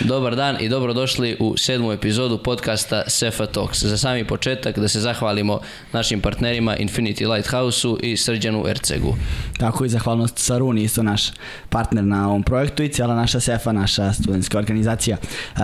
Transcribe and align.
Dobar 0.00 0.36
dan 0.36 0.56
i 0.60 0.68
dobrodošli 0.68 1.36
u 1.40 1.56
sedmu 1.56 1.92
epizodu 1.92 2.38
podcasta 2.38 3.02
Sefa 3.06 3.46
Talks. 3.46 3.84
Za 3.84 3.98
sami 3.98 4.24
početak 4.24 4.78
da 4.78 4.88
se 4.88 5.00
zahvalimo 5.00 5.60
našim 5.92 6.20
partnerima 6.20 6.76
Infinity 6.76 7.32
Lighthouse-u 7.34 7.98
i 8.02 8.16
Srđanu 8.16 8.64
Ercegu. 8.68 9.14
Tako 9.58 9.84
i 9.84 9.88
zahvalnost 9.88 10.38
Saruni, 10.38 10.82
isto 10.82 11.02
naš 11.02 11.22
partner 11.68 12.04
na 12.04 12.28
ovom 12.28 12.42
projektu 12.42 12.82
i 12.82 12.88
cijela 12.88 13.14
naša 13.14 13.40
Sefa, 13.40 13.72
naša 13.72 14.12
studentska 14.12 14.58
organizacija. 14.58 15.16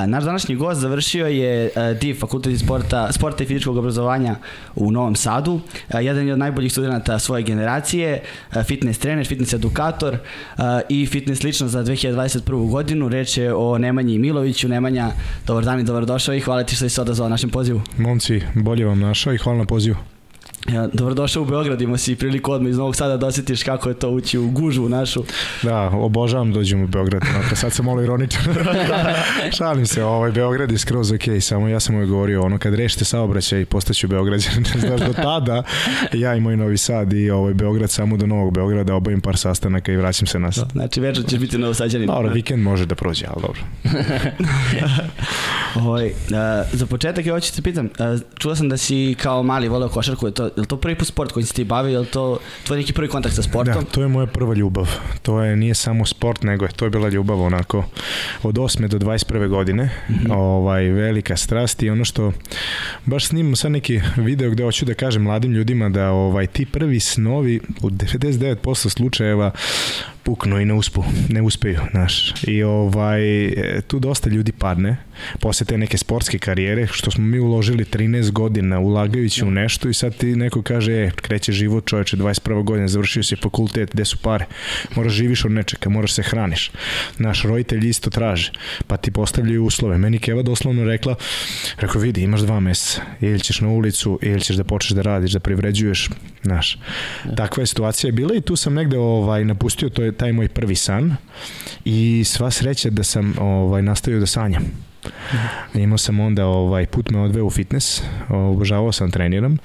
Naš 0.07 0.25
današnji 0.25 0.55
gost 0.55 0.81
završio 0.81 1.27
je 1.27 1.71
DIV, 2.01 2.19
Fakultet 2.19 2.61
sporta, 2.61 3.13
sporta 3.13 3.45
i 3.45 3.47
fizičkog 3.47 3.77
obrazovanja 3.77 4.37
u 4.75 4.91
Novom 4.91 5.17
Sadu. 5.17 5.61
Jedan 6.01 6.27
je 6.27 6.33
od 6.33 6.39
najboljih 6.39 6.73
studenta 6.73 7.19
svoje 7.19 7.43
generacije, 7.43 8.23
fitness 8.65 8.99
trener, 8.99 9.27
fitness 9.27 9.53
edukator 9.53 10.19
i 10.89 11.07
fitness 11.07 11.43
ličnost 11.43 11.73
za 11.73 11.85
2021. 11.85 12.71
godinu. 12.71 13.09
Reč 13.09 13.37
je 13.37 13.55
o 13.55 13.79
Nemanji 13.79 14.20
Miloviću. 14.21 14.69
Nemanja, 14.69 15.11
dobar 15.47 15.65
dan 15.65 15.81
i 15.81 15.85
dobrodošao 15.85 16.35
i 16.35 16.41
hvala 16.41 16.65
ti 16.65 16.75
što 16.77 16.89
si 16.89 16.95
se 16.95 17.01
odazvao 17.01 17.29
našem 17.29 17.51
pozivu. 17.51 17.81
Momci, 17.99 18.41
bolje 18.55 18.85
vam 18.85 19.01
našao 19.01 19.35
i 19.35 19.39
hvala 19.39 19.59
na 19.59 19.65
pozivu. 19.65 19.97
Ja, 20.69 20.89
dobrodošao 20.93 21.43
u 21.43 21.47
Beograd, 21.47 21.81
ima 21.81 21.99
si 21.99 22.17
priliku 22.17 22.53
odmah 22.53 22.71
iz 22.71 22.79
Novog 22.79 22.97
Sada 22.97 23.17
da 23.17 23.27
osjetiš 23.27 23.63
kako 23.63 23.89
je 23.89 23.95
to 23.95 24.11
ući 24.11 24.39
u 24.39 24.51
gužu 24.51 24.89
našu. 24.89 25.25
Da, 25.63 25.89
obožavam 25.89 26.53
da 26.53 26.59
dođem 26.59 26.85
u 26.85 26.87
Beograd, 26.87 27.23
dakle 27.43 27.57
sad 27.57 27.73
sam 27.73 27.85
malo 27.85 28.03
ironičan. 28.03 28.43
Šalim 29.59 29.87
se, 29.87 30.05
ovaj 30.05 30.33
Beograd 30.33 30.73
je 30.73 30.79
skroz 30.79 31.13
ok, 31.13 31.23
samo 31.41 31.69
ja 31.69 31.81
sam 31.81 31.95
uvijek 31.95 32.11
govorio, 32.11 32.43
ono 32.43 32.59
kad 32.59 32.75
rešite 32.75 33.05
saobraćaj 33.05 33.65
postaću 33.65 34.09
Beograđan, 34.09 34.65
znaš 34.87 35.01
do 35.01 35.13
tada, 35.13 35.63
ja 36.13 36.35
i 36.35 36.41
moj 36.41 36.57
Novi 36.57 36.79
Sad 36.79 37.13
i 37.13 37.31
ovaj 37.31 37.55
Beograd 37.55 37.91
samo 37.91 38.17
do 38.17 38.27
Novog 38.27 38.55
Beograda, 38.55 38.95
obavim 38.95 39.21
par 39.21 39.37
sastanaka 39.37 39.93
i 39.93 39.97
vraćam 39.97 40.27
se 40.27 40.39
nas. 40.39 40.59
Znači 40.73 41.01
večer 41.01 41.27
ćeš 41.27 41.39
biti 41.39 41.59
Novosađanin. 41.59 42.07
Dobro, 42.07 42.33
vikend 42.33 42.63
može 42.63 42.87
da 42.87 42.95
prođe, 42.95 43.27
ali 43.29 43.43
dobro. 43.43 43.61
Oj, 45.91 46.07
uh, 46.07 46.13
za 46.73 46.87
početak 46.87 47.27
ja 47.27 47.33
hoću 47.33 47.55
te 47.55 47.63
pitam, 47.63 47.89
čuo 48.39 48.57
sam 48.57 48.69
da 48.69 48.77
si 48.77 49.17
kao 49.23 49.43
mali 49.43 49.69
voleo 49.69 49.89
košarku, 49.89 50.27
je 50.27 50.33
to, 50.33 50.50
je 50.57 50.67
to 50.67 50.77
prvi 50.77 50.95
put 50.95 51.09
sport 51.09 51.33
koji 51.33 51.47
si 51.47 51.55
ti 51.55 51.65
bavio, 51.65 52.01
je 52.01 52.07
to 52.07 52.39
tvoj 52.67 52.79
neki 52.79 52.93
prvi 52.93 53.09
kontakt 53.09 53.35
sa 53.35 53.43
sportom? 53.43 53.85
Da, 53.85 53.91
to 53.91 54.03
je 54.03 54.09
moja 54.09 54.27
prva 54.27 54.55
ljubav. 54.55 54.89
To 55.23 55.43
je 55.43 55.57
nije 55.57 55.75
samo 55.75 56.07
sport, 56.07 56.43
nego 56.43 56.65
je 56.65 56.73
to 56.73 56.85
je 56.85 56.91
bila 56.91 57.09
ljubav 57.09 57.41
onako 57.41 57.85
od 58.43 58.55
8. 58.55 58.89
do 58.89 58.99
21. 58.99 59.49
godine. 59.49 59.85
Mm 59.85 60.13
-hmm. 60.15 60.35
ovaj, 60.37 60.89
velika 60.89 61.37
strast 61.37 61.83
i 61.83 61.91
ono 61.91 62.05
što 62.05 62.33
baš 63.05 63.27
snimam 63.27 63.57
sad 63.57 63.73
neki 63.73 64.01
video 64.17 64.51
gde 64.51 64.65
hoću 64.65 64.85
da 64.85 64.95
kažem 64.95 65.23
mladim 65.23 65.53
ljudima 65.53 65.89
da 65.89 66.11
ovaj 66.11 66.47
ti 66.47 66.67
prvi 66.67 67.01
snovi 67.01 67.61
u 67.83 67.91
99% 67.91 68.89
slučajeva 68.89 69.51
puknu 70.23 70.61
i 70.61 70.65
ne 70.65 70.75
uspu, 70.75 71.05
ne 71.29 71.43
uspeju, 71.43 71.81
znaš. 71.91 72.35
I 72.47 72.63
ovaj, 72.63 73.21
tu 73.87 73.99
dosta 73.99 74.31
ljudi 74.31 74.53
padne 74.53 74.97
posle 75.41 75.67
te 75.67 75.79
neke 75.79 75.99
sportske 75.99 76.39
karijere, 76.39 76.87
što 76.87 77.11
smo 77.11 77.25
mi 77.25 77.39
uložili 77.39 77.85
13 77.85 78.31
godina 78.31 78.79
ulagajući 78.79 79.45
u 79.45 79.51
nešto 79.51 79.89
i 79.89 79.95
sad 79.95 80.17
ti 80.17 80.37
neko 80.37 80.63
kaže, 80.63 80.93
e, 80.93 81.11
kreće 81.11 81.53
život 81.53 81.87
čoveče, 81.87 82.17
21. 82.17 82.65
godine, 82.65 82.89
završio 82.89 83.23
si 83.23 83.37
fakultet, 83.37 83.91
gde 83.93 84.05
su 84.05 84.17
pare? 84.17 84.47
Moraš 84.97 85.13
živiš 85.13 85.45
od 85.45 85.53
nečega, 85.53 85.91
moraš 85.91 86.15
se 86.15 86.23
hraniš. 86.23 86.71
Naš 87.19 87.43
roditelj 87.43 87.89
isto 87.89 88.11
traže, 88.11 88.53
pa 88.87 88.97
ti 88.97 89.11
postavljaju 89.11 89.65
uslove. 89.65 89.99
Meni 89.99 90.19
Keva 90.19 90.43
doslovno 90.43 90.85
rekla, 90.85 91.15
rekao, 91.77 92.01
vidi, 92.01 92.23
imaš 92.23 92.41
dva 92.41 92.61
meseca, 92.61 93.03
ili 93.21 93.41
ćeš 93.41 93.61
na 93.61 93.69
ulicu, 93.69 94.19
ili 94.23 94.41
ćeš 94.41 94.57
da 94.57 94.65
počneš 94.65 94.91
da 94.91 95.03
radiš, 95.03 95.33
da 95.33 95.41
privređuješ, 95.41 96.09
znaš. 96.43 96.79
Takva 97.37 97.63
je 97.63 97.67
situacija 97.67 98.13
bila 98.13 98.35
i 98.35 98.41
tu 98.41 98.57
sam 98.57 98.75
negde 98.75 98.99
ovaj, 98.99 99.45
napustio, 99.45 99.89
to 99.89 100.10
je 100.11 100.17
taj 100.17 100.33
moj 100.33 100.49
prvi 100.49 100.75
san 100.75 101.17
i 101.85 102.23
sva 102.27 102.51
sreća 102.51 102.91
da 102.91 103.03
sam 103.03 103.35
ovaj, 103.39 103.83
nastavio 103.83 104.21
da 104.21 104.27
sanjam. 104.27 104.63
Mm. 105.75 105.79
Imao 105.79 105.99
sam 105.99 106.21
onda 106.21 106.47
ovaj 106.47 106.87
put 106.87 107.11
me 107.11 107.21
odveo 107.21 107.45
u 107.45 107.51
fitness, 107.51 108.03
obožavao 108.29 108.93
sam 108.93 109.11
treniram 109.11 109.59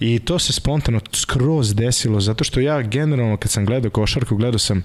i 0.00 0.18
to 0.18 0.38
se 0.38 0.52
spontano 0.52 1.00
skroz 1.12 1.74
desilo 1.74 2.20
zato 2.20 2.44
što 2.44 2.60
ja 2.60 2.82
generalno 2.82 3.36
kad 3.36 3.50
sam 3.50 3.64
gledao 3.64 3.90
košarku, 3.90 4.36
gledao 4.36 4.58
sam 4.58 4.84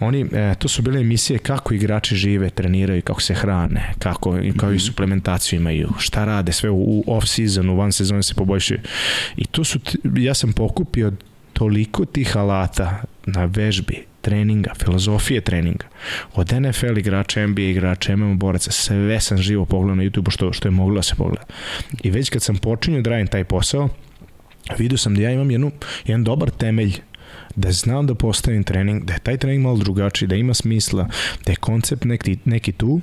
oni, 0.00 0.26
e, 0.32 0.54
to 0.58 0.68
su 0.68 0.82
bile 0.82 1.00
emisije 1.00 1.38
kako 1.38 1.74
igrači 1.74 2.16
žive, 2.16 2.50
treniraju, 2.50 3.02
kako 3.02 3.20
se 3.22 3.34
hrane, 3.34 3.94
kako, 3.98 4.30
kao 4.56 4.70
i 4.70 4.74
mhm. 4.74 4.78
suplementaciju 4.78 5.60
imaju, 5.60 5.88
šta 5.98 6.24
rade, 6.24 6.52
sve 6.52 6.70
u, 6.70 6.82
u 6.82 7.04
off 7.06 7.26
season, 7.26 7.70
u 7.70 7.76
van 7.76 7.92
sezonu 7.92 8.22
se 8.22 8.34
poboljšaju. 8.34 8.80
I 9.36 9.44
to 9.44 9.64
su, 9.64 9.78
ja 10.16 10.34
sam 10.34 10.52
pokupio 10.52 11.12
toliko 11.52 12.04
tih 12.04 12.36
alata 12.36 13.02
na 13.26 13.44
vežbi, 13.44 14.04
treninga, 14.22 14.72
filozofije 14.84 15.40
treninga, 15.40 15.86
od 16.34 16.52
NFL 16.52 16.98
igrača, 16.98 17.46
NBA 17.46 17.62
igrača, 17.62 18.16
MMA 18.16 18.34
boraca, 18.34 18.70
sve 18.70 19.20
sam 19.20 19.38
živo 19.38 19.64
pogledao 19.64 19.94
na 19.94 20.02
YouTube 20.02 20.30
što, 20.30 20.52
što 20.52 20.68
je 20.68 20.72
moglo 20.72 20.94
da 20.94 21.02
se 21.02 21.14
pogleda. 21.14 21.44
I 22.02 22.10
već 22.10 22.30
kad 22.30 22.42
sam 22.42 22.56
počinio 22.56 23.02
da 23.02 23.10
radim 23.10 23.26
taj 23.26 23.44
posao, 23.44 23.88
vidio 24.78 24.98
sam 24.98 25.14
da 25.14 25.22
ja 25.22 25.30
imam 25.30 25.50
jednu, 25.50 25.70
jedan 26.04 26.24
dobar 26.24 26.50
temelj 26.50 27.00
da 27.56 27.72
znam 27.72 28.06
da 28.06 28.14
postavim 28.14 28.64
trening, 28.64 29.04
da 29.04 29.12
je 29.12 29.18
taj 29.18 29.36
trening 29.36 29.62
malo 29.62 29.76
drugačiji, 29.76 30.28
da 30.28 30.34
ima 30.34 30.54
smisla, 30.54 31.08
da 31.46 31.52
je 31.52 31.56
koncept 31.56 32.04
neki, 32.04 32.38
neki 32.44 32.72
tu 32.72 33.00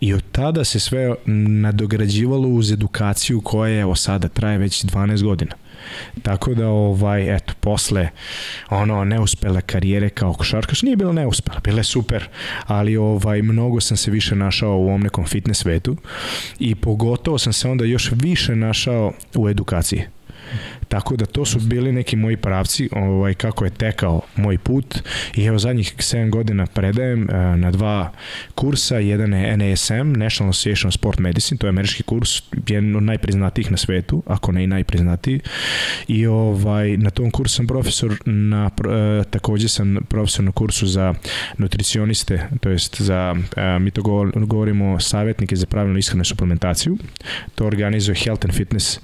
i 0.00 0.14
od 0.14 0.22
tada 0.32 0.64
se 0.64 0.80
sve 0.80 1.14
nadograđivalo 1.26 2.48
uz 2.48 2.72
edukaciju 2.72 3.40
koja 3.40 3.80
evo 3.80 3.94
sada 3.94 4.28
traje 4.28 4.58
već 4.58 4.84
12 4.84 5.22
godina. 5.22 5.54
Tako 6.22 6.54
da, 6.54 6.68
ovaj, 6.68 7.36
eto, 7.36 7.52
posle 7.60 8.08
ono, 8.70 9.04
neuspele 9.04 9.60
karijere 9.60 10.08
kao 10.08 10.32
košarkaš, 10.32 10.82
nije 10.82 10.96
bilo 10.96 11.12
neuspela, 11.12 11.60
bila 11.60 11.80
je 11.80 11.84
super, 11.84 12.28
ali 12.66 12.96
ovaj, 12.96 13.42
mnogo 13.42 13.80
sam 13.80 13.96
se 13.96 14.10
više 14.10 14.34
našao 14.34 14.76
u 14.76 14.88
ovom 14.88 15.00
nekom 15.00 15.26
fitness 15.26 15.62
svetu 15.62 15.96
i 16.58 16.74
pogotovo 16.74 17.38
sam 17.38 17.52
se 17.52 17.68
onda 17.68 17.84
još 17.84 18.10
više 18.12 18.56
našao 18.56 19.12
u 19.34 19.48
edukaciji. 19.48 20.02
Tako 20.92 21.16
da 21.16 21.26
to 21.26 21.44
su 21.44 21.60
bili 21.60 21.92
neki 21.92 22.16
moji 22.16 22.36
pravci, 22.36 22.88
ovaj, 22.92 23.34
kako 23.34 23.64
je 23.64 23.70
tekao 23.70 24.20
moj 24.36 24.58
put 24.58 24.98
i 25.36 25.44
evo 25.44 25.58
zadnjih 25.58 25.94
7 25.96 26.30
godina 26.30 26.66
predajem 26.66 27.22
uh, 27.22 27.28
na 27.58 27.70
dva 27.70 28.12
kursa, 28.54 28.98
jedan 28.98 29.34
je 29.34 29.56
NASM, 29.56 30.12
National 30.12 30.50
Association 30.50 30.88
of 30.88 30.94
Sport 30.94 31.18
Medicine, 31.18 31.58
to 31.58 31.66
je 31.66 31.68
američki 31.68 32.02
kurs, 32.02 32.42
jedan 32.68 32.96
od 32.96 33.02
najpriznatijih 33.02 33.70
na 33.70 33.76
svetu, 33.76 34.22
ako 34.26 34.52
ne 34.52 34.64
i 34.64 34.66
najpriznatiji. 34.66 35.40
I 36.08 36.26
ovaj, 36.26 36.96
na 36.96 37.10
tom 37.10 37.30
kursu 37.30 37.56
sam 37.56 37.66
profesor, 37.66 38.16
na, 38.26 38.70
uh, 38.78 39.24
takođe 39.30 39.68
sam 39.68 39.96
profesor 40.08 40.44
na 40.44 40.52
kursu 40.52 40.86
za 40.86 41.14
nutricioniste, 41.58 42.48
to 42.60 42.70
jest 42.70 43.00
za, 43.00 43.34
mi 43.80 43.90
to 43.90 44.02
govorimo, 44.34 45.00
savjetnike 45.00 45.56
za 45.56 45.66
pravilnu 45.66 45.98
ishranu 45.98 46.24
suplementaciju. 46.24 46.98
To 47.54 47.66
organizuje 47.66 48.14
Health 48.14 48.44
and 48.44 48.54
Fitness 48.54 49.00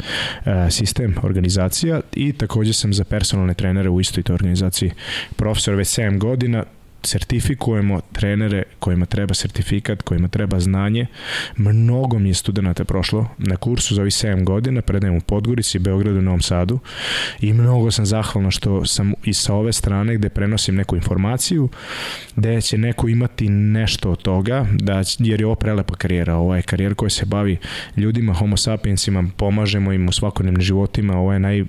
sistem, 0.71 1.15
organizacija 1.23 1.78
organizacija 1.85 2.01
i 2.15 2.33
takođe 2.33 2.73
sam 2.73 2.93
za 2.93 3.05
personalne 3.05 3.55
trenere 3.55 3.89
u 3.89 4.01
istoj 4.01 4.23
toj 4.23 4.35
organizaciji. 4.35 4.93
Profesor 5.37 5.75
već 5.75 5.89
7 5.89 6.19
godina 6.19 6.65
sertifikujemo 7.03 8.01
trenere 8.13 8.63
kojima 8.79 9.07
treba 9.07 9.35
sertifikat, 9.35 10.03
kojima 10.03 10.29
treba 10.29 10.61
znanje. 10.61 11.07
Mnogo 11.57 12.19
mi 12.19 12.29
je 12.29 12.35
studenta 12.35 12.85
prošlo 12.85 13.29
na 13.39 13.57
kursu 13.57 13.95
za 13.95 14.03
ovih 14.03 14.13
7 14.13 14.45
godina, 14.45 14.83
predajem 14.83 15.17
u 15.17 15.21
Podgorici, 15.21 15.79
Beogradu 15.79 16.19
i 16.19 16.23
Novom 16.23 16.41
Sadu. 16.41 16.79
I 17.41 17.53
mnogo 17.53 17.91
sam 17.91 18.07
zahvalno 18.07 18.51
što 18.51 18.85
sam 18.85 19.13
i 19.25 19.35
sa 19.35 19.55
ove 19.55 19.73
strane 19.73 20.15
gde 20.15 20.29
prenosim 20.29 20.75
neku 20.75 20.97
informaciju, 20.97 21.69
gde 22.37 22.61
će 22.61 22.79
neko 22.79 23.09
imati 23.09 23.49
nešto 23.49 24.11
od 24.11 24.23
toga, 24.23 24.67
da, 24.73 25.03
jer 25.19 25.41
je 25.41 25.47
ovo 25.47 25.55
prelepa 25.55 25.95
karijera, 25.95 26.35
ovo 26.35 26.57
je 26.57 26.63
karijera 26.63 26.95
koja 26.95 27.11
se 27.11 27.25
bavi 27.25 27.57
ljudima, 27.97 28.35
homo 28.35 28.57
sapiensima, 28.57 29.25
pomažemo 29.37 29.93
im 29.93 30.09
u 30.09 30.13
svakodnevnim 30.13 30.63
životima, 30.63 31.19
ovo 31.19 31.33
je 31.33 31.39
naj, 31.39 31.65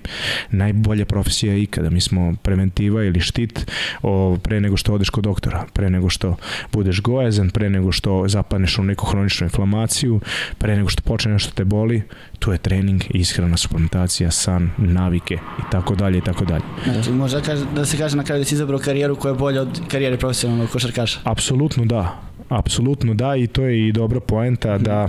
najbolja 0.50 1.04
profesija 1.04 1.56
ikada, 1.56 1.90
mi 1.90 2.00
smo 2.00 2.34
preventiva 2.42 3.04
ili 3.04 3.20
štit 3.20 3.70
o, 4.02 4.36
pre 4.42 4.60
nego 4.60 4.76
što 4.76 4.94
odeš 4.94 5.10
kod 5.10 5.19
doktora, 5.20 5.64
pre 5.72 5.90
nego 5.90 6.08
što 6.08 6.36
budeš 6.72 7.00
gojazan, 7.00 7.50
pre 7.50 7.70
nego 7.70 7.92
što 7.92 8.28
zapadneš 8.28 8.78
u 8.78 8.84
neku 8.84 9.06
hroničnu 9.06 9.44
inflamaciju, 9.44 10.20
pre 10.58 10.76
nego 10.76 10.88
što 10.88 11.02
počne 11.02 11.32
nešto 11.32 11.52
te 11.54 11.64
boli, 11.64 12.02
tu 12.38 12.52
je 12.52 12.58
trening, 12.58 13.02
ishrana, 13.10 13.56
suplementacija, 13.56 14.30
san, 14.30 14.70
navike 14.78 15.34
i 15.34 15.62
tako 15.70 15.94
dalje 15.94 16.18
i 16.18 16.20
tako 16.20 16.44
dalje. 16.44 16.64
Znači, 16.92 17.10
možda 17.10 17.40
da 17.74 17.84
se 17.84 17.96
kaže 17.96 18.16
na 18.16 18.24
kraju 18.24 18.40
da 18.40 18.44
si 18.44 18.54
izabrao 18.54 18.78
karijeru 18.78 19.16
koja 19.16 19.32
je 19.32 19.38
bolja 19.38 19.62
od 19.62 19.80
karijere 19.88 20.16
profesionalnog 20.16 20.70
košarkaša? 20.70 21.20
Apsolutno 21.24 21.84
da. 21.84 22.29
Apsolutno 22.50 23.14
da 23.14 23.36
i 23.36 23.46
to 23.46 23.62
je 23.62 23.88
i 23.88 23.92
dobra 23.92 24.20
poenta 24.20 24.78
da 24.78 25.08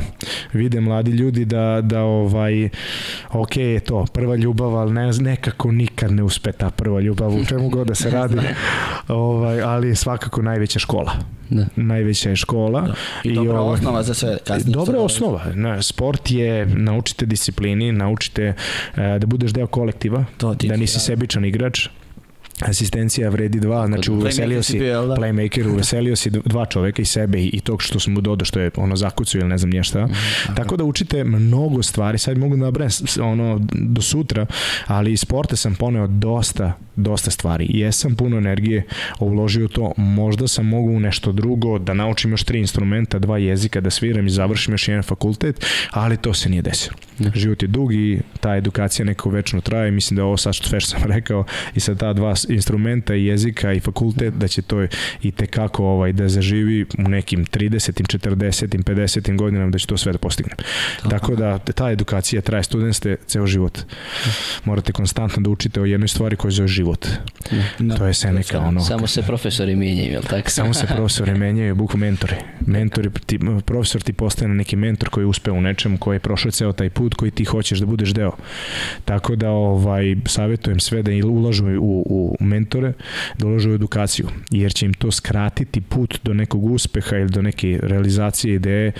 vide 0.53 0.81
mladi 0.81 1.11
ljudi 1.11 1.45
da, 1.45 1.81
da 1.83 2.03
ovaj 2.03 2.69
ok 3.31 3.57
je 3.57 3.79
to 3.79 4.05
prva 4.13 4.35
ljubav 4.35 4.75
ali 4.75 4.93
ne, 4.93 5.11
nekako 5.19 5.71
nikad 5.71 6.11
ne 6.11 6.23
uspe 6.23 6.51
ta 6.51 6.69
prva 6.69 7.01
ljubav 7.01 7.35
u 7.35 7.45
čemu 7.45 7.69
god 7.69 7.88
da 7.88 7.95
se 7.95 8.11
radi 8.19 8.38
ovaj, 9.07 9.61
ali 9.61 9.88
je 9.88 9.95
svakako 9.95 10.41
najveća 10.41 10.79
škola 10.79 11.13
da. 11.49 11.65
najveća 11.75 12.29
je 12.29 12.35
škola 12.35 12.81
da. 12.81 12.93
i, 13.23 13.29
I 13.29 13.35
dobra 13.35 13.59
ovaj, 13.59 13.73
osnova 13.73 14.03
za 14.03 14.13
sve 14.13 14.38
kasnije 14.47 14.73
dobra 14.73 14.99
osnova 14.99 15.41
na, 15.53 15.81
sport 15.81 16.31
je 16.31 16.65
naučite 16.65 17.25
disciplini 17.25 17.91
naučite 17.91 18.53
uh, 18.93 18.97
da 18.97 19.27
budeš 19.27 19.51
deo 19.51 19.67
kolektiva 19.67 20.25
to 20.38 20.53
da 20.53 20.75
nisi 20.75 20.95
da. 20.95 20.99
sebičan 20.99 21.45
igrač 21.45 21.88
asistencija 22.62 23.30
vredi 23.30 23.60
dva, 23.60 23.88
znači 23.88 24.12
uveselio 24.12 24.63
si, 24.63 24.80
da? 24.80 25.16
playmaker, 25.16 25.74
uveselio 25.74 26.16
si 26.16 26.30
dva 26.30 26.66
čoveka 26.66 27.02
i 27.02 27.06
sebe 27.06 27.42
i, 27.42 27.48
i 27.48 27.60
tog 27.60 27.81
što 27.81 28.00
sam 28.00 28.13
mu 28.13 28.22
dodao 28.22 28.46
što 28.46 28.60
je 28.60 28.72
ono 28.75 28.96
zakucao 28.96 29.40
ili 29.40 29.50
ne 29.50 29.58
znam 29.58 29.69
nije 29.69 29.84
šta. 29.84 30.08
Tako 30.56 30.78
da 30.78 30.84
učite 30.84 31.24
mnogo 31.24 31.84
stvari, 31.84 32.18
sad 32.18 32.38
mogu 32.38 32.56
da 32.56 32.66
nabrem 32.66 32.90
ono 33.22 33.60
do 33.74 34.02
sutra, 34.02 34.46
ali 34.88 35.13
iz 35.13 35.19
sporta 35.19 35.56
sam 35.56 35.75
poneo 35.75 36.08
dosta, 36.08 36.74
dosta 36.96 37.31
stvari. 37.31 37.68
Jesam 37.69 38.16
puno 38.16 38.38
energije 38.38 38.84
uložio 39.19 39.68
to, 39.68 39.92
možda 39.98 40.48
sam 40.48 40.66
mogu 40.66 40.92
u 40.92 41.00
nešto 41.00 41.31
drugo, 41.31 41.80
da 41.80 41.94
naučim 41.94 42.31
još 42.31 42.44
tri 42.44 42.60
instrumenta, 42.60 43.19
dva 43.19 43.38
jezika, 43.38 43.81
da 43.81 43.90
sviram 43.90 44.28
i 44.28 44.30
završim 44.30 44.74
još 44.74 44.88
jedan 44.88 45.04
fakultet, 45.04 45.66
ali 45.92 46.18
to 46.18 46.34
se 46.34 46.50
nije 46.50 46.62
desilo. 46.62 46.96
Život 47.36 47.62
je 47.62 47.68
dug 47.68 47.94
i 47.94 48.19
ta 48.40 48.56
edukacija 48.56 49.06
neko 49.06 49.30
večno 49.30 49.62
traje, 49.62 49.92
mislim 49.92 50.18
da 50.18 50.24
ovo 50.24 50.38
sad 50.38 50.54
što 50.54 50.68
sve 50.68 50.80
što 50.80 50.90
sam 50.90 51.12
rekao 51.16 51.46
i 51.75 51.80
sa 51.80 51.96
ta 51.96 52.13
dva 52.13 52.34
instrumenta 52.51 53.15
i 53.15 53.25
jezika 53.25 53.74
i 53.74 53.80
fakultet 53.80 54.33
da 54.33 54.48
će 54.48 54.62
to 54.62 54.83
i 55.21 55.31
tekako 55.31 55.86
ovaj, 55.86 56.13
da 56.13 56.30
zaživi 56.30 56.86
u 57.06 57.09
nekim 57.09 57.45
30. 57.45 58.19
40. 58.19 58.83
50. 58.83 59.38
godinama 59.38 59.71
da 59.71 59.77
će 59.77 59.88
to 59.88 59.98
sve 59.98 60.12
da 60.12 60.18
postignem. 60.18 60.57
Tako 61.09 61.36
da 61.36 61.57
ta 61.57 61.92
edukacija 61.92 62.42
traje 62.42 62.63
student 62.63 62.95
ste 62.95 63.18
ceo 63.27 63.48
život. 63.48 63.80
Morate 64.65 64.92
konstantno 64.92 65.42
da 65.42 65.50
učite 65.50 65.81
o 65.81 65.86
jednoj 65.86 66.07
stvari 66.07 66.36
koja 66.36 66.51
zove 66.51 66.68
život. 66.68 67.07
Da. 67.80 67.95
To 67.95 68.06
je 68.06 68.13
Seneca 68.13 68.59
ono. 68.59 68.81
Samo 68.81 69.07
se 69.07 69.21
profesori 69.21 69.75
mijenjaju, 69.75 70.12
jel 70.12 70.24
tako? 70.24 70.50
Samo 70.50 70.74
se 70.74 70.88
profesori 70.88 71.36
menjaju, 71.44 71.75
buku 71.75 71.98
mentori. 71.98 72.36
Mentori, 72.65 73.09
ti, 73.25 73.39
profesor 73.65 74.01
ti 74.01 74.13
postane 74.13 74.53
neki 74.53 74.75
mentor 74.75 75.09
koji 75.09 75.24
je 75.24 75.27
uspeo 75.27 75.53
u 75.53 75.62
nečemu, 75.62 75.98
koji 75.98 76.15
je 76.15 76.19
prošao 76.19 76.51
ceo 76.51 76.74
taj 76.74 76.89
put 76.89 77.13
koji 77.13 77.31
ti 77.31 77.45
hoćeš 77.45 77.80
da 77.80 77.86
budeš 77.86 78.09
deo. 78.09 78.31
Tako 79.06 79.36
da 79.36 79.50
ovaj 79.50 80.15
savetujem 80.25 80.80
sve 80.80 81.03
da 81.03 81.12
ulažu 81.27 81.65
u, 81.65 82.03
u 82.09 82.40
mentore, 82.41 82.93
da 83.38 83.47
ulažu 83.47 83.71
u 83.71 83.73
edukaciju, 83.73 84.27
jer 84.51 84.73
će 84.73 84.85
im 84.85 84.93
to 84.93 85.11
skratiti 85.11 85.81
put 85.81 86.19
do 86.23 86.33
nekog 86.33 86.65
uspeha 86.65 87.17
ili 87.17 87.29
do 87.29 87.41
neke 87.41 87.79
realizacije 87.83 88.55
ideje 88.55 88.91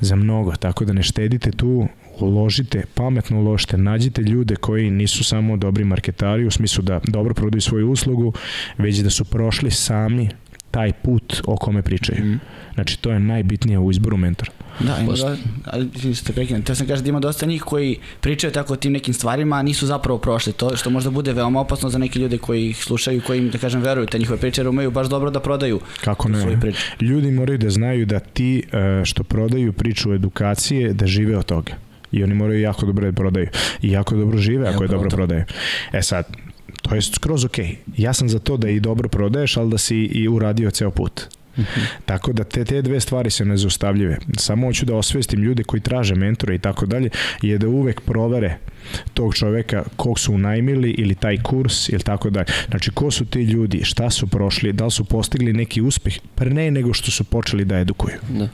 za 0.00 0.16
mnogo. 0.16 0.56
Tako 0.56 0.84
da 0.84 0.92
ne 0.92 1.02
štedite 1.02 1.50
tu, 1.50 1.88
uložite, 2.20 2.82
pametno 2.94 3.40
uložite, 3.40 3.78
nađite 3.78 4.22
ljude 4.22 4.56
koji 4.56 4.90
nisu 4.90 5.24
samo 5.24 5.56
dobri 5.56 5.84
marketari 5.84 6.46
u 6.46 6.50
smislu 6.50 6.82
da 6.82 7.00
dobro 7.04 7.34
prodaju 7.34 7.60
svoju 7.60 7.90
uslugu, 7.90 8.32
već 8.78 8.98
da 8.98 9.10
su 9.10 9.24
prošli 9.24 9.70
sami 9.70 10.28
taj 10.70 10.92
put 10.92 11.42
o 11.46 11.56
kome 11.56 11.82
pričaju. 11.82 12.24
Mm. 12.24 12.40
Znači, 12.74 12.98
to 13.00 13.12
je 13.12 13.20
najbitnije 13.20 13.78
u 13.78 13.90
izboru 13.90 14.16
mentora. 14.16 14.50
Da, 14.80 14.96
ima 15.00 15.10
Post- 15.10 15.24
da, 15.26 15.36
ali 15.64 15.88
izvini 15.94 16.14
što 16.14 16.26
te 16.26 16.32
prekinem. 16.32 16.62
Te 16.62 16.74
sam 16.74 16.86
kažem 16.86 17.04
da 17.04 17.08
ima 17.08 17.20
dosta 17.20 17.46
njih 17.46 17.62
koji 17.62 17.96
pričaju 18.20 18.52
tako 18.52 18.72
o 18.72 18.76
tim 18.76 18.92
nekim 18.92 19.14
stvarima, 19.14 19.56
a 19.56 19.62
nisu 19.62 19.86
zapravo 19.86 20.18
prošli. 20.18 20.52
To 20.52 20.76
što 20.76 20.90
možda 20.90 21.10
bude 21.10 21.32
veoma 21.32 21.60
opasno 21.60 21.88
za 21.88 21.98
neke 21.98 22.18
ljude 22.18 22.38
koji 22.38 22.68
ih 22.70 22.84
slušaju, 22.84 23.22
koji 23.26 23.38
im, 23.38 23.50
da 23.50 23.58
kažem, 23.58 23.82
veruju 23.82 24.06
te 24.06 24.18
njihove 24.18 24.38
priče, 24.40 24.60
jer 24.60 24.68
umeju 24.68 24.90
baš 24.90 25.08
dobro 25.08 25.30
da 25.30 25.40
prodaju 25.40 25.80
Kako 26.04 26.28
svoje 26.28 26.54
ne? 26.56 26.60
priče. 26.60 26.78
Ljudi 27.00 27.30
moraju 27.30 27.58
da 27.58 27.70
znaju 27.70 28.06
da 28.06 28.18
ti 28.20 28.62
e, 28.72 29.04
što 29.04 29.24
prodaju 29.24 29.72
priču 29.72 30.12
edukacije, 30.14 30.92
da 30.92 31.06
žive 31.06 31.36
od 31.36 31.44
toga. 31.44 31.72
I 32.12 32.24
oni 32.24 32.34
moraju 32.34 32.60
jako 32.60 32.86
dobro 32.86 33.06
da 33.06 33.12
prodaju. 33.12 33.48
I 33.82 33.90
jako 33.90 34.16
dobro 34.16 34.38
žive 34.38 34.68
ako 34.68 34.84
je 34.84 34.88
dobro 34.88 35.10
to. 35.10 35.16
prodaju. 35.16 35.44
E 35.92 36.02
sad, 36.02 36.24
to 36.82 36.94
je 36.94 37.02
skroz 37.02 37.44
ok. 37.44 37.58
Ja 37.96 38.12
sam 38.12 38.28
za 38.28 38.38
to 38.38 38.56
da 38.56 38.68
i 38.68 38.80
dobro 38.80 39.08
prodaješ, 39.08 39.56
ali 39.56 39.70
da 39.70 39.78
si 39.78 39.96
i 39.96 40.28
uradio 40.28 40.70
ceo 40.70 40.90
put. 40.90 41.20
Tako 42.04 42.32
da 42.32 42.44
te, 42.44 42.64
te 42.64 42.82
dve 42.82 43.00
stvari 43.00 43.30
se 43.30 43.44
ne 43.44 43.56
zaustavljive. 43.56 44.18
Samo 44.36 44.66
hoću 44.66 44.86
da 44.86 44.94
osvestim 44.94 45.42
ljude 45.42 45.62
koji 45.62 45.80
traže 45.80 46.14
mentora 46.14 46.54
i 46.54 46.58
tako 46.58 46.86
dalje, 46.86 47.10
je 47.42 47.58
da 47.58 47.68
uvek 47.68 48.00
provere 48.00 48.58
tog 49.14 49.34
čoveka 49.34 49.84
kog 49.96 50.18
su 50.18 50.34
unajmili 50.34 50.90
ili 50.90 51.14
taj 51.14 51.36
kurs 51.42 51.88
ili 51.88 52.02
tako 52.02 52.30
dalje. 52.30 52.46
Znači 52.68 52.90
ko 52.90 53.10
su 53.10 53.24
ti 53.24 53.42
ljudi, 53.42 53.80
šta 53.84 54.10
su 54.10 54.26
prošli, 54.26 54.72
da 54.72 54.84
li 54.84 54.90
su 54.90 55.04
postigli 55.04 55.52
neki 55.52 55.80
uspeh 55.80 56.18
pre 56.34 56.50
ne 56.50 56.70
nego 56.70 56.92
što 56.92 57.10
su 57.10 57.24
počeli 57.24 57.64
da 57.64 57.78
edukuju. 57.78 58.16
Da. 58.28 58.48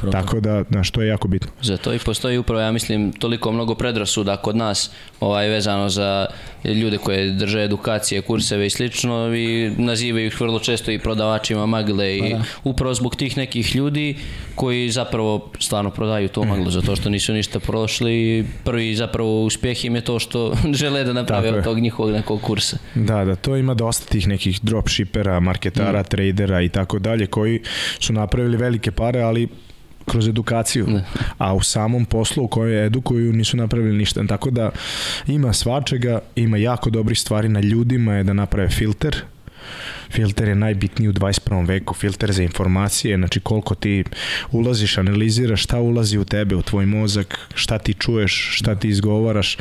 To. 0.00 0.10
Tako 0.10 0.40
da, 0.40 0.64
znaš, 0.70 0.90
to 0.90 1.02
je 1.02 1.08
jako 1.08 1.28
bitno. 1.28 1.50
Zato 1.62 1.94
i 1.94 1.98
postoji 1.98 2.38
upravo, 2.38 2.60
ja 2.60 2.72
mislim, 2.72 3.12
toliko 3.12 3.52
mnogo 3.52 3.74
predrasuda 3.74 4.36
kod 4.36 4.56
nas 4.56 4.90
ovaj, 5.20 5.48
vezano 5.48 5.88
za 5.88 6.26
ljude 6.64 6.98
koje 6.98 7.30
drže 7.30 7.64
edukacije, 7.64 8.22
kurseve 8.22 8.66
i 8.66 8.70
slično 8.70 9.34
i 9.34 9.70
nazivaju 9.78 10.26
ih 10.26 10.40
vrlo 10.40 10.58
često 10.58 10.90
i 10.90 10.98
prodavačima 10.98 11.66
magle 11.66 12.16
i 12.16 12.32
da. 12.32 12.42
upravo 12.64 12.94
zbog 12.94 13.16
tih 13.16 13.36
nekih 13.36 13.76
ljudi 13.76 14.16
koji 14.54 14.90
zapravo 14.90 15.50
stvarno 15.58 15.90
prodaju 15.90 16.28
tu 16.28 16.44
maglu 16.44 16.70
zato 16.70 16.96
što 16.96 17.10
nisu 17.10 17.32
ništa 17.32 17.60
prošli 17.60 18.12
i 18.12 18.44
prvi 18.64 18.94
zapravo 18.94 19.42
uspjeh 19.44 19.84
im 19.84 19.94
je 19.94 20.00
to 20.00 20.18
što 20.18 20.54
žele 20.80 21.04
da 21.04 21.12
naprave 21.12 21.52
od 21.52 21.64
tog 21.64 21.78
njihovog 21.78 22.12
nekog 22.12 22.40
kursa. 22.40 22.76
Da, 22.94 23.24
da, 23.24 23.34
to 23.34 23.56
ima 23.56 23.74
dosta 23.74 24.06
tih 24.06 24.28
nekih 24.28 24.60
dropshippera, 24.62 25.40
marketara, 25.40 26.00
mm. 26.00 26.04
tradera 26.04 26.62
i 26.62 26.68
tako 26.68 26.98
dalje 26.98 27.26
koji 27.26 27.60
su 28.00 28.12
napravili 28.12 28.56
velike 28.56 28.90
pare, 28.90 29.20
ali 29.20 29.48
kroz 30.06 30.28
edukaciju, 30.28 30.86
Ne. 30.88 31.04
a 31.38 31.54
u 31.54 31.62
samom 31.62 32.04
poslu 32.04 32.44
u 32.44 32.48
kojoj 32.48 32.86
edukuju 32.86 33.32
nisu 33.32 33.56
napravili 33.56 33.98
ništa. 33.98 34.26
Tako 34.26 34.50
da 34.50 34.70
ima 35.26 35.52
svačega, 35.52 36.20
ima 36.36 36.56
jako 36.56 36.90
dobrih 36.90 37.20
stvari 37.20 37.48
na 37.48 37.60
ljudima 37.60 38.14
je 38.14 38.24
da 38.24 38.32
naprave 38.32 38.68
filter, 38.68 39.16
Filter 40.10 40.48
je 40.48 40.54
najbitniji 40.54 41.08
u 41.08 41.12
21. 41.12 41.66
veku, 41.68 41.94
filter 41.94 42.32
za 42.32 42.42
informacije, 42.42 43.16
znači 43.16 43.40
koliko 43.40 43.74
ti 43.74 44.04
ulaziš, 44.50 44.98
analiziraš 44.98 45.62
šta 45.62 45.80
ulazi 45.80 46.18
u 46.18 46.24
tebe, 46.24 46.56
u 46.56 46.62
tvoj 46.62 46.86
mozak, 46.86 47.38
šta 47.54 47.78
ti 47.78 47.94
čuješ, 47.94 48.48
šta 48.52 48.74
ti 48.74 48.88
izgovaraš, 48.88 49.56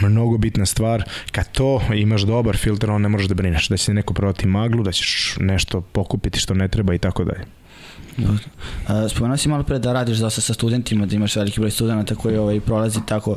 mnogo 0.00 0.38
bitna 0.38 0.66
stvar. 0.66 1.04
Kad 1.32 1.52
to 1.52 1.82
imaš 1.94 2.22
dobar 2.22 2.56
filter, 2.56 2.90
on 2.90 3.02
ne 3.02 3.08
možeš 3.08 3.28
da 3.28 3.34
brineš, 3.34 3.68
da 3.68 3.76
će 3.76 3.94
neko 3.94 4.14
prodati 4.14 4.46
maglu, 4.46 4.82
da 4.82 4.92
ćeš 4.92 5.36
nešto 5.40 5.80
pokupiti 5.80 6.40
što 6.40 6.54
ne 6.54 6.68
treba 6.68 6.94
i 6.94 6.98
tako 6.98 7.24
dalje. 7.24 7.44
Spomenuo 9.08 9.36
si 9.36 9.48
malo 9.48 9.62
pre 9.62 9.78
da 9.78 9.92
radiš 9.92 10.18
dosta 10.18 10.40
sa 10.40 10.54
studentima, 10.54 11.06
da 11.06 11.16
imaš 11.16 11.36
veliki 11.36 11.60
broj 11.60 11.70
studenta 11.70 12.14
koji 12.14 12.36
ovaj, 12.36 12.60
prolazi 12.60 13.00
tako 13.06 13.36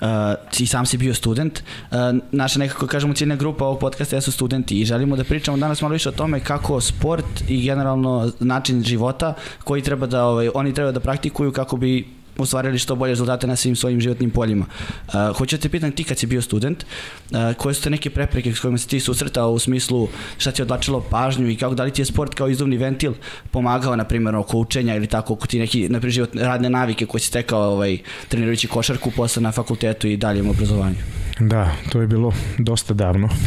Uh, 0.00 0.60
i 0.60 0.66
sam 0.66 0.86
si 0.86 0.98
bio 0.98 1.14
student. 1.14 1.62
Uh, 1.90 1.96
naša 2.32 2.58
nekako 2.58 2.86
kažemo 2.86 3.14
ciljna 3.14 3.36
grupa 3.36 3.64
ovog 3.64 3.78
podcasta 3.78 4.16
jesu 4.16 4.32
studenti 4.32 4.80
i 4.80 4.84
želimo 4.84 5.16
da 5.16 5.24
pričamo 5.24 5.56
danas 5.56 5.82
malo 5.82 5.92
više 5.92 6.08
o 6.08 6.12
tome 6.12 6.40
kako 6.40 6.80
sport 6.80 7.24
i 7.48 7.62
generalno 7.62 8.32
način 8.40 8.82
života 8.82 9.34
koji 9.64 9.82
treba 9.82 10.06
da 10.06 10.24
ovaj, 10.24 10.50
oni 10.54 10.74
treba 10.74 10.92
da 10.92 11.00
praktikuju 11.00 11.52
kako 11.52 11.76
bi 11.76 12.17
ostvarili 12.38 12.78
što 12.78 12.94
bolje 12.94 13.10
rezultate 13.10 13.46
na 13.46 13.56
svim 13.56 13.76
svojim 13.76 14.00
životnim 14.00 14.30
poljima. 14.30 14.66
Uh, 15.06 15.36
hoću 15.36 15.56
da 15.56 15.62
te 15.62 15.68
pitam 15.68 15.92
ti 15.92 16.04
kad 16.04 16.18
si 16.18 16.26
bio 16.26 16.42
student, 16.42 16.84
uh, 17.30 17.56
koje 17.56 17.74
su 17.74 17.82
te 17.82 17.90
neke 17.90 18.10
prepreke 18.10 18.54
s 18.54 18.60
kojima 18.60 18.78
si 18.78 18.88
ti 18.88 19.00
susretao 19.00 19.52
u 19.52 19.58
smislu 19.58 20.08
šta 20.38 20.52
ti 20.52 20.60
je 20.60 20.64
odlačilo 20.64 21.00
pažnju 21.00 21.48
i 21.48 21.56
kako 21.56 21.74
da 21.74 21.84
li 21.84 21.90
ti 21.90 22.00
je 22.02 22.06
sport 22.06 22.34
kao 22.34 22.48
izduvni 22.48 22.76
ventil 22.76 23.14
pomagao 23.50 23.96
na 23.96 24.04
primjer 24.04 24.36
oko 24.36 24.58
učenja 24.58 24.96
ili 24.96 25.06
tako 25.06 25.32
oko 25.32 25.46
ti 25.46 25.58
neki 25.58 25.88
na 25.88 26.00
primjer 26.00 26.28
radne 26.34 26.70
navike 26.70 27.06
koje 27.06 27.20
si 27.20 27.26
stekao 27.26 27.72
ovaj, 27.72 27.98
trenirajući 28.28 28.68
košarku 28.68 29.10
posle 29.10 29.42
na 29.42 29.52
fakultetu 29.52 30.08
i 30.08 30.16
daljem 30.16 30.50
obrazovanju. 30.50 31.27
Da, 31.40 31.72
to 31.92 32.00
je 32.00 32.06
bilo 32.06 32.32
dosta 32.58 32.94
davno. 32.94 33.28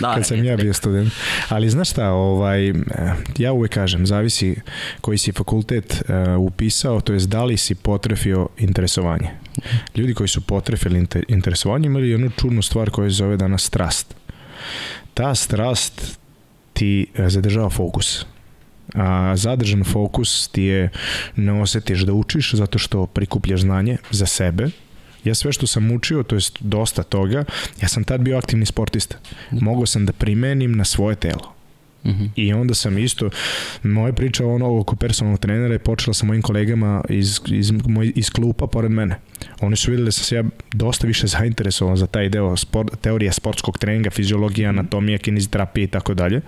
Da, 0.00 0.14
kad 0.14 0.26
sam 0.26 0.44
ja 0.44 0.56
bio 0.56 0.72
student. 0.72 1.12
Ali 1.48 1.70
znaš 1.70 1.90
šta, 1.90 2.10
ovaj, 2.10 2.68
eh, 2.68 2.74
ja 3.38 3.52
uvek 3.52 3.72
kažem, 3.72 4.06
zavisi 4.06 4.56
koji 5.00 5.18
si 5.18 5.32
fakultet 5.32 6.02
uh, 6.08 6.40
upisao, 6.40 7.00
to 7.00 7.12
jest 7.12 7.28
da 7.28 7.44
li 7.44 7.56
si 7.56 7.74
potrefio 7.74 8.48
interesovanje. 8.58 9.30
Ljudi 9.96 10.14
koji 10.14 10.28
su 10.28 10.40
potrefili 10.40 10.98
inter, 10.98 11.24
interesovanje 11.28 11.86
imali 11.86 12.10
jednu 12.10 12.30
čudnu 12.30 12.62
stvar 12.62 12.90
koja 12.90 13.10
se 13.10 13.14
zove 13.14 13.36
danas 13.36 13.62
strast. 13.62 14.14
Ta 15.14 15.34
strast 15.34 16.18
ti 16.72 17.06
eh, 17.14 17.28
zadržava 17.28 17.70
fokus. 17.70 18.26
A 18.94 19.36
zadržan 19.36 19.84
fokus 19.84 20.48
ti 20.48 20.62
je 20.62 20.90
ne 21.36 21.62
osetiš 21.62 22.00
da 22.00 22.12
učiš 22.12 22.54
zato 22.54 22.78
što 22.78 23.06
prikupljaš 23.06 23.60
znanje 23.60 23.96
za 24.10 24.26
sebe, 24.26 24.68
ja 25.24 25.34
sve 25.34 25.52
što 25.52 25.66
sam 25.66 25.92
učio, 25.92 26.22
to 26.22 26.34
jest 26.34 26.58
dosta 26.60 27.02
toga, 27.02 27.44
ja 27.82 27.88
sam 27.88 28.04
tad 28.04 28.20
bio 28.20 28.38
aktivni 28.38 28.66
sportista. 28.66 29.16
Mogao 29.50 29.86
sam 29.86 30.06
da 30.06 30.12
primenim 30.12 30.76
na 30.76 30.84
svoje 30.84 31.16
telo. 31.16 31.61
Mhm. 32.06 32.24
I 32.36 32.52
onda 32.52 32.74
sam 32.74 32.98
isto, 32.98 33.30
moja 33.82 34.12
priča 34.12 34.46
ono 34.46 34.78
oko 34.80 34.96
personalnog 34.96 35.40
trenera 35.40 35.72
je 35.72 35.78
počela 35.78 36.14
sa 36.14 36.26
mojim 36.26 36.42
kolegama 36.42 37.04
iz, 37.08 37.40
iz, 37.46 37.70
moj, 37.70 38.12
iz 38.16 38.30
klupa 38.30 38.66
pored 38.66 38.90
mene. 38.90 39.16
Oni 39.60 39.76
su 39.76 39.90
videli 39.90 40.06
da 40.06 40.12
sam 40.12 40.24
se 40.24 40.36
ja 40.36 40.44
dosta 40.72 41.06
više 41.06 41.26
zainteresovan 41.26 41.96
za 41.96 42.06
taj 42.06 42.28
deo 42.28 42.56
sport, 42.56 43.00
teorija 43.00 43.32
sportskog 43.32 43.78
treninga, 43.78 44.10
fiziologija, 44.10 44.68
anatomija, 44.68 45.18
kineziterapija 45.18 45.84
i 45.84 45.88
tako 45.88 46.14
dalje. 46.14 46.40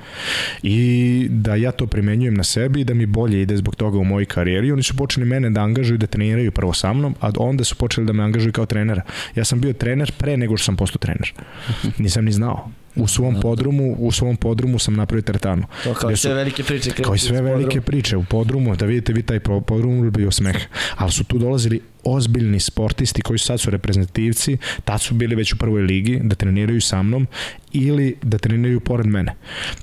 I 0.62 1.26
da 1.30 1.54
ja 1.54 1.73
to 1.73 1.87
primenjujem 1.87 2.34
na 2.34 2.44
sebi 2.44 2.80
i 2.80 2.84
da 2.84 2.94
mi 2.94 3.06
bolje 3.06 3.42
ide 3.42 3.56
zbog 3.56 3.76
toga 3.76 3.99
u 3.99 4.04
mojoj 4.04 4.25
karijeri. 4.25 4.73
Oni 4.73 4.82
su 4.82 4.96
počeli 4.96 5.26
mene 5.26 5.50
da 5.50 5.61
angažuju 5.61 5.99
da 5.99 6.06
treniraju 6.06 6.50
prvo 6.50 6.73
sa 6.73 6.92
mnom, 6.92 7.14
a 7.20 7.30
onda 7.38 7.64
su 7.64 7.76
počeli 7.76 8.06
da 8.06 8.12
me 8.12 8.23
angažuju 8.23 8.52
kao 8.52 8.66
trenera. 8.66 9.02
Ja 9.34 9.44
sam 9.44 9.61
bio 9.61 9.73
trener 9.73 10.12
pre 10.18 10.37
nego 10.37 10.56
što 10.56 10.64
sam 10.64 10.76
postao 10.76 10.99
trener. 10.99 11.32
Nisam 11.99 12.25
ni 12.25 12.32
znao. 12.32 12.70
U 12.96 13.06
svom 13.06 13.40
podrumu, 13.40 13.96
u 13.98 14.12
svom 14.12 14.36
podrumu 14.36 14.78
sam 14.78 14.94
napravio 14.94 15.22
teretanu. 15.22 15.62
To 15.84 15.94
kao 15.94 16.10
su- 16.10 16.16
sve 16.16 16.34
velike 16.34 16.62
priče. 16.62 16.90
kao 16.90 17.14
i 17.14 17.18
sve 17.18 17.42
velike 17.42 17.80
priče 17.80 18.16
u 18.16 18.24
podrumu, 18.24 18.76
da 18.76 18.86
vidite 18.86 19.12
vi 19.12 19.22
taj 19.22 19.40
po- 19.40 19.60
podrum 19.60 20.10
bio 20.10 20.30
smeh. 20.30 20.56
Ali 20.96 21.12
su 21.12 21.24
tu 21.24 21.38
dolazili 21.38 21.80
ozbiljni 22.04 22.61
sportisti 22.61 23.23
koji 23.23 23.38
sad 23.38 23.61
su 23.61 23.70
reprezentativci, 23.70 24.56
tad 24.84 25.00
su 25.00 25.14
bili 25.14 25.34
već 25.34 25.52
u 25.52 25.58
prvoj 25.58 25.82
ligi, 25.82 26.20
da 26.23 26.34
treniraju 26.34 26.80
sa 26.80 27.02
mnom 27.02 27.26
ili 27.73 28.16
da 28.23 28.38
treniraju 28.38 28.80
pored 28.80 29.06
mene. 29.06 29.34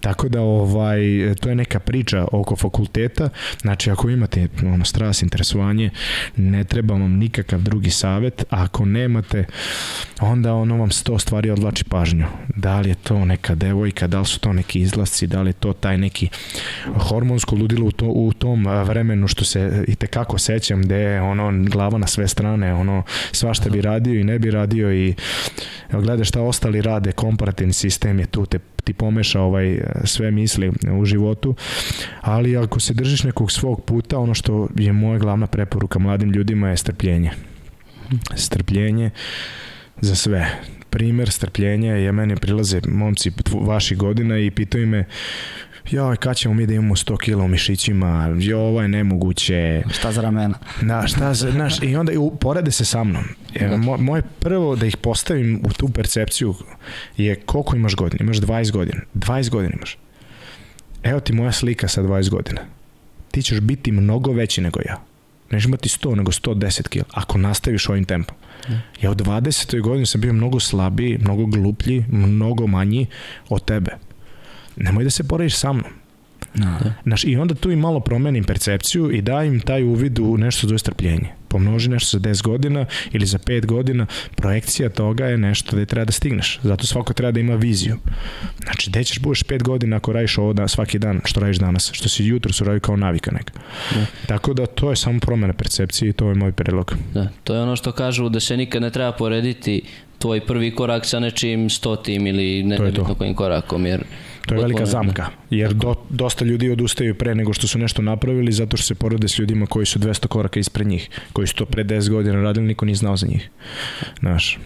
Tako 0.02 0.30
da 0.30 0.42
ovaj 0.42 1.02
to 1.40 1.50
je 1.50 1.56
neka 1.56 1.80
priča 1.80 2.28
oko 2.32 2.56
fakulteta. 2.56 3.30
Znači 3.62 3.92
ako 3.92 4.10
imate 4.10 4.48
ono 4.64 4.86
strast, 4.86 5.24
interesovanje, 5.24 5.90
ne 6.36 6.64
treba 6.64 6.94
vam 6.94 7.12
nikakav 7.12 7.62
drugi 7.62 7.90
savet, 7.90 8.44
a 8.50 8.64
ako 8.64 8.86
nemate 8.86 9.46
onda 10.22 10.54
ono 10.54 10.78
vam 10.78 10.92
sto 10.92 11.20
stvari 11.20 11.50
odlači 11.50 11.84
pažnju. 11.84 12.26
Da 12.56 12.80
li 12.80 12.90
je 12.90 12.96
to 12.96 13.26
neka 13.26 13.56
devojka, 13.56 14.08
da 14.08 14.20
li 14.20 14.26
su 14.26 14.40
to 14.40 14.54
neki 14.54 14.80
izlasci, 14.80 15.28
da 15.28 15.42
li 15.42 15.50
je 15.50 15.54
to 15.54 15.74
taj 15.74 15.98
neki 15.98 16.30
hormonsko 16.96 17.56
ludilo 17.56 17.86
u, 17.86 17.92
to, 17.92 18.06
u 18.06 18.34
tom 18.34 18.66
vremenu 18.66 19.28
što 19.28 19.46
se 19.46 19.86
i 19.88 19.96
tekako 19.96 20.38
sećam 20.38 20.82
gde 20.82 20.96
je 20.96 21.22
ono 21.22 21.52
glava 21.70 21.98
na 21.98 22.08
sve 22.12 22.28
strane, 22.28 22.74
ono 22.74 23.04
svašta 23.32 23.70
bi 23.70 23.82
radio 23.82 24.20
i 24.20 24.24
ne 24.24 24.40
bi 24.40 24.52
radio 24.52 24.94
i 24.94 25.16
gledaš 25.92 26.28
šta 26.28 26.42
ostali 26.42 26.82
rade, 26.82 27.12
komparativni 27.12 27.74
sistem 27.74 28.20
je 28.20 28.26
tu 28.26 28.46
te 28.46 28.60
ti 28.84 28.94
pomeša 28.94 29.42
ovaj 29.42 29.82
sve 30.04 30.32
misli 30.32 30.72
u 31.00 31.06
životu, 31.06 31.56
ali 32.22 32.58
ako 32.58 32.80
se 32.80 32.94
držiš 32.94 33.24
nekog 33.24 33.52
svog 33.52 33.86
puta, 33.86 34.20
ono 34.20 34.34
što 34.34 34.68
je 34.76 34.94
moja 34.94 35.20
glavna 35.20 35.48
preporuka 35.48 36.00
mladim 36.00 36.32
ljudima 36.32 36.70
je 36.70 36.78
strpljenje. 36.78 37.32
Strpljenje 38.36 39.10
za 40.02 40.16
sve. 40.16 40.60
Primer 40.90 41.30
strpljenja 41.30 41.94
je 41.94 42.12
meni 42.12 42.36
prilaze 42.36 42.82
momci 42.88 43.32
vaših 43.54 43.98
godina 43.98 44.38
i 44.38 44.52
pitaju 44.52 44.88
me 44.88 45.06
joj, 45.90 46.18
kad 46.18 46.38
ćemo 46.38 46.54
mi 46.54 46.66
da 46.66 46.74
imamo 46.74 46.96
100 46.96 47.18
kila 47.18 47.44
u 47.44 47.48
mišićima, 47.48 48.36
jo, 48.40 48.60
ovo 48.60 48.82
je 48.82 48.88
nemoguće. 48.88 49.84
Šta 49.92 50.12
za 50.12 50.22
ramena? 50.22 50.58
Da, 50.82 51.08
šta 51.08 51.34
za, 51.34 51.52
znaš, 51.52 51.84
i 51.84 51.96
onda 51.96 52.12
porede 52.40 52.72
se 52.72 52.86
sa 52.86 53.04
mnom. 53.04 53.24
Da. 53.60 53.78
Mo, 53.78 53.98
moje 53.98 54.22
prvo 54.40 54.76
da 54.76 54.86
ih 54.86 54.98
postavim 54.98 55.62
u 55.66 55.74
tu 55.74 55.90
percepciju 55.90 56.56
je 57.18 57.36
koliko 57.36 57.76
imaš 57.76 57.96
godina? 57.96 58.24
Imaš 58.24 58.38
20 58.38 58.72
godina. 58.72 59.02
20 59.16 59.50
godina 59.50 59.74
imaš. 59.76 59.98
Evo 61.04 61.20
ti 61.20 61.34
moja 61.34 61.52
slika 61.52 61.88
sa 61.88 62.04
20 62.04 62.30
godina. 62.30 62.62
Ti 63.32 63.42
ćeš 63.42 63.60
biti 63.60 63.92
mnogo 63.92 64.32
veći 64.32 64.62
nego 64.62 64.80
ja. 64.86 65.02
Nećeš 65.52 65.66
imati 65.66 65.90
100, 65.90 66.16
nego 66.16 66.32
110 66.32 66.88
kila. 66.88 67.06
Ako 67.14 67.38
nastaviš 67.38 67.90
ovim 67.90 68.06
tempom. 68.06 68.36
Ja 69.02 69.12
u 69.12 69.16
20. 69.16 69.82
godini 69.82 70.06
sam 70.06 70.22
bio 70.22 70.34
mnogo 70.34 70.60
slabiji, 70.60 71.18
mnogo 71.18 71.46
gluplji, 71.46 72.06
mnogo 72.10 72.68
manji 72.68 73.08
od 73.50 73.66
tebe 73.66 73.92
nemoj 74.76 75.04
da 75.04 75.10
se 75.10 75.24
porediš 75.24 75.56
sa 75.56 75.74
mnom. 75.74 75.92
Da. 76.54 76.94
Znaš, 77.04 77.24
I 77.24 77.38
onda 77.38 77.56
tu 77.56 77.72
i 77.72 77.76
malo 77.76 78.00
promenim 78.00 78.44
percepciju 78.44 79.12
i 79.12 79.22
daj 79.22 79.48
im 79.48 79.60
taj 79.60 79.84
uvid 79.84 80.20
u 80.20 80.38
nešto 80.38 80.68
zove 80.68 80.80
strpljenje. 80.80 81.30
Pomnoži 81.48 81.90
nešto 81.90 82.18
za 82.18 82.30
10 82.30 82.44
godina 82.44 82.86
ili 83.12 83.26
za 83.26 83.38
5 83.38 83.66
godina, 83.66 84.06
projekcija 84.36 84.90
toga 84.90 85.26
je 85.26 85.38
nešto 85.38 85.76
da 85.76 85.86
treba 85.86 86.06
da 86.06 86.12
stigneš. 86.12 86.60
Zato 86.64 86.86
svako 86.86 87.14
treba 87.14 87.32
da 87.32 87.40
ima 87.40 87.56
viziju. 87.56 87.98
Znači, 88.64 88.90
gde 88.90 89.04
ćeš 89.04 89.20
budeš 89.20 89.44
5 89.44 89.64
godina 89.64 89.96
ako 89.96 90.14
radiš 90.14 90.38
ovo 90.38 90.54
da, 90.54 90.68
svaki 90.68 91.00
dan, 91.00 91.22
što 91.26 91.40
radiš 91.40 91.58
danas, 91.58 91.90
što 91.94 92.10
si 92.10 92.26
jutro 92.26 92.54
su 92.54 92.64
radi 92.64 92.80
kao 92.80 92.96
navika 92.96 93.32
neka. 93.32 93.54
Da. 93.94 94.06
Tako 94.28 94.54
da 94.54 94.66
to 94.66 94.90
je 94.90 94.96
samo 94.96 95.20
promena 95.20 95.54
percepcije 95.54 96.10
i 96.10 96.14
to 96.14 96.30
je 96.30 96.36
moj 96.36 96.52
predlog. 96.52 96.96
Da, 97.14 97.28
to 97.44 97.56
je 97.56 97.62
ono 97.62 97.76
što 97.76 97.92
kažu 97.92 98.30
da 98.30 98.40
se 98.40 98.58
nikad 98.58 98.82
ne 98.82 98.90
treba 98.90 99.12
porediti 99.12 99.82
tvoj 100.20 100.46
prvi 100.46 100.76
korak 100.76 101.06
sa 101.06 101.20
nečim 101.20 101.70
stotim 101.70 102.28
ili 102.28 102.64
ne, 102.64 102.78
nebitno 102.78 103.16
kojim 103.16 103.36
korakom, 103.36 103.86
jer 103.86 104.04
To 104.46 104.56
je 104.56 104.62
velika 104.62 104.86
zamka, 104.86 105.30
jer 105.50 105.74
do, 105.74 105.96
dosta 106.10 106.46
ljudi 106.46 106.70
odustaju 106.70 107.16
pre 107.16 107.36
nego 107.36 107.54
što 107.54 107.68
su 107.68 107.80
nešto 107.80 108.02
napravili 108.02 108.52
zato 108.52 108.78
što 108.78 108.86
se 108.86 108.96
porode 108.96 109.28
s 109.28 109.40
ljudima 109.40 109.66
koji 109.66 109.86
su 109.86 110.00
200 110.00 110.28
koraka 110.28 110.60
ispred 110.60 110.88
njih, 110.88 111.10
koji 111.34 111.48
su 111.48 111.56
to 111.56 111.66
pre 111.66 111.84
10 111.84 112.10
godina 112.10 112.42
radili, 112.42 112.68
niko 112.68 112.86
nije 112.86 112.96
znao 112.96 113.18
za 113.18 113.28
njih. 113.28 113.50
Znaš. 114.20 114.60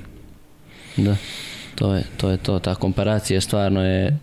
Da, 0.98 1.18
to 1.76 1.96
je, 1.96 2.04
to 2.18 2.30
je 2.30 2.38
to, 2.38 2.60
ta 2.60 2.76
komparacija 2.76 3.42
stvarno 3.42 3.86
je 3.86 4.18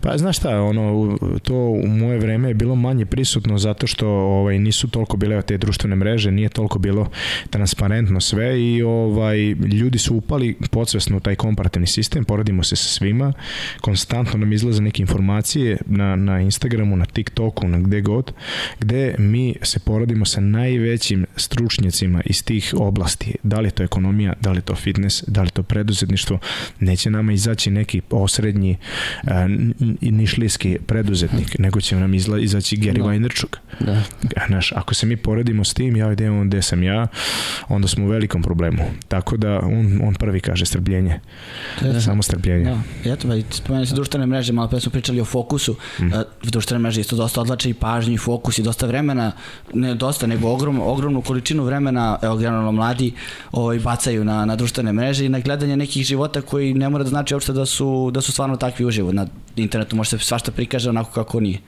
Pa 0.00 0.18
znaš 0.18 0.36
šta, 0.36 0.62
ono, 0.62 1.18
to 1.42 1.54
u 1.54 1.86
moje 1.86 2.18
vreme 2.18 2.48
je 2.48 2.54
bilo 2.54 2.74
manje 2.74 3.06
prisutno 3.06 3.58
zato 3.58 3.86
što 3.86 4.08
ovaj, 4.08 4.58
nisu 4.58 4.88
toliko 4.88 5.16
bile 5.16 5.42
te 5.42 5.58
društvene 5.58 5.96
mreže, 5.96 6.30
nije 6.30 6.48
toliko 6.48 6.78
bilo 6.78 7.08
transparentno 7.50 8.20
sve 8.20 8.62
i 8.62 8.82
ovaj, 8.82 9.38
ljudi 9.52 9.98
su 9.98 10.16
upali 10.16 10.56
podsvesno 10.70 11.16
u 11.16 11.20
taj 11.20 11.34
komparativni 11.34 11.86
sistem, 11.86 12.24
poredimo 12.24 12.62
se 12.62 12.76
sa 12.76 12.88
svima, 12.88 13.32
konstantno 13.80 14.38
nam 14.38 14.52
izlaze 14.52 14.82
neke 14.82 15.02
informacije 15.02 15.76
na, 15.86 16.16
na 16.16 16.40
Instagramu, 16.40 16.96
na 16.96 17.04
TikToku, 17.04 17.68
na 17.68 17.78
gde 17.78 18.00
god, 18.00 18.32
gde 18.80 19.14
mi 19.18 19.54
se 19.62 19.80
porodimo 19.80 20.24
sa 20.24 20.40
najvećim 20.40 21.26
stručnjacima 21.36 22.22
iz 22.24 22.44
tih 22.44 22.74
oblasti, 22.78 23.34
da 23.42 23.60
li 23.60 23.66
je 23.66 23.70
to 23.70 23.82
ekonomija, 23.82 24.32
da 24.40 24.50
li 24.52 24.58
je 24.58 24.62
to 24.62 24.74
fitness, 24.74 25.24
da 25.26 25.42
li 25.42 25.46
je 25.46 25.52
to 25.52 25.62
preduzetništvo, 25.62 26.38
neće 26.80 27.10
nama 27.10 27.32
izaći 27.32 27.70
neki 27.70 28.00
osrednji 28.10 28.76
i 29.80 29.81
nišlijski 30.00 30.78
preduzetnik, 30.86 31.58
nego 31.58 31.80
će 31.80 31.96
nam 31.96 32.14
izla, 32.14 32.38
izaći 32.38 32.76
Gary 32.76 32.98
no. 32.98 33.04
Da. 33.04 33.10
Vaynerchuk. 33.10 33.56
Da. 33.80 34.02
Znaš, 34.46 34.72
ako 34.72 34.94
se 34.94 35.06
mi 35.06 35.16
poredimo 35.16 35.64
s 35.64 35.74
tim, 35.74 35.96
ja 35.96 36.12
idem 36.12 36.48
gde 36.48 36.62
sam 36.62 36.82
ja, 36.82 37.06
onda 37.68 37.88
smo 37.88 38.04
u 38.04 38.08
velikom 38.08 38.42
problemu. 38.42 38.82
Tako 39.08 39.36
da 39.36 39.60
on, 39.60 40.00
on 40.04 40.14
prvi 40.14 40.40
kaže 40.40 40.66
strpljenje. 40.66 41.20
Da. 41.80 42.00
Samo 42.00 42.22
strpljenje. 42.22 42.64
Da. 42.64 43.12
Eto, 43.12 43.28
ba, 43.28 43.34
spomenuo 43.50 43.86
se 43.86 43.94
društvene 43.94 44.26
mreže, 44.26 44.52
malo 44.52 44.68
pre 44.68 44.80
smo 44.80 44.92
pričali 44.92 45.20
o 45.20 45.24
fokusu. 45.24 45.76
Mm. 46.00 46.10
Društvene 46.42 46.78
mreže 46.78 47.00
isto 47.00 47.16
dosta 47.16 47.40
odlače 47.40 47.70
i 47.70 47.74
pažnju 47.74 48.14
i 48.14 48.18
fokus 48.18 48.58
i 48.58 48.62
dosta 48.62 48.86
vremena, 48.86 49.32
ne 49.74 49.94
dosta, 49.94 50.26
nego 50.26 50.48
ogrom, 50.48 50.80
ogromnu 50.80 51.22
količinu 51.22 51.64
vremena, 51.64 52.18
evo 52.22 52.36
generalno 52.36 52.72
mladi 52.72 53.12
ovaj, 53.52 53.78
bacaju 53.78 54.24
na, 54.24 54.44
na 54.44 54.56
društvene 54.56 54.92
mreže 54.92 55.26
i 55.26 55.28
na 55.28 55.40
gledanje 55.40 55.76
nekih 55.76 56.04
života 56.06 56.40
koji 56.40 56.74
ne 56.74 56.88
mora 56.88 57.04
da 57.04 57.10
znači 57.10 57.34
uopšte 57.34 57.52
da 57.52 57.66
su, 57.66 58.10
da 58.10 58.20
su 58.20 58.32
stvarno 58.32 58.56
takvi 58.56 58.84
uživo. 58.84 59.12
Na 59.12 59.26
internetu 59.56 59.71
može 59.92 60.10
se 60.10 60.18
svašta 60.18 60.52
prikaže 60.52 60.88
onako 60.88 61.12
kako 61.12 61.40
nije. 61.40 61.58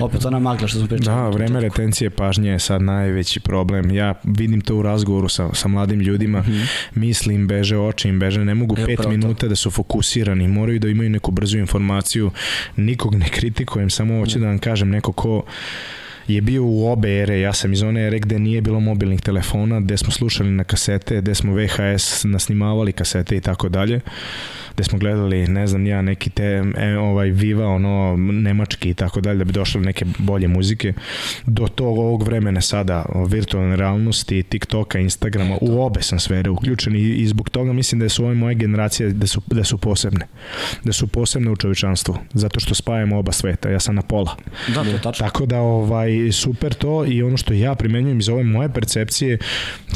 Opet 0.00 0.24
ona 0.24 0.38
magla 0.38 0.68
što 0.68 0.78
smo 0.78 0.88
pričali. 0.88 1.16
Da, 1.16 1.28
vreme 1.28 1.60
retencije 1.60 2.10
pažnje 2.10 2.50
je 2.50 2.58
sad 2.58 2.82
najveći 2.82 3.40
problem. 3.40 3.90
Ja 3.90 4.14
vidim 4.24 4.60
to 4.60 4.76
u 4.76 4.82
razgovoru 4.82 5.28
sa, 5.28 5.48
sa 5.54 5.68
mladim 5.68 6.00
ljudima, 6.00 6.40
mm 6.40 6.44
-hmm. 6.44 6.66
mislim, 6.94 7.46
beže 7.46 7.78
oči 7.78 8.08
im, 8.08 8.18
beže, 8.18 8.44
ne 8.44 8.54
mogu 8.54 8.76
e, 8.78 8.86
pet 8.86 9.06
minuta 9.08 9.40
to. 9.40 9.48
da 9.48 9.56
su 9.56 9.70
fokusirani, 9.70 10.48
moraju 10.48 10.78
da 10.78 10.88
imaju 10.88 11.10
neku 11.10 11.30
brzu 11.30 11.58
informaciju, 11.58 12.30
nikog 12.76 13.14
ne 13.14 13.28
kritikujem, 13.28 13.90
samo 13.90 14.18
hoću 14.18 14.38
mm. 14.38 14.40
da 14.40 14.46
vam 14.46 14.58
kažem 14.58 14.90
neko 14.90 15.12
ko 15.12 15.42
je 16.28 16.40
bio 16.40 16.64
u 16.64 16.92
obe 16.92 17.18
ere, 17.22 17.40
ja 17.40 17.52
sam 17.52 17.72
iz 17.72 17.82
one 17.82 18.06
ere 18.06 18.18
gde 18.18 18.38
nije 18.38 18.60
bilo 18.60 18.80
mobilnih 18.80 19.20
telefona, 19.20 19.80
gde 19.80 19.96
smo 19.96 20.10
slušali 20.10 20.50
na 20.50 20.64
kasete, 20.64 21.20
gde 21.20 21.34
smo 21.34 21.54
VHS 21.54 22.24
nasnimavali 22.24 22.92
kasete 22.92 23.36
i 23.36 23.40
tako 23.40 23.68
dalje 23.68 24.00
gde 24.78 24.84
smo 24.84 24.98
gledali, 24.98 25.48
ne 25.48 25.66
znam 25.66 25.86
ja, 25.86 26.02
neki 26.02 26.30
te, 26.30 26.62
e, 26.76 26.98
ovaj, 26.98 27.30
Viva, 27.30 27.66
ono, 27.66 28.16
nemački 28.16 28.90
i 28.90 28.94
tako 28.94 29.20
dalje, 29.20 29.38
da 29.38 29.44
bi 29.44 29.52
došli 29.52 29.80
neke 29.80 30.04
bolje 30.18 30.48
muzike, 30.48 30.92
do 31.46 31.66
tog 31.66 31.98
ovog 31.98 32.22
vremena 32.22 32.60
sada, 32.60 33.04
virtualne 33.28 33.76
realnosti, 33.76 34.42
TikToka, 34.42 34.98
Instagrama, 34.98 35.54
Eto. 35.54 35.64
u 35.64 35.82
obe 35.82 36.02
sam 36.02 36.18
sfere 36.18 36.50
uključen 36.50 36.96
i, 36.96 36.98
i 36.98 37.26
zbog 37.26 37.50
toga 37.50 37.72
mislim 37.72 38.00
da 38.00 38.08
su 38.08 38.24
ove 38.24 38.34
moje 38.34 38.54
generacije, 38.54 39.10
da 39.10 39.26
su, 39.26 39.42
da 39.46 39.64
su 39.64 39.78
posebne. 39.78 40.26
Da 40.84 40.92
su 40.92 41.06
posebne 41.06 41.50
u 41.50 41.56
čovječanstvu, 41.56 42.18
zato 42.34 42.60
što 42.60 42.74
spajamo 42.74 43.18
oba 43.18 43.32
sveta, 43.32 43.70
ja 43.70 43.80
sam 43.80 43.94
na 43.94 44.02
pola. 44.02 44.36
Da, 44.74 44.84
to 44.84 44.90
je 44.90 45.02
tačno. 45.02 45.26
Tako 45.26 45.46
da, 45.46 45.60
ovaj, 45.60 46.32
super 46.32 46.74
to 46.74 47.04
i 47.04 47.22
ono 47.22 47.36
što 47.36 47.54
ja 47.54 47.74
primenjujem 47.74 48.18
iz 48.18 48.28
ove 48.28 48.44
moje 48.44 48.68
percepcije 48.68 49.38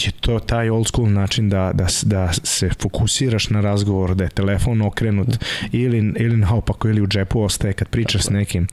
je 0.01 0.11
to 0.21 0.39
taj 0.39 0.71
old 0.71 0.87
school 0.87 1.11
način 1.11 1.49
da, 1.49 1.71
da, 1.75 1.87
da 2.03 2.33
se 2.33 2.71
fokusiraš 2.83 3.51
na 3.51 3.61
razgovor, 3.61 4.15
da 4.15 4.25
je 4.25 4.31
telefon 4.31 4.72
telefon 4.73 4.83
okrenut 4.83 5.29
ili, 5.73 6.13
ili 6.17 6.37
naopako 6.37 6.89
ili 6.89 7.01
u 7.01 7.07
džepu 7.07 7.43
ostaje 7.43 7.73
kad 7.73 7.89
pričaš 7.89 8.23
s 8.23 8.31
nekim. 8.31 8.67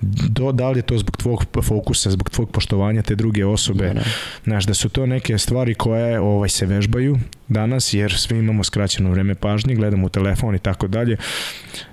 Do, 0.00 0.52
da 0.52 0.70
li 0.70 0.78
je 0.78 0.82
to 0.82 0.98
zbog 0.98 1.16
tvog 1.16 1.46
fokusa, 1.62 2.10
zbog 2.10 2.30
tvog 2.30 2.50
poštovanja 2.50 3.02
te 3.02 3.14
druge 3.14 3.46
osobe, 3.46 3.86
da, 3.86 3.94
da. 3.94 4.04
znaš, 4.44 4.64
da 4.66 4.74
su 4.74 4.88
to 4.88 5.06
neke 5.06 5.38
stvari 5.38 5.74
koje 5.74 6.20
ovaj 6.20 6.48
se 6.48 6.66
vežbaju 6.66 7.18
danas, 7.48 7.94
jer 7.94 8.12
svi 8.18 8.38
imamo 8.38 8.64
skraćeno 8.64 9.10
vreme 9.10 9.34
pažnje, 9.34 9.74
gledamo 9.74 10.06
u 10.06 10.08
telefon 10.08 10.54
i 10.54 10.58
tako 10.58 10.86
dalje. 10.88 11.16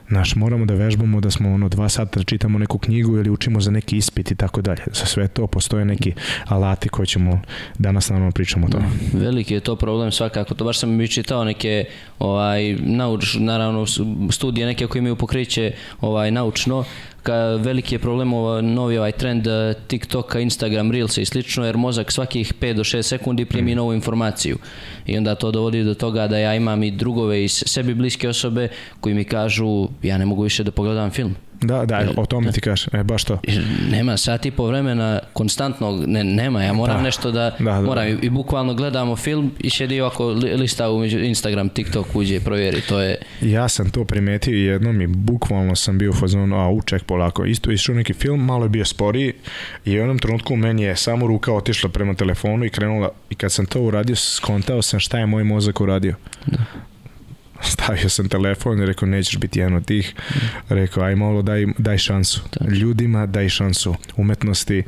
Znaš, 0.10 0.36
moramo 0.36 0.66
da 0.66 0.74
vežbamo 0.74 1.22
da 1.22 1.32
smo 1.32 1.54
ono 1.54 1.70
dva 1.70 1.90
sata 1.90 2.20
da 2.20 2.24
čitamo 2.24 2.60
neku 2.60 2.78
knjigu 2.78 3.18
ili 3.18 3.30
učimo 3.30 3.62
za 3.62 3.72
neki 3.72 3.98
ispit 3.98 4.32
i 4.32 4.36
tako 4.36 4.62
dalje. 4.62 4.82
Za 4.86 5.06
sve 5.06 5.28
to 5.28 5.48
postoje 5.48 5.86
neki 5.86 6.14
alati 6.46 6.90
koje 6.90 7.06
ćemo 7.06 7.42
danas 7.80 8.10
naravno 8.10 8.32
pričamo 8.32 8.68
o 8.68 8.70
tome. 8.70 8.86
Veliki 9.14 9.54
je 9.54 9.60
to 9.60 9.76
problem 9.76 10.12
svakako. 10.12 10.54
To 10.54 10.66
baš 10.66 10.80
sam 10.80 10.90
mi 10.90 11.08
čitao 11.08 11.44
neke 11.44 11.86
ovaj 12.20 12.74
nauč, 12.74 13.36
naravno 13.40 13.86
studije 14.32 14.68
neke 14.68 14.88
koje 14.88 15.00
imaju 15.00 15.16
pokriće 15.16 15.72
ovaj 16.02 16.32
naučno 16.32 16.84
ka 17.24 17.36
veliki 17.56 17.96
je 17.96 18.00
problem 18.00 18.34
ova, 18.34 18.62
novi 18.62 18.98
ovaj 18.98 19.12
trend 19.12 19.48
eh, 19.48 19.74
TikToka, 19.88 20.40
Instagram, 20.40 20.92
Reels 20.92 21.18
i 21.18 21.26
slično, 21.26 21.66
jer 21.66 21.78
mozak 21.78 22.12
svakih 22.12 22.54
5 22.62 22.74
do 22.74 22.84
6 22.84 23.02
sekundi 23.02 23.46
primi 23.46 23.74
mm. 23.74 23.78
novu 23.78 23.94
informaciju. 23.94 24.58
I 25.06 25.18
onda 25.18 25.36
to 25.36 25.52
dovodi 25.52 25.84
do 25.84 25.94
toga 25.94 26.28
da 26.28 26.38
ja 26.38 26.56
imam 26.56 26.84
i 26.84 26.92
drugove 26.92 27.44
iz 27.44 27.64
sebi 27.66 27.94
bliske 27.94 28.30
osobe 28.30 28.68
koji 29.00 29.16
mi 29.16 29.24
kažu 29.24 29.88
ja 30.04 30.18
ne 30.18 30.26
mogu 30.26 30.44
više 30.44 30.64
da 30.64 30.72
pogledam 30.72 31.12
film 31.12 31.36
Da, 31.64 31.86
da, 31.86 32.12
o 32.18 32.26
tome 32.26 32.52
ti 32.52 32.62
kažeš, 32.62 32.88
e, 32.90 33.04
baš 33.04 33.24
to. 33.24 33.40
Nema 33.90 34.18
sat 34.18 34.46
i 34.46 34.52
po 34.52 34.66
vremena 34.66 35.20
konstantnog, 35.34 36.08
ne, 36.08 36.24
nema, 36.24 36.64
ja 36.64 36.74
moram 36.74 36.96
Da. 36.96 37.04
nešto 37.04 37.32
da, 37.32 37.50
Da, 37.52 37.64
da. 37.64 37.82
moram 37.82 38.08
i, 38.08 38.18
i 38.22 38.30
bukvalno 38.30 38.74
gledamo 38.74 39.16
film 39.16 39.52
i 39.60 39.70
sjedi 39.70 40.02
ovako 40.02 40.28
li- 40.28 40.54
lista 40.54 40.90
u 40.90 41.06
Instagram, 41.06 41.70
TikTok 41.70 42.16
uđe 42.16 42.36
i 42.36 42.40
provjeri, 42.40 42.82
to 42.82 43.00
je, 43.00 43.18
Ja 43.42 43.70
sam 43.70 43.90
to 43.90 44.06
primetio 44.06 44.54
jednom 44.66 45.02
i 45.02 45.08
bukvalno 45.08 45.76
sam 45.76 45.98
bio 45.98 46.10
u 46.10 46.16
fazonu, 46.16 46.56
a 46.58 46.70
uček 46.70 47.04
polako. 47.04 47.46
Isto 47.46 47.72
išao 47.72 47.96
neki 47.96 48.14
film, 48.14 48.40
malo 48.42 48.66
je 48.66 48.70
bio 48.70 48.86
sporiji 48.86 49.34
i 49.86 49.92
u 49.92 49.94
jednom 49.94 50.20
trenutku 50.20 50.56
meni 50.56 50.84
je 50.84 50.96
samo 50.96 51.28
ruka 51.28 51.54
otišla 51.54 51.90
prema 51.90 52.14
telefonu 52.14 52.66
i 52.66 52.70
krenula 52.70 53.10
i 53.30 53.36
kad 53.36 53.52
sam 53.52 53.66
to 53.66 53.82
uradio, 53.82 54.16
skontao 54.16 54.82
sam 54.82 55.00
šta 55.00 55.20
je 55.20 55.26
moj 55.26 55.44
mozak 55.44 55.82
uradio. 55.82 56.16
Stavio 57.74 58.10
sam 58.10 58.30
telefon 58.30 58.82
i 58.82 58.86
rekao 58.86 59.08
nećeš 59.08 59.38
biti 59.38 59.60
jedan 59.60 59.76
od 59.76 59.86
tih. 59.86 60.14
Rekao 60.70 61.04
aj 61.04 61.16
malo 61.16 61.42
daj, 61.42 61.66
daj 61.78 61.98
šansu. 61.98 62.42
Ljudima 62.68 63.26
daj 63.26 63.50
šansu. 63.50 63.96
Umetnosti 64.18 64.84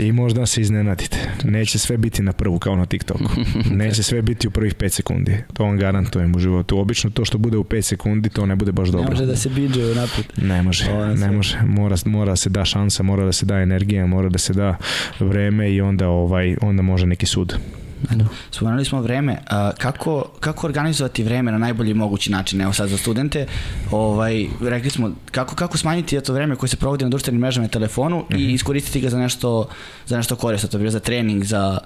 i 0.00 0.12
možda 0.12 0.46
se 0.46 0.60
iznenadite. 0.60 1.16
Neće 1.44 1.78
sve 1.78 1.96
biti 1.96 2.22
na 2.22 2.32
prvu 2.32 2.58
kao 2.58 2.76
na 2.76 2.86
TikToku. 2.86 3.30
Neće 3.70 4.02
sve 4.02 4.22
biti 4.22 4.48
u 4.48 4.50
prvih 4.50 4.74
5 4.74 4.88
sekundi. 4.88 5.36
To 5.52 5.64
vam 5.64 5.78
garantujem 5.78 6.36
u 6.36 6.38
životu. 6.38 6.78
Obično 6.78 7.10
to 7.10 7.24
što 7.24 7.38
bude 7.38 7.56
u 7.56 7.64
5 7.64 7.82
sekundi 7.82 8.28
to 8.28 8.46
ne 8.46 8.56
bude 8.56 8.72
baš 8.72 8.88
Ne 8.88 8.92
dobro. 8.92 9.10
može 9.10 9.26
da 9.26 9.36
se 9.36 9.48
binđuje 9.48 9.94
napred. 9.94 10.26
Ne 10.36 10.62
može, 10.62 10.84
ne 11.16 11.30
može. 11.30 11.58
Mora, 11.66 11.96
mora 12.04 12.30
da 12.30 12.36
se 12.36 12.50
da 12.50 12.64
šansa, 12.64 13.02
mora 13.02 13.24
da 13.24 13.32
se 13.32 13.46
da 13.46 13.58
energija, 13.60 14.06
mora 14.06 14.28
da 14.28 14.38
se 14.38 14.52
da 14.52 14.76
vreme 15.20 15.72
i 15.72 15.80
onda 15.80 16.08
ovaj 16.08 16.56
onda 16.60 16.82
može 16.82 17.06
neki 17.06 17.26
sud. 17.26 17.58
Spomenuli 18.50 18.84
smo 18.84 19.00
vreme, 19.00 19.36
a, 19.46 19.70
kako, 19.78 20.24
kako 20.40 20.66
organizovati 20.66 21.22
vreme 21.22 21.52
na 21.52 21.58
najbolji 21.58 21.94
mogući 21.94 22.32
način, 22.32 22.60
evo 22.60 22.72
sad 22.72 22.88
za 22.88 22.98
studente, 22.98 23.46
ovaj, 23.90 24.46
rekli 24.60 24.90
smo 24.90 25.12
kako, 25.30 25.54
kako 25.54 25.78
smanjiti 25.78 26.20
to 26.20 26.32
vreme 26.32 26.56
koje 26.56 26.68
se 26.68 26.76
provodi 26.76 27.04
na 27.04 27.10
društvenim 27.10 27.40
mrežama 27.40 27.66
i 27.66 27.70
telefonu 27.70 28.24
i 28.36 28.52
iskoristiti 28.52 29.00
ga 29.00 29.10
za 29.10 29.18
nešto, 29.18 29.68
za 30.06 30.16
nešto 30.16 30.36
korisno, 30.36 30.68
to 30.68 30.78
bilo 30.78 30.90
za 30.90 31.00
trening, 31.00 31.44
za... 31.44 31.78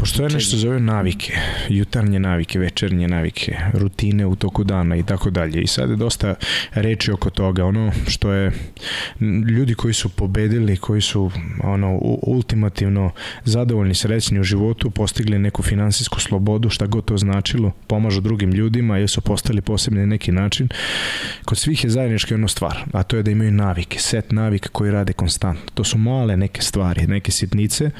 Postoje 0.00 0.28
nešto 0.28 0.56
zove 0.56 0.80
navike, 0.80 1.32
jutarnje 1.68 2.20
navike, 2.20 2.58
večernje 2.58 3.08
navike, 3.08 3.56
rutine 3.72 4.26
u 4.26 4.36
toku 4.36 4.64
dana 4.64 4.96
i 4.96 5.02
tako 5.02 5.30
dalje. 5.30 5.62
I 5.62 5.66
sad 5.66 5.90
je 5.90 5.96
dosta 5.96 6.34
reči 6.72 7.12
oko 7.12 7.30
toga. 7.30 7.64
Ono 7.64 7.92
što 8.08 8.32
je 8.32 8.52
ljudi 9.48 9.74
koji 9.74 9.94
su 9.94 10.08
pobedili, 10.08 10.76
koji 10.76 11.00
su 11.00 11.30
ono 11.62 11.98
ultimativno 12.02 13.10
zadovoljni, 13.44 13.94
srećni 13.94 14.40
u 14.40 14.42
životu, 14.42 14.90
postigli 14.90 15.38
neku 15.38 15.62
finansijsku 15.62 16.20
slobodu, 16.20 16.70
šta 16.70 16.86
god 16.86 17.04
to 17.04 17.16
značilo, 17.16 17.72
pomažu 17.86 18.20
drugim 18.20 18.50
ljudima 18.50 18.98
jer 18.98 19.08
su 19.10 19.20
postali 19.20 19.60
posebni 19.60 20.00
na 20.00 20.06
neki 20.06 20.32
način. 20.32 20.68
Kod 21.44 21.58
svih 21.58 21.84
je 21.84 21.90
zajednička 21.90 22.34
jedna 22.34 22.48
stvar, 22.48 22.78
a 22.92 23.02
to 23.02 23.16
je 23.16 23.22
da 23.22 23.30
imaju 23.30 23.52
navike, 23.52 23.98
set 23.98 24.32
navika 24.32 24.68
koji 24.68 24.90
rade 24.90 25.12
konstantno. 25.12 25.70
To 25.74 25.84
su 25.84 25.98
male 25.98 26.36
neke 26.36 26.62
stvari, 26.62 27.06
neke 27.06 27.32
sitnice 27.32 27.90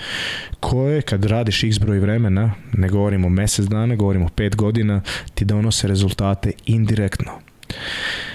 koje 0.60 1.02
kad 1.02 1.24
radiš 1.24 1.64
x 1.64 1.89
broj 1.90 2.00
vremena, 2.00 2.52
ne 2.72 2.88
govorimo 2.88 3.28
mesec 3.28 3.66
dana, 3.66 3.94
govorimo 3.94 4.28
pet 4.28 4.56
godina, 4.56 5.00
ti 5.34 5.44
donose 5.44 5.88
rezultate 5.88 6.52
indirektno. 6.66 7.32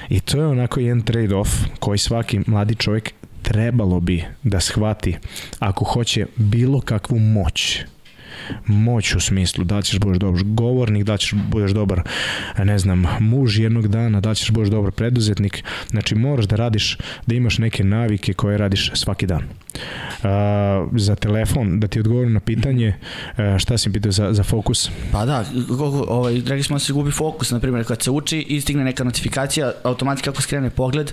I 0.10 0.20
to 0.20 0.38
je 0.38 0.48
onako 0.48 0.80
jedan 0.80 1.04
trade-off 1.04 1.48
koji 1.80 1.98
svaki 1.98 2.40
mladi 2.48 2.76
čovjek 2.76 3.14
trebalo 3.42 4.00
bi 4.00 4.24
da 4.44 4.60
shvati 4.60 5.16
ako 5.60 5.86
hoće 5.86 6.26
bilo 6.36 6.82
kakvu 6.82 7.20
moć. 7.20 7.80
Moć 8.66 9.16
u 9.16 9.20
smislu 9.20 9.64
da 9.64 9.78
li 9.78 9.84
ćeš 9.84 10.00
budeš 10.00 10.20
dobar 10.20 10.42
govornik, 10.44 11.04
da 11.04 11.14
li 11.14 11.20
ćeš 11.20 11.34
budeš 11.50 11.72
dobar 11.72 12.02
ne 12.64 12.80
znam, 12.80 13.06
muž 13.20 13.60
jednog 13.60 13.88
dana, 13.88 14.22
da 14.22 14.30
li 14.30 14.36
ćeš 14.36 14.52
budeš 14.52 14.70
dobar 14.70 14.92
preduzetnik. 14.92 15.64
Znači 15.90 16.16
moraš 16.16 16.46
da 16.46 16.56
radiš, 16.56 16.98
da 17.28 17.36
imaš 17.36 17.58
neke 17.58 17.84
navike 17.84 18.34
koje 18.34 18.58
radiš 18.58 18.92
svaki 18.94 19.26
dan 19.26 19.44
A, 20.24 20.88
za 20.96 21.16
telefon, 21.16 21.80
da 21.80 21.88
ti 21.88 22.00
odgovorim 22.00 22.34
na 22.34 22.40
pitanje 22.40 22.94
a, 23.38 23.60
šta 23.60 23.78
si 23.78 23.92
pitao 23.92 24.12
za, 24.12 24.34
za 24.34 24.44
fokus 24.44 24.90
Pa 25.12 25.26
da, 25.26 25.46
koliko, 25.68 26.06
ovaj, 26.08 26.34
rekli 26.34 26.64
smo 26.64 26.76
da 26.76 26.80
se 26.80 26.94
gubi 26.94 27.12
fokus, 27.12 27.52
na 27.52 27.60
primjer, 27.60 27.86
kad 27.88 28.02
se 28.02 28.12
uči 28.12 28.40
i 28.40 28.62
stigne 28.62 28.84
neka 28.84 29.04
notifikacija, 29.04 29.74
automatski 29.84 30.26
kako 30.26 30.42
skrene 30.42 30.70
pogled, 30.70 31.12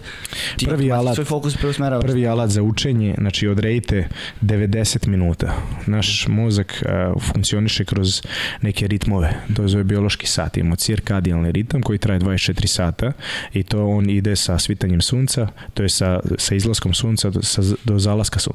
ti 0.57 0.66
Prvi 0.66 0.85
alat- 0.85 1.14
svoj 1.14 1.25
fokus 1.25 1.57
preusmeravaš. 1.57 2.05
Prvi 2.05 2.27
alat 2.27 2.51
za 2.51 2.62
učenje, 2.62 3.14
znači 3.18 3.48
odredite 3.48 4.09
90 4.42 5.07
minuta. 5.07 5.55
Naš 5.87 6.27
mozak 6.29 6.83
a, 6.87 7.12
funkcioniše 7.20 7.85
kroz 7.85 8.22
neke 8.61 8.87
ritmove. 8.87 9.37
To 9.57 9.62
je 9.62 9.68
zove 9.68 9.85
biološki 9.85 10.27
sat. 10.27 10.57
Imamo 10.57 10.77
cirkadijalni 10.77 11.53
ritam 11.53 11.83
koji 11.83 11.98
traje 11.98 12.20
24 12.20 12.66
sata 12.66 13.12
i 13.53 13.62
to 13.62 13.87
on 13.87 14.11
ide 14.11 14.37
sa 14.37 14.59
svitanjem 14.59 15.01
sunca, 15.01 15.48
to 15.75 15.83
je 15.83 15.88
sa, 15.88 16.20
sa 16.38 16.55
izlaskom 16.55 16.94
sunca 16.94 17.31
do, 17.31 17.42
sa, 17.42 17.62
do 17.85 17.98
zalaska 17.98 18.38
sunca. 18.38 18.52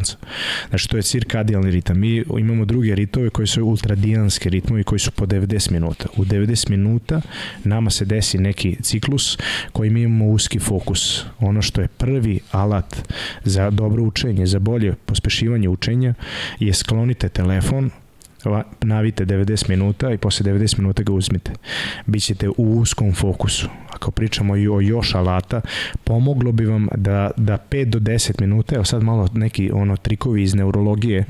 Znači 0.70 0.90
to 0.90 0.98
je 0.98 1.04
cirkadijalni 1.04 1.72
ritam. 1.72 2.00
Mi 2.00 2.24
imamo 2.40 2.66
druge 2.66 2.96
ritove 2.96 3.30
koji 3.30 3.48
su 3.48 3.66
ultradijanski 3.66 4.50
ritmovi 4.50 4.84
koji 4.84 5.00
su 5.00 5.12
po 5.12 5.26
90 5.26 5.72
minuta. 5.72 6.06
U 6.18 6.26
90 6.26 6.70
minuta 6.70 7.22
nama 7.64 7.90
se 7.90 8.06
desi 8.06 8.38
neki 8.38 8.78
ciklus 8.82 9.38
koji 9.72 9.90
mi 9.90 10.02
imamo 10.02 10.26
uski 10.26 10.60
fokus. 10.60 11.24
Ono 11.40 11.62
što 11.62 11.82
je 11.82 11.88
prvi 11.88 12.40
alat 12.52 12.96
za 13.44 13.70
dobro 13.70 14.04
učenje, 14.04 14.46
za 14.46 14.60
bolje 14.60 14.94
pospešivanje 15.06 15.70
učenja 15.70 16.14
je 16.60 16.74
sklonite 16.74 17.30
telefon 17.30 17.92
navite 18.82 19.26
90 19.26 19.70
minuta 19.70 20.12
i 20.12 20.18
posle 20.18 20.54
90 20.54 20.80
minuta 20.80 21.04
ga 21.04 21.14
uzmite. 21.14 21.52
Bićete 22.06 22.50
u 22.50 22.54
uskom 22.58 23.14
fokusu. 23.14 23.70
Ako 23.90 24.12
pričamo 24.12 24.56
i 24.56 24.68
o 24.68 24.82
još 24.82 25.16
alata, 25.16 25.62
pomoglo 26.04 26.52
bi 26.52 26.66
vam 26.66 26.88
da, 26.96 27.32
da 27.38 27.58
5 27.72 27.86
do 27.86 28.00
10 28.00 28.42
minuta, 28.42 28.76
evo 28.76 28.84
sad 28.84 29.04
malo 29.04 29.30
neki 29.34 29.72
ono 29.74 29.98
trikovi 29.98 30.44
iz 30.44 30.56
neurologije, 30.56 31.26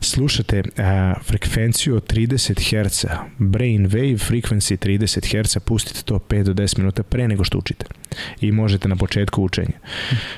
slušate 0.00 0.62
a, 0.78 1.14
frekvenciju 1.24 1.96
od 1.96 2.12
30 2.12 2.84
Hz, 2.84 3.04
brain 3.38 3.88
wave 3.88 4.30
frequency 4.30 4.88
30 4.88 5.42
Hz, 5.42 5.58
pustite 5.64 6.02
to 6.02 6.18
5 6.18 6.42
do 6.42 6.52
10 6.52 6.78
minuta 6.78 7.02
pre 7.02 7.28
nego 7.28 7.44
što 7.44 7.58
učite 7.58 7.84
i 8.40 8.52
možete 8.52 8.88
na 8.88 8.96
početku 8.96 9.42
učenja. 9.42 9.78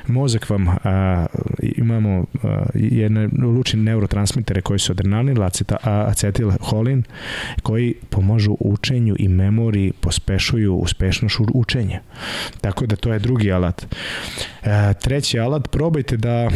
Mozak 0.06 0.50
vam, 0.50 0.68
a, 0.68 1.26
imamo 1.60 2.24
a, 2.42 2.62
jedne 2.74 3.28
lučne 3.42 3.82
neurotransmitere 3.82 4.60
koji 4.60 4.78
su 4.78 4.92
adrenalin, 4.92 5.42
aceta, 5.42 5.76
a, 5.82 6.04
acetilholin, 6.08 7.02
koji 7.62 7.94
pomažu 8.10 8.56
učenju 8.60 9.16
i 9.18 9.28
memoriji, 9.28 9.92
pospešuju 10.00 10.74
uspešnošću 10.74 11.44
učenja. 11.54 12.00
Tako 12.60 12.86
da 12.86 12.96
to 12.96 13.12
je 13.12 13.18
drugi 13.18 13.52
alat. 13.52 13.86
E, 14.62 14.94
treći 15.00 15.38
alat, 15.38 15.70
probajte 15.70 16.16
da, 16.16 16.50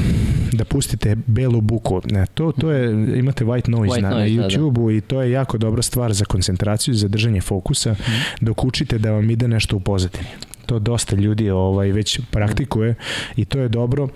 da 0.53 0.65
pustite 0.65 1.17
belu 1.27 1.61
buku. 1.61 2.03
E, 2.15 2.27
to, 2.35 2.53
to 2.53 2.71
je, 2.71 3.19
imate 3.19 3.45
white 3.45 3.69
noise 3.69 3.89
White 3.95 4.03
na, 4.03 4.11
noise, 4.11 4.35
na 4.35 4.43
da, 4.43 4.49
da. 4.49 4.55
YouTube-u 4.55 4.91
i 4.91 5.01
to 5.01 5.23
je 5.23 5.31
jako 5.31 5.59
dobra 5.59 5.83
stvar 5.83 6.13
za 6.13 6.25
koncentraciju, 6.25 6.95
za 6.95 7.09
držanje 7.09 7.41
fokusa, 7.41 7.97
dok 8.41 8.65
učite 8.65 8.99
da 8.99 9.13
vam 9.13 9.31
ide 9.31 9.49
nešto 9.49 9.77
u 9.77 9.81
pozadini 9.81 10.29
to 10.69 10.79
dosta 10.79 11.17
ljudi 11.17 11.51
ovaj 11.51 11.93
već 11.93 12.21
praktikuje 12.31 12.95
i 13.37 13.45
to 13.45 13.59
je 13.59 13.69
dobro. 13.69 14.09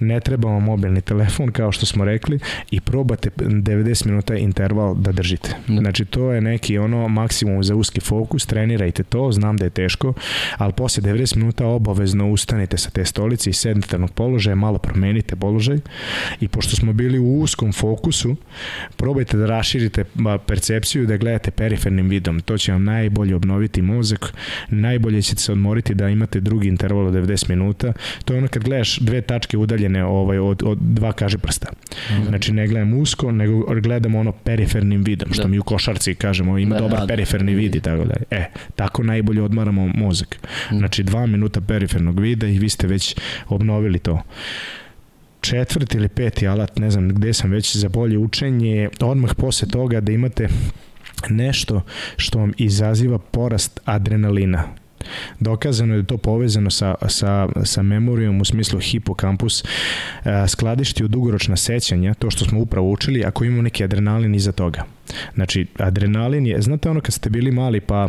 Ne 0.00 0.20
treba 0.20 0.48
vam 0.48 0.62
mobilni 0.64 1.00
telefon 1.00 1.52
kao 1.52 1.72
što 1.72 1.86
smo 1.86 2.04
rekli 2.04 2.38
i 2.70 2.80
probate 2.80 3.30
90 3.36 4.06
minuta 4.06 4.36
interval 4.36 4.94
da 4.94 5.12
držite. 5.12 5.50
Da. 5.66 5.80
Znači 5.80 6.04
to 6.04 6.32
je 6.32 6.40
neki 6.40 6.78
ono 6.78 7.08
maksimum 7.08 7.64
za 7.64 7.74
uski 7.74 8.00
fokus, 8.00 8.46
trenirajte 8.46 9.02
to, 9.02 9.32
znam 9.32 9.56
da 9.56 9.64
je 9.64 9.70
teško, 9.70 10.12
ali 10.56 10.72
posle 10.72 11.02
90 11.02 11.36
minuta 11.36 11.66
obavezno 11.66 12.30
ustanite 12.30 12.76
sa 12.76 12.90
te 12.90 13.04
stolice 13.04 13.50
i 13.50 13.52
sednete 13.52 13.98
na 13.98 14.06
položaje, 14.06 14.54
malo 14.54 14.78
promenite 14.78 15.36
položaj 15.36 15.78
i 16.40 16.48
pošto 16.48 16.76
smo 16.76 16.92
bili 16.92 17.18
u 17.18 17.40
uskom 17.40 17.72
fokusu, 17.72 18.36
probajte 18.96 19.36
da 19.36 19.46
raširite 19.46 20.04
percepciju, 20.46 21.06
da 21.06 21.16
gledate 21.16 21.50
perifernim 21.50 22.08
vidom. 22.08 22.40
To 22.40 22.58
će 22.58 22.72
vam 22.72 22.84
najbolje 22.84 23.34
obnoviti 23.34 23.82
mozak, 23.82 24.34
najbolje 24.68 25.22
ćete 25.22 25.40
se 25.40 25.52
odmoriti 25.52 25.93
da 25.94 26.08
imate 26.08 26.40
drugi 26.40 26.68
interval 26.68 27.06
od 27.06 27.14
90 27.14 27.48
minuta. 27.48 27.92
To 28.24 28.32
je 28.34 28.38
ono 28.38 28.48
kad 28.48 28.64
gledaš 28.64 28.98
dve 28.98 29.20
tačke 29.20 29.56
udaljene 29.58 30.04
ovaj, 30.04 30.38
od, 30.38 30.62
od 30.66 30.78
dva 30.80 31.12
kaže 31.12 31.38
prsta. 31.38 31.68
Znači 32.28 32.52
ne 32.52 32.66
gledam 32.66 32.94
usko, 32.94 33.32
nego 33.32 33.80
gledam 33.80 34.14
ono 34.14 34.32
perifernim 34.32 35.02
vidom, 35.04 35.32
što 35.32 35.42
Da. 35.42 35.48
mi 35.48 35.58
u 35.58 35.62
košarci 35.62 36.14
kažemo 36.14 36.58
ima 36.58 36.74
Da, 36.74 36.80
dobar 36.80 37.00
da, 37.00 37.06
periferni 37.06 37.54
vid 37.54 37.74
i 37.74 37.80
tako 37.80 38.04
dalje. 38.04 38.24
E, 38.30 38.44
tako 38.76 39.02
najbolje 39.02 39.42
odmaramo 39.42 39.86
mozak. 39.86 40.36
Znači 40.70 41.02
dva 41.02 41.26
minuta 41.26 41.60
perifernog 41.60 42.20
vida 42.20 42.46
i 42.46 42.58
vi 42.58 42.68
ste 42.68 42.86
već 42.86 43.16
obnovili 43.48 43.98
to 43.98 44.22
četvrti 45.40 45.96
ili 45.96 46.08
peti 46.08 46.48
alat, 46.48 46.78
ne 46.78 46.90
znam 46.90 47.08
gde 47.08 47.32
sam 47.32 47.50
već 47.50 47.76
za 47.76 47.88
bolje 47.88 48.18
učenje, 48.18 48.70
je 48.76 48.90
odmah 49.00 49.34
posle 49.34 49.68
toga 49.68 50.00
da 50.00 50.12
imate 50.12 50.48
nešto 51.28 51.82
što 52.16 52.38
vam 52.38 52.52
izaziva 52.56 53.18
porast 53.18 53.80
adrenalina. 53.84 54.62
Dokazano 55.40 55.94
je 55.94 55.96
da 55.96 56.02
je 56.02 56.06
to 56.06 56.18
povezano 56.18 56.70
sa, 56.70 56.94
sa, 57.08 57.48
sa 57.64 57.82
memorijom 57.82 58.40
u 58.40 58.44
smislu 58.44 58.80
hipokampus 58.80 59.64
e, 59.64 60.48
skladišti 60.48 61.04
u 61.04 61.08
dugoročna 61.08 61.56
sećanja, 61.56 62.14
to 62.14 62.30
što 62.30 62.44
smo 62.44 62.60
upravo 62.60 62.90
učili, 62.90 63.24
ako 63.24 63.44
imamo 63.44 63.62
neki 63.62 63.84
adrenalin 63.84 64.34
iza 64.34 64.52
toga. 64.52 64.84
Znači, 65.34 65.66
adrenalin 65.78 66.46
je, 66.46 66.62
znate 66.62 66.90
ono 66.90 67.00
kad 67.00 67.14
ste 67.14 67.30
bili 67.30 67.50
mali 67.50 67.80
pa 67.80 68.08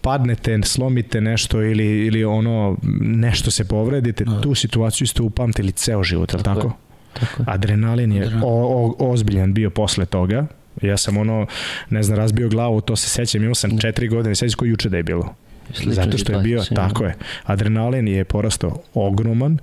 padnete, 0.00 0.58
slomite 0.64 1.20
nešto 1.20 1.62
ili, 1.62 2.06
ili 2.06 2.24
ono 2.24 2.76
nešto 3.00 3.50
se 3.50 3.64
povredite, 3.64 4.24
no. 4.24 4.40
tu 4.40 4.54
situaciju 4.54 5.06
ste 5.06 5.22
upamtili 5.22 5.72
ceo 5.72 6.02
život, 6.02 6.32
je 6.32 6.36
li 6.36 6.42
tako? 6.42 6.60
tako? 6.60 6.76
Tako. 7.20 7.44
Adrenalin 7.46 8.12
je 8.12 8.30
o, 8.42 8.94
o, 8.98 9.10
ozbiljan 9.10 9.54
bio 9.54 9.70
posle 9.70 10.06
toga. 10.06 10.46
Ja 10.82 10.96
sam 10.96 11.16
ono, 11.16 11.46
ne 11.90 12.02
znam, 12.02 12.18
razbio 12.18 12.48
glavu, 12.48 12.80
to 12.80 12.96
se 12.96 13.08
sećam, 13.08 13.42
imao 13.42 13.54
sam 13.54 13.78
četiri 13.78 14.08
godine, 14.08 14.34
sećam 14.34 14.56
koji 14.56 14.70
juče 14.70 14.88
da 14.88 14.96
je 14.96 15.02
bilo. 15.02 15.34
Slično 15.72 15.92
Zato 15.92 16.18
što 16.18 16.32
je 16.32 16.38
bio, 16.38 16.64
tako 16.74 17.04
je, 17.04 17.14
adrenalin 17.44 18.08
je 18.08 18.24
porastao 18.24 18.78
ogroman 18.94 19.58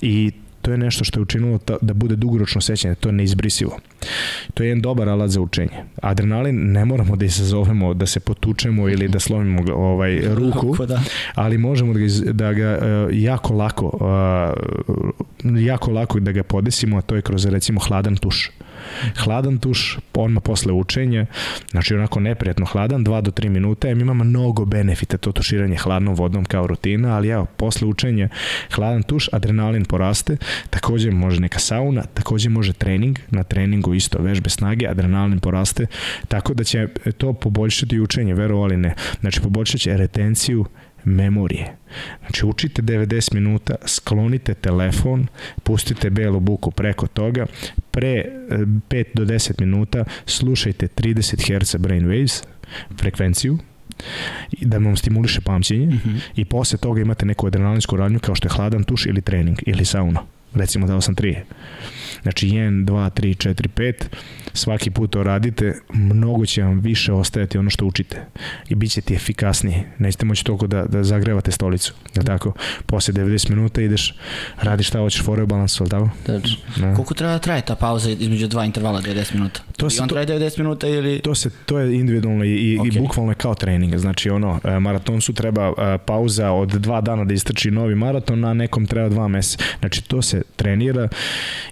i 0.00 0.32
to 0.64 0.70
je 0.70 0.78
nešto 0.78 1.04
što 1.04 1.18
je 1.18 1.22
učinilo 1.22 1.58
ta, 1.58 1.76
da 1.80 1.94
bude 1.94 2.16
dugoročno 2.16 2.60
sećanje, 2.60 2.94
to 2.94 3.08
je 3.08 3.12
neizbrisivo. 3.12 3.78
To 4.54 4.62
je 4.62 4.68
jedan 4.68 4.82
dobar 4.82 5.08
alat 5.08 5.30
za 5.30 5.40
učenje. 5.40 5.84
Adrenalin 6.02 6.72
ne 6.72 6.84
moramo 6.84 7.16
da 7.16 7.24
izazovemo, 7.24 7.94
da 7.94 8.06
se 8.06 8.20
potučemo 8.20 8.88
ili 8.88 9.08
da 9.08 9.20
slomimo 9.20 9.62
ovaj 9.74 10.20
ruku, 10.34 10.86
da. 10.86 11.02
ali 11.34 11.58
možemo 11.58 11.92
da 11.92 11.98
ga, 11.98 12.06
da 12.32 12.52
ga 12.52 12.78
uh, 12.78 13.08
jako 13.12 13.54
lako 13.54 13.86
uh, 15.44 15.58
jako 15.58 15.90
lako 15.90 16.20
da 16.20 16.32
ga 16.32 16.42
podesimo, 16.42 16.98
a 16.98 17.02
to 17.02 17.14
je 17.14 17.22
kroz 17.22 17.46
recimo 17.46 17.80
hladan 17.80 18.16
tuš. 18.16 18.50
Hladan 19.16 19.58
tuš, 19.58 19.98
odmah 20.14 20.42
posle 20.42 20.72
učenja, 20.72 21.26
znači 21.70 21.94
onako 21.94 22.20
neprijatno 22.20 22.66
hladan, 22.66 23.04
2 23.04 23.20
do 23.20 23.30
3 23.30 23.48
minuta, 23.48 23.88
im 23.88 24.00
ima 24.00 24.14
mnogo 24.14 24.64
benefita 24.64 25.16
to 25.16 25.32
tuširanje 25.32 25.76
hladnom 25.76 26.14
vodom 26.14 26.44
kao 26.44 26.66
rutina, 26.66 27.16
ali 27.16 27.28
evo, 27.28 27.46
posle 27.56 27.88
učenja 27.88 28.28
hladan 28.70 29.02
tuš, 29.02 29.28
adrenalin 29.32 29.84
poraste, 29.84 30.36
takođe 30.70 31.10
može 31.10 31.40
neka 31.40 31.58
sauna, 31.58 32.02
takođe 32.02 32.48
može 32.48 32.72
trening, 32.72 33.18
na 33.30 33.42
treningu 33.42 33.94
isto 33.94 34.18
vežbe 34.18 34.50
snage, 34.50 34.88
adrenalin 34.88 35.38
poraste, 35.40 35.86
tako 36.28 36.54
da 36.54 36.64
će 36.64 36.88
to 37.16 37.32
poboljšati 37.32 38.00
učenje, 38.00 38.34
verovali 38.34 38.76
ne. 38.76 38.94
Znači 39.20 39.40
poboljšat 39.40 39.80
će 39.80 39.96
retenciju 39.96 40.64
memorije. 41.04 41.76
Znači 42.20 42.46
učite 42.46 42.82
90 42.82 43.34
minuta, 43.34 43.74
sklonite 43.86 44.54
telefon, 44.54 45.26
pustite 45.62 46.10
belu 46.10 46.40
buku 46.40 46.70
preko 46.70 47.06
toga, 47.06 47.46
pre 47.90 48.24
5 48.50 48.74
e, 48.90 49.04
do 49.14 49.24
10 49.24 49.60
minuta 49.60 50.04
slušajte 50.26 50.88
30 50.88 51.60
Hz 51.60 51.74
brainwaves, 51.74 52.44
frekvenciju, 52.98 53.58
da 54.60 54.78
vam 54.78 54.96
stimuliše 54.96 55.40
pamćenje 55.40 55.86
mm 55.86 56.00
-hmm. 56.04 56.18
i 56.36 56.44
posle 56.44 56.78
toga 56.78 57.00
imate 57.00 57.26
neku 57.26 57.46
adrenalinsku 57.46 57.96
radnju 57.96 58.18
kao 58.18 58.34
što 58.34 58.48
je 58.48 58.52
hladan 58.52 58.84
tuš 58.84 59.06
ili 59.06 59.20
trening 59.20 59.58
ili 59.66 59.84
sauna. 59.84 60.20
Recimo 60.54 60.86
dao 60.86 61.00
sam 61.00 61.14
3. 61.14 61.36
Znači 62.24 62.48
1, 62.48 62.84
2, 62.84 63.10
3, 63.10 63.48
4, 63.48 63.68
5 63.76 63.92
svaki 64.52 64.90
put 64.90 65.10
to 65.10 65.22
radite, 65.22 65.74
mnogo 65.92 66.46
će 66.46 66.62
vam 66.62 66.80
više 66.80 67.12
ostajati 67.12 67.58
ono 67.58 67.70
što 67.70 67.86
učite 67.86 68.24
i 68.68 68.74
bit 68.74 68.90
će 68.90 69.00
ti 69.00 69.14
efikasniji. 69.14 69.82
Nećete 69.98 70.24
moći 70.24 70.44
toliko 70.44 70.66
da, 70.66 70.84
da 70.84 71.04
zagrevate 71.04 71.50
stolicu. 71.50 71.94
Je 72.14 72.20
li 72.20 72.26
tako? 72.26 72.52
Posle 72.86 73.14
90 73.14 73.50
minuta 73.50 73.82
ideš, 73.82 74.14
radiš 74.60 74.88
šta 74.88 74.98
hoćeš, 74.98 75.22
foreo 75.22 75.46
balans, 75.46 75.80
je 75.80 75.84
li 75.84 75.90
tako? 75.90 76.10
Da. 76.76 76.94
Koliko 76.94 77.14
treba 77.14 77.32
da 77.32 77.38
traje 77.38 77.62
ta 77.62 77.74
pauza 77.74 78.10
između 78.10 78.48
dva 78.48 78.64
intervala 78.64 79.02
90 79.02 79.34
minuta? 79.34 79.60
To 79.76 79.90
se, 79.90 79.96
I 79.96 80.00
on 80.00 80.08
traje 80.08 80.26
90 80.26 80.58
minuta 80.58 80.88
ili... 80.88 81.20
To, 81.20 81.34
se, 81.34 81.50
to 81.66 81.78
je 81.78 81.94
individualno 81.94 82.44
i, 82.44 82.48
okay. 82.48 82.96
i 82.96 83.00
bukvalno 83.00 83.34
kao 83.34 83.54
trening. 83.54 83.96
Znači 83.96 84.30
ono, 84.30 84.60
e, 84.64 84.80
maratoncu 84.80 85.32
treba 85.32 85.66
e, 85.66 85.98
pauza 86.06 86.50
od 86.50 86.68
dva 86.68 87.00
dana 87.00 87.24
da 87.24 87.34
istrči 87.34 87.70
novi 87.70 87.94
maraton, 87.94 88.44
a 88.44 88.54
nekom 88.54 88.86
treba 88.86 89.08
dva 89.08 89.28
meseca. 89.28 89.64
Znači 89.78 90.02
to 90.02 90.22
se 90.22 90.42
trenira 90.56 91.08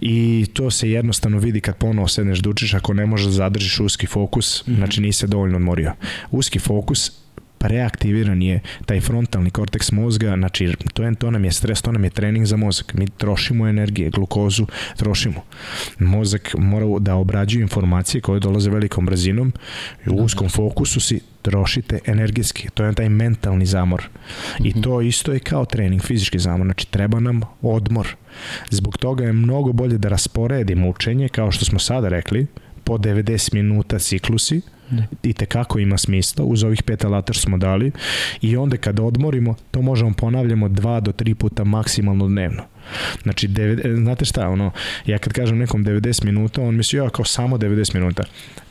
i 0.00 0.41
to 0.46 0.70
se 0.70 0.90
jednostavno 0.90 1.38
vidi 1.38 1.60
kad 1.60 1.76
ponovo 1.76 2.08
sedneš 2.08 2.38
da 2.38 2.50
učiš 2.50 2.74
ako 2.74 2.94
ne 2.94 3.06
možeš 3.06 3.26
da 3.26 3.32
zadržiš 3.32 3.80
uski 3.80 4.06
fokus, 4.06 4.66
mm 4.66 4.70
-hmm. 4.70 4.76
znači 4.76 5.00
nisi 5.00 5.18
se 5.18 5.26
dovoljno 5.26 5.56
odmorio. 5.56 5.92
Uski 6.30 6.58
fokus 6.58 7.22
preaktiviran 7.62 8.42
je 8.42 8.60
taj 8.86 9.00
frontalni 9.00 9.50
korteks 9.50 9.92
mozga, 9.92 10.34
znači 10.36 10.74
to, 10.94 11.02
je, 11.02 11.14
to 11.14 11.30
nam 11.30 11.44
je 11.44 11.52
stres, 11.52 11.82
to 11.82 11.92
nam 11.92 12.04
je 12.04 12.10
trening 12.10 12.46
za 12.46 12.56
mozak. 12.56 12.94
Mi 12.94 13.08
trošimo 13.08 13.68
energije, 13.68 14.10
glukozu 14.10 14.66
trošimo. 14.96 15.42
Mozak 15.98 16.54
mora 16.58 16.86
da 16.98 17.14
obrađuje 17.14 17.62
informacije 17.62 18.20
koje 18.20 18.40
dolaze 18.40 18.70
velikom 18.70 19.06
brzinom 19.06 19.52
i 20.06 20.10
u 20.10 20.14
uskom 20.14 20.48
fokusu 20.48 21.00
si 21.00 21.20
trošite 21.42 21.98
energijski. 22.06 22.68
To 22.74 22.84
je 22.84 22.94
taj 22.94 23.08
mentalni 23.08 23.66
zamor. 23.66 24.08
I 24.64 24.68
mhm. 24.68 24.80
to 24.80 25.00
isto 25.00 25.32
je 25.32 25.38
kao 25.38 25.64
trening, 25.64 26.02
fizički 26.02 26.38
zamor. 26.38 26.66
Znači 26.66 26.86
treba 26.90 27.20
nam 27.20 27.40
odmor. 27.62 28.08
Zbog 28.70 28.98
toga 28.98 29.24
je 29.24 29.32
mnogo 29.32 29.72
bolje 29.72 29.98
da 29.98 30.08
rasporedimo 30.08 30.88
učenje, 30.88 31.28
kao 31.28 31.52
što 31.52 31.64
smo 31.64 31.78
sada 31.78 32.08
rekli, 32.08 32.46
po 32.84 32.98
90 32.98 33.54
minuta 33.54 33.98
ciklusi, 33.98 34.60
Ne. 34.90 35.08
i 35.22 35.32
tekako 35.32 35.78
ima 35.78 35.98
smisla 35.98 36.44
uz 36.44 36.64
ovih 36.64 36.82
pet 36.82 37.04
alata 37.04 37.32
što 37.32 37.42
smo 37.42 37.58
dali 37.58 37.92
i 38.40 38.56
onda 38.56 38.76
kada 38.76 39.02
odmorimo 39.02 39.54
to 39.70 39.82
možemo 39.82 40.12
ponavljamo 40.12 40.68
dva 40.68 41.00
do 41.00 41.12
tri 41.12 41.34
puta 41.34 41.64
maksimalno 41.64 42.28
dnevno 42.28 42.62
znači 43.22 43.48
devet, 43.48 43.80
znate 43.96 44.24
šta 44.24 44.48
ono 44.48 44.70
ja 45.06 45.18
kad 45.18 45.32
kažem 45.32 45.58
nekom 45.58 45.84
90 45.84 46.24
minuta 46.24 46.62
on 46.62 46.74
misli 46.74 46.98
ja 46.98 47.10
kao 47.10 47.24
samo 47.24 47.58
90 47.58 47.94
minuta 47.94 48.22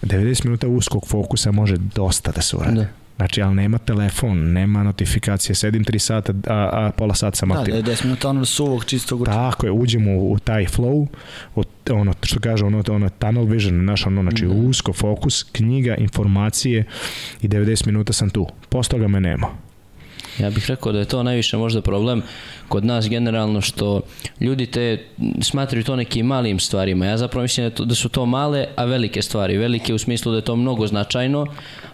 90 0.01 0.45
minuta 0.45 0.67
uskog 0.67 1.07
fokusa 1.07 1.51
može 1.51 1.77
dosta 1.77 2.31
da 2.31 2.41
se 2.41 2.57
uradi 2.57 2.75
da. 2.75 3.01
Znači, 3.21 3.41
ali 3.41 3.55
nema 3.55 3.77
telefon, 3.77 4.51
nema 4.51 4.83
notifikacije, 4.83 5.55
sedim 5.55 5.85
3 5.85 5.97
sata, 5.99 6.33
a, 6.47 6.69
a 6.71 6.91
pola 6.97 7.15
sata 7.15 7.35
sam 7.35 7.51
aktiv. 7.51 7.75
Da, 7.75 7.81
10 7.81 8.03
minuta 8.03 8.29
ono 8.29 8.45
suvog 8.45 8.85
čistog 8.85 9.21
učenja. 9.21 9.37
Tako 9.37 9.65
je, 9.65 9.71
uđemo 9.71 10.11
u, 10.11 10.31
u 10.31 10.39
taj 10.39 10.65
flow, 10.65 11.07
u, 11.55 11.63
ono, 11.89 12.13
što 12.23 12.39
kaže, 12.39 12.65
ono, 12.65 12.83
ono 12.89 13.09
tunnel 13.09 13.45
vision, 13.45 13.85
naš, 13.85 14.05
ono, 14.05 14.21
znači, 14.21 14.45
mm. 14.45 14.69
usko 14.69 14.93
fokus, 14.93 15.43
knjiga, 15.43 15.95
informacije 15.95 16.83
i 17.41 17.47
90 17.47 17.85
minuta 17.85 18.13
sam 18.13 18.29
tu. 18.29 18.47
Posle 18.69 18.89
toga 18.91 19.07
me 19.07 19.19
nema. 19.19 19.47
Ja 20.39 20.49
bih 20.49 20.65
rekao 20.69 20.91
da 20.91 20.99
je 20.99 21.05
to 21.05 21.23
najviše 21.23 21.57
možda 21.57 21.81
problem 21.81 22.21
kod 22.67 22.85
nas 22.85 23.09
generalno 23.09 23.61
što 23.61 24.01
ljudi 24.39 24.65
te 24.65 25.05
smatraju 25.41 25.83
to 25.83 25.95
nekim 25.95 26.25
malim 26.25 26.59
stvarima. 26.59 27.05
Ja 27.05 27.17
zapravo 27.17 27.41
mislim 27.41 27.69
da, 27.69 27.75
to, 27.75 27.85
da 27.85 27.95
su 27.95 28.09
to 28.09 28.25
male, 28.25 28.65
a 28.75 28.85
velike 28.85 29.21
stvari. 29.21 29.57
Velike 29.57 29.93
u 29.93 29.97
smislu 29.97 30.31
da 30.31 30.37
je 30.37 30.41
to 30.41 30.55
mnogo 30.55 30.87
značajno, 30.87 31.45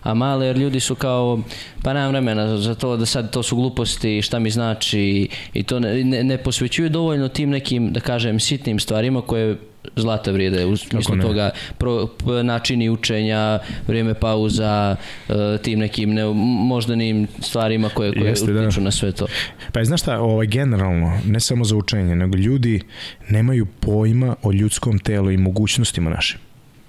a 0.03 0.13
male 0.13 0.45
jer 0.45 0.57
ljudi 0.57 0.79
su 0.79 0.95
kao 0.95 1.39
pa 1.83 1.93
nemam 1.93 2.09
vremena 2.09 2.57
za 2.57 2.75
to 2.75 2.97
da 2.97 3.05
sad 3.05 3.31
to 3.31 3.43
su 3.43 3.55
gluposti 3.55 4.21
šta 4.21 4.39
mi 4.39 4.49
znači 4.49 5.29
i 5.53 5.63
to 5.63 5.79
ne, 5.79 6.03
ne, 6.03 6.23
ne 6.23 6.37
posvećuju 6.37 6.89
dovoljno 6.89 7.27
tim 7.27 7.49
nekim 7.49 7.93
da 7.93 7.99
kažem 7.99 8.39
sitnim 8.39 8.79
stvarima 8.79 9.21
koje 9.21 9.57
zlata 9.95 10.31
vrijede 10.31 10.65
u 10.65 10.77
smislu 10.77 11.17
toga 11.21 11.49
pro, 11.77 12.07
načini 12.43 12.89
učenja, 12.89 13.59
vrijeme 13.87 14.13
pauza, 14.13 14.95
uh, 15.29 15.35
tim 15.61 15.79
nekim 15.79 16.13
ne, 16.13 16.25
moždanim 16.67 17.27
stvarima 17.39 17.89
koje, 17.89 18.13
koje 18.13 18.29
Jeste, 18.29 18.53
da. 18.53 18.61
utiču 18.61 18.79
da. 18.79 18.83
na 18.83 18.91
sve 18.91 19.11
to. 19.11 19.27
Pa 19.71 19.79
je, 19.79 19.85
znaš 19.85 20.01
šta, 20.01 20.19
ovaj, 20.19 20.47
generalno, 20.47 21.19
ne 21.25 21.39
samo 21.39 21.65
za 21.65 21.75
učenje, 21.75 22.15
nego 22.15 22.37
ljudi 22.37 22.81
nemaju 23.29 23.65
pojma 23.65 24.35
o 24.43 24.51
ljudskom 24.51 24.99
telu 24.99 25.31
i 25.31 25.37
mogućnostima 25.37 26.09
našim. 26.09 26.39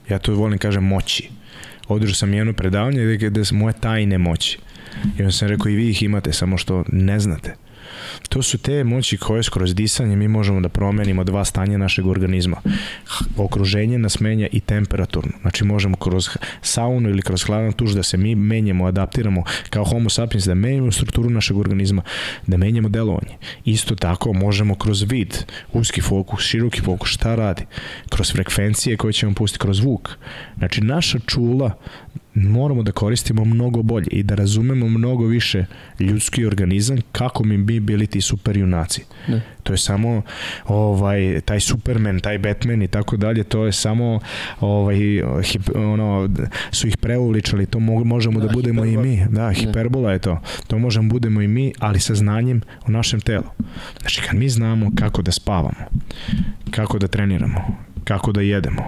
Ja 0.09 0.19
to 0.19 0.35
volim 0.35 0.59
kažem 0.59 0.85
moći. 0.85 1.29
Održao 1.89 2.15
sam 2.15 2.35
jedno 2.35 2.53
predavanje 2.53 3.05
gde, 3.05 3.31
gde 3.31 3.45
su 3.45 3.55
moje 3.55 3.73
tajne 3.81 4.19
moći. 4.19 4.59
I 5.19 5.23
onda 5.23 5.33
sam 5.33 5.49
rekao 5.49 5.71
i 5.71 5.75
vi 5.75 5.91
ih 5.91 6.03
imate, 6.03 6.33
samo 6.33 6.59
što 6.59 6.85
ne 6.93 7.21
znate. 7.21 7.55
To 8.29 8.43
su 8.43 8.59
te 8.59 8.85
moći 8.85 9.17
koje 9.17 9.43
skroz 9.43 9.75
disanje 9.75 10.17
mi 10.17 10.29
možemo 10.29 10.61
da 10.61 10.69
promenimo 10.69 11.25
dva 11.25 11.45
stanja 11.45 11.79
našeg 11.79 12.07
organizma. 12.07 12.57
Okruženje 13.37 13.99
nas 13.99 14.21
menja 14.21 14.47
i 14.53 14.61
temperaturno. 14.61 15.33
Znači 15.41 15.65
možemo 15.65 15.97
kroz 15.97 16.29
saunu 16.63 17.09
ili 17.09 17.23
kroz 17.23 17.45
hladan 17.45 17.73
tuž 17.73 17.95
da 17.95 18.03
se 18.03 18.17
mi 18.17 18.35
menjamo, 18.35 18.87
adaptiramo 18.87 19.45
kao 19.71 19.85
homo 19.85 20.11
sapiens, 20.11 20.45
da 20.45 20.55
menjamo 20.55 20.93
strukturu 20.93 21.31
našeg 21.31 21.57
organizma, 21.57 22.03
da 22.47 22.57
menjamo 22.57 22.89
delovanje. 22.89 23.37
Isto 23.65 23.95
tako 23.95 24.33
možemo 24.33 24.75
kroz 24.75 25.03
vid, 25.03 25.35
uski 25.73 26.01
fokus, 26.01 26.43
široki 26.43 26.81
fokus, 26.81 27.11
šta 27.11 27.35
radi? 27.35 27.67
Kroz 28.09 28.33
frekvencije 28.33 28.97
koje 28.97 29.13
ćemo 29.13 29.35
pustiti 29.35 29.63
kroz 29.63 29.77
zvuk. 29.77 30.11
Znači 30.59 30.81
naša 30.81 31.19
čula 31.27 31.79
moramo 32.35 32.83
da 32.83 32.93
koristimo 32.93 33.45
mnogo 33.45 33.83
bolje 33.83 34.07
i 34.11 34.23
da 34.23 34.35
razumemo 34.35 34.89
mnogo 34.89 35.27
više 35.27 35.65
ljudski 36.01 36.45
organizam 36.45 36.99
kako 37.13 37.45
mi 37.45 37.59
bi 37.59 37.81
bili 37.81 38.07
ti 38.07 38.21
super 38.21 38.57
junaci. 38.57 39.05
Ne. 39.29 39.43
To 39.63 39.73
je 39.73 39.79
samo 39.79 40.23
ovaj 40.67 41.41
taj 41.41 41.61
Superman, 41.61 42.21
taj 42.21 42.39
Batman 42.39 42.83
i 42.83 42.89
tako 42.89 43.17
dalje, 43.17 43.45
to 43.45 43.67
je 43.67 43.73
samo 43.73 44.21
ovaj 44.61 44.97
hip, 45.45 45.63
ono 45.75 46.29
su 46.73 46.89
ih 46.89 46.97
preuličali, 46.97 47.67
to 47.67 47.81
možemo 47.81 48.41
da, 48.41 48.47
da 48.47 48.53
budemo 48.53 48.85
hiperbola. 48.85 49.07
i 49.07 49.17
mi. 49.17 49.27
Da, 49.31 49.53
hiperbola 49.53 50.13
je 50.13 50.19
to. 50.19 50.41
To 50.67 50.79
možemo 50.79 51.09
budemo 51.09 51.43
i 51.43 51.49
mi, 51.49 51.73
ali 51.79 52.01
sa 52.01 52.15
znanjem 52.15 52.61
o 52.87 52.91
našem 52.91 53.21
telu. 53.21 53.45
Znači 54.01 54.23
kad 54.23 54.39
mi 54.39 54.49
znamo 54.49 54.91
kako 54.95 55.23
da 55.23 55.33
spavamo, 55.33 55.85
kako 56.71 56.99
da 56.99 57.09
treniramo, 57.09 57.61
kako 58.05 58.33
da 58.33 58.41
jedemo, 58.41 58.83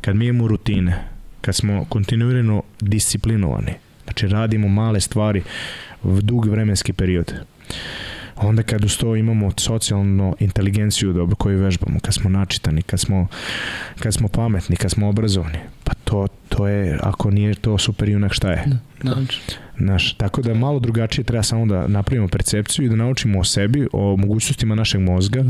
kad 0.00 0.16
mi 0.16 0.26
imamo 0.26 0.48
rutine, 0.48 1.09
kad 1.40 1.54
smo 1.54 1.84
kontinuirano 1.84 2.62
disciplinovani, 2.80 3.74
Znači 4.10 4.28
radimo 4.28 4.68
male 4.68 5.00
stvari 5.00 5.42
v 6.02 6.22
dug 6.22 6.46
vremenski 6.46 6.92
period. 6.92 7.34
Onda 8.36 8.62
kad 8.62 8.84
uz 8.84 8.98
to 8.98 9.16
imamo 9.16 9.50
socijalnu 9.56 10.36
inteligenciju 10.38 11.12
dobro 11.12 11.36
koju 11.36 11.58
vežbamo, 11.58 12.00
kad 12.00 12.14
smo 12.14 12.30
načitani, 12.30 12.82
kad 12.82 13.00
smo, 13.00 13.26
kad 13.98 14.14
smo 14.14 14.28
pametni, 14.28 14.76
kad 14.76 14.90
smo 14.90 15.08
obrazovani, 15.08 15.58
pa 15.84 15.92
to, 16.04 16.26
to 16.48 16.68
je, 16.68 16.98
ako 17.02 17.30
nije 17.30 17.54
to 17.54 17.78
super 17.78 18.08
junak, 18.08 18.32
šta 18.32 18.50
je? 18.50 18.64
Da. 19.02 19.16
Znaš, 19.78 20.14
tako 20.14 20.42
da 20.42 20.54
malo 20.54 20.78
drugačije 20.78 21.24
treba 21.24 21.42
samo 21.42 21.66
da 21.66 21.86
napravimo 21.86 22.28
percepciju 22.28 22.84
i 22.84 22.88
da 22.88 22.96
naučimo 22.96 23.40
o 23.40 23.44
sebi, 23.44 23.86
o 23.92 24.16
mogućnostima 24.16 24.74
našeg 24.74 25.00
mozga 25.00 25.44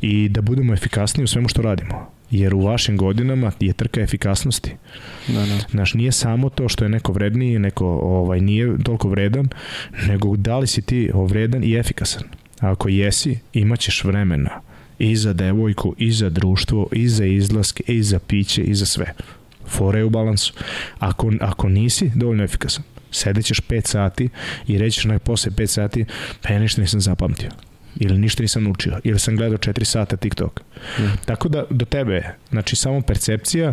i 0.00 0.28
da 0.28 0.40
budemo 0.40 0.74
efikasniji 0.74 1.24
u 1.24 1.28
svemu 1.28 1.48
što 1.48 1.62
radimo. 1.62 2.19
Jer 2.30 2.54
u 2.54 2.60
vašim 2.60 2.96
godinama 2.96 3.52
je 3.60 3.72
trka 3.72 4.00
efikasnosti. 4.00 4.70
Da, 5.28 5.40
da. 5.46 5.58
Znaš, 5.70 5.94
nije 5.94 6.12
samo 6.12 6.50
to 6.50 6.68
što 6.68 6.84
je 6.84 6.88
neko 6.88 7.12
vredniji, 7.12 7.58
neko 7.58 7.86
ovaj, 7.86 8.40
nije 8.40 8.78
toliko 8.82 9.08
vredan, 9.08 9.48
nego 10.06 10.36
da 10.36 10.58
li 10.58 10.66
si 10.66 10.82
ti 10.82 11.10
vredan 11.14 11.64
i 11.64 11.74
efikasan. 11.74 12.22
A 12.60 12.70
ako 12.70 12.88
jesi, 12.88 13.38
imaćeš 13.52 14.04
vremena 14.04 14.60
i 14.98 15.16
za 15.16 15.32
devojku, 15.32 15.94
i 15.98 16.12
za 16.12 16.28
društvo, 16.28 16.88
i 16.92 17.08
za 17.08 17.24
izlaske, 17.24 17.82
i 17.86 18.02
za 18.02 18.18
piće, 18.18 18.62
i 18.62 18.74
za 18.74 18.86
sve. 18.86 19.14
Fora 19.66 19.98
je 19.98 20.04
u 20.04 20.10
balansu. 20.10 20.52
Ako, 20.98 21.32
ako 21.40 21.68
nisi 21.68 22.10
dovoljno 22.14 22.44
efikasan, 22.44 22.84
sedećeš 23.10 23.60
5 23.60 23.86
sati 23.86 24.28
i 24.66 24.78
rećeš 24.78 25.04
na 25.04 25.18
posle 25.18 25.52
5 25.52 25.66
sati, 25.66 26.04
pa 26.42 26.52
ja 26.52 26.58
ništa 26.58 26.80
nisam 26.80 27.00
zapamtio 27.00 27.50
ili 27.96 28.18
ništa 28.18 28.42
nisam 28.42 28.64
naučio, 28.64 29.00
ili 29.04 29.18
sam 29.18 29.36
gledao 29.36 29.58
4 29.58 29.84
sata 29.84 30.16
TikTok. 30.16 30.60
Mm. 30.98 31.02
Tako 31.24 31.48
da 31.48 31.64
do 31.70 31.84
tebe 31.84 32.14
je, 32.14 32.36
znači 32.50 32.76
samo 32.76 33.00
percepcija, 33.00 33.72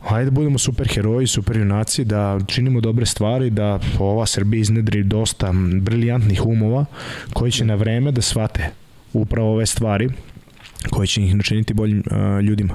Hajde 0.00 0.24
da 0.24 0.30
budemo 0.30 0.58
super 0.58 0.88
heroji, 0.88 1.26
super 1.26 1.56
junaci, 1.56 2.04
da 2.04 2.38
činimo 2.46 2.80
dobre 2.80 3.06
stvari, 3.06 3.50
da 3.50 3.78
ova 3.98 4.26
Srbija 4.26 4.60
iznedri 4.60 5.02
dosta 5.02 5.52
briljantnih 5.80 6.46
umova 6.46 6.84
koji 7.32 7.52
će 7.52 7.64
na 7.64 7.74
vreme 7.74 8.12
da 8.12 8.22
shvate 8.22 8.70
upravo 9.12 9.52
ove 9.52 9.66
stvari 9.66 10.08
koje 10.90 11.06
će 11.06 11.22
ih 11.22 11.34
načiniti 11.34 11.74
boljim 11.74 12.02
uh, 12.10 12.40
ljudima. 12.44 12.74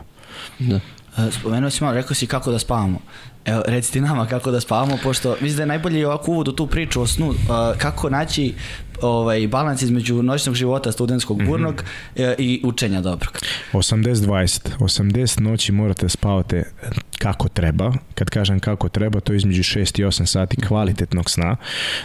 Da. 0.60 0.76
E, 1.18 1.32
spomenuo 1.32 1.70
si 1.70 1.84
malo, 1.84 1.96
rekao 1.96 2.16
si 2.16 2.28
kako 2.28 2.52
da 2.52 2.60
spavamo. 2.60 3.00
Evo, 3.46 3.64
recite 3.68 4.02
nama 4.02 4.26
kako 4.26 4.52
da 4.52 4.60
spavamo, 4.60 4.98
pošto 5.04 5.38
mislim 5.42 5.58
da 5.58 5.64
je 5.64 5.68
najbolji 5.68 6.06
ovako 6.06 6.32
uvod 6.32 6.48
u 6.48 6.52
tu 6.52 6.68
priču 6.68 7.02
o 7.02 7.08
snu, 7.08 7.28
uh, 7.30 7.36
kako 7.78 8.10
naći 8.10 8.54
ovaj, 9.02 9.48
balans 9.48 9.82
između 9.82 10.24
noćnog 10.24 10.56
života 10.56 10.92
studentskog 10.92 11.38
mhm. 11.38 11.48
burnog 11.48 11.76
mm 11.76 12.20
-hmm. 12.22 12.36
i 12.38 12.62
učenja 12.64 13.02
dobrog. 13.02 13.38
80-20. 13.74 14.70
80 14.80 15.42
noći 15.42 15.72
morate 15.72 16.10
spavate 16.10 16.64
kako 17.18 17.50
treba. 17.50 17.94
Kad 18.16 18.30
kažem 18.30 18.60
kako 18.60 18.90
treba, 18.90 19.20
to 19.20 19.34
je 19.34 19.38
između 19.38 19.64
6 19.64 20.00
i 20.00 20.04
8 20.04 20.26
sati 20.26 20.62
kvalitetnog 20.62 21.30
sna. 21.30 21.56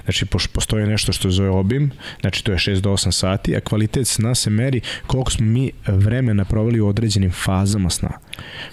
Znači, 0.05 0.27
postoji 0.55 0.87
nešto 0.87 1.13
što 1.13 1.31
zove 1.31 1.51
obim, 1.51 1.91
znači 2.21 2.45
to 2.45 2.53
je 2.53 2.59
6 2.59 2.81
do 2.81 2.91
8 2.91 3.11
sati, 3.11 3.57
a 3.57 3.61
kvalitet 3.61 4.07
sna 4.07 4.35
se 4.35 4.51
meri 4.51 4.81
koliko 5.07 5.31
smo 5.31 5.47
mi 5.47 5.71
vremena 5.87 6.45
proveli 6.45 6.81
u 6.81 6.89
određenim 6.89 7.33
fazama 7.33 7.91
sna. 7.91 8.11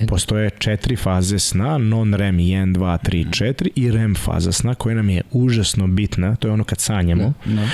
Postoje 0.08 0.50
četiri 0.50 0.96
faze 0.96 1.40
sna, 1.40 1.78
non-REM 1.78 2.38
1, 2.38 2.74
2, 2.74 2.98
3, 3.10 3.26
4 3.30 3.70
i 3.76 3.92
REM 3.92 4.16
faza 4.16 4.52
sna 4.52 4.76
koja 4.76 4.96
nam 4.96 5.10
je 5.10 5.22
užasno 5.32 5.88
bitna, 5.88 6.36
to 6.36 6.48
je 6.48 6.52
ono 6.52 6.64
kad 6.64 6.80
sanjamo. 6.80 7.24
No, 7.24 7.34
no. 7.46 7.68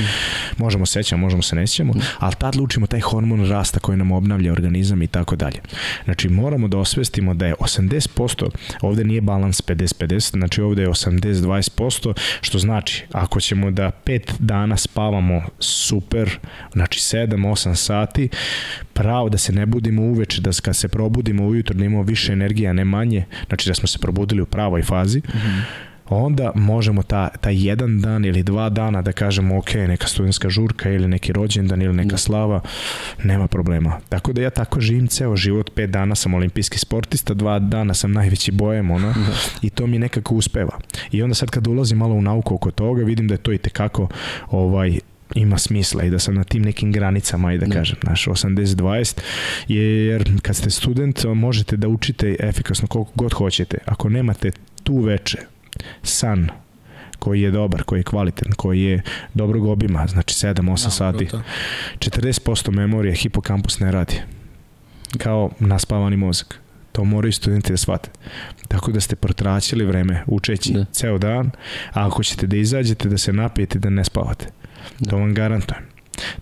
Možemo 0.58 0.86
sećamo, 0.86 1.22
možemo 1.22 1.42
se 1.44 1.56
ne 1.56 1.68
sećamo, 1.68 1.94
ali 2.20 2.34
tad 2.38 2.56
lučimo 2.56 2.88
taj 2.88 3.00
hormon 3.00 3.50
rasta 3.50 3.80
koji 3.80 3.98
nam 3.98 4.12
obnavlja 4.12 4.52
organizam 4.52 5.02
i 5.02 5.08
tako 5.08 5.36
dalje. 5.36 5.60
Znači 6.06 6.30
moramo 6.30 6.68
da 6.68 6.78
osvestimo 6.78 7.34
da 7.34 7.46
je 7.46 7.56
80%, 7.56 8.50
ovde 8.82 9.04
nije 9.04 9.22
balans 9.22 9.62
50-50, 9.62 10.32
znači 10.32 10.62
ovde 10.62 10.82
je 10.82 10.90
80-20%, 10.90 12.14
što 12.42 12.60
znači 12.60 13.06
ako 13.12 13.40
ćemo 13.40 13.72
da 13.72 13.92
5 14.06 14.32
dana 14.40 14.78
spavamo 14.78 15.42
super, 15.60 16.40
znači 16.74 17.00
7-8 17.00 17.76
sati, 17.76 18.30
pravo 18.94 19.30
da 19.30 19.38
se 19.38 19.54
ne 19.54 19.66
budimo 19.66 20.02
uveče, 20.02 20.42
da 20.42 20.52
kad 20.62 20.76
se 20.76 20.88
probudimo 20.88 21.48
ujutro 21.48 21.76
da 21.84 21.88
imamo 21.88 22.04
više 22.04 22.34
energije, 22.34 22.70
a 22.70 22.74
ne 22.74 22.86
manje, 22.86 23.26
znači 23.48 23.70
da 23.70 23.74
smo 23.74 23.88
se 23.88 24.00
probudili 24.00 24.42
u 24.42 24.46
pravoj 24.46 24.82
fazi, 24.82 25.20
mm 25.20 25.38
-hmm 25.38 25.94
onda 26.10 26.52
možemo 26.56 27.04
ta, 27.04 27.30
ta 27.30 27.50
jedan 27.50 28.00
dan 28.02 28.26
ili 28.26 28.44
dva 28.44 28.70
dana 28.70 29.02
da 29.02 29.12
kažemo 29.12 29.58
ok, 29.58 29.74
neka 29.74 30.08
studentska 30.08 30.50
žurka 30.50 30.90
ili 30.90 31.08
neki 31.08 31.34
rođendan 31.34 31.82
ili 31.82 31.94
neka 31.94 32.10
da. 32.10 32.18
slava, 32.18 32.62
nema 33.24 33.48
problema. 33.48 34.00
Tako 34.10 34.34
da 34.34 34.42
ja 34.42 34.50
tako 34.50 34.82
živim 34.82 35.08
ceo 35.08 35.36
život, 35.36 35.72
pet 35.76 35.90
dana 35.90 36.16
sam 36.16 36.34
olimpijski 36.34 36.80
sportista, 36.80 37.34
dva 37.34 37.60
dana 37.60 37.94
sam 37.94 38.12
najveći 38.12 38.52
bojem, 38.52 38.92
ono, 38.92 39.08
da. 39.08 39.34
i 39.62 39.70
to 39.70 39.88
mi 39.88 40.00
nekako 40.00 40.36
uspeva. 40.36 40.80
I 41.12 41.24
onda 41.24 41.36
sad 41.36 41.50
kad 41.50 41.68
ulazim 41.68 41.98
malo 41.98 42.16
u 42.16 42.22
nauku 42.22 42.56
oko 42.56 42.72
toga, 42.72 43.04
vidim 43.04 43.28
da 43.28 43.34
je 43.34 43.38
to 43.38 43.54
i 43.54 43.58
tekako 43.58 44.08
ovaj, 44.52 45.00
ima 45.36 45.58
smisla 45.58 46.04
i 46.04 46.10
da 46.10 46.20
sam 46.20 46.36
na 46.36 46.44
tim 46.44 46.62
nekim 46.62 46.92
granicama 46.92 47.54
i 47.54 47.58
da, 47.58 47.66
da. 47.66 47.76
kažem, 47.76 47.98
naš 48.04 48.26
80-20 48.26 49.20
jer 49.68 50.42
kad 50.42 50.56
ste 50.56 50.70
student 50.70 51.24
možete 51.24 51.78
da 51.78 51.88
učite 51.88 52.36
efikasno 52.40 52.88
koliko 52.88 53.12
god 53.16 53.34
hoćete. 53.34 53.78
Ako 53.86 54.10
nemate 54.10 54.52
tu 54.84 55.00
veče 55.00 55.38
san 56.04 56.50
koji 57.20 57.42
je 57.42 57.52
dobar, 57.52 57.84
koji 57.84 58.00
je 58.00 58.04
kvalitetan, 58.04 58.52
koji 58.52 58.82
je 58.82 59.02
dobrog 59.34 59.66
obima, 59.66 60.08
znači 60.08 60.36
7-8 60.36 60.62
no, 60.64 60.78
sati. 60.78 61.18
Bruto. 61.18 61.42
40% 62.00 62.72
memorije 62.72 63.16
hipokampus 63.16 63.80
ne 63.80 63.92
radi. 63.92 64.22
Kao 65.18 65.50
naspavani 65.60 66.18
mozak. 66.18 66.60
To 66.92 67.04
moraju 67.04 67.34
studenti 67.34 67.74
da 67.74 67.78
shvate. 67.78 68.10
Tako 68.68 68.92
da 68.92 69.00
ste 69.00 69.16
protraćili 69.16 69.86
vreme 69.86 70.24
učeći 70.28 70.74
da. 70.74 70.86
ceo 70.92 71.18
dan, 71.18 71.52
a 71.94 72.08
ako 72.08 72.24
ćete 72.24 72.48
da 72.48 72.58
izađete, 72.58 73.10
da 73.10 73.18
se 73.18 73.34
napijete, 73.34 73.80
da 73.80 73.90
ne 73.90 74.04
spavate. 74.04 74.48
Da. 75.00 75.10
To 75.10 75.18
vam 75.18 75.34
garantujem. 75.34 75.84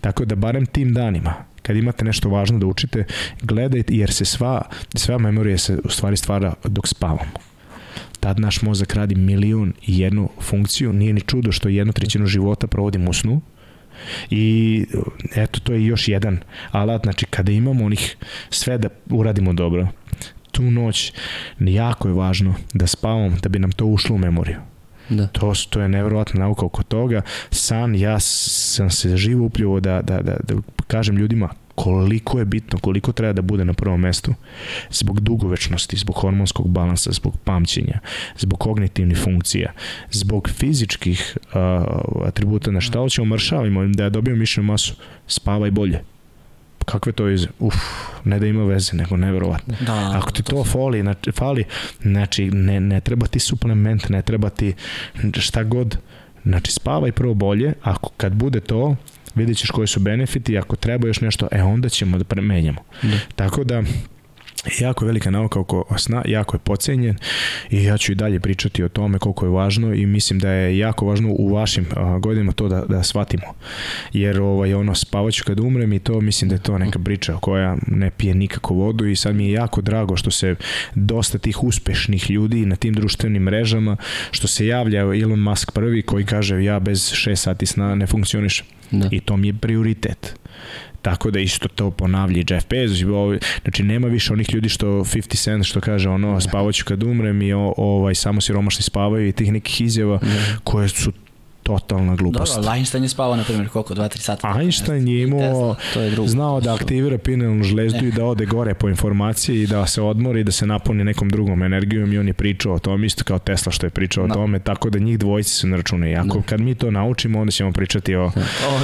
Tako 0.01 0.25
da 0.25 0.35
barem 0.35 0.65
tim 0.65 0.93
danima, 0.93 1.33
kad 1.61 1.75
imate 1.75 2.05
nešto 2.05 2.29
važno 2.29 2.59
da 2.59 2.65
učite, 2.65 3.05
gledajte 3.41 3.95
jer 3.95 4.11
se 4.13 4.25
sva, 4.25 4.61
sva 4.95 5.17
memorija 5.17 5.57
se 5.57 5.77
u 5.83 5.89
stvari 5.89 6.17
stvara 6.17 6.53
dok 6.63 6.87
spavamo 6.87 7.51
tad 8.21 8.39
naš 8.39 8.61
mozak 8.61 8.95
radi 8.95 9.15
milion 9.15 9.73
i 9.87 9.99
jednu 9.99 10.29
funkciju, 10.41 10.93
nije 10.93 11.13
ni 11.13 11.21
čudo 11.21 11.51
što 11.51 11.69
jednu 11.69 11.93
trećinu 11.93 12.25
života 12.25 12.67
provodimo 12.67 13.09
u 13.09 13.13
snu, 13.13 13.41
I 14.29 14.85
eto, 15.35 15.59
to 15.59 15.73
je 15.73 15.85
još 15.85 16.07
jedan 16.07 16.39
alat, 16.71 17.03
znači 17.03 17.25
kada 17.25 17.51
imamo 17.51 17.85
onih 17.85 18.17
sve 18.49 18.77
da 18.77 18.89
uradimo 19.09 19.53
dobro, 19.53 19.87
tu 20.51 20.63
noć 20.63 21.13
jako 21.59 22.07
je 22.07 22.13
važno 22.13 22.55
da 22.73 22.87
spavamo 22.87 23.37
da 23.41 23.49
bi 23.49 23.59
nam 23.59 23.71
to 23.71 23.85
ušlo 23.85 24.15
u 24.15 24.17
memoriju. 24.17 24.70
Da. 25.11 25.27
To, 25.27 25.53
to 25.69 25.81
je 25.81 25.89
nevjerovatna 25.89 26.39
nauka 26.39 26.65
oko 26.65 26.83
toga. 26.83 27.21
San, 27.49 27.95
ja 27.95 28.19
sam 28.19 28.89
se 28.89 29.17
živo 29.17 29.45
upljivo 29.45 29.79
da, 29.79 30.01
da, 30.01 30.21
da, 30.21 30.37
da 30.43 30.55
kažem 30.87 31.17
ljudima 31.17 31.49
koliko 31.75 32.39
je 32.39 32.45
bitno, 32.45 32.79
koliko 32.79 33.11
treba 33.11 33.33
da 33.33 33.41
bude 33.41 33.65
na 33.65 33.73
prvom 33.73 33.99
mestu 33.99 34.33
zbog 34.89 35.19
dugovečnosti, 35.19 35.97
zbog 35.97 36.15
hormonskog 36.15 36.67
balansa, 36.67 37.11
zbog 37.11 37.37
pamćenja, 37.43 37.99
zbog 38.37 38.59
kognitivnih 38.59 39.17
funkcija, 39.17 39.71
zbog 40.11 40.49
fizičkih 40.49 41.37
uh, 41.37 42.27
atributa, 42.27 42.71
na 42.71 42.81
šta 42.81 42.99
hoćemo 42.99 43.25
mršavimo, 43.25 43.87
da 43.87 44.09
dobijemo 44.09 44.39
mišljenu 44.39 44.67
masu, 44.67 44.95
spavaj 45.27 45.71
bolje 45.71 46.03
kakve 46.85 47.11
to 47.11 47.29
iz 47.29 47.47
uf, 47.59 47.75
ne 48.23 48.39
da 48.39 48.45
ima 48.45 48.63
veze, 48.63 48.95
nego 48.95 49.17
neverovatno. 49.17 49.75
Da, 49.79 50.11
Ako 50.15 50.31
ti 50.31 50.43
to, 50.43 50.51
to 50.51 50.63
fali, 50.63 51.01
znači, 51.01 51.31
fali, 51.31 51.63
znači 52.01 52.49
ne, 52.51 52.79
ne 52.79 53.01
treba 53.01 53.27
ti 53.27 53.39
suplement, 53.39 54.09
ne 54.09 54.21
treba 54.21 54.49
ti 54.49 54.73
šta 55.39 55.63
god, 55.63 55.97
znači 56.43 56.71
spavaj 56.71 57.11
prvo 57.11 57.33
bolje, 57.33 57.73
ako 57.83 58.09
kad 58.17 58.33
bude 58.33 58.59
to, 58.59 58.95
vidjet 59.35 59.57
ćeš 59.57 59.69
koji 59.69 59.87
su 59.87 59.99
benefiti, 59.99 60.57
ako 60.57 60.75
treba 60.75 61.07
još 61.07 61.21
nešto, 61.21 61.47
e 61.51 61.63
onda 61.63 61.89
ćemo 61.89 62.17
da 62.17 62.23
premenjamo. 62.23 62.81
Da. 63.01 63.17
Tako 63.35 63.63
da, 63.63 63.83
jako 64.79 65.05
velika 65.05 65.31
nauka 65.31 65.59
oko 65.59 65.85
sna, 65.97 66.21
jako 66.25 66.55
je 66.55 66.59
pocenjen 66.59 67.15
i 67.69 67.83
ja 67.83 67.97
ću 67.97 68.11
i 68.11 68.15
dalje 68.15 68.39
pričati 68.39 68.83
o 68.83 68.89
tome 68.89 69.19
koliko 69.19 69.45
je 69.45 69.49
važno 69.49 69.93
i 69.93 70.05
mislim 70.05 70.39
da 70.39 70.49
je 70.49 70.77
jako 70.77 71.05
važno 71.05 71.29
u 71.29 71.53
vašim 71.53 71.85
godinama 72.19 72.51
to 72.51 72.67
da, 72.67 72.85
da 72.85 73.03
shvatimo. 73.03 73.43
Jer 74.13 74.41
ovaj, 74.41 74.73
ono, 74.73 74.95
spavaću 74.95 75.43
kad 75.43 75.59
umrem 75.59 75.93
i 75.93 75.99
to 75.99 76.21
mislim 76.21 76.49
da 76.49 76.55
je 76.55 76.61
to 76.61 76.77
neka 76.77 76.99
priča 76.99 77.37
koja 77.41 77.77
ne 77.87 78.11
pije 78.11 78.35
nikako 78.35 78.73
vodu 78.73 79.05
i 79.05 79.15
sad 79.15 79.35
mi 79.35 79.45
je 79.45 79.51
jako 79.51 79.81
drago 79.81 80.17
što 80.17 80.31
se 80.31 80.55
dosta 80.95 81.37
tih 81.37 81.63
uspešnih 81.63 82.31
ljudi 82.31 82.65
na 82.65 82.75
tim 82.75 82.93
društvenim 82.93 83.43
mrežama, 83.43 83.97
što 84.31 84.47
se 84.47 84.67
javlja 84.67 84.99
Elon 84.99 85.39
Musk 85.39 85.71
prvi 85.71 86.01
koji 86.01 86.25
kaže 86.25 86.63
ja 86.63 86.79
bez 86.79 86.99
6 86.99 87.35
sati 87.35 87.65
sna 87.65 87.95
ne 87.95 88.07
funkcionišem. 88.07 88.65
Da. 88.91 89.09
I 89.11 89.19
to 89.19 89.37
mi 89.37 89.47
je 89.47 89.53
prioritet. 89.53 90.35
Tako 91.01 91.31
da 91.31 91.39
isto 91.39 91.67
to 91.67 91.91
ponavlja 91.91 92.43
Jeff 92.49 92.67
Bezos. 92.69 92.99
Znači 93.61 93.83
nema 93.83 94.07
više 94.07 94.33
onih 94.33 94.53
ljudi 94.53 94.69
što 94.69 94.87
50 94.87 95.43
Cent 95.43 95.65
što 95.65 95.81
kaže 95.81 96.09
ono 96.09 96.33
da. 96.33 96.41
spavaću 96.41 96.85
kad 96.85 97.03
umrem 97.03 97.41
i 97.41 97.53
o, 97.53 97.73
ovaj 97.77 98.15
samo 98.15 98.41
siromašni 98.41 98.83
spavaju 98.83 99.27
i 99.27 99.31
tih 99.31 99.51
nekih 99.51 99.81
izjava 99.81 100.19
ne. 100.21 100.27
Da. 100.29 100.57
koje 100.63 100.89
su 100.89 101.11
totalna 101.63 102.15
glupost. 102.15 102.55
Dobro, 102.55 102.71
Einstein 102.71 103.03
je 103.03 103.09
spavao, 103.09 103.35
na 103.35 103.43
primjer, 103.43 103.69
koliko, 103.69 103.93
2-3 103.93 104.17
sata? 104.17 104.55
Einstein 104.57 105.07
je 105.07 105.23
imao, 105.23 105.75
to 105.93 106.01
je 106.01 106.09
drugo. 106.09 106.27
znao 106.27 106.61
da 106.61 106.73
aktivira 106.73 107.17
pinelnu 107.17 107.63
žlezdu 107.63 108.05
i 108.05 108.11
da 108.11 108.25
ode 108.25 108.45
gore 108.45 108.73
po 108.73 108.89
informacije 108.89 109.63
i 109.63 109.67
da 109.67 109.87
se 109.87 110.01
odmori 110.01 110.41
i 110.41 110.43
da 110.43 110.51
se 110.51 110.65
napuni 110.65 111.03
nekom 111.03 111.29
drugom 111.29 111.63
energijom 111.63 112.13
i 112.13 112.17
on 112.17 112.27
je 112.27 112.33
pričao 112.33 112.73
o 112.73 112.79
tom 112.79 113.03
isto 113.03 113.23
kao 113.23 113.39
Tesla 113.39 113.71
što 113.71 113.85
je 113.85 113.89
pričao 113.89 114.27
Da. 114.27 114.31
o 114.31 114.35
tome, 114.35 114.59
tako 114.59 114.89
da 114.89 114.99
njih 114.99 115.19
dvojice 115.19 115.49
se 115.51 115.67
ne 115.67 115.77
računaju. 115.77 116.17
Ako 116.19 116.41
kad 116.41 116.61
mi 116.61 116.75
to 116.75 116.91
naučimo, 116.91 117.39
onda 117.39 117.51
ćemo 117.51 117.71
pričati 117.71 118.15
o, 118.15 118.25
O, 118.25 118.31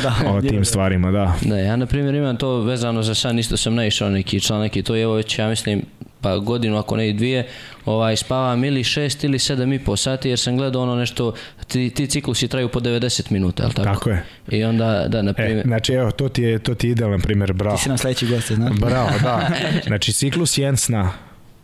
da. 0.04 0.16
o 0.28 0.42
tim 0.42 0.66
stvarima, 0.66 1.12
da. 1.12 1.34
Da, 1.42 1.58
ja 1.58 1.76
na 1.76 1.86
primjer 1.86 2.16
imam 2.16 2.38
to 2.38 2.62
vezano 2.62 3.04
za 3.04 3.16
san, 3.16 3.40
isto 3.40 3.58
sam 3.58 3.76
naišao 3.76 4.10
neki 4.10 4.40
članak 4.40 4.76
i 4.76 4.84
to 4.84 4.96
je 4.96 5.04
evo 5.04 5.14
već, 5.14 5.40
ja 5.40 5.50
mislim, 5.50 5.82
pa 6.22 6.38
godinu 6.38 6.78
ako 6.78 6.98
ne 6.98 7.10
i 7.10 7.14
dvije, 7.14 7.48
ovaj, 7.86 8.18
spavam 8.18 8.64
ili 8.64 8.84
šest 8.84 9.24
ili 9.24 9.40
sedam 9.40 9.74
i 9.74 9.80
po 9.80 9.98
sati 9.98 10.30
jer 10.30 10.40
sam 10.40 10.58
gledao 10.58 10.82
ono 10.82 10.96
nešto, 10.96 11.34
ti, 11.68 11.90
ti 11.90 12.08
ciklusi 12.08 12.48
traju 12.48 12.70
po 12.70 12.80
90 12.80 13.32
minuta, 13.32 13.64
jel 13.64 13.72
tako? 13.72 13.94
Tako 13.94 14.10
je. 14.10 14.24
I 14.52 14.64
onda, 14.64 15.06
da, 15.08 15.22
na 15.22 15.32
E, 15.32 15.34
primjer, 15.34 15.66
znači, 15.66 15.94
evo, 15.94 16.12
to 16.12 16.30
ti 16.30 16.44
je, 16.44 16.60
to 16.60 16.76
ti 16.76 16.88
je 16.88 16.92
idealan 16.92 17.22
primjer, 17.22 17.54
bravo. 17.54 17.78
Ti 17.78 17.84
si 17.84 17.90
nam 17.90 17.98
sledeći 17.98 18.28
gost, 18.28 18.52
znaš? 18.52 18.80
Bravo, 18.80 19.10
da. 19.24 19.50
Znači, 19.88 20.14
ciklus 20.14 20.58
jedan 20.58 20.78
sna, 20.78 21.12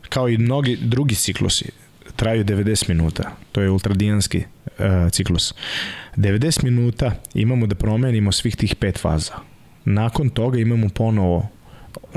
kao 0.09 0.29
i 0.29 0.37
mnogi 0.37 0.77
drugi 0.81 1.15
ciklusi, 1.15 1.71
traju 2.15 2.43
90 2.45 2.89
minuta. 2.89 3.31
To 3.51 3.61
je 3.61 3.69
ultradijanski 3.69 4.37
uh, 4.37 5.11
ciklus. 5.11 5.53
90 6.17 6.63
minuta 6.63 7.11
imamo 7.33 7.67
da 7.67 7.75
promenimo 7.75 8.31
svih 8.31 8.55
tih 8.55 8.75
pet 8.75 8.99
faza. 8.99 9.33
Nakon 9.85 10.29
toga 10.29 10.59
imamo 10.59 10.89
ponovo 10.89 11.49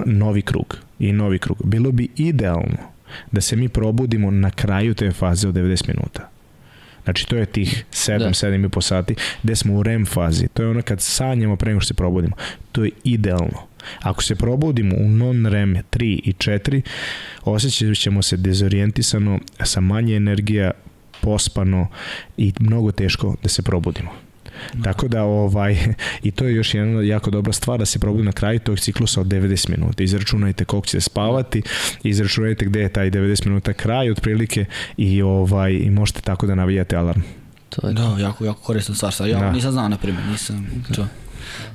novi 0.05 0.43
krug 0.43 0.77
i 0.99 1.13
novi 1.13 1.39
krug. 1.39 1.59
Bilo 1.65 1.93
bi 1.93 2.09
idealno 2.17 2.79
da 3.33 3.41
se 3.41 3.57
mi 3.57 3.69
probudimo 3.69 4.31
na 4.31 4.51
kraju 4.51 4.95
te 4.95 5.11
faze 5.11 5.49
od 5.49 5.55
90 5.55 5.89
minuta. 5.89 6.31
Znači 7.05 7.27
to 7.27 7.37
je 7.37 7.47
tih 7.47 7.85
7, 7.93 8.19
Da. 8.19 8.29
7 8.29 8.67
i 8.67 8.69
po 8.69 8.81
sati 8.81 9.15
gde 9.43 9.57
smo 9.57 9.75
u 9.75 9.83
REM 9.83 10.07
fazi. 10.07 10.49
To 10.49 10.63
je 10.63 10.69
ono 10.69 10.83
kad 10.83 11.01
sanjamo 11.01 11.57
pre 11.57 11.71
nego 11.71 11.81
što 11.81 11.87
se 11.89 11.95
probudimo. 11.95 12.37
To 12.73 12.85
je 12.85 12.91
idealno. 13.05 13.67
Ako 14.01 14.23
se 14.23 14.35
probudimo 14.35 14.97
u 14.97 15.09
non-REM 15.09 15.75
3 15.91 16.21
i 16.25 16.33
4, 16.39 16.81
osjećat 17.43 17.97
ćemo 17.97 18.23
se 18.23 18.37
dezorijentisano, 18.37 19.39
sa 19.65 19.81
manje 19.81 20.17
energija, 20.17 20.71
pospano 21.21 21.89
i 22.37 22.53
mnogo 22.61 22.93
teško 22.93 23.37
da 23.43 23.49
se 23.49 23.63
probudimo. 23.63 24.26
Tako 24.85 25.09
da 25.09 25.23
ovaj 25.23 25.77
i 26.23 26.31
to 26.31 26.45
je 26.45 26.55
još 26.55 26.75
jedna 26.75 27.03
jako 27.03 27.31
dobra 27.31 27.53
stvar 27.53 27.79
da 27.79 27.87
se 27.87 27.99
probudi 27.99 28.25
na 28.25 28.33
kraju 28.33 28.59
tog 28.59 28.81
ciklusa 28.81 29.21
od 29.21 29.27
90 29.27 29.71
minuta. 29.71 30.03
Izračunajte 30.03 30.65
koliko 30.65 30.87
ćete 30.87 31.01
spavati, 31.01 31.63
izračunajte 32.03 32.65
gde 32.65 32.81
je 32.81 32.89
taj 32.89 33.11
90 33.11 33.47
minuta 33.47 33.73
kraj 33.73 34.11
otprilike 34.11 34.65
i 34.97 35.23
ovaj 35.23 35.73
i 35.73 35.91
možete 35.91 36.21
tako 36.21 36.47
da 36.47 36.55
navijate 36.55 36.97
alarm. 36.97 37.21
to 37.71 37.89
je 37.89 37.95
Da, 37.95 38.17
jako, 38.21 38.45
jako 38.45 38.61
korisna 38.61 38.95
stvar. 38.95 39.29
Ja 39.29 39.39
Da. 39.39 39.53
nisam 39.53 39.73
znao, 39.73 39.89
na 39.89 39.97
primjer, 39.97 40.25
nisam 40.27 40.67
čuo. 40.95 41.07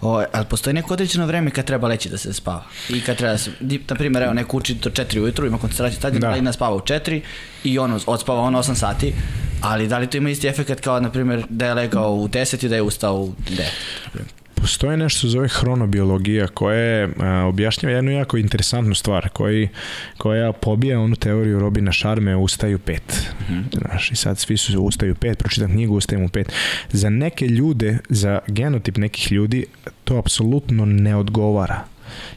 O, 0.01 0.23
ali 0.33 0.45
postoji 0.45 0.73
neko 0.73 0.93
određeno 0.93 1.25
vreme 1.25 1.51
kad 1.51 1.65
treba 1.65 1.87
leći 1.87 2.09
da 2.09 2.17
se 2.17 2.33
spava. 2.33 2.63
I 2.89 3.01
kad 3.01 3.17
treba 3.17 3.31
da 3.31 3.37
se, 3.37 3.51
na 3.89 3.95
primjer, 3.95 4.23
evo, 4.23 4.33
neko 4.33 4.57
uči 4.57 4.73
do 4.73 4.89
4 4.89 5.19
ujutru, 5.19 5.47
ima 5.47 5.57
koncentraciju 5.57 6.01
tad 6.01 6.13
Da. 6.13 6.37
i 6.37 6.53
spava 6.53 6.75
u 6.75 6.79
4 6.79 7.21
i 7.63 7.79
on 7.79 7.99
odspava 8.05 8.41
on 8.41 8.53
8 8.53 8.75
sati, 8.75 9.13
ali 9.61 9.87
da 9.87 9.97
li 9.97 10.07
to 10.07 10.17
ima 10.17 10.29
isti 10.29 10.47
efekt 10.47 10.81
kao, 10.81 10.99
na 10.99 11.11
primjer, 11.11 11.43
da 11.49 11.65
je 11.65 11.73
legao 11.73 12.13
u 12.13 12.27
10 12.27 12.65
i 12.65 12.69
da 12.69 12.75
je 12.75 12.81
ustao 12.81 13.15
u 13.15 13.33
9? 13.49 14.40
Postoji 14.61 14.97
nešto 14.97 15.17
što 15.17 15.27
zove 15.27 15.47
hronobiologija 15.47 16.47
koja 16.47 17.09
objašnjava 17.47 17.95
jednu 17.95 18.11
jako 18.11 18.37
interesantnu 18.37 18.95
stvar 18.95 19.29
koji, 19.29 19.69
koja 20.17 20.51
pobija 20.51 20.99
onu 20.99 21.15
teoriju 21.15 21.59
Robina 21.59 21.91
Šarme 21.91 22.35
ustaju 22.35 22.79
pet. 22.79 23.33
Znaš, 23.73 24.11
I 24.11 24.15
sad 24.15 24.39
svi 24.39 24.57
su 24.57 24.81
ustaju 24.81 25.15
pet, 25.15 25.37
pročitam 25.37 25.71
knjigu 25.71 25.95
ustajem 25.95 26.23
u 26.23 26.29
pet. 26.29 26.51
Za 26.91 27.09
neke 27.09 27.47
ljude, 27.47 27.97
za 28.09 28.39
genotip 28.47 28.97
nekih 28.97 29.31
ljudi 29.31 29.65
to 30.03 30.17
apsolutno 30.17 30.85
ne 30.85 31.15
odgovara. 31.15 31.83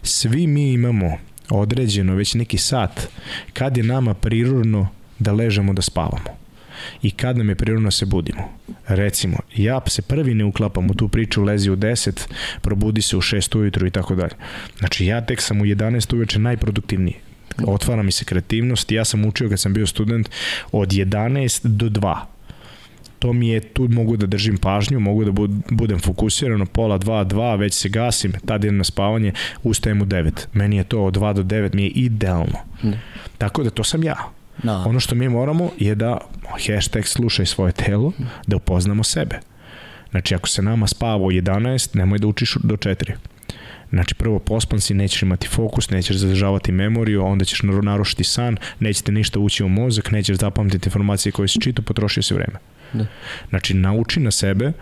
Svi 0.03 0.47
mi 0.47 0.73
imamo 0.73 1.19
određeno 1.51 2.15
već 2.15 2.35
neki 2.35 2.59
sat 2.59 3.09
kad 3.53 3.77
je 3.77 3.83
nama 3.83 4.15
prirodno 4.15 4.89
da 5.19 5.33
ležemo 5.33 5.73
da 5.73 5.83
spavamo 5.83 6.44
i 7.03 7.11
kad 7.11 7.39
nam 7.39 7.49
je 7.49 7.55
prirodno 7.55 7.87
da 7.87 7.91
se 7.91 8.07
budimo. 8.07 8.43
Recimo, 8.87 9.37
ja 9.57 9.81
se 9.87 10.03
prvi 10.03 10.35
ne 10.35 10.45
uklapam 10.45 10.91
u 10.91 10.95
tu 10.95 11.09
priču, 11.09 11.43
lezi 11.43 11.71
u 11.71 11.77
10, 11.77 12.29
probudi 12.61 13.03
se 13.03 13.17
u 13.17 13.21
6 13.21 13.59
ujutru 13.59 13.87
i 13.87 13.91
tako 13.91 14.15
dalje. 14.15 14.35
Znači, 14.79 15.07
ja 15.07 15.27
tek 15.27 15.41
sam 15.41 15.61
u 15.61 15.65
11 15.65 16.15
uveče 16.15 16.39
najproduktivniji. 16.39 17.15
Otvara 17.67 18.03
mi 18.03 18.13
se 18.13 18.25
kreativnost. 18.25 18.93
Ja 18.93 19.05
sam 19.05 19.25
učio 19.25 19.49
kad 19.49 19.61
sam 19.61 19.73
bio 19.73 19.87
student 19.87 20.31
od 20.73 20.89
11 20.89 21.67
do 21.67 21.89
2 21.89 22.17
to 23.25 23.33
mi 23.33 23.49
je, 23.49 23.61
tu 23.61 23.89
mogu 23.89 24.17
da 24.17 24.27
držim 24.27 24.59
pažnju, 24.59 25.01
mogu 25.01 25.25
da 25.25 25.31
bud- 25.31 25.63
budem 25.71 25.99
fokusirano, 25.99 26.67
pola 26.67 26.99
2, 26.99 27.25
2, 27.25 27.59
već 27.59 27.75
se 27.75 27.89
gasim, 27.89 28.33
tad 28.47 28.65
idem 28.65 28.77
na 28.77 28.85
spavanje, 28.85 29.33
ustajem 29.63 30.03
u 30.03 30.05
9. 30.05 30.47
Meni 30.53 30.77
je 30.77 30.85
to 30.85 31.05
od 31.05 31.17
2 31.17 31.33
do 31.33 31.43
9, 31.43 31.75
mi 31.75 31.83
je 31.83 31.89
idealno. 31.89 32.59
Da. 32.83 32.99
Tako 33.39 33.63
da 33.63 33.71
to 33.71 33.85
sam 33.85 34.05
ja. 34.05 34.17
Da. 34.63 34.77
Ono 34.87 35.01
što 35.01 35.15
mi 35.15 35.29
moramo 35.29 35.71
je 35.79 35.95
da 35.95 36.19
hashtag 36.59 37.07
slušaj 37.07 37.47
svoje 37.47 37.73
telo, 37.73 38.13
da 38.47 38.57
upoznamo 38.57 39.05
sebe. 39.05 39.41
Znači, 40.11 40.35
ako 40.35 40.49
se 40.49 40.63
nama 40.63 40.87
spava 40.87 41.25
u 41.25 41.31
11, 41.31 41.97
nemoj 41.97 42.19
da 42.19 42.27
učiš 42.27 42.57
do 42.63 42.77
4. 42.77 43.13
Znači, 43.91 44.15
prvo 44.15 44.39
pospan 44.39 44.81
si, 44.81 44.95
nećeš 44.95 45.23
imati 45.23 45.49
fokus, 45.49 45.91
nećeš 45.91 46.17
zadržavati 46.17 46.73
memoriju, 46.73 47.25
onda 47.25 47.45
ćeš 47.45 47.61
naru- 47.63 47.85
narušiti 47.85 48.25
san, 48.25 48.57
nećete 48.81 49.13
ništa 49.13 49.39
ući 49.39 49.65
u 49.65 49.69
mozak, 49.69 50.11
nećeš 50.11 50.37
zapamtiti 50.37 50.89
informacije 50.89 51.33
koje 51.33 51.49
si 51.49 51.61
čitao, 51.61 51.85
potrošio 51.85 52.23
si 52.23 52.35
vreme. 52.35 52.59
Da. 52.95 53.07
Znači, 53.51 53.75
nauči 53.75 54.21
na 54.21 54.31
sebe, 54.31 54.73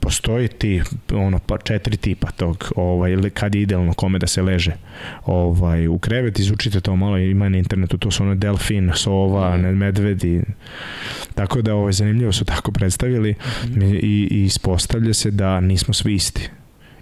postoji 0.00 0.48
ti 0.48 0.82
ono, 1.12 1.38
pa 1.38 1.58
četiri 1.58 1.96
tipa 1.96 2.30
tog, 2.30 2.72
ovaj, 2.76 3.30
kad 3.34 3.54
je 3.54 3.62
idealno 3.62 3.92
kome 3.92 4.18
da 4.18 4.26
se 4.26 4.42
leže 4.42 4.72
ovaj, 5.24 5.88
u 5.88 5.98
krevet, 5.98 6.38
izučite 6.38 6.80
to 6.80 6.96
malo, 6.96 7.18
ima 7.18 7.48
na 7.48 7.58
internetu, 7.58 7.98
to 7.98 8.10
su 8.10 8.22
ono 8.22 8.34
delfin, 8.34 8.90
sova, 8.94 9.56
ne, 9.56 9.72
medvedi, 9.72 10.42
tako 11.34 11.62
da 11.62 11.74
ovaj, 11.74 11.92
zanimljivo 11.92 12.32
su 12.32 12.44
tako 12.44 12.72
predstavili 12.72 13.34
Mhm. 13.64 13.82
i, 13.94 14.28
i 14.30 14.44
ispostavlja 14.44 15.14
se 15.14 15.30
da 15.30 15.60
nismo 15.60 15.94
svi 15.94 16.14
isti 16.14 16.48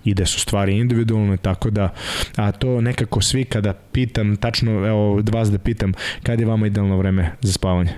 i 0.05 0.14
da 0.14 0.27
su 0.27 0.40
stvari 0.40 0.79
individualne, 0.79 1.37
tako 1.37 1.71
da, 1.71 1.94
a 2.37 2.53
to 2.53 2.81
nekako 2.81 3.21
svi 3.21 3.44
kada 3.44 3.73
pitam, 3.73 4.37
tačno, 4.37 4.87
evo, 4.87 5.23
vas 5.33 5.51
da 5.51 5.59
pitam, 5.59 5.92
kad 6.23 6.40
je 6.40 6.47
vama 6.47 6.66
idealno 6.66 6.99
vreme 6.99 7.31
za 7.40 7.53
spavanje? 7.53 7.92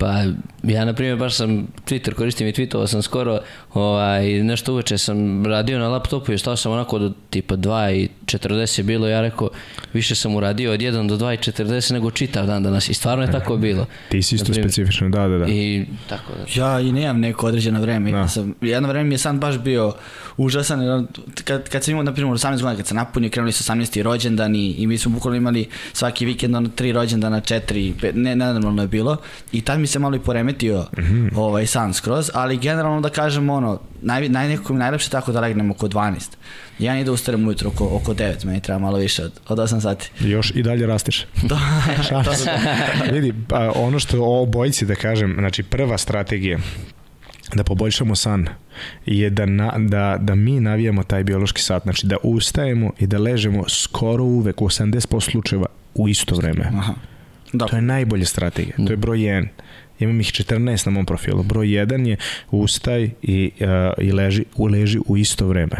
Pa 0.00 0.24
ja 0.62 0.84
na 0.84 0.92
primjer 0.92 1.16
baš 1.16 1.34
sam 1.34 1.66
Twitter 1.86 2.14
koristim 2.14 2.46
i 2.46 2.52
tweetovao 2.52 2.86
sam 2.86 3.02
skoro 3.02 3.40
ovaj, 3.74 4.42
nešto 4.42 4.72
uveče 4.72 4.98
sam 4.98 5.46
radio 5.46 5.78
na 5.78 5.88
laptopu 5.88 6.32
i 6.32 6.38
stao 6.38 6.56
sam 6.56 6.72
onako 6.72 6.98
do 6.98 7.12
tipa 7.30 7.56
2 7.56 7.94
i 7.94 8.08
40 8.24 8.78
je 8.78 8.84
bilo 8.84 9.08
ja 9.08 9.20
rekao 9.20 9.48
više 9.92 10.14
sam 10.14 10.34
uradio 10.34 10.72
od 10.72 10.80
1 10.80 11.08
do 11.08 11.16
2 11.16 11.34
i 11.34 11.52
40 11.52 11.92
nego 11.92 12.10
čitav 12.10 12.46
dan 12.46 12.62
danas 12.62 12.88
i 12.88 12.94
stvarno 12.94 13.24
je 13.24 13.32
tako 13.32 13.56
bilo 13.56 13.86
Ti 14.08 14.22
si 14.22 14.34
isto 14.34 14.54
specifično, 14.54 15.08
da, 15.08 15.28
da, 15.28 15.38
da. 15.38 15.46
i 15.48 15.86
tako 16.08 16.32
da 16.32 16.60
Ja 16.60 16.80
i 16.80 16.92
nemam 16.92 17.20
neko 17.20 17.46
određeno 17.46 17.80
vreme. 17.80 18.10
Da. 18.10 18.18
Ja 18.18 18.28
sam, 18.28 18.54
jedno 18.60 18.88
vreme 18.88 19.04
mi 19.04 19.14
je 19.14 19.18
san 19.18 19.40
baš 19.40 19.58
bio 19.58 19.94
užasan. 20.36 21.06
Kad, 21.44 21.68
kad 21.68 21.84
sam 21.84 21.92
imao, 21.92 22.02
na 22.02 22.12
primjer, 22.12 22.34
18 22.34 22.50
godina, 22.50 22.76
kad 22.76 22.86
sam 22.86 22.96
napunio, 22.96 23.30
krenuli 23.30 23.52
su 23.52 23.72
18. 23.72 24.02
rođendani 24.02 24.72
i 24.72 24.86
mi 24.86 24.98
smo 24.98 25.12
bukvalno 25.12 25.36
imali 25.36 25.68
svaki 25.92 26.24
vikend 26.24 26.54
ono, 26.54 26.68
tri 26.68 26.92
rođendana, 26.92 27.40
četiri, 27.40 27.94
pet, 28.00 28.14
ne, 28.14 28.36
nenormalno 28.36 28.82
je 28.82 28.88
bilo. 28.88 29.16
I 29.52 29.60
tad 29.60 29.80
mi 29.80 29.86
se 29.90 29.98
malo 29.98 30.16
i 30.16 30.20
poremetio 30.20 30.86
ovaj, 31.34 31.66
san 31.66 31.94
skroz, 31.94 32.30
ali 32.34 32.56
generalno 32.56 33.00
da 33.00 33.08
kažem, 33.08 33.50
ono, 33.50 33.80
naj, 34.02 34.28
naj, 34.28 34.48
nekako 34.48 34.72
najlepše 34.72 35.10
tako 35.10 35.32
da 35.32 35.40
legnem 35.40 35.70
oko 35.70 35.88
12. 35.88 36.16
Ja 36.78 36.94
ne 36.94 37.04
da 37.04 37.12
ustanem 37.12 37.46
ujutro 37.46 37.68
oko, 37.68 37.88
oko 37.92 38.14
9, 38.14 38.44
meni 38.44 38.60
treba 38.60 38.78
malo 38.78 38.98
više 38.98 39.24
od, 39.24 39.32
od 39.48 39.58
8 39.58 39.80
sati. 39.80 40.10
Još 40.20 40.52
i 40.54 40.62
dalje. 40.62 40.86
To, 41.48 41.58
Šalim 42.08 42.24
to, 42.24 42.34
se. 42.34 42.50
Vidi, 43.12 43.34
pa, 43.48 43.72
ono 43.74 43.98
što 43.98 44.22
o 44.22 44.42
obojici 44.42 44.86
da 44.86 44.94
kažem, 44.94 45.34
znači 45.38 45.62
prva 45.62 45.98
strategija 45.98 46.58
da 47.54 47.64
poboljšamo 47.64 48.16
san 48.16 48.48
je 49.06 49.30
da, 49.30 49.46
na, 49.46 49.72
da, 49.78 50.16
da 50.20 50.34
mi 50.34 50.60
navijamo 50.60 51.02
taj 51.02 51.24
biološki 51.24 51.62
sat, 51.62 51.82
znači 51.82 52.06
da 52.06 52.16
ustajemo 52.22 52.92
i 52.98 53.06
da 53.06 53.18
ležemo 53.18 53.64
skoro 53.68 54.24
uvek 54.24 54.62
u 54.62 54.64
80% 54.64 55.30
slučajeva 55.30 55.66
u 55.94 56.08
isto 56.08 56.36
vreme. 56.36 56.64
aha. 56.78 56.94
Da, 57.52 57.66
To 57.66 57.76
je 57.76 57.82
najbolja 57.82 58.24
strategija, 58.24 58.76
to 58.86 58.92
je 58.92 58.96
broj 58.96 59.18
1. 59.18 59.48
Imam 60.00 60.20
ih 60.20 60.26
14 60.26 60.86
na 60.86 60.92
mom 60.92 61.06
profilu. 61.06 61.42
Broj 61.42 61.66
1 61.66 62.06
je 62.06 62.16
ustaj 62.50 63.10
i, 63.22 63.50
uh, 63.60 63.66
i 63.98 64.12
leži, 64.12 64.44
u, 64.56 64.66
leži 64.66 64.98
u 65.06 65.16
isto 65.16 65.46
vreme. 65.46 65.76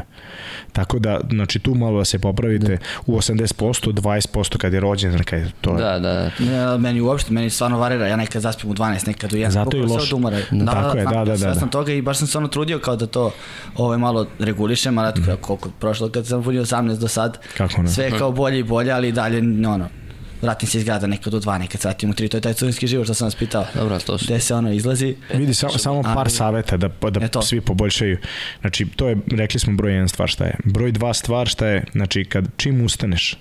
Tako 0.72 0.98
da, 0.98 1.20
znači 1.30 1.58
tu 1.58 1.74
malo 1.74 1.98
da 1.98 2.04
se 2.04 2.18
popravite 2.18 2.78
u 3.06 3.16
80%, 3.16 3.92
20% 3.92 4.56
kad 4.56 4.72
je 4.72 4.80
rođen, 4.80 5.22
kad 5.24 5.38
je 5.38 5.50
to 5.60 5.74
da, 5.74 5.98
da, 5.98 6.30
Ne, 6.38 6.78
meni 6.78 7.00
uopšte, 7.00 7.32
meni 7.32 7.50
stvarno 7.50 7.78
varira, 7.78 8.06
ja 8.06 8.16
nekad 8.16 8.42
zaspim 8.42 8.70
u 8.70 8.74
12, 8.74 9.06
nekad 9.06 9.32
u 9.32 9.36
1. 9.36 9.50
Zato 9.50 9.76
je 9.76 9.82
od 9.82 10.12
umora. 10.12 10.38
Da, 10.50 10.72
tako 10.72 10.98
je, 10.98 11.04
da, 11.04 11.10
da, 11.10 11.24
da, 11.24 11.38
Sve 11.38 11.54
sam 11.54 11.68
da. 11.68 11.70
toga 11.70 11.92
i 11.92 12.02
baš 12.02 12.18
sam 12.18 12.26
se 12.26 12.38
ono 12.38 12.48
trudio 12.48 12.78
kao 12.78 12.96
da 12.96 13.06
to 13.06 13.32
ovaj, 13.76 13.98
malo 13.98 14.26
regulišem, 14.38 14.98
ali 14.98 15.08
eto, 15.08 15.36
koliko 15.40 15.70
prošlo 15.78 16.08
kad 16.08 16.26
sam 16.26 16.42
punio 16.42 16.64
18 16.64 16.98
do 16.98 17.08
sad, 17.08 17.38
Kako 17.56 17.82
ne? 17.82 17.88
sve 17.88 18.04
je 18.04 18.18
kao 18.18 18.32
bolje 18.32 18.58
i 18.58 18.62
bolje, 18.62 18.92
ali 18.92 19.12
dalje, 19.12 19.38
ono, 19.68 19.88
vratim 20.42 20.68
se 20.68 20.78
iz 20.78 20.84
grada 20.84 21.06
nekad 21.06 21.34
u 21.34 21.40
dva, 21.40 21.58
nekad 21.58 21.84
vratim 21.84 22.10
u 22.10 22.14
tri, 22.14 22.28
to 22.28 22.36
je 22.36 22.40
taj 22.40 22.54
studentski 22.54 22.86
život 22.86 23.06
što 23.06 23.14
sam 23.14 23.26
vas 23.26 23.34
pitao. 23.34 23.66
Dobro, 23.74 23.98
to 23.98 24.18
su. 24.18 24.24
Gde 24.24 24.40
se 24.40 24.54
ono 24.54 24.72
izlazi. 24.72 25.16
Vidi, 25.34 25.54
samo, 25.54 25.78
samo 25.78 26.00
A, 26.04 26.14
par 26.14 26.30
saveta 26.30 26.76
da, 26.76 26.88
da 27.10 27.20
E 27.24 27.28
svi 27.42 27.60
poboljšaju. 27.60 28.18
Znači, 28.60 28.86
to 28.96 29.08
je, 29.08 29.16
rekli 29.30 29.60
smo 29.60 29.72
broj 29.72 29.92
jedan 29.92 30.08
stvar 30.08 30.28
šta 30.28 30.44
je. 30.44 30.54
Broj 30.64 30.92
dva 30.92 31.14
stvar 31.14 31.48
šta 31.48 31.66
je, 31.66 31.84
znači, 31.92 32.24
kad 32.24 32.48
čim 32.56 32.84
ustaneš, 32.84 33.36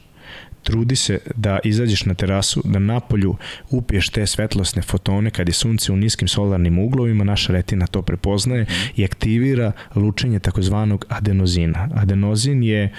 trudi 0.64 0.96
se 0.96 1.20
da 1.36 1.60
izađeš 1.64 2.06
na 2.06 2.14
terasu, 2.14 2.62
da 2.66 2.80
napolju 2.80 3.36
upiješ 3.70 4.10
te 4.10 4.28
svetlosne 4.28 4.82
fotone 4.82 5.30
kad 5.30 5.48
je 5.48 5.54
sunce 5.54 5.92
u 5.92 5.96
niskim 5.96 6.28
solarnim 6.28 6.80
uglovima, 6.80 7.24
naša 7.24 7.54
retina 7.54 7.88
to 7.88 8.02
prepoznaje 8.02 8.66
i 8.96 9.06
aktivira 9.06 9.72
lučenje 9.96 10.40
takozvanog 10.40 11.06
adenozina. 11.10 11.90
Adenozin 11.96 12.64
je 12.64 12.94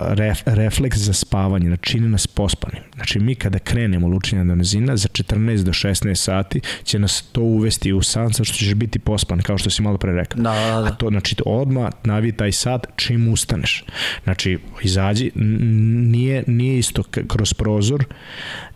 ref, 0.00 0.40
refleks 0.46 0.98
za 0.98 1.12
spavanje, 1.12 1.66
znači 1.66 1.82
čini 1.82 2.08
nas 2.08 2.26
pospanim. 2.26 2.82
Znači 2.94 3.18
mi 3.18 3.34
kada 3.34 3.58
krenemo 3.58 4.08
lučenje 4.08 4.42
adenozina 4.42 4.96
za 4.96 5.08
14 5.08 5.62
do 5.62 5.72
16 5.72 6.14
sati 6.14 6.60
će 6.84 6.98
nas 6.98 7.22
to 7.32 7.40
uvesti 7.40 7.92
u 7.92 8.02
san, 8.02 8.28
zato 8.28 8.44
što 8.44 8.56
ćeš 8.56 8.74
biti 8.74 8.98
pospan, 8.98 9.42
kao 9.42 9.58
što 9.58 9.70
si 9.70 9.82
malo 9.82 9.98
pre 9.98 10.12
rekao. 10.12 10.42
Da, 10.42 10.50
da, 10.50 10.78
A 10.78 10.82
da. 10.82 10.90
to, 10.90 11.08
znači, 11.08 11.36
odmah 11.46 11.90
navi 12.04 12.32
taj 12.32 12.52
sat 12.52 12.86
čim 12.96 13.28
ustaneš. 13.28 13.84
Znači, 14.24 14.58
izađi, 14.82 15.30
nije, 15.34 16.44
nije 16.58 16.78
isto 16.78 17.02
kroz 17.02 17.54
prozor, 17.54 18.04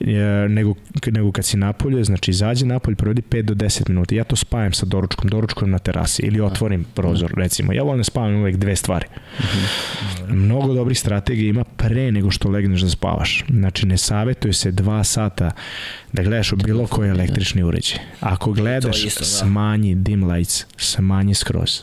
e, 0.01 0.07
nego, 0.49 0.75
nego 1.07 1.33
kad 1.33 1.45
si 1.45 1.57
napolje, 1.57 2.05
znači 2.05 2.31
izađi 2.31 2.67
napolje, 2.67 2.97
provedi 2.97 3.23
5 3.23 3.43
do 3.43 3.55
10 3.55 3.89
minuta. 3.89 4.15
Ja 4.15 4.25
to 4.25 4.37
spajam 4.37 4.73
sa 4.73 4.87
doručkom, 4.87 5.31
doručkom 5.31 5.71
na 5.71 5.79
terasi 5.79 6.23
ili 6.23 6.41
otvorim 6.41 6.85
prozor, 6.95 7.33
recimo. 7.37 7.73
Ja 7.73 7.83
volim 7.83 7.99
da 7.99 8.05
spavam 8.05 8.35
uvek 8.35 8.57
dve 8.57 8.77
stvari. 8.77 9.07
Mnogo 10.29 10.75
dobrih 10.75 10.99
strategija 10.99 11.49
ima 11.49 11.65
pre 11.65 12.13
nego 12.13 12.31
što 12.31 12.49
legneš 12.49 12.81
da 12.81 12.89
spavaš. 12.89 13.45
Znači, 13.49 13.87
ne 13.87 13.99
savjetuje 13.99 14.53
se 14.53 14.71
dva 14.71 15.05
sata 15.05 15.51
da 16.13 16.23
gledaš 16.23 16.53
u 16.53 16.57
bilo 16.57 16.87
koji 16.87 17.11
električni 17.11 17.63
uređaj. 17.63 17.99
Ako 18.21 18.53
gledaš, 18.53 19.05
isto, 19.05 19.21
da. 19.21 19.25
smanji 19.27 19.95
dim 19.95 20.31
lights, 20.31 20.65
smanji 20.77 21.35
skroz. 21.35 21.81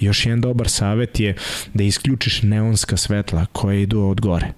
Još 0.00 0.26
jedan 0.26 0.40
dobar 0.40 0.68
savjet 0.68 1.20
je 1.20 1.34
da 1.74 1.84
isključiš 1.84 2.42
neonska 2.42 2.96
svetla 2.96 3.46
koja 3.52 3.78
idu 3.78 4.00
od 4.00 4.20
gore. 4.20 4.52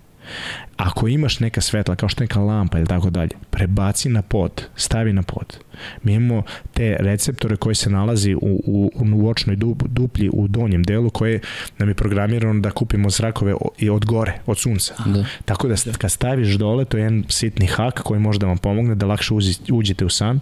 Ako 0.77 1.09
imaš 1.09 1.41
neka 1.41 1.61
svetla, 1.61 1.97
kao 1.97 2.09
što 2.09 2.23
neka 2.23 2.41
lampa 2.41 2.79
ili 2.79 2.87
tako 2.87 3.11
dalje, 3.11 3.31
prebaci 3.51 4.09
na 4.09 4.23
pod, 4.23 4.63
stavi 4.77 5.13
na 5.13 5.23
pod. 5.23 5.57
Mi 6.03 6.15
imamo 6.15 6.43
te 6.75 6.97
receptore 7.01 7.57
koji 7.57 7.75
se 7.75 7.91
nalazi 7.91 8.35
u, 8.35 8.39
u, 8.67 8.91
u 9.15 9.29
očnoj 9.29 9.57
dup- 9.57 9.89
duplji 9.89 10.31
u 10.33 10.49
donjem 10.49 10.83
delu 10.83 11.11
koje 11.11 11.41
nam 11.79 11.89
je 11.89 11.95
programirano 11.95 12.61
da 12.61 12.71
kupimo 12.71 13.11
zrakove 13.11 13.55
i 13.79 13.91
od 13.91 14.05
gore, 14.05 14.39
od 14.47 14.59
sunca. 14.59 14.95
Da. 15.07 15.25
Tako 15.45 15.69
da 15.69 15.75
kad 15.99 16.13
staviš 16.13 16.55
dole, 16.55 16.85
to 16.85 16.97
je 16.97 17.03
jedan 17.03 17.25
sitni 17.29 17.67
hak 17.67 18.01
koji 18.03 18.21
može 18.21 18.39
da 18.39 18.47
vam 18.47 18.59
pomogne 18.59 18.95
da 18.95 19.07
lakše 19.07 19.35
uđete 19.73 20.05
u 20.05 20.09
san. 20.09 20.41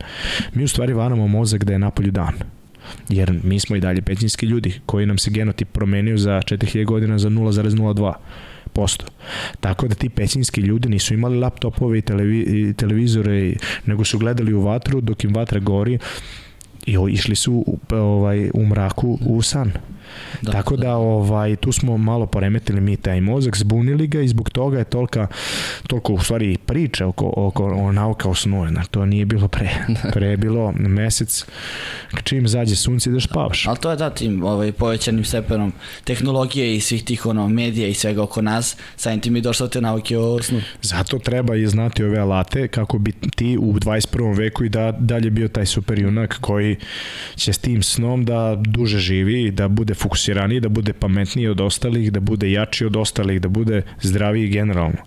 Mi 0.55 0.65
u 0.65 0.69
stvari 0.69 0.93
varamo 0.93 1.29
mozak 1.29 1.65
da 1.65 1.73
je 1.73 1.79
napolju 1.79 2.11
dan. 2.11 2.35
Jer 3.09 3.41
mi 3.43 3.61
smo 3.61 3.77
i 3.77 3.81
dalje 3.81 4.03
pećinski 4.03 4.47
ljudi 4.47 4.81
koji 4.87 5.07
nam 5.07 5.19
se 5.19 5.31
genotip 5.31 5.69
promenio 5.73 6.17
za 6.17 6.31
4000 6.31 6.85
godina 6.85 7.19
za 7.19 7.31
0,02 7.31 8.13
posto. 8.73 9.07
Tako 9.61 9.89
da 9.89 9.95
ti 9.95 10.09
pećinski 10.09 10.61
ljudi 10.61 10.89
nisu 10.89 11.15
imali 11.15 11.39
laptopove 11.39 11.99
i, 11.99 12.03
televi, 12.03 12.41
i 12.41 12.75
televizore, 12.75 13.55
nego 13.87 14.05
su 14.05 14.19
gledali 14.19 14.55
u 14.55 14.63
vatru 14.63 15.01
dok 15.01 15.25
im 15.25 15.35
vatra 15.35 15.61
gori 15.61 15.99
i 16.87 16.97
išli 17.11 17.37
su 17.37 17.65
ovaj, 17.91 18.51
u 18.55 18.67
mraku 18.67 19.19
u 19.27 19.43
san. 19.43 19.73
Da, 20.43 20.53
Tako 20.53 20.77
da, 20.77 20.97
ovaj 20.97 21.57
tu 21.57 21.73
smo 21.73 21.97
malo 21.97 22.27
poremetili 22.27 22.81
mi 22.81 22.97
taj 22.97 23.21
mozak, 23.21 23.57
zbunili 23.57 24.07
ga 24.07 24.21
i 24.21 24.29
zbog 24.29 24.51
toga 24.51 24.79
je 24.79 24.85
tolika 24.85 25.27
toliko 25.87 26.13
u 26.13 26.19
stvari 26.19 26.57
priče 26.67 27.05
oko 27.05 27.33
oko 27.37 27.65
o 27.65 27.93
nauka 27.93 28.29
o 28.29 28.35
snu, 28.35 28.67
znači 28.69 28.91
to 28.91 29.07
nije 29.07 29.25
bilo 29.25 29.49
pre. 29.49 29.71
Pre 30.13 30.27
je 30.27 30.37
bilo 30.37 30.73
mesec 30.77 31.45
čim 32.25 32.49
zađe 32.49 32.77
sunce 32.77 33.11
ideš 33.11 33.25
spavaš. 33.25 33.67
Ali 33.67 33.79
to 33.79 33.91
je 33.91 33.97
da 33.97 34.11
tim 34.11 34.43
ovaj, 34.45 34.73
povećanim 34.73 35.25
stepenom 35.25 35.73
tehnologije 36.05 36.77
i 36.77 36.81
svih 36.81 37.05
tih 37.05 37.27
ono, 37.27 37.49
medija 37.49 37.89
i 37.89 37.95
svega 37.95 38.23
oko 38.23 38.43
nas, 38.43 38.77
samim 38.97 39.21
tim 39.21 39.37
i 39.37 39.41
došlo 39.41 39.69
te 39.69 39.81
nauke 39.81 40.19
o 40.19 40.43
snu. 40.43 40.61
Zato 40.83 41.19
treba 41.19 41.57
i 41.57 41.67
znati 41.67 42.05
ove 42.05 42.19
alate 42.19 42.69
kako 42.69 42.99
bi 42.99 43.13
ti 43.37 43.59
u 43.61 43.73
21. 43.73 44.39
veku 44.39 44.65
i 44.65 44.69
da 44.69 44.93
dalje 44.93 45.31
bio 45.31 45.49
taj 45.49 45.67
super 45.67 45.99
junak 45.99 46.39
koji 46.41 46.77
će 47.37 47.53
s 47.53 47.59
tim 47.59 47.83
snom 47.83 48.25
da 48.25 48.55
duže 48.57 48.99
živi, 48.99 49.51
da 49.51 49.69
bude 49.69 49.95
fokusiraniji, 50.03 50.61
da 50.61 50.69
bude 50.69 50.93
pametniji 50.93 51.49
od 51.49 51.61
ostalih, 51.61 52.13
da 52.13 52.21
bude 52.21 52.53
jači 52.53 52.87
od 52.87 52.97
ostalih, 52.97 53.41
da 53.41 53.49
bude 53.49 53.83
zdraviji 54.01 54.49
generalno. 54.49 54.99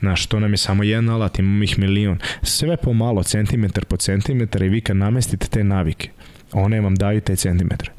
Znaš, 0.00 0.26
to 0.26 0.40
nam 0.40 0.52
je 0.52 0.56
samo 0.56 0.82
jedan 0.82 1.08
alat, 1.08 1.38
imamo 1.38 1.64
ih 1.64 1.78
milion. 1.78 2.18
Sve 2.42 2.76
pomalo, 2.76 3.22
centimetar 3.22 3.84
po 3.84 3.96
centimetar 3.96 4.62
i 4.62 4.68
vi 4.68 4.80
kad 4.80 4.96
namestite 4.96 5.46
te 5.46 5.64
navike, 5.64 6.10
one 6.52 6.80
vam 6.80 6.94
daju 6.94 7.20
te 7.20 7.36
centimetre. 7.36 7.90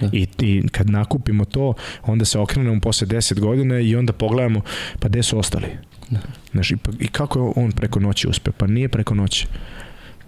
Da. 0.00 0.08
I, 0.12 0.26
I 0.38 0.68
kad 0.68 0.90
nakupimo 0.90 1.44
to, 1.44 1.74
onda 2.02 2.24
se 2.24 2.38
okrenemo 2.38 2.80
posle 2.80 3.06
10 3.06 3.40
godina 3.40 3.80
i 3.80 3.96
onda 3.96 4.12
pogledamo, 4.12 4.60
pa 5.00 5.08
gde 5.08 5.22
su 5.22 5.38
ostali? 5.38 5.66
Da. 6.10 6.18
Znaš, 6.52 6.70
i, 6.70 6.76
pa, 6.76 6.90
i 7.00 7.08
kako 7.08 7.38
je 7.38 7.52
on 7.56 7.72
preko 7.72 8.00
noći 8.00 8.28
uspe? 8.28 8.50
Pa 8.50 8.66
nije 8.66 8.88
preko 8.88 9.14
noći. 9.14 9.46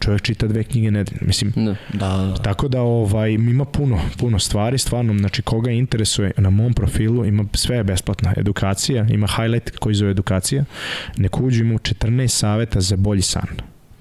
Čovjek 0.05 0.23
čita 0.23 0.47
dve 0.47 0.65
knjige 0.65 0.91
nedeljno. 0.91 1.21
Mislim, 1.23 1.53
Da. 1.57 1.77
Da, 1.93 2.09
da. 2.09 2.35
Tako 2.35 2.69
da 2.69 2.81
ovaj 2.83 3.31
ima 3.31 3.65
puno 3.65 4.01
puno 4.19 4.39
stvari 4.39 4.79
stvarno 4.79 5.19
znači 5.19 5.43
koga 5.43 5.71
interesuje 5.71 6.33
na 6.37 6.51
mom 6.51 6.75
profilu 6.75 7.25
ima 7.25 7.45
sve 7.55 7.77
je 7.77 7.85
besplatno 7.85 8.33
edukacija 8.37 9.07
ima 9.09 9.27
highlight 9.29 9.71
koji 9.71 9.95
zove 9.95 10.11
edukacija 10.11 10.65
nek 11.17 11.41
uđu 11.41 11.65
ima 11.65 11.75
14 11.75 12.29
saveta 12.29 12.81
za 12.81 12.97
bolji 12.97 13.23
san 13.23 13.47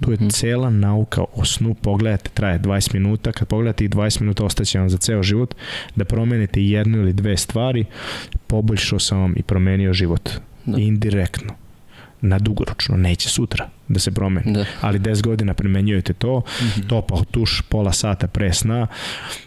tu 0.02 0.12
je 0.12 0.16
Mhm. 0.16 0.28
cela 0.28 0.70
nauka 0.70 1.24
o 1.34 1.46
snu 1.46 1.74
pogledajte 1.74 2.30
traje 2.30 2.60
20 2.60 2.94
minuta 2.94 3.32
kad 3.32 3.48
pogledate 3.48 3.86
i 3.86 3.90
20 3.90 4.22
minuta 4.22 4.46
ostaće 4.46 4.80
vam 4.80 4.90
za 4.90 4.98
ceo 4.98 5.24
život 5.24 5.56
da 5.96 6.06
promenite 6.06 6.64
jednu 6.64 6.98
ili 6.98 7.14
dve 7.14 7.38
stvari 7.38 7.86
poboljšao 8.48 9.00
sam 9.00 9.20
vam 9.20 9.34
i 9.38 9.44
promenio 9.44 9.94
život 9.94 10.30
Da. 10.66 10.78
indirektno 10.78 11.54
na 12.24 12.40
dugoročno, 12.40 12.98
neće 12.98 13.30
sutra 13.30 13.70
da 13.88 14.00
se 14.00 14.12
promeni 14.12 14.54
Da. 14.54 14.66
ali 14.82 15.00
10 15.00 15.22
godina 15.22 15.54
primenjujete 15.54 16.14
to, 16.14 16.42
topao 16.88 17.24
tuš 17.32 17.62
pola 17.70 17.94
sata 17.94 18.28
pre 18.28 18.54
sna, 18.54 18.88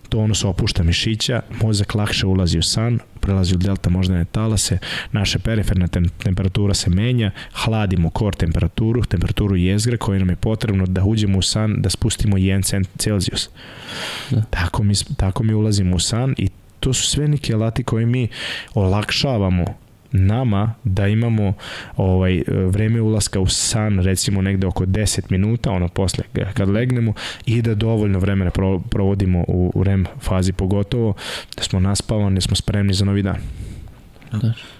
to 0.08 0.18
ono 0.18 0.34
se 0.34 0.46
opušta 0.46 0.82
mišića, 0.82 1.42
mozak 1.62 1.94
lakše 1.94 2.26
ulazi 2.26 2.58
u 2.58 2.62
san, 2.62 2.98
prelazi 3.20 3.54
u 3.54 3.58
delta 3.58 3.90
moždane 3.90 4.24
talase, 4.24 4.78
naša 5.12 5.38
periferna 5.38 5.88
tem 5.88 6.08
temperatura 6.08 6.74
se 6.74 6.90
menja, 6.90 7.30
hladimo 7.52 8.10
kor 8.10 8.34
temperaturu, 8.34 9.04
temperaturu 9.04 9.56
jezgra 9.56 9.96
koju 9.96 10.18
nam 10.18 10.30
je 10.30 10.36
potrebno 10.36 10.86
da 10.86 11.04
uđemo 11.04 11.38
u 11.38 11.42
san, 11.42 11.82
da 11.82 11.90
spustimo 11.90 12.36
1 12.36 12.64
cent 12.64 12.88
Celzijus. 12.98 13.48
Da. 14.30 14.42
Tako, 14.50 14.82
mi, 14.82 14.94
tako 15.16 15.42
mi 15.42 15.54
ulazimo 15.54 15.96
u 15.96 16.00
san 16.00 16.34
i 16.38 16.48
to 16.80 16.92
su 16.92 17.06
sve 17.06 17.28
neki 17.28 17.54
alati 17.54 17.84
koji 17.84 18.06
mi 18.06 18.28
olakšavamo 18.74 19.85
nama 20.16 20.74
da 20.84 21.06
imamo 21.06 21.52
ovaj 21.96 22.42
vreme 22.48 23.00
ulaska 23.00 23.40
u 23.40 23.46
san 23.46 23.98
recimo 23.98 24.42
negde 24.42 24.66
oko 24.66 24.84
10 24.84 25.20
minuta 25.30 25.70
ono 25.70 25.88
posle 25.88 26.24
kad 26.54 26.68
legnemo 26.68 27.12
i 27.46 27.62
da 27.62 27.74
dovoljno 27.74 28.18
vremena 28.18 28.50
pro, 28.50 28.80
provodimo 28.90 29.44
u, 29.48 29.82
REM 29.84 30.06
fazi 30.20 30.52
pogotovo 30.52 31.14
da 31.56 31.62
smo 31.62 31.80
naspavani, 31.80 32.34
da 32.34 32.40
smo 32.40 32.56
spremni 32.56 32.94
za 32.94 33.04
novi 33.04 33.22
dan. 33.22 33.36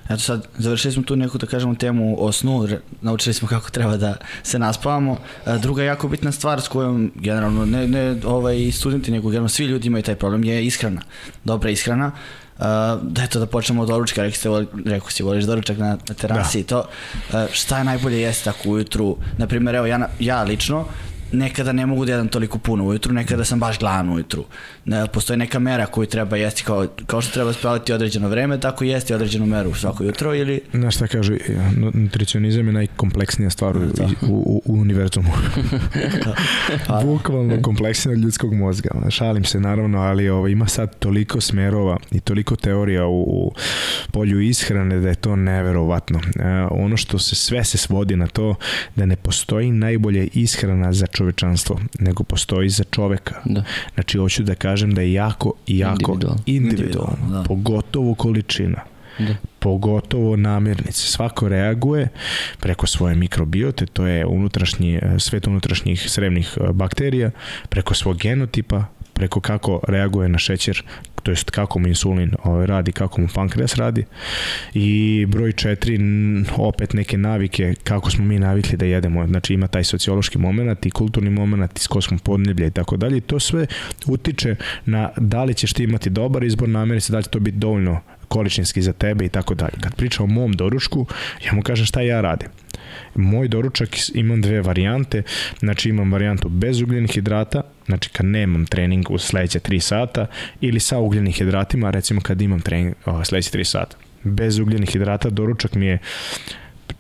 Eto 0.05 0.19
sad, 0.19 0.47
završili 0.59 0.93
smo 0.93 1.03
tu 1.03 1.17
neku, 1.17 1.39
da 1.39 1.47
kažemo, 1.47 1.75
temu 1.75 2.17
o 2.19 2.33
snu, 2.33 2.69
naučili 3.01 3.35
smo 3.35 3.49
kako 3.49 3.71
treba 3.71 3.97
da 3.97 4.17
se 4.43 4.59
naspavamo. 4.59 5.19
E, 5.47 5.59
Druga 5.59 5.83
jako 5.83 6.09
bitna 6.09 6.33
stvar 6.33 6.61
s 6.61 6.69
kojom 6.69 7.13
generalno 7.15 7.65
ne, 7.65 7.89
ne 7.89 8.17
ovaj, 8.25 8.73
studenti, 8.73 9.11
nego 9.11 9.29
generalno 9.29 9.49
svi 9.49 9.65
ljudi 9.65 9.87
imaju 9.87 10.03
taj 10.03 10.15
problem 10.15 10.45
je 10.45 10.67
ishrana. 10.67 11.01
Dobra 11.45 11.71
ishrana. 11.71 12.13
Uh, 12.59 12.65
da 13.03 13.23
eto 13.23 13.39
da 13.39 13.47
počnemo 13.47 13.83
od 13.83 13.89
doručka, 13.89 14.23
rekli 14.23 14.39
ste, 14.39 14.49
rekao 14.85 15.11
si, 15.11 15.23
voliš 15.23 15.45
doručak 15.45 15.79
na, 15.79 15.99
na 16.09 16.15
terasi 16.15 16.61
i 16.61 16.65
to. 16.65 16.79
Uh, 16.79 17.35
šta 17.53 17.79
je 17.79 17.85
najbolje 17.85 18.21
jesti 18.21 18.45
tako 18.45 18.71
ujutru? 18.71 19.17
Naprimjer, 19.39 19.75
evo 19.75 19.87
ja, 19.87 20.09
ja 20.21 20.43
lično, 20.43 20.85
nekada 21.33 21.73
ne 21.73 21.87
mogu 21.87 22.05
da 22.05 22.13
jedem 22.13 22.29
toliko 22.29 22.59
puno 22.59 22.85
ujutru, 22.85 23.13
nekada 23.13 23.45
sam 23.45 23.61
baš 23.61 23.79
gladan 23.79 24.09
ujutru. 24.11 24.45
Ne, 24.85 25.07
postoji 25.07 25.37
neka 25.37 25.59
mera 25.59 25.87
koju 25.87 26.07
treba 26.07 26.37
jesti 26.37 26.63
kao, 26.65 26.87
kao 27.07 27.21
što 27.21 27.33
treba 27.33 27.53
spavati 27.53 27.93
određeno 27.93 28.29
vreme, 28.29 28.61
tako 28.61 28.85
jesti 28.85 29.15
određenu 29.15 29.47
meru 29.47 29.75
svako 29.75 30.05
jutro 30.05 30.35
ili 30.35 30.61
Znaš 30.75 30.95
šta 30.97 31.07
kažu, 31.07 31.33
nutricionizam 31.95 32.67
je 32.67 32.73
najkompleksnija 32.73 33.51
stvar 33.51 33.77
u, 33.77 33.81
Da. 33.97 34.05
u, 34.29 34.63
u, 34.67 34.81
univerzumu. 34.81 35.31
Pa- 36.87 37.01
Bukvalno 37.05 37.63
kompleksnija 37.63 38.13
od 38.13 38.23
ljudskog 38.23 38.55
mozga. 38.55 38.91
Šalim 39.11 39.45
se 39.45 39.61
naravno, 39.61 39.99
ali 39.99 40.29
ovo, 40.29 40.49
ima 40.49 40.67
sad 40.69 40.99
toliko 40.99 41.41
smerova 41.41 41.97
i 42.11 42.21
toliko 42.21 42.57
teorija 42.57 43.07
u, 43.07 43.23
u 43.23 43.53
polju 44.13 44.41
ishrane 44.41 45.01
da 45.01 45.09
je 45.09 45.15
to 45.15 45.37
neverovatno. 45.37 46.19
E, 46.19 46.67
ono 46.71 46.97
što 46.97 47.19
se 47.19 47.35
sve 47.35 47.65
se 47.65 47.79
svodi 47.79 48.17
na 48.17 48.27
to 48.27 48.55
da 48.97 49.07
ne 49.07 49.17
postoji 49.17 49.71
najbolje 49.71 50.29
ishrana 50.35 50.93
za 50.93 51.07
čovečanstvo, 51.17 51.81
nego 51.99 52.25
postoji 52.25 52.69
za 52.69 52.85
čoveka. 52.85 53.35
Da. 53.45 53.63
Znači, 53.95 54.19
hoću 54.19 54.43
da 54.43 54.55
kažem 54.55 54.95
da 54.95 55.01
je 55.01 55.13
jako, 55.13 55.53
jako 55.67 56.13
Individualno. 56.13 56.43
individualno, 56.47 57.13
Individualno, 57.17 57.43
da. 57.43 57.49
pogotovo 57.49 58.15
količina 58.15 58.81
Da. 59.19 59.35
pogotovo 59.59 60.37
namirnice. 60.37 61.07
Svako 61.07 61.49
reaguje 61.49 62.09
preko 62.61 62.87
svoje 62.87 63.15
mikrobiote, 63.17 63.87
to 63.87 64.07
je 64.07 64.27
unutrašnji, 64.27 65.01
svet 65.19 65.47
unutrašnjih 65.47 66.11
srevnih 66.11 66.59
bakterija, 66.73 67.31
preko 67.69 67.95
svog 67.95 68.17
genotipa, 68.19 68.85
preko 69.13 69.41
kako 69.41 69.81
reaguje 69.89 70.29
na 70.29 70.39
šećer, 70.39 70.85
to 71.27 71.33
jest 71.33 71.51
kako 71.51 71.79
mu 71.79 71.89
insulin 71.89 72.31
ovaj, 72.45 72.67
radi, 72.67 72.93
kako 72.93 73.21
mu 73.21 73.29
pankreas 73.35 73.75
radi. 73.75 74.05
I 74.75 75.27
broj 75.29 75.53
četiri, 75.53 75.99
opet 76.57 76.93
neke 76.93 77.19
navike, 77.19 77.75
kako 77.85 78.11
smo 78.11 78.25
mi 78.25 78.39
navikli 78.39 78.77
da 78.77 78.85
jedemo. 78.85 79.27
Znači 79.27 79.55
ima 79.55 79.67
taj 79.67 79.85
sociološki 79.85 80.39
moment 80.39 80.87
i 80.87 80.91
kulturni 80.91 81.31
moment 81.31 81.79
iz 81.79 81.87
ko 81.87 82.01
smo 82.01 82.19
podneblje 82.19 82.67
i 82.67 82.71
tako 82.71 82.97
dalje. 82.97 83.21
To 83.21 83.41
sve 83.41 83.67
utiče 84.07 84.57
na 84.85 85.11
da 85.17 85.45
li 85.45 85.55
ćeš 85.55 85.73
ti 85.73 85.85
imati 85.85 86.11
dobar 86.11 86.45
izbor 86.45 86.69
namirnice, 86.69 87.13
da 87.13 87.19
li 87.19 87.25
će 87.25 87.31
to 87.31 87.41
biti 87.41 87.59
dovoljno 87.59 88.01
količinski 88.29 88.83
za 88.83 88.93
tebe 88.93 89.25
i 89.25 89.29
tako 89.29 89.55
dalje. 89.55 89.75
Kad 89.81 89.95
pričam 89.95 90.25
o 90.25 90.35
mom 90.35 90.53
doručku, 90.53 91.07
ja 91.47 91.55
mu 91.55 91.63
kažem 91.63 91.87
šta 91.87 92.01
ja 92.01 92.21
radim. 92.21 92.49
Moj 93.15 93.49
doručak 93.49 93.89
imam 94.15 94.43
dve 94.43 94.61
varijante, 94.61 95.23
znači 95.59 95.89
imam 95.89 96.13
varijantu 96.13 96.49
bez 96.49 96.83
ugljenih 96.83 97.11
hidrata, 97.11 97.63
znači 97.87 98.11
kad 98.11 98.27
nemam 98.27 98.67
trening 98.67 99.11
u 99.11 99.19
sledeće 99.19 99.59
3 99.59 99.81
sata 99.81 100.27
ili 100.61 100.81
sa 100.81 100.99
ugljenih 100.99 101.37
hidratima, 101.37 101.91
recimo 101.91 102.21
kad 102.21 102.43
imam 102.43 102.61
trening 102.61 102.95
o, 103.05 103.25
sledeće 103.25 103.59
3 103.59 103.65
sata. 103.65 103.97
Bez 104.23 104.59
ugljenih 104.59 104.91
hidrata 104.91 105.31
doručak 105.31 105.75
mi 105.75 105.87
je 105.87 105.99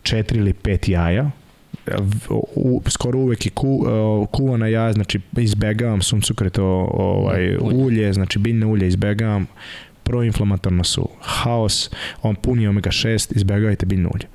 4 0.02 0.36
ili 0.36 0.52
5 0.52 0.90
jaja, 0.90 1.30
u, 2.54 2.82
skoro 2.88 3.18
uvek 3.18 3.46
i 3.46 3.50
ku, 3.50 3.86
kuvana 4.30 4.68
jaja, 4.68 4.92
znači 4.92 5.20
izbegavam 5.36 6.02
suncukreto 6.02 6.64
ovaj, 6.92 7.56
ulje, 7.56 8.12
znači 8.12 8.38
biljne 8.38 8.66
ulje 8.66 8.88
izbegavam, 8.88 9.46
proinflamatorno 10.06 10.84
su 10.84 11.08
haos, 11.20 11.90
on 12.22 12.34
puni 12.34 12.68
omega 12.68 12.90
6, 12.90 13.36
izbegavajte 13.36 13.86
biljno 13.86 14.10
ulje. 14.14 14.26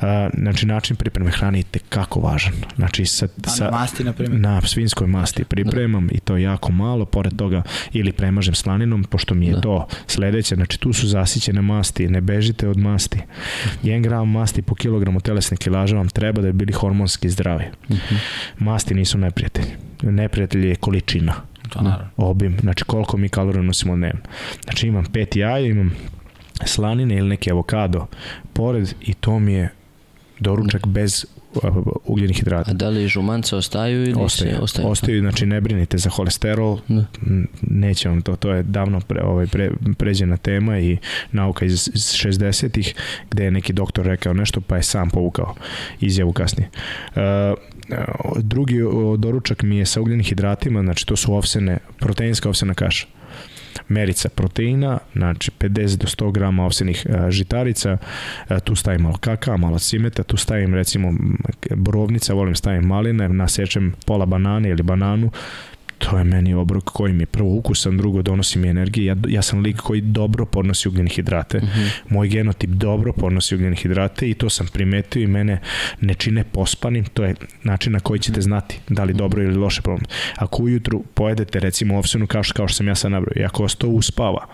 Uh, 0.00 0.06
znači 0.40 0.66
način 0.66 0.96
pripreme 0.96 1.30
hrane 1.30 1.58
je 1.58 1.62
tekako 1.62 2.20
važan. 2.20 2.52
Znači 2.76 3.06
sa, 3.06 3.28
sa 3.46 3.64
na 3.64 3.70
masti 3.70 4.04
na 4.04 4.12
primjer. 4.12 4.40
Na 4.40 4.60
svinskoj 4.60 5.06
masti 5.06 5.44
pripremam 5.44 6.06
da. 6.06 6.14
i 6.14 6.20
to 6.20 6.36
jako 6.36 6.72
malo, 6.72 7.04
pored 7.04 7.36
toga 7.36 7.62
ili 7.92 8.12
premažem 8.12 8.54
slaninom, 8.54 9.04
pošto 9.04 9.34
mi 9.34 9.46
je 9.46 9.54
da. 9.54 9.60
to 9.60 9.86
sledeće, 10.06 10.54
znači 10.54 10.78
tu 10.78 10.92
su 10.92 11.06
zasićene 11.06 11.62
masti, 11.62 12.08
ne 12.08 12.20
bežite 12.20 12.68
od 12.68 12.78
masti. 12.78 13.18
1 13.82 14.02
gram 14.02 14.30
masti 14.30 14.62
po 14.62 14.74
kilogramu 14.74 15.20
telesne 15.20 15.56
kilaža 15.56 15.96
vam 15.96 16.08
treba 16.08 16.42
da 16.42 16.52
bi 16.52 16.58
bili 16.58 16.72
hormonski 16.72 17.30
zdravi. 17.30 17.64
Uh 17.64 17.96
mhm. 17.96 18.00
-huh. 18.14 18.18
Masti 18.58 18.94
nisu 18.94 19.18
neprijatelji. 19.18 19.70
Neprijatelj 20.02 20.66
je 20.66 20.76
količina. 20.76 21.49
To 21.70 21.82
naravno. 21.82 22.10
Obim, 22.16 22.56
znači 22.60 22.84
koliko 22.84 23.16
mi 23.16 23.28
kalorija 23.28 23.62
nosimo 23.62 23.96
dnevno. 23.96 24.20
Znači 24.64 24.86
imam 24.86 25.04
pet 25.04 25.36
jaja, 25.36 25.66
imam 25.66 25.94
slanine 26.64 27.16
ili 27.16 27.28
neki 27.28 27.50
avokado 27.50 28.06
pored 28.52 28.94
i 29.00 29.14
to 29.14 29.38
mi 29.38 29.52
je 29.52 29.72
doručak 30.38 30.86
bez 30.86 31.26
ugljenih 32.04 32.36
hidrata. 32.36 32.70
A 32.70 32.74
da 32.74 32.88
li 32.88 33.08
žumance 33.08 33.56
ostaju 33.56 34.02
ili 34.02 34.14
ostaju, 34.16 34.50
se 34.50 34.58
ostaju? 34.60 34.88
Ostaju, 34.88 35.20
znači 35.20 35.46
ne 35.46 35.60
brinite 35.60 35.98
za 35.98 36.10
holesterol, 36.10 36.78
da. 36.88 37.04
neće 37.62 38.08
vam 38.08 38.22
to, 38.22 38.36
to 38.36 38.52
je 38.52 38.62
davno 38.62 39.00
pre, 39.00 39.22
ovaj, 39.22 39.46
pre, 39.46 39.70
pređena 39.98 40.36
tema 40.36 40.78
i 40.78 40.98
nauka 41.32 41.64
iz, 41.64 41.90
iz 41.94 42.02
60-ih 42.02 42.94
gde 43.30 43.44
je 43.44 43.50
neki 43.50 43.72
doktor 43.72 44.06
rekao 44.06 44.34
nešto 44.34 44.60
pa 44.60 44.76
je 44.76 44.82
sam 44.82 45.10
povukao 45.10 45.54
izjavu 46.00 46.32
kasnije. 46.32 46.70
Uh, 47.16 47.22
drugi 48.38 48.78
doručak 49.18 49.62
mi 49.62 49.76
je 49.76 49.86
sa 49.86 50.00
ugljenih 50.00 50.26
hidratima, 50.26 50.82
znači 50.82 51.06
to 51.06 51.16
su 51.16 51.34
ovsene, 51.34 51.78
proteinska 51.98 52.48
ovsena 52.48 52.74
kaša 52.74 53.06
merica 53.90 54.28
proteina, 54.28 54.98
znači 55.14 55.50
50 55.60 55.96
do 55.96 56.06
100 56.06 56.32
grama 56.32 56.64
ovsenih 56.64 57.06
e, 57.06 57.30
žitarica, 57.30 57.96
e, 58.48 58.60
tu 58.60 58.74
stavim 58.74 59.02
malo 59.02 59.16
kakao, 59.16 59.58
malo 59.58 59.78
cimeta, 59.78 60.22
tu 60.22 60.36
stavim 60.36 60.74
recimo 60.74 61.12
borovnica, 61.76 62.34
volim 62.34 62.54
stavim 62.54 62.82
maline, 62.82 63.28
nasečem 63.28 63.94
pola 64.06 64.26
banane 64.26 64.68
ili 64.68 64.82
bananu, 64.82 65.30
to 66.00 66.18
je 66.18 66.24
meni 66.24 66.54
obrok 66.54 66.84
koji 66.84 67.12
mi 67.12 67.26
prvo 67.26 67.54
ukusan, 67.54 67.96
drugo 67.96 68.22
donosi 68.22 68.58
mi 68.58 68.68
energije. 68.68 69.06
Ja, 69.06 69.16
ja 69.28 69.42
sam 69.42 69.60
lik 69.60 69.76
koji 69.76 70.00
dobro 70.00 70.46
podnosi 70.46 70.88
ugljene 70.88 71.10
hidrate. 71.10 71.58
Mhm. 71.58 71.66
-huh. 71.66 71.90
Moj 72.08 72.28
genotip 72.28 72.70
dobro 72.70 73.12
podnosi 73.12 73.54
ugljene 73.54 73.76
hidrate 73.76 74.30
i 74.30 74.34
to 74.34 74.50
sam 74.50 74.66
primetio 74.72 75.22
i 75.22 75.26
mene 75.26 75.60
ne 76.00 76.14
čine 76.14 76.44
pospanim. 76.44 77.04
To 77.04 77.24
je 77.24 77.34
način 77.62 77.92
na 77.92 78.00
koji 78.00 78.20
ćete 78.20 78.40
znati 78.40 78.80
da 78.88 79.04
li 79.04 79.14
dobro 79.14 79.42
ili 79.42 79.56
loše 79.56 79.82
problem. 79.82 80.06
Ako 80.36 80.62
ujutru 80.62 81.02
pojedete 81.14 81.60
recimo 81.60 81.96
ovsenu 81.96 82.26
kao 82.26 82.42
što, 82.42 82.54
kao 82.54 82.68
što 82.68 82.76
sam 82.76 82.88
ja 82.88 82.94
sad 82.94 83.10
nabrao 83.12 83.32
i 83.36 83.44
ako 83.44 83.62
vas 83.62 83.74
to 83.74 83.88
uspava, 83.88 84.46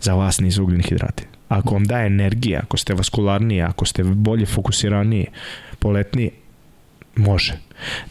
za 0.00 0.14
vas 0.14 0.40
nisu 0.40 0.62
ugljeni 0.62 0.82
hidrati. 0.82 1.24
Ako 1.48 1.74
vam 1.74 1.84
daje 1.84 2.06
energija, 2.06 2.60
ako 2.62 2.76
ste 2.76 2.94
vaskularniji, 2.94 3.62
ako 3.62 3.86
ste 3.86 4.04
bolje 4.04 4.46
fokusiraniji, 4.46 5.26
poletniji, 5.78 6.30
može. 7.16 7.52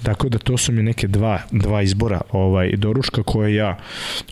Tako 0.04 0.30
da 0.30 0.38
to 0.38 0.58
su 0.58 0.72
mi 0.72 0.84
neke 0.84 1.08
dva, 1.08 1.40
dva 1.52 1.82
izbora 1.82 2.22
ovaj, 2.32 2.72
doručka 2.78 3.24
koje 3.24 3.56
ja 3.56 3.78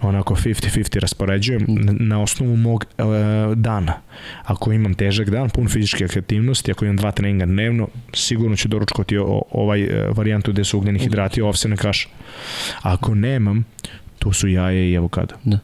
onako 0.02 0.36
50-50 0.36 1.00
raspoređujem 1.00 1.66
na, 1.68 1.94
na 2.00 2.22
osnovu 2.22 2.56
mog 2.56 2.86
e, 2.98 3.04
dana. 3.56 3.94
Ako 4.44 4.72
imam 4.72 4.94
težak 4.94 5.30
dan, 5.30 5.50
pun 5.50 5.68
fizičke 5.68 6.06
aktivnosti, 6.06 6.72
ako 6.72 6.86
imam 6.86 6.98
dva 6.98 7.12
treninga 7.12 7.46
dnevno, 7.46 7.88
sigurno 8.14 8.56
ću 8.56 8.68
doručkovati 8.68 9.18
o, 9.18 9.42
ovaj 9.52 9.82
e, 9.82 10.08
varijantu 10.16 10.52
gde 10.52 10.64
su 10.64 10.78
ugljeni 10.78 11.00
hidrati 11.00 11.40
i 11.40 11.44
ovsene 11.44 11.78
kaša. 11.78 12.10
Ako 12.82 13.16
nemam, 13.16 13.66
tu 14.20 14.34
su 14.34 14.48
jaje 14.48 14.92
i 14.92 14.98
avokado. 14.98 15.36
Da. 15.44 15.60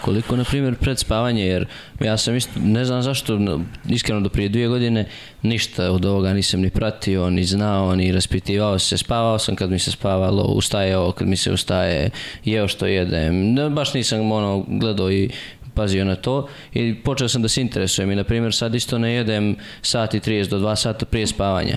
Koliko, 0.00 0.36
na 0.36 0.44
primjer, 0.44 0.74
pred 0.74 0.98
spavanje, 0.98 1.46
jer 1.46 1.66
ja 2.00 2.16
sam 2.16 2.36
isto, 2.36 2.60
ne 2.64 2.84
znam 2.84 3.02
zašto, 3.02 3.60
iskreno 3.88 4.20
do 4.20 4.28
prije 4.28 4.48
dvije 4.48 4.68
godine, 4.68 5.06
ništa 5.42 5.90
od 5.92 6.04
ovoga 6.04 6.32
nisam 6.32 6.60
ni 6.60 6.70
pratio, 6.70 7.30
ni 7.30 7.44
znao, 7.44 7.96
ni 7.96 8.12
raspitivao 8.12 8.78
se. 8.78 8.96
Spavao 8.96 9.38
sam 9.38 9.56
kad 9.56 9.70
mi 9.70 9.78
se 9.78 9.90
spavalo, 9.90 10.42
ustajao 10.42 11.12
kad 11.12 11.28
mi 11.28 11.36
se 11.36 11.52
ustaje, 11.52 12.10
jeo 12.44 12.68
što 12.68 12.86
jedem. 12.86 13.56
Baš 13.70 13.94
nisam 13.94 14.32
ono, 14.32 14.64
gledao 14.68 15.12
i 15.12 15.30
pazio 15.74 16.04
na 16.04 16.16
to 16.16 16.48
i 16.72 16.94
počeo 16.94 17.28
sam 17.28 17.42
da 17.42 17.48
se 17.48 17.60
interesujem 17.60 18.10
i 18.10 18.16
na 18.16 18.24
primjer 18.24 18.54
sad 18.54 18.74
isto 18.74 18.98
ne 18.98 19.12
jedem 19.12 19.56
sati 19.82 20.20
30 20.20 20.48
do 20.48 20.58
2 20.58 20.76
sata 20.76 21.06
prije 21.06 21.26
spavanja 21.26 21.76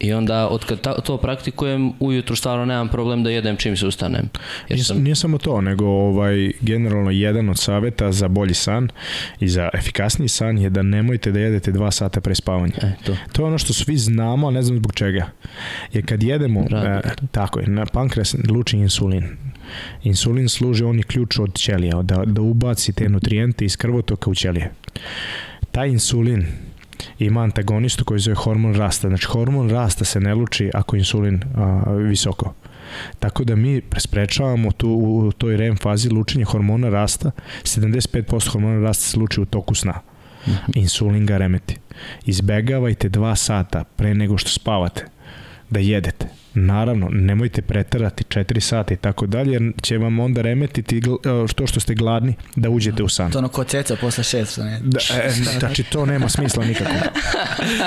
I 0.00 0.12
onda, 0.12 0.48
od 0.48 0.64
kad 0.64 1.02
to 1.04 1.16
praktikujem, 1.16 1.92
ujutru 2.00 2.36
stvarno 2.36 2.64
nemam 2.64 2.88
problem 2.88 3.22
da 3.22 3.30
jedem 3.30 3.56
čim 3.56 3.76
se 3.76 3.86
ustanem. 3.86 4.28
Jer 4.68 4.84
sam... 4.84 5.02
Nije 5.02 5.14
samo 5.14 5.38
to, 5.38 5.60
nego 5.60 5.86
ovaj, 5.86 6.52
generalno 6.60 7.10
jedan 7.10 7.48
od 7.48 7.58
saveta 7.58 8.12
za 8.12 8.28
bolji 8.28 8.54
san 8.54 8.88
i 9.40 9.48
za 9.48 9.68
efikasniji 9.74 10.28
san 10.28 10.58
je 10.58 10.70
da 10.70 10.82
nemojte 10.82 11.32
da 11.32 11.40
jedete 11.40 11.72
dva 11.72 11.90
sata 11.90 12.20
pre 12.20 12.34
spavanja. 12.34 12.74
E, 12.82 12.92
to. 13.06 13.16
to 13.32 13.42
je 13.42 13.46
ono 13.46 13.58
što 13.58 13.72
svi 13.72 13.96
znamo, 13.96 14.48
a 14.48 14.50
ne 14.50 14.62
znam 14.62 14.78
zbog 14.78 14.94
čega. 14.94 15.30
Jer 15.92 16.06
kad 16.06 16.22
jedemo, 16.22 16.60
e, 16.60 17.00
tako 17.30 17.60
je, 17.60 17.66
na 17.66 17.86
pankreas 17.86 18.36
luči 18.48 18.76
insulin. 18.76 19.24
Insulin 20.02 20.48
služi, 20.48 20.84
on 20.84 20.96
je 20.96 21.02
ključ 21.02 21.38
od 21.38 21.54
ćelija, 21.54 22.02
da, 22.02 22.24
da 22.24 22.42
ubaci 22.42 22.92
te 22.92 23.08
nutrijente 23.08 23.64
iz 23.64 23.76
krvotoka 23.76 24.30
u 24.30 24.34
ćelije. 24.34 24.72
Taj 25.70 25.88
insulin 25.88 26.46
ima 27.18 27.42
antagonistu 27.42 28.04
koji 28.04 28.20
zove 28.20 28.34
hormon 28.34 28.74
rasta. 28.74 29.08
Znači, 29.08 29.26
hormon 29.26 29.70
rasta 29.70 30.04
se 30.04 30.20
ne 30.20 30.34
luči 30.34 30.70
ako 30.74 30.96
je 30.96 30.98
insulin 30.98 31.40
a, 31.56 31.92
visoko. 31.92 32.54
Tako 33.18 33.44
da 33.44 33.56
mi 33.56 33.82
sprečavamo 33.96 34.72
tu, 34.72 34.90
u 34.90 35.32
toj 35.32 35.56
REM 35.56 35.76
fazi 35.76 36.08
lučenje 36.08 36.44
hormona 36.44 36.88
rasta. 36.88 37.30
75% 37.62 38.48
hormona 38.48 38.80
rasta 38.80 39.04
se 39.04 39.18
luči 39.18 39.40
u 39.40 39.44
toku 39.44 39.74
sna. 39.74 40.00
Mhm. 40.46 40.72
Insulin 40.74 41.26
ga 41.26 41.38
remeti. 41.38 41.76
Izbegavajte 42.26 43.08
dva 43.08 43.36
sata 43.36 43.84
pre 43.84 44.14
nego 44.14 44.38
što 44.38 44.50
spavate 44.50 45.04
da 45.70 45.80
jedete. 45.80 46.28
Naravno, 46.66 47.08
nemojte 47.10 47.62
pretarati 47.62 48.24
4 48.24 48.60
sata 48.60 48.94
i 48.94 48.96
tako 48.96 49.26
dalje, 49.26 49.52
jer 49.52 49.72
će 49.82 49.98
vam 49.98 50.20
onda 50.20 50.42
remetiti 50.42 51.00
to 51.54 51.66
što 51.66 51.80
ste 51.80 51.94
gladni 51.94 52.34
da 52.56 52.70
uđete 52.70 53.02
u 53.02 53.08
san. 53.08 53.30
To 53.30 53.38
ono 53.38 53.48
ko 53.48 53.64
ceca 53.64 53.96
posle 53.96 54.24
6. 54.24 54.64
Ne? 54.64 54.80
Da, 54.82 54.98
e, 55.24 55.30
znači, 55.30 55.82
to 55.82 56.06
nema 56.06 56.28
smisla 56.28 56.64
nikakvog. 56.64 56.98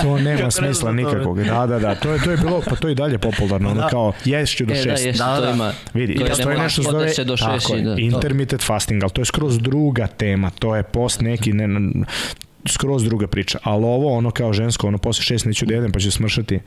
To 0.01 0.17
nema 0.17 0.51
smisla 0.51 0.91
nikakvog. 0.91 1.43
Da, 1.43 1.67
da, 1.67 1.79
da. 1.79 1.95
To 1.95 2.11
je, 2.11 2.23
to 2.23 2.31
je 2.31 2.37
bilo, 2.37 2.61
pa 2.69 2.75
to 2.75 2.87
je 2.87 2.95
dalje 2.95 3.17
popularno. 3.17 3.71
Ono 3.71 3.81
da. 3.81 3.87
kao, 3.87 4.13
ješću 4.25 4.65
do 4.65 4.73
6. 4.73 4.81
E, 4.81 4.85
da, 4.85 4.91
ješću, 4.91 5.23
da, 5.23 5.37
to 5.37 5.49
ima. 5.49 5.73
Vidi, 5.93 6.15
to 6.15 6.25
postoji 6.25 6.57
nešto 6.57 6.81
zove, 6.81 7.13
do 7.25 7.35
tako, 7.35 7.75
da, 7.75 7.95
intermittent 7.97 8.61
fasting, 8.61 9.03
ali 9.03 9.11
to 9.11 9.21
je 9.21 9.25
skroz 9.25 9.59
druga 9.59 10.07
tema. 10.07 10.49
To 10.49 10.75
je 10.75 10.83
post 10.83 11.21
neki, 11.21 11.53
ne, 11.53 11.67
skroz 12.65 13.03
druga 13.03 13.27
priča, 13.27 13.59
ali 13.63 13.85
ovo 13.85 14.17
ono 14.17 14.31
kao 14.31 14.53
žensko, 14.53 14.87
ono 14.87 14.97
posle 14.97 15.23
šest 15.23 15.45
neću 15.45 15.65
da 15.65 15.73
jedem 15.73 15.91
pa 15.91 15.99
ću 15.99 16.11
smršati. 16.11 16.59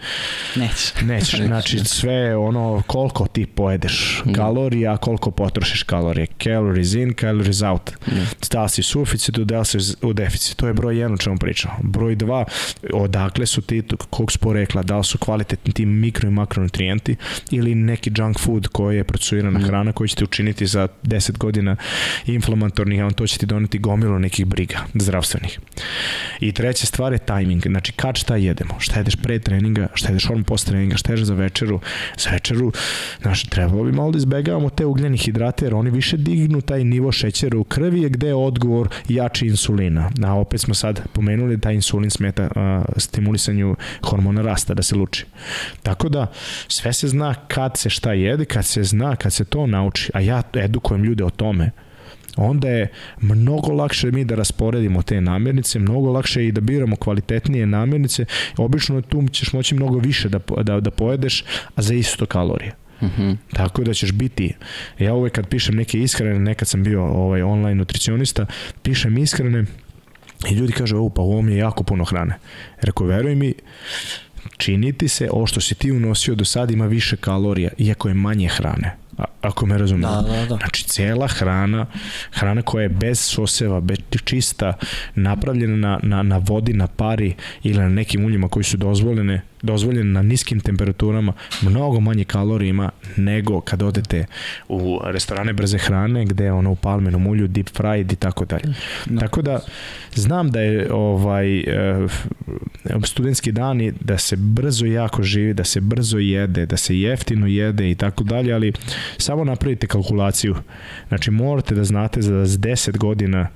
Nećeš. 0.57 0.93
Nećeš, 1.03 1.41
znači 1.41 1.79
sve 1.79 2.37
ono 2.37 2.83
koliko 2.87 3.27
ti 3.27 3.47
pojedeš 3.47 4.23
mm. 4.25 4.33
kalorija, 4.33 4.97
koliko 4.97 5.31
potrošiš 5.31 5.83
kalorije. 5.83 6.27
Calories 6.43 6.95
in, 6.95 7.15
calories 7.21 7.63
out. 7.63 7.91
Mm. 8.07 8.13
Da 8.51 8.63
li 8.63 8.69
si 8.69 8.83
suficitu, 8.83 9.45
da 9.45 9.59
li 9.59 9.65
si 9.65 9.79
u 10.03 10.13
deficitu. 10.13 10.57
To 10.57 10.67
je 10.67 10.75
broj 10.75 10.95
1 10.95 11.15
o 11.15 11.17
čemu 11.17 11.39
pričamo. 11.39 11.75
Broj 11.83 12.17
2, 12.17 12.45
odakle 12.93 13.47
su 13.47 13.63
ti, 13.63 13.83
kog 14.11 14.33
sporekla, 14.33 14.83
da 14.83 14.99
li 14.99 15.05
su 15.05 15.19
kvalitetni 15.19 15.73
ti 15.73 15.87
mikro 15.87 16.29
i 16.29 16.33
makronutrijenti 16.33 17.17
ili 17.51 17.75
neki 17.75 18.11
junk 18.17 18.39
food 18.39 18.69
koji 18.69 18.97
je 18.97 19.05
procesirana 19.05 19.59
mm. 19.59 19.63
hrana 19.63 19.93
koji 19.93 20.09
će 20.09 20.17
te 20.17 20.25
učiniti 20.25 20.67
za 20.67 20.89
10 21.03 21.39
godina 21.39 21.77
inflamatornih, 22.27 23.03
a 23.03 23.07
on 23.07 23.13
to 23.13 23.27
će 23.27 23.39
ti 23.39 23.47
doneti 23.47 23.79
gomilu 23.79 24.19
nekih 24.19 24.47
briga 24.47 24.79
zdravstvenih. 24.95 25.61
I 26.41 26.53
treća 26.53 26.87
stvar 26.87 27.13
je 27.13 27.19
tajming, 27.19 27.63
znači 27.63 27.93
kad 27.93 28.17
šta 28.17 28.37
jedemo, 28.37 28.75
šta 28.79 28.99
jedeš 28.99 29.17
pre 29.17 29.39
treninga, 29.39 29.89
šta 29.95 30.09
jedeš 30.09 30.31
on 30.31 30.45
post 30.45 30.67
treninga, 30.67 30.97
šta 30.97 31.13
jedeš 31.13 31.27
za 31.27 31.35
večeru, 31.35 31.81
za 32.19 32.31
večeru, 32.31 32.73
znači 33.23 33.51
trebalo 33.51 33.85
bi 33.85 33.93
malo 33.93 34.11
da 34.11 34.19
izbegavamo 34.19 34.71
te 34.71 34.87
ugljeni 34.87 35.19
hidrate 35.19 35.65
jer 35.65 35.75
oni 35.75 35.91
više 35.91 36.17
dignu 36.17 36.61
taj 36.61 36.85
nivo 36.85 37.13
šećera 37.13 37.59
u 37.59 37.65
krvi 37.65 38.09
gde 38.09 38.27
je 38.27 38.35
odgovor 38.35 38.89
jači 39.09 39.47
insulina. 39.47 40.11
A 40.25 40.35
opet 40.35 40.61
smo 40.61 40.75
sad 40.75 41.01
pomenuli 41.13 41.57
da 41.57 41.71
insulin 41.71 42.11
smeta 42.11 42.49
a, 42.55 42.85
stimulisanju 42.97 43.77
hormona 44.03 44.43
rasta 44.43 44.75
da 44.75 44.83
se 44.83 44.95
luči. 44.95 45.27
Tako 45.83 46.09
da 46.09 46.33
sve 46.69 46.93
se 46.93 47.09
zna 47.09 47.35
kad 47.35 47.77
se 47.77 47.91
šta 47.91 48.13
jede, 48.13 48.45
kad 48.45 48.65
se 48.67 48.83
zna, 48.83 49.17
kad 49.17 49.33
se 49.33 49.45
to 49.45 49.67
nauči, 49.67 50.11
a 50.15 50.21
ja 50.21 50.43
edukujem 50.55 51.05
ljude 51.05 51.25
o 51.25 51.31
tome, 51.31 51.71
onda 52.37 52.69
je 52.69 52.89
mnogo 53.21 53.73
lakše 53.73 54.11
mi 54.11 54.25
da 54.25 54.35
rasporedimo 54.35 55.03
te 55.03 55.21
namirnice, 55.21 55.79
mnogo 55.79 56.13
lakše 56.13 56.47
i 56.47 56.53
da 56.53 56.61
biramo 56.61 56.97
kvalitetnije 56.97 57.67
namirnice. 57.67 58.25
Obično 58.57 59.01
tu 59.01 59.29
ćeš 59.33 59.53
moći 59.53 59.75
mnogo 59.75 59.99
više 59.99 60.29
da, 60.29 60.39
da, 60.63 60.81
da 60.81 60.91
pojedeš, 60.91 61.45
a 61.77 61.83
za 61.83 61.95
isto 61.95 62.27
kalorije. 62.27 62.73
Mm 63.03 63.07
-hmm. 63.07 63.37
Tako 63.53 63.85
da 63.85 63.95
ćeš 63.95 64.13
biti, 64.13 64.55
ja 64.99 65.15
uvek 65.15 65.33
kad 65.33 65.49
pišem 65.49 65.75
neke 65.75 65.99
ishrane, 65.99 66.39
nekad 66.39 66.69
sam 66.69 66.83
bio 66.83 67.05
ovaj 67.05 67.43
online 67.43 67.75
nutricionista, 67.75 68.47
pišem 68.83 69.19
ishrane 69.19 69.65
i 70.51 70.55
ljudi 70.55 70.73
kažu, 70.73 71.05
o, 71.05 71.09
pa 71.09 71.23
ovo 71.23 71.43
mi 71.43 71.53
je 71.53 71.59
jako 71.59 71.85
puno 71.85 72.05
hrane. 72.05 72.35
Rekao, 72.81 73.07
veruj 73.07 73.35
mi, 73.35 73.55
činiti 74.57 75.09
se, 75.09 75.29
ovo 75.31 75.47
što 75.47 75.61
si 75.61 75.75
ti 75.75 75.93
unosio 75.93 76.35
do 76.35 76.45
sada 76.45 76.73
ima 76.73 76.87
više 76.87 77.17
kalorija, 77.17 77.71
iako 77.79 78.09
je 78.09 78.15
manje 78.15 78.49
hrane 78.49 79.04
ako 79.41 79.67
me 79.67 79.79
razumiješ. 79.79 80.11
Da, 80.11 80.23
da, 80.23 80.47
da. 80.47 80.57
Znači, 80.57 80.85
cela 80.85 81.27
hrana, 81.27 81.87
hrana 82.31 82.63
koja 82.63 82.83
je 82.83 82.89
bez 82.89 83.21
soseva, 83.21 83.81
bez 83.81 83.99
čista, 84.25 84.73
napravljena 85.15 85.77
na, 85.77 86.01
na, 86.03 86.23
na 86.23 86.39
vodi, 86.39 86.73
na 86.73 86.87
pari 86.87 87.35
ili 87.63 87.79
na 87.79 87.89
nekim 87.89 88.25
uljima 88.25 88.49
koji 88.49 88.65
su 88.65 88.77
dozvoljene, 88.77 89.43
dozvoljene 89.65 90.11
na 90.11 90.23
niskim 90.23 90.61
temperaturama, 90.61 91.33
mnogo 91.63 92.01
manje 92.01 92.25
kalorija 92.25 92.71
ima 92.71 92.91
nego 93.17 93.61
kad 93.61 93.83
odete 93.83 94.27
u 94.69 95.01
restorane 95.05 95.53
brze 95.53 95.79
hrane 95.79 96.25
gde 96.25 96.53
ono 96.53 96.71
u 96.71 96.77
palmenom 96.77 97.27
ulju, 97.27 97.49
deep 97.49 97.71
fried 97.77 98.13
i 98.13 98.17
tako 98.17 98.45
dalje. 98.45 98.75
No. 99.07 99.21
Tako 99.21 99.43
da, 99.43 99.61
znam 100.15 100.51
da 100.51 100.61
je 100.61 100.93
ovaj 100.93 101.59
eh, 101.61 102.07
studentski 103.05 103.53
dani 103.53 103.93
da 104.01 104.19
se 104.19 104.37
brzo 104.37 104.87
jako 104.87 105.23
živi, 105.23 105.55
da 105.55 105.65
se 105.65 105.81
brzo 105.81 106.19
jede, 106.19 106.67
da 106.67 106.77
se 106.77 107.01
jeftino 107.01 107.47
jede 107.47 107.91
i 107.91 107.95
tako 107.95 108.25
dalje, 108.25 108.53
ali 108.53 108.73
samo 109.19 109.45
napravite 109.45 109.87
kalkulaciju. 109.87 110.57
Znači 111.09 111.31
morate 111.31 111.75
da 111.75 111.85
znate 111.85 112.23
za 112.23 112.33
10 112.33 112.99
godina 112.99 113.49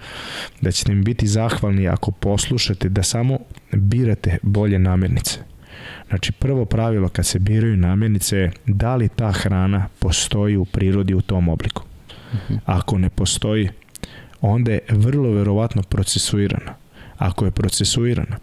da 0.61 0.73
ćete 0.73 0.93
im 0.93 1.05
biti 1.05 1.27
zahvalni 1.27 1.89
ako 1.89 2.11
poslušate 2.11 2.89
da 2.89 3.03
samo 3.03 3.39
birate 3.73 4.39
bolje 4.43 4.79
namirnice. 4.79 5.39
Znači 6.09 6.33
prvo 6.33 6.65
pravilo 6.65 7.09
kad 7.09 7.27
se 7.27 7.39
biraju 7.39 7.77
namirnice 7.77 8.37
je 8.37 8.53
da 8.67 8.97
li 8.97 9.09
ta 9.09 9.33
hrana 9.33 9.89
postoji 9.99 10.57
u 10.57 10.65
prirodi 10.65 11.15
u 11.15 11.21
tom 11.21 11.49
obliku. 11.49 11.83
Mhm. 12.35 12.55
Ako 12.65 12.99
ne 12.99 13.11
postoji, 13.11 13.69
onda 14.41 14.73
je 14.73 14.81
vrlo 14.89 15.31
verovatno 15.31 15.83
procesuirana. 15.83 16.75
Ako 17.19 17.45
je 17.45 17.51
procesuirana, 17.51 18.37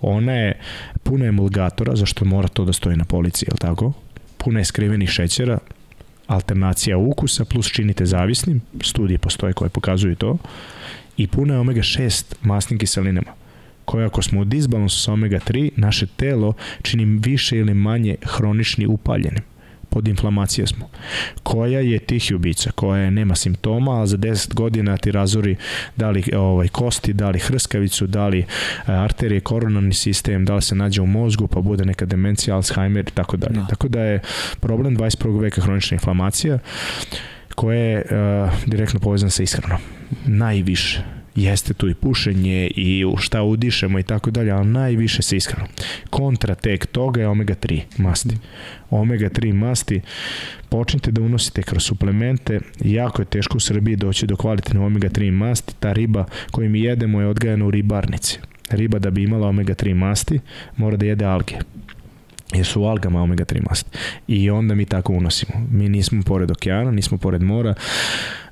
ona 0.00 0.32
je 0.32 0.60
puna 1.02 1.24
emulgatora, 1.24 1.96
zašto 1.96 2.24
mora 2.24 2.48
to 2.48 2.64
da 2.64 2.72
stoji 2.72 2.96
na 2.96 3.04
policiji, 3.04 3.48
je 3.52 3.58
tako? 3.58 3.92
Puna 4.36 4.58
je 4.60 4.64
skrivenih 4.64 5.08
šećera, 5.08 5.58
alternacija 6.26 6.98
ukusa 6.98 7.44
plus 7.44 7.72
činite 7.72 8.06
zavisnim, 8.06 8.60
studije 8.80 9.18
postoje 9.18 9.52
koje 9.52 9.68
pokazuju 9.68 10.16
to, 10.16 10.38
i 11.16 11.26
puna 11.26 11.54
je 11.54 11.60
omega-6 11.60 12.34
masnim 12.42 12.78
kiselinama 12.78 13.32
koje 13.86 14.06
ako 14.06 14.22
smo 14.22 14.40
u 14.40 14.44
disbalansu 14.44 15.00
sa 15.00 15.12
omega-3, 15.12 15.70
naše 15.76 16.06
telo 16.06 16.52
čini 16.82 17.04
više 17.04 17.58
ili 17.58 17.74
manje 17.74 18.16
hronični 18.22 18.86
upaljenim 18.86 19.42
pod 19.96 20.08
inflamacije 20.08 20.66
smo. 20.66 20.88
Koja 21.42 21.80
je 21.80 21.98
tih 21.98 22.32
ubica, 22.34 22.70
koja 22.70 23.02
je 23.02 23.10
nema 23.10 23.34
simptoma, 23.34 24.02
a 24.02 24.06
za 24.06 24.16
10 24.16 24.54
godina 24.54 24.96
ti 24.96 25.12
razori 25.12 25.56
da 25.96 26.10
li 26.10 26.24
ovaj, 26.36 26.68
kosti, 26.68 27.12
da 27.12 27.30
li 27.30 27.38
hrskavicu, 27.38 28.06
da 28.06 28.28
li 28.28 28.38
e, 28.38 28.44
arterije, 28.86 29.40
koronarni 29.40 29.94
sistem, 29.94 30.44
da 30.44 30.54
li 30.54 30.62
se 30.62 30.74
nađe 30.74 31.02
u 31.02 31.06
mozgu, 31.06 31.46
pa 31.46 31.60
bude 31.60 31.84
neka 31.84 32.06
demencija, 32.06 32.56
Alzheimer 32.56 33.08
i 33.08 33.14
tako 33.14 33.36
dalje. 33.36 33.60
Da. 33.60 33.66
Tako 33.66 33.88
da 33.88 34.00
je 34.00 34.20
problem 34.60 34.96
21. 34.96 35.40
veka 35.40 35.60
hronična 35.60 35.94
inflamacija 35.94 36.58
koja 37.54 37.78
je 37.78 38.04
uh, 38.04 38.52
direktno 38.66 39.00
povezana 39.00 39.30
sa 39.30 39.42
ishranom. 39.42 39.78
Najviše 40.26 41.15
jeste 41.36 41.74
tu 41.74 41.88
i 41.88 41.94
pušenje 41.94 42.66
i 42.66 43.04
šta 43.18 43.42
udišemo 43.42 43.98
i 43.98 44.02
tako 44.02 44.30
dalje, 44.30 44.50
ali 44.50 44.66
najviše 44.66 45.22
se 45.22 45.36
ishrano. 45.36 45.66
Kontratek 46.10 46.86
toga 46.86 47.20
je 47.20 47.28
omega-3 47.28 47.80
masti. 47.98 48.36
Omega-3 48.90 49.52
masti 49.52 50.00
počnite 50.68 51.10
da 51.10 51.22
unosite 51.22 51.62
kroz 51.62 51.82
suplemente, 51.82 52.60
jako 52.80 53.22
je 53.22 53.26
teško 53.26 53.56
u 53.56 53.60
Srbiji 53.60 53.96
doći 53.96 54.26
do 54.26 54.36
kvalitetne 54.36 54.80
omega-3 54.80 55.30
masti, 55.30 55.74
ta 55.80 55.92
riba 55.92 56.24
koju 56.50 56.70
mi 56.70 56.80
jedemo 56.80 57.20
je 57.20 57.26
odgajana 57.26 57.64
u 57.64 57.70
ribarnici. 57.70 58.38
Riba 58.70 58.98
da 58.98 59.10
bi 59.10 59.22
imala 59.22 59.48
omega-3 59.48 59.94
masti 59.94 60.40
mora 60.76 60.96
da 60.96 61.06
jede 61.06 61.24
alge 61.24 61.54
jer 62.54 62.66
su 62.66 62.82
u 62.82 62.84
algama 62.84 63.22
omega-3 63.22 63.68
masti. 63.68 63.90
I 64.28 64.50
onda 64.50 64.74
mi 64.74 64.84
tako 64.84 65.12
unosimo. 65.12 65.66
Mi 65.70 65.88
nismo 65.88 66.22
pored 66.22 66.50
okeana, 66.50 66.90
nismo 66.90 67.18
pored 67.18 67.42
mora, 67.42 67.74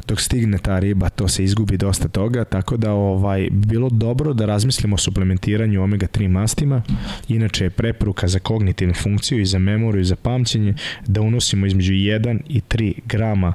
dok 0.09 0.21
stigne 0.21 0.59
ta 0.59 0.79
riba, 0.79 1.09
to 1.09 1.29
se 1.29 1.45
izgubi 1.45 1.77
dosta 1.77 2.09
toga, 2.09 2.45
tako 2.45 2.77
da 2.77 2.93
ovaj 2.93 3.49
bilo 3.51 3.89
dobro 3.91 4.33
da 4.33 4.47
razmislimo 4.47 4.95
o 4.95 4.99
suplementiranju 4.99 5.83
omega-3 5.83 6.29
mastima. 6.29 6.83
Inače 7.29 7.65
je 7.65 7.71
preporuka 7.71 8.29
za 8.29 8.39
kognitivnu 8.39 8.95
funkciju 8.95 9.41
i 9.41 9.47
za 9.47 9.59
memoriju 9.59 10.01
i 10.01 10.05
za 10.05 10.17
pamćenje 10.17 10.75
da 11.07 11.21
unosimo 11.21 11.67
između 11.67 11.93
1 11.93 12.41
i 12.49 12.61
3 12.61 12.93
grama 13.07 13.53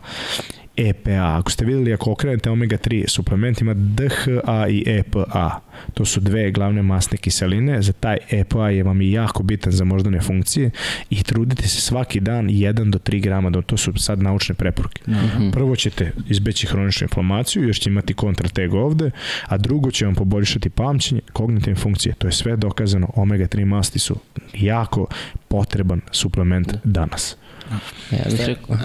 EPA. 0.80 1.38
Ako 1.40 1.52
ste 1.52 1.66
videli, 1.66 1.94
ako 1.94 2.12
okrenete 2.12 2.50
omega-3 2.50 3.08
suplement 3.08 3.62
ima 3.62 3.74
DHA 3.74 4.68
i 4.68 4.84
EPA. 4.88 5.60
To 5.94 6.06
su 6.06 6.20
dve 6.20 6.52
glavne 6.52 6.82
masne 6.82 7.18
kiseline. 7.18 7.82
Za 7.82 7.94
taj 7.94 8.18
EPA 8.32 8.70
je 8.70 8.84
vam 8.84 9.02
i 9.02 9.12
jako 9.12 9.44
bitan 9.44 9.72
za 9.72 9.84
moždane 9.84 10.22
funkcije 10.22 10.72
i 11.10 11.24
trudite 11.24 11.68
se 11.68 11.82
svaki 11.82 12.20
dan 12.20 12.48
1 12.48 12.92
do 12.92 13.00
3 13.00 13.22
grama. 13.22 13.62
To 13.62 13.78
su 13.78 13.94
sad 13.98 14.22
naučne 14.22 14.56
preporuke. 14.56 15.02
Mm 15.08 15.14
-hmm. 15.14 15.52
Prvo 15.52 15.76
ćete 15.76 16.12
izbeći 16.30 16.68
hroničnu 16.68 17.06
inflamaciju, 17.06 17.68
još 17.68 17.80
će 17.80 17.90
imati 17.90 18.14
kontrateg 18.14 18.74
ovde, 18.74 19.12
a 19.46 19.58
drugo 19.58 19.92
će 19.92 20.06
vam 20.06 20.16
poboljšati 20.16 20.70
pamćenje, 20.70 21.22
kognitivne 21.34 21.76
funkcije. 21.76 22.16
To 22.16 22.28
je 22.28 22.32
sve 22.32 22.56
dokazano. 22.56 23.10
Omega-3 23.16 23.66
masti 23.66 24.00
su 24.00 24.16
jako 24.54 25.08
potreban 25.48 26.02
suplement 26.12 26.74
danas. 26.84 27.38
Ja 28.12 28.32
bih 28.32 28.42
rekao... 28.46 28.76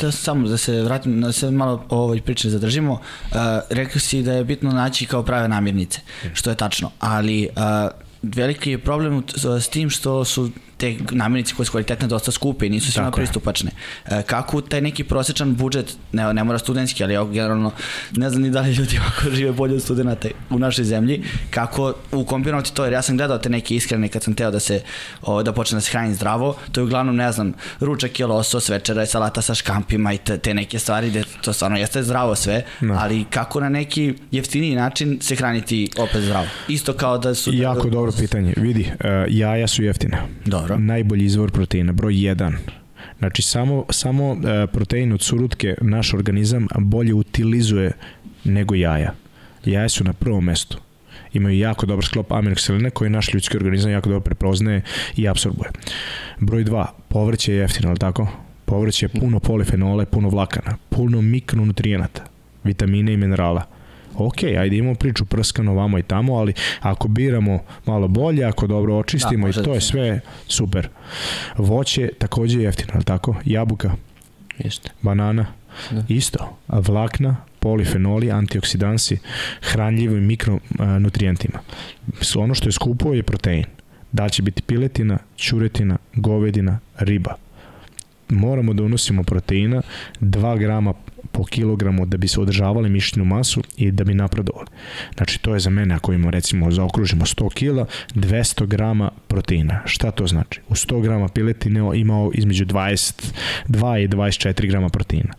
Uh, 0.00 0.12
samo 0.12 0.48
da 0.48 0.56
se 0.56 0.82
vratim, 0.82 1.20
da 1.20 1.32
se 1.32 1.50
malo 1.50 1.84
ovoj 1.88 2.20
priče 2.20 2.50
zadržimo. 2.50 2.92
Uh, 2.92 3.36
rekao 3.70 4.00
si 4.00 4.22
da 4.22 4.32
je 4.32 4.44
bitno 4.44 4.72
naći 4.72 5.06
kao 5.06 5.22
prave 5.22 5.48
namirnice, 5.48 6.00
što 6.34 6.50
je 6.50 6.56
tačno, 6.56 6.90
ali 6.98 7.48
uh, 7.56 7.90
veliki 8.22 8.70
je 8.70 8.78
problem 8.78 9.24
s 9.60 9.68
tim 9.68 9.90
što 9.90 10.24
su 10.24 10.50
te 10.76 10.96
namirnice 11.10 11.54
koje 11.54 11.66
su 11.66 11.70
kvalitetne 11.70 12.08
dosta 12.08 12.32
skupe 12.32 12.66
i 12.66 12.70
nisu 12.70 12.92
svima 12.92 13.10
pristupačne. 13.10 13.70
E, 14.06 14.22
kako 14.22 14.60
taj 14.60 14.80
neki 14.80 15.04
prosečan 15.04 15.54
budžet, 15.54 15.96
ne, 16.12 16.34
ne 16.34 16.44
mora 16.44 16.58
studentski, 16.58 17.04
ali 17.04 17.14
ja 17.14 17.24
generalno 17.24 17.72
ne 18.12 18.30
znam 18.30 18.42
ni 18.42 18.50
da 18.50 18.60
li 18.60 18.72
ljudi 18.72 18.98
ako 19.08 19.30
žive 19.30 19.52
bolje 19.52 19.74
od 19.74 19.82
studenta 19.82 20.28
u 20.50 20.58
našoj 20.58 20.84
zemlji, 20.84 21.22
kako 21.50 21.94
ukombinovati 22.12 22.74
to, 22.74 22.84
jer 22.84 22.92
ja 22.92 23.02
sam 23.02 23.16
gledao 23.16 23.38
te 23.38 23.48
neke 23.48 23.74
iskrene 23.76 24.08
kad 24.08 24.22
sam 24.22 24.34
teo 24.34 24.50
da 24.50 24.60
se 24.60 24.82
o, 25.22 25.42
da 25.42 25.52
počne 25.52 25.76
da 25.76 25.80
se 25.80 25.90
hrani 25.90 26.14
zdravo, 26.14 26.56
to 26.72 26.80
je 26.80 26.84
uglavnom, 26.84 27.16
ne 27.16 27.32
znam, 27.32 27.52
ručak 27.80 28.20
je 28.20 28.26
losos, 28.26 28.68
večera 28.68 29.00
je 29.00 29.06
salata 29.06 29.42
sa 29.42 29.54
škampima 29.54 30.12
i 30.12 30.18
te, 30.18 30.38
te 30.38 30.54
neke 30.54 30.78
stvari 30.78 31.10
gde 31.10 31.24
to 31.44 31.52
stvarno 31.52 31.76
jeste 31.76 32.02
zdravo 32.02 32.34
sve, 32.34 32.64
no. 32.80 32.96
ali 33.00 33.24
kako 33.30 33.60
na 33.60 33.68
neki 33.68 34.14
jeftiniji 34.30 34.74
način 34.74 35.18
se 35.20 35.36
hraniti 35.36 35.90
opet 35.98 36.22
zdravo. 36.22 36.46
Isto 36.68 36.92
kao 36.92 37.18
da 37.18 37.34
su... 37.34 37.54
Jako 37.54 37.90
dobro 37.90 38.12
pitanje. 38.12 38.54
Vidi, 38.56 38.80
uh, 38.80 39.10
jaja 39.28 39.66
su 39.66 39.82
jeftine. 39.82 40.18
Dobro 40.44 40.63
Dobro. 40.68 40.84
najbolji 40.84 41.24
izvor 41.24 41.50
proteina, 41.50 41.92
broj 41.92 42.14
1. 42.14 42.52
Znači 43.18 43.42
samo, 43.42 43.84
samo 43.90 44.30
uh, 44.30 44.38
protein 44.72 45.12
od 45.12 45.22
surutke 45.22 45.74
naš 45.80 46.14
organizam 46.14 46.66
bolje 46.78 47.14
utilizuje 47.14 47.92
nego 48.44 48.74
jaja. 48.74 49.12
Jaja 49.64 49.88
su 49.88 50.04
na 50.04 50.12
prvom 50.12 50.44
mestu. 50.44 50.78
Imaju 51.32 51.58
jako 51.58 51.86
dobar 51.86 52.04
sklop 52.04 52.32
aminokseline 52.32 52.90
koji 52.90 53.10
naš 53.10 53.34
ljudski 53.34 53.56
organizam 53.56 53.90
jako 53.90 54.08
dobro 54.08 54.20
prepoznaje 54.20 54.82
i 55.16 55.28
absorbuje. 55.28 55.70
Broj 56.40 56.64
2. 56.64 56.86
Povrće 57.08 57.52
je 57.52 57.58
jeftino, 57.58 57.88
ali 57.88 57.98
tako? 57.98 58.28
Povrće 58.64 59.06
je 59.06 59.20
puno 59.20 59.40
polifenole, 59.40 60.06
puno 60.06 60.28
vlakana, 60.28 60.76
puno 60.88 61.20
mikronutrijenata, 61.20 62.22
vitamine 62.64 63.12
i 63.12 63.16
minerala 63.16 63.73
ok, 64.14 64.42
ajde 64.42 64.76
imamo 64.76 64.94
priču 64.94 65.24
prskano 65.24 65.74
vamo 65.74 65.98
i 65.98 66.02
tamo, 66.02 66.34
ali 66.34 66.52
ako 66.80 67.08
biramo 67.08 67.60
malo 67.86 68.08
bolje, 68.08 68.44
ako 68.44 68.66
dobro 68.66 68.98
očistimo 68.98 69.48
da, 69.48 69.60
i 69.60 69.64
to 69.64 69.74
je 69.74 69.80
sve 69.80 70.20
super. 70.48 70.88
Voće 71.56 72.10
takođe 72.18 72.58
je 72.58 72.64
jeftino, 72.64 72.90
ali 72.94 73.04
tako? 73.04 73.34
Jabuka, 73.44 73.90
Jeste. 74.58 74.90
banana, 75.02 75.46
da. 75.90 76.02
isto. 76.08 76.56
A 76.66 76.78
vlakna, 76.78 77.36
polifenoli, 77.58 78.30
antioksidansi, 78.30 79.18
hranljivim 79.60 80.26
mikronutrijentima. 80.26 81.58
Ono 82.36 82.54
što 82.54 82.68
je 82.68 82.72
skupo 82.72 83.14
je 83.14 83.22
protein. 83.22 83.64
Da 84.12 84.28
će 84.28 84.42
biti 84.42 84.62
piletina, 84.62 85.18
čuretina, 85.36 85.98
govedina, 86.14 86.78
riba. 86.98 87.34
Moramo 88.28 88.72
da 88.74 88.82
unosimo 88.82 89.22
proteina 89.22 89.82
2 90.20 90.58
grama 90.58 90.94
po 91.34 91.44
kilogramu 91.44 92.06
da 92.06 92.16
bi 92.16 92.28
se 92.28 92.40
održavali 92.40 92.88
mišićnu 92.88 93.24
masu 93.24 93.62
i 93.76 93.90
da 93.90 94.04
bi 94.04 94.14
napredovali. 94.14 94.66
Znači 95.16 95.38
to 95.38 95.54
je 95.54 95.60
za 95.60 95.70
mene 95.70 95.94
ako 95.94 96.12
imamo 96.12 96.30
recimo 96.30 96.70
zaokružimo 96.70 97.24
100 97.24 97.54
kila, 97.54 97.86
200 98.14 98.66
grama 98.66 99.10
proteina. 99.28 99.82
Šta 99.84 100.10
to 100.10 100.26
znači? 100.26 100.60
U 100.68 100.74
100 100.74 101.02
grama 101.02 101.28
piletine 101.28 101.80
imao 101.94 102.30
između 102.34 102.64
22 102.64 104.04
i 104.04 104.08
24 104.08 104.68
grama 104.68 104.88
proteina. 104.88 105.34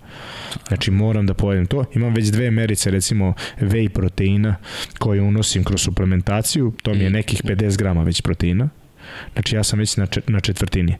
Znači 0.67 0.91
moram 0.91 1.25
da 1.25 1.33
pojedem 1.33 1.65
to. 1.65 1.85
Imam 1.95 2.13
već 2.13 2.27
dve 2.27 2.51
merice 2.51 2.91
recimo 2.91 3.33
whey 3.61 3.89
proteina 3.89 4.55
koje 4.99 5.21
unosim 5.21 5.63
kroz 5.63 5.81
suplementaciju, 5.81 6.73
to 6.83 6.93
mi 6.93 7.03
je 7.03 7.09
mm. 7.09 7.13
nekih 7.13 7.43
50 7.43 7.77
grama 7.77 8.03
već 8.03 8.21
proteina 8.21 8.69
Znači 9.33 9.55
ja 9.55 9.63
sam 9.63 9.79
već 9.79 9.97
na, 9.97 10.07
na 10.27 10.39
četvrtini. 10.39 10.95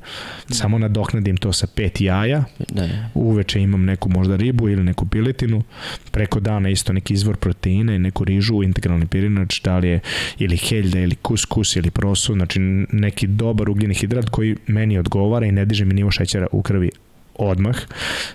Samo 0.50 0.78
nadoknadim 0.78 1.38
to 1.38 1.54
sa 1.54 1.68
pet 1.76 2.02
jaja, 2.02 2.44
da, 2.70 2.88
uveče 3.14 3.62
imam 3.62 3.86
neku 3.86 4.10
možda 4.10 4.36
ribu 4.36 4.70
ili 4.70 4.84
neku 4.84 5.06
piletinu, 5.06 5.64
preko 6.12 6.40
dana 6.40 6.70
isto 6.70 6.94
neki 6.94 7.14
izvor 7.14 7.38
proteina 7.38 7.96
i 7.96 8.00
neku 8.00 8.24
rižu, 8.24 8.64
integralni 8.64 9.08
pirinač, 9.08 9.62
da 9.62 9.78
li 9.78 9.88
je 9.88 10.00
ili 10.38 10.58
heljda 10.58 11.00
ili 11.00 11.16
kuskus 11.16 11.76
ili 11.76 11.92
prosu, 11.92 12.34
znači 12.34 12.60
neki 12.92 13.28
dobar 13.28 13.70
ugljeni 13.70 13.94
hidrat 13.94 14.30
koji 14.30 14.56
meni 14.68 14.98
odgovara 14.98 15.46
i 15.46 15.52
ne 15.52 15.66
diže 15.66 15.86
mi 15.86 15.94
nivo 15.94 16.12
šećera 16.12 16.48
u 16.52 16.62
krvi 16.62 16.92
odmah, 17.40 17.76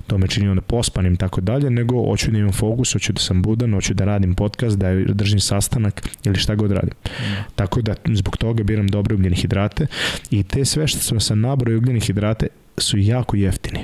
to 0.07 0.19
me 0.19 0.29
čini 0.29 0.49
onda 0.49 0.61
pospanim 0.61 1.17
tako 1.17 1.41
dalje, 1.41 1.71
nego 1.71 2.05
hoću 2.05 2.31
da 2.31 2.39
imam 2.39 2.53
fokus, 2.53 2.93
hoću 2.93 3.13
da 3.13 3.21
sam 3.21 3.43
budan, 3.43 3.75
hoću 3.75 3.95
da 3.95 4.05
radim 4.05 4.35
podcast, 4.35 4.79
da 4.79 4.95
držim 4.95 5.41
sastanak 5.41 6.09
ili 6.25 6.39
šta 6.39 6.55
god 6.55 6.73
radim. 6.73 6.95
Mm. 7.05 7.45
Tako 7.55 7.83
da 7.83 7.95
zbog 8.15 8.37
toga 8.37 8.63
biram 8.63 8.89
dobre 8.89 9.15
ugljene 9.15 9.37
hidrate 9.37 9.87
i 10.31 10.43
te 10.43 10.65
sve 10.65 10.87
što 10.87 10.99
sam 10.99 11.21
sa 11.21 11.35
nabroj 11.35 11.77
ugljene 11.77 12.01
hidrate 12.01 12.47
su 12.79 12.99
jako 12.99 13.37
jeftini. 13.37 13.81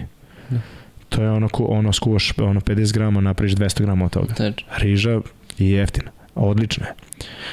Mm. 0.50 0.56
To 1.08 1.22
je 1.22 1.30
ono, 1.30 1.48
ono 1.52 1.92
skuvaš 1.92 2.32
ono 2.38 2.60
50 2.60 2.94
grama, 2.94 3.20
napraviš 3.20 3.54
200 3.54 3.82
grama 3.82 4.04
od 4.04 4.10
toga. 4.10 4.34
Riža 4.76 5.10
je 5.58 5.70
jeftina. 5.70 6.10
Odlična 6.34 6.86
je. 6.86 6.92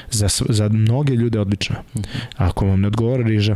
Za, 0.10 0.28
za 0.50 0.70
mnoge 0.70 1.14
ljude 1.14 1.40
odlična. 1.40 1.76
Mm. 1.96 2.00
Ako 2.38 2.66
vam 2.66 2.82
ne 2.82 2.88
odgovara 2.88 3.24
riža, 3.24 3.56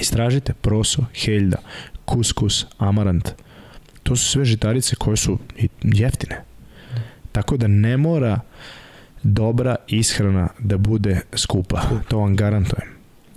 istražite 0.00 0.52
proso, 0.52 1.04
heljda, 1.14 1.56
kuskus, 2.12 2.66
amarant. 2.78 3.28
To 4.02 4.16
su 4.16 4.28
sve 4.28 4.44
žitarice 4.44 4.96
koje 4.96 5.16
su 5.16 5.38
jeftine. 5.82 6.44
Tako 7.32 7.56
da 7.56 7.66
ne 7.66 7.96
mora 7.96 8.40
dobra 9.22 9.76
ishrana 9.88 10.48
da 10.58 10.78
bude 10.78 11.20
skupa. 11.34 11.82
To 12.08 12.18
vam 12.18 12.36
garantujem. 12.36 12.92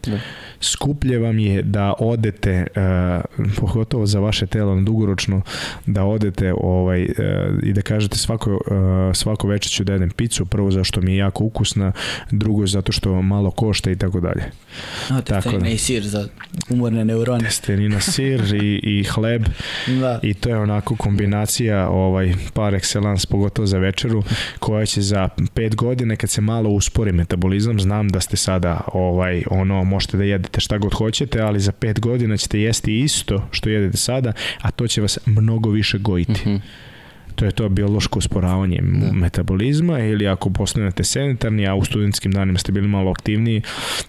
Da. 0.06 0.20
Skuplje 0.60 1.20
vam 1.20 1.40
je 1.40 1.62
da 1.62 1.94
odete, 2.00 2.68
uh, 2.76 3.56
pogotovo 3.60 4.06
za 4.06 4.20
vaše 4.20 4.48
telo 4.48 4.76
na 4.76 4.82
dugoročno, 4.82 5.42
da 5.86 6.04
odete 6.04 6.54
ovaj, 6.58 7.04
uh, 7.04 7.10
i 7.64 7.74
da 7.74 7.82
kažete 7.82 8.18
svako, 8.18 8.52
uh, 8.52 8.60
svako 9.14 9.48
večer 9.48 9.72
ću 9.72 9.84
da 9.84 9.94
jedem 9.94 10.10
picu, 10.10 10.46
prvo 10.46 10.72
zašto 10.72 11.02
mi 11.02 11.12
je 11.12 11.18
jako 11.18 11.44
ukusna, 11.44 11.92
drugo 12.32 12.68
zato 12.68 12.92
što 12.92 13.22
malo 13.22 13.52
košta 13.52 13.92
i 13.92 13.96
tako 13.96 14.20
dalje. 14.20 14.44
No, 15.10 15.22
testenina 15.22 15.64
da, 15.64 15.70
i 15.70 15.78
sir 15.78 16.04
za 16.04 16.28
umorne 16.70 17.06
neurone. 17.06 17.44
Testenina, 17.44 18.00
sir 18.00 18.42
i, 18.62 18.80
i 18.84 19.04
hleb 19.04 19.46
da. 20.02 20.20
i 20.24 20.34
to 20.34 20.50
je 20.50 20.58
onako 20.58 20.96
kombinacija 20.96 21.90
ovaj, 21.90 22.34
par 22.54 22.74
excellence, 22.74 23.30
pogotovo 23.30 23.66
za 23.66 23.78
večeru, 23.78 24.24
koja 24.60 24.86
će 24.86 25.02
za 25.02 25.30
pet 25.54 25.76
godine 25.76 26.16
kad 26.16 26.30
se 26.30 26.42
malo 26.42 26.70
uspori 26.70 27.12
metabolizam, 27.12 27.80
znam 27.80 28.10
da 28.10 28.20
ste 28.20 28.38
sada 28.38 28.82
ovaj, 28.94 29.44
ono, 29.52 29.84
možete 29.84 30.18
da 30.18 30.24
jedete 30.24 30.60
šta 30.60 30.78
god 30.78 30.94
hoćete, 30.94 31.42
ali 31.42 31.60
za 31.60 31.72
pet 31.72 32.00
godina 32.00 32.38
ćete 32.38 32.60
jesti 32.60 33.00
isto 33.00 33.48
što 33.52 33.70
jedete 33.70 33.98
sada, 33.98 34.34
a 34.62 34.72
to 34.72 34.88
će 34.88 35.02
vas 35.02 35.20
mnogo 35.26 35.70
više 35.70 35.98
gojiti. 35.98 36.50
Mm 36.50 36.54
-hmm 36.54 36.86
to 37.36 37.46
je 37.46 37.52
to 37.52 37.70
biološko 37.70 38.20
usporavanje 38.20 38.80
da. 38.82 39.12
metabolizma 39.14 40.00
ili 40.00 40.28
ako 40.28 40.50
postanete 40.50 41.04
sanitarni, 41.04 41.68
a 41.68 41.76
u 41.76 41.86
studentskim 41.86 42.32
danima 42.32 42.60
ste 42.60 42.72
bili 42.72 42.88
malo 42.88 43.12
aktivniji, 43.12 43.62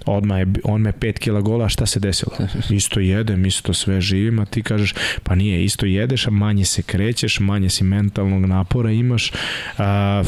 odmah 0.06 0.38
je, 0.38 0.46
on 0.64 0.80
me 0.80 0.92
5 0.92 1.18
kila 1.18 1.40
gola, 1.40 1.68
šta 1.68 1.86
se 1.86 2.00
desilo? 2.00 2.32
Isto 2.70 3.00
jedem, 3.00 3.46
isto 3.46 3.74
sve 3.74 4.00
živim, 4.00 4.38
a 4.38 4.44
ti 4.44 4.62
kažeš, 4.62 4.94
pa 5.22 5.34
nije, 5.34 5.64
isto 5.64 5.86
jedeš, 5.86 6.26
a 6.26 6.30
manje 6.30 6.64
se 6.64 6.82
krećeš, 6.82 7.40
manje 7.40 7.70
si 7.70 7.84
mentalnog 7.84 8.46
napora 8.46 8.90
imaš, 8.90 9.32
a, 9.78 10.22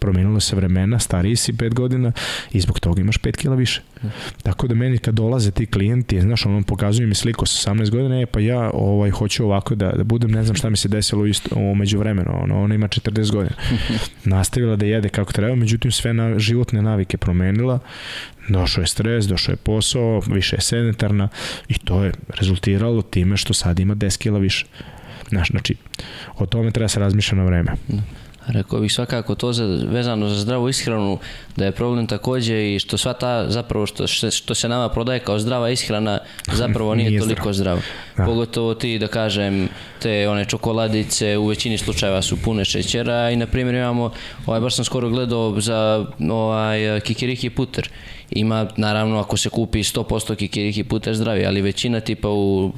promenilo 0.00 0.40
se 0.40 0.56
vremena, 0.56 0.98
stariji 0.98 1.36
si 1.36 1.52
5 1.52 1.74
godina 1.74 2.12
i 2.52 2.60
zbog 2.60 2.80
toga 2.80 3.00
imaš 3.00 3.18
5 3.18 3.36
kila 3.36 3.54
više. 3.54 3.82
Tako 4.42 4.66
da 4.66 4.74
meni 4.74 4.98
kad 4.98 5.14
dolaze 5.14 5.50
ti 5.50 5.66
klijenti, 5.66 6.20
znaš, 6.20 6.46
ono 6.46 6.62
pokazuju 6.62 7.08
mi 7.08 7.14
sliku 7.14 7.46
sa 7.46 7.70
18 7.74 7.90
godina, 7.90 8.20
e, 8.20 8.26
pa 8.26 8.40
ja 8.40 8.70
ovaj, 8.74 9.10
hoću 9.10 9.44
ovako 9.44 9.74
da, 9.74 9.92
da 9.92 10.04
budem, 10.04 10.30
ne 10.30 10.44
znam 10.44 10.56
šta 10.56 10.70
mi 10.70 10.76
se 10.76 10.88
desilo 10.88 11.26
isto, 11.26 11.56
umeđu 11.56 11.98
vremenu, 11.98 12.30
ono, 12.42 12.62
ona 12.62 12.74
ima 12.74 12.88
40 12.88 13.32
godina. 13.32 13.56
Nastavila 14.24 14.76
da 14.76 14.86
jede 14.86 15.08
kako 15.08 15.32
treba, 15.32 15.54
međutim 15.54 15.92
sve 15.92 16.14
na, 16.14 16.38
životne 16.38 16.82
navike 16.82 17.16
promenila, 17.16 17.78
došao 18.48 18.82
je 18.82 18.86
stres, 18.86 19.26
došao 19.26 19.52
je 19.52 19.56
posao, 19.56 20.22
više 20.26 20.56
je 20.56 20.60
sanitarna 20.60 21.28
i 21.68 21.78
to 21.78 22.04
je 22.04 22.12
rezultiralo 22.28 23.02
time 23.02 23.36
što 23.36 23.54
sad 23.54 23.78
ima 23.78 23.94
10 23.94 24.18
kila 24.18 24.38
više. 24.38 24.66
Znaš, 25.28 25.50
znači, 25.50 25.74
o 26.36 26.46
tome 26.46 26.70
treba 26.70 26.88
se 26.88 27.00
razmišljati 27.00 27.36
na 27.36 27.44
vreme. 27.44 27.72
Rekao 28.48 28.80
bih 28.80 28.92
svakako 28.92 29.34
to 29.34 29.52
za, 29.52 29.64
vezano 29.88 30.28
za 30.28 30.40
zdravu 30.40 30.68
ishranu, 30.68 31.18
da 31.56 31.64
je 31.64 31.72
problem 31.72 32.06
takođe 32.06 32.74
i 32.74 32.78
što 32.78 32.98
sva 32.98 33.12
ta 33.12 33.50
zapravo 33.50 33.86
što, 33.86 34.06
što 34.30 34.54
se 34.54 34.68
nama 34.68 34.88
prodaje 34.88 35.20
kao 35.20 35.38
zdrava 35.38 35.70
ishrana 35.70 36.18
zapravo 36.52 36.94
nije, 36.94 37.10
nije 37.10 37.20
toliko 37.20 37.52
zdravo. 37.52 37.80
Da. 38.16 38.24
Pogotovo 38.24 38.74
ti 38.74 38.98
da 38.98 39.06
kažem 39.06 39.68
te 40.02 40.28
one 40.28 40.44
čokoladice 40.44 41.38
u 41.38 41.46
većini 41.46 41.78
slučajeva 41.78 42.22
su 42.22 42.36
pune 42.44 42.64
šećera 42.64 43.30
i 43.30 43.36
na 43.36 43.46
primjer 43.46 43.74
imamo, 43.74 44.12
ovaj, 44.46 44.60
baš 44.60 44.76
sam 44.76 44.84
skoro 44.84 45.08
gledao 45.08 45.60
za 45.60 46.06
ovaj, 46.30 47.00
kikiriki 47.00 47.50
puter 47.50 47.88
ima, 48.30 48.66
naravno, 48.76 49.18
ako 49.18 49.36
se 49.36 49.48
kupi 49.48 49.78
100% 49.78 50.34
kikiriki 50.34 50.84
puter 50.84 51.14
zdravi, 51.14 51.46
ali 51.46 51.60
većina 51.60 52.00
tipa 52.00 52.28
u 52.28 52.72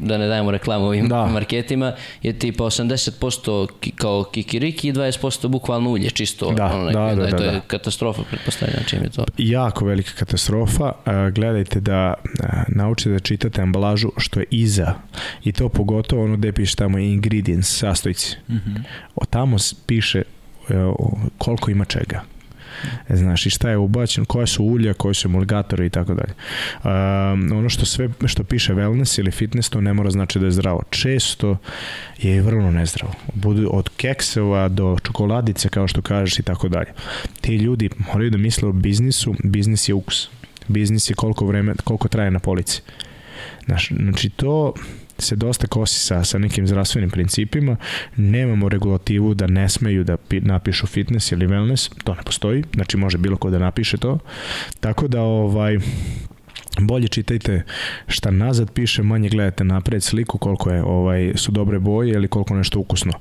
da 0.00 0.18
ne 0.18 0.28
dajemo 0.28 0.50
reklamu 0.50 0.84
ovim 0.86 1.08
da. 1.08 1.26
marketima, 1.26 1.92
je 2.22 2.38
tipa 2.38 2.64
80% 2.64 3.68
kao 3.96 4.24
kikiriki 4.24 4.88
i 4.88 4.92
20% 4.92 5.48
bukvalno 5.48 5.90
ulje, 5.90 6.10
čisto. 6.10 6.52
Da, 6.52 6.66
ono, 6.66 6.84
da, 6.84 6.92
da, 6.92 7.14
da, 7.14 7.26
da, 7.30 7.36
to 7.36 7.44
je 7.44 7.52
da. 7.52 7.60
katastrofa, 7.60 8.22
pretpostavljam 8.30 8.84
čim 8.86 9.02
je 9.02 9.10
to. 9.10 9.24
Jako 9.38 9.84
velika 9.84 10.10
katastrofa. 10.18 10.92
Gledajte 11.34 11.80
da 11.80 12.14
naučite 12.68 13.10
da 13.10 13.18
čitate 13.18 13.62
ambalažu 13.62 14.08
što 14.16 14.40
je 14.40 14.46
iza 14.50 14.94
i 15.44 15.52
to 15.52 15.68
pogotovo 15.68 16.24
ono 16.24 16.36
gde 16.36 16.52
piše 16.52 16.76
tamo 16.76 16.98
ingredients, 16.98 17.78
sastojci. 17.78 18.36
Mm 18.48 18.54
-hmm. 18.54 18.82
O 19.16 19.24
tamo 19.24 19.56
piše 19.86 20.18
e, 20.18 20.74
koliko 21.38 21.70
ima 21.70 21.84
čega 21.84 22.22
E, 22.37 22.37
znaš, 23.10 23.46
i 23.46 23.50
šta 23.50 23.70
je 23.70 23.76
ubačeno, 23.76 24.24
koje 24.24 24.46
su 24.46 24.64
ulja, 24.64 24.94
koje 24.94 25.14
su 25.14 25.28
emulgatori 25.28 25.86
i 25.86 25.90
tako 25.90 26.14
dalje. 26.14 26.34
Ono 27.54 27.68
što 27.68 27.86
sve, 27.86 28.08
što 28.26 28.44
piše 28.44 28.74
wellness 28.74 29.20
ili 29.20 29.30
fitness, 29.30 29.70
to 29.70 29.80
ne 29.80 29.92
mora 29.92 30.10
znači 30.10 30.38
da 30.38 30.44
je 30.44 30.50
zdravo. 30.50 30.82
Često 30.90 31.56
je 32.18 32.42
vrlo 32.42 32.70
nezdravo. 32.70 33.12
Budu 33.34 33.70
od 33.72 33.88
keksova 33.96 34.68
do 34.68 34.96
čokoladice, 35.02 35.68
kao 35.68 35.88
što 35.88 36.02
kažeš 36.02 36.38
i 36.38 36.42
tako 36.42 36.68
dalje. 36.68 36.92
Ti 37.40 37.56
ljudi 37.56 37.90
moraju 38.12 38.30
da 38.30 38.38
misle 38.38 38.68
o 38.68 38.72
biznisu, 38.72 39.34
biznis 39.44 39.88
je 39.88 39.94
ukus. 39.94 40.28
Biznis 40.68 41.10
je 41.10 41.14
koliko 41.14 41.46
vreme, 41.46 41.74
koliko 41.84 42.08
traje 42.08 42.30
na 42.30 42.38
polici. 42.38 42.82
Znaš, 43.64 43.88
znači 43.88 44.30
to 44.30 44.74
se 45.18 45.36
dosta 45.36 45.66
kosi 45.66 46.00
sa, 46.00 46.24
sa 46.24 46.38
nekim 46.38 46.66
zdravstvenim 46.66 47.10
principima, 47.10 47.76
nemamo 48.16 48.68
regulativu 48.68 49.34
da 49.34 49.46
ne 49.46 49.68
smeju 49.68 50.04
da 50.04 50.16
pi, 50.16 50.40
napišu 50.40 50.86
fitness 50.86 51.32
ili 51.32 51.46
wellness, 51.46 51.90
to 52.04 52.14
ne 52.14 52.22
postoji, 52.22 52.64
znači 52.74 52.96
može 52.96 53.18
bilo 53.18 53.36
ko 53.36 53.50
da 53.50 53.58
napiše 53.58 53.96
to, 53.96 54.18
tako 54.80 55.08
da 55.08 55.22
ovaj, 55.22 55.78
bolje 56.80 57.08
čitajte 57.08 57.62
šta 58.06 58.30
nazad 58.30 58.70
piše, 58.70 59.02
manje 59.02 59.28
gledate 59.28 59.64
napred 59.64 60.02
sliku 60.02 60.38
koliko 60.38 60.70
je 60.70 60.82
ovaj 60.82 61.32
su 61.36 61.52
dobre 61.52 61.78
boje 61.78 62.12
ili 62.12 62.28
koliko 62.28 62.54
nešto 62.54 62.80
ukusno 62.80 63.12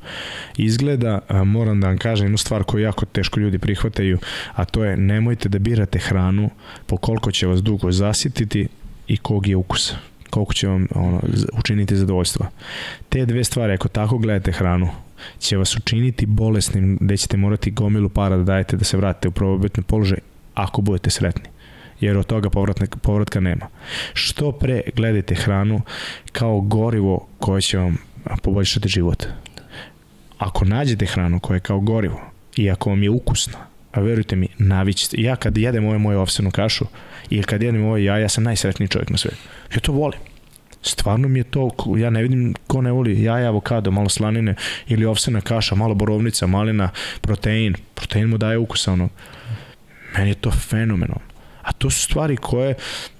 izgleda. 0.57 1.19
A, 1.27 1.43
moram 1.43 1.81
da 1.81 1.87
vam 1.87 1.97
kažem 1.97 2.25
jednu 2.25 2.37
stvar 2.37 2.63
koju 2.63 2.83
jako 2.83 3.05
teško 3.05 3.39
ljudi 3.39 3.59
prihvataju, 3.59 4.17
a 4.53 4.65
to 4.65 4.83
je 4.83 4.97
nemojte 4.97 5.49
da 5.49 5.59
birate 5.59 5.99
hranu 5.99 6.49
po 6.85 6.97
koliko 6.97 7.31
će 7.31 7.47
vas 7.47 7.63
dugo 7.63 7.91
zasititi 7.91 8.67
i 9.07 9.17
kog 9.17 9.47
je 9.47 9.55
ukusa 9.55 9.97
koliko 10.29 10.53
će 10.53 10.67
vam 10.67 10.87
ono, 10.95 11.21
učiniti 11.59 11.95
zadovoljstva. 11.95 12.47
Te 13.09 13.25
dve 13.25 13.43
stvari, 13.43 13.73
ako 13.73 13.87
tako 13.87 14.17
gledate 14.17 14.51
hranu, 14.51 14.89
će 15.39 15.57
vas 15.57 15.77
učiniti 15.77 16.25
bolesnim, 16.25 16.97
gde 17.01 17.17
ćete 17.17 17.37
morati 17.37 17.71
gomilu 17.71 18.09
para 18.09 18.37
da 18.37 18.43
dajete 18.43 18.77
da 18.77 18.83
se 18.83 18.97
vratite 18.97 19.27
u 19.27 19.31
probobitni 19.31 19.83
položaj 19.83 20.19
ako 20.53 20.81
budete 20.81 21.09
sretni 21.09 21.49
jer 21.99 22.17
od 22.17 22.25
toga 22.25 22.49
povratne, 22.49 22.87
povratka 23.01 23.39
nema. 23.39 23.67
Što 24.13 24.51
pre 24.51 24.81
gledajte 24.95 25.35
hranu 25.35 25.81
kao 26.31 26.61
gorivo 26.61 27.27
koje 27.39 27.61
će 27.61 27.77
vam 27.77 27.97
poboljšati 28.43 28.89
život. 28.89 29.25
ako 30.37 30.65
nađete 30.65 31.05
hranu 31.05 31.39
koja 31.39 31.55
je 31.55 31.59
kao 31.61 31.79
gorivo 31.79 32.21
i 32.55 32.71
ako 32.71 32.89
vam 32.89 33.03
je 33.03 33.09
ukusna, 33.09 33.57
a 33.91 33.99
verujte 33.99 34.35
mi, 34.35 34.47
navićete. 34.57 35.21
Ja 35.21 35.35
kad 35.35 35.57
jedem 35.57 35.85
ovo 35.85 35.99
moju 35.99 36.19
ovsenu 36.19 36.51
kašu 36.51 36.85
i 37.29 37.43
kad 37.43 37.63
jedem 37.63 37.85
ovo 37.85 37.97
jaja, 37.97 38.17
ja 38.17 38.29
sam 38.29 38.43
najsretniji 38.43 38.87
čovjek 38.87 39.09
na 39.09 39.17
svetu. 39.17 39.37
Ja 39.73 39.79
to 39.79 39.91
volim. 39.91 40.19
Stvarno 40.81 41.27
mi 41.27 41.39
je 41.39 41.43
to, 41.43 41.69
ja 41.97 42.09
ne 42.09 42.21
vidim 42.21 42.53
ko 42.67 42.81
ne 42.81 42.91
voli 42.91 43.23
jaja, 43.23 43.47
avokado, 43.47 43.91
malo 43.91 44.09
slanine 44.09 44.55
ili 44.87 45.05
ovsena 45.05 45.41
kaša, 45.41 45.75
malo 45.75 45.95
borovnica, 45.95 46.47
malina, 46.47 46.89
protein. 47.21 47.75
Protein 47.93 48.29
mu 48.29 48.37
daje 48.37 48.57
ukusa 48.57 48.93
ono. 48.93 49.09
Meni 50.17 50.29
je 50.29 50.35
to 50.35 50.51
fenomenalno. 50.51 51.37
A 51.61 51.71
to 51.71 51.89
su 51.89 52.01
stvari 52.01 52.37
koje, 52.37 52.73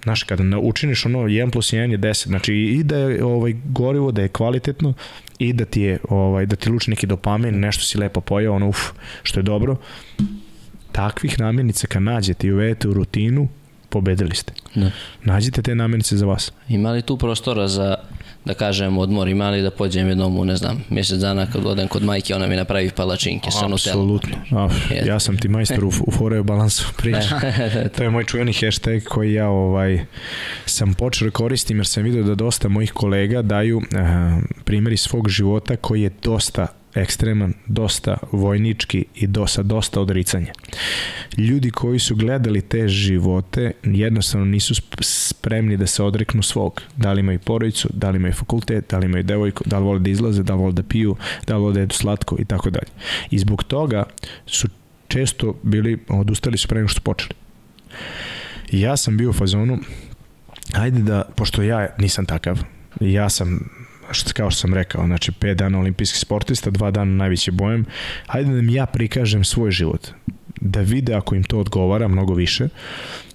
znaš, 0.04 0.24
kada 0.24 0.58
učiniš 0.60 1.06
ono 1.06 1.20
1 1.20 1.52
plus 1.52 1.74
1 1.74 1.92
je 1.92 1.98
10, 1.98 2.28
znači 2.28 2.54
i 2.54 2.84
da 2.84 2.98
je 2.98 3.24
ovaj, 3.24 3.56
gorivo, 3.66 4.12
da 4.12 4.22
je 4.22 4.28
kvalitetno 4.28 4.94
i 5.40 5.54
da 5.54 5.66
ti 5.66 5.82
je, 5.82 6.00
ovaj, 6.10 6.46
da 6.46 6.56
ti 6.56 6.70
luči 6.70 6.90
neki 6.90 7.08
dopamin, 7.08 7.60
nešto 7.60 7.84
si 7.84 7.98
lepo 7.98 8.22
pojao, 8.22 8.56
ono, 8.56 8.70
uf, 8.70 8.92
što 9.24 9.40
je 9.40 9.44
dobro, 9.44 9.76
takvih 10.92 11.40
namirnica 11.40 11.88
kad 11.88 12.02
nađete 12.02 12.48
i 12.48 12.52
uvedete 12.52 12.88
u 12.88 12.94
rutinu, 12.94 13.48
pobedili 13.90 14.36
ste. 14.36 14.54
Da. 14.76 14.92
Nađite 15.24 15.62
te 15.62 15.76
namirnice 15.76 16.18
za 16.18 16.26
vas. 16.26 16.52
Ima 16.70 16.92
li 16.92 17.02
tu 17.02 17.18
prostora 17.18 17.68
za 17.68 17.96
da 18.48 18.54
kažem 18.54 18.98
odmor, 18.98 19.28
ima 19.28 19.50
li 19.50 19.62
da 19.62 19.72
pođem 19.72 20.08
jednom 20.08 20.38
u, 20.38 20.46
ne 20.46 20.56
znam, 20.56 20.84
mjesec 20.90 21.20
dana 21.20 21.46
kad 21.52 21.66
odem 21.66 21.88
kod 21.88 22.04
majke, 22.04 22.36
ona 22.36 22.48
mi 22.48 22.56
napravi 22.56 22.92
palačinke 22.96 23.52
sa 23.52 23.66
Apsolutno. 23.74 24.36
ja 25.06 25.20
sam 25.20 25.38
ti 25.38 25.48
majstor 25.48 25.86
u, 25.86 25.92
u 26.08 26.12
foreo 26.12 26.44
balansu 26.44 26.94
priča. 26.98 27.40
to 27.98 28.04
je 28.04 28.10
moj 28.10 28.24
čuveni 28.24 28.54
hashtag 28.54 29.04
koji 29.04 29.34
ja 29.34 29.50
ovaj, 29.50 30.06
sam 30.66 30.94
počeo 30.94 31.26
da 31.28 31.32
koristim 31.32 31.78
jer 31.78 31.88
sam 31.88 32.04
vidio 32.04 32.24
da 32.24 32.36
dosta 32.36 32.70
mojih 32.70 32.92
kolega 32.92 33.42
daju 33.42 33.78
uh, 33.78 33.84
primjeri 34.64 34.98
svog 34.98 35.30
života 35.30 35.76
koji 35.76 36.02
je 36.02 36.12
dosta 36.24 36.68
ekstreman, 36.98 37.54
dosta 37.66 38.18
vojnički 38.32 39.06
i 39.16 39.28
dosta, 39.28 39.64
dosta 39.64 40.02
odricanje. 40.02 40.52
Ljudi 41.38 41.72
koji 41.72 42.00
su 42.00 42.16
gledali 42.16 42.62
te 42.62 42.88
živote 42.88 43.72
jednostavno 43.84 44.46
nisu 44.46 44.76
spremni 45.02 45.78
da 45.78 45.88
se 45.88 46.04
odreknu 46.04 46.44
svog. 46.44 46.82
Da 46.96 47.14
li 47.14 47.20
imaju 47.20 47.40
porodicu, 47.40 47.90
da 47.94 48.10
li 48.10 48.18
imaju 48.18 48.34
fakultet, 48.34 48.90
da 48.90 48.98
li 48.98 49.06
imaju 49.06 49.24
devojku, 49.24 49.64
da 49.66 49.80
li 49.80 49.86
vole 49.86 50.00
da 50.00 50.10
izlaze, 50.10 50.44
da 50.44 50.54
li 50.54 50.60
vole 50.60 50.74
da 50.74 50.84
piju, 50.84 51.16
da 51.48 51.56
li 51.56 51.62
vole 51.62 51.74
da 51.74 51.80
jedu 51.80 51.96
slatko 51.96 52.36
i 52.40 52.46
tako 52.46 52.70
dalje. 52.70 52.92
I 53.32 53.40
zbog 53.40 53.64
toga 53.64 54.04
su 54.46 54.68
često 55.08 55.56
bili, 55.64 55.98
odustali 56.10 56.58
su 56.58 56.68
pre 56.68 56.78
nego 56.78 56.88
što 56.88 57.02
počeli. 57.02 57.34
ja 58.72 58.98
sam 58.98 59.18
bio 59.18 59.30
u 59.30 59.34
fazonu, 59.34 59.80
ajde 60.74 61.02
da, 61.02 61.24
pošto 61.36 61.62
ja 61.62 61.88
nisam 61.98 62.26
takav, 62.26 62.60
ja 63.00 63.30
sam 63.30 63.70
što, 64.12 64.34
kao 64.34 64.52
što 64.52 64.60
sam 64.60 64.74
rekao, 64.74 65.06
znači 65.06 65.32
5 65.32 65.54
dana 65.54 65.80
olimpijski 65.80 66.20
sportista, 66.20 66.72
2 66.72 66.92
dana 66.92 67.12
najveći 67.12 67.52
bojem, 67.52 67.86
hajde 68.28 68.54
da 68.54 68.62
mi 68.62 68.74
ja 68.74 68.86
prikažem 68.86 69.44
svoj 69.44 69.72
život, 69.72 70.08
da 70.62 70.82
vide 70.82 71.14
ako 71.14 71.36
im 71.36 71.44
to 71.44 71.60
odgovara 71.60 72.08
mnogo 72.08 72.34
više, 72.34 72.68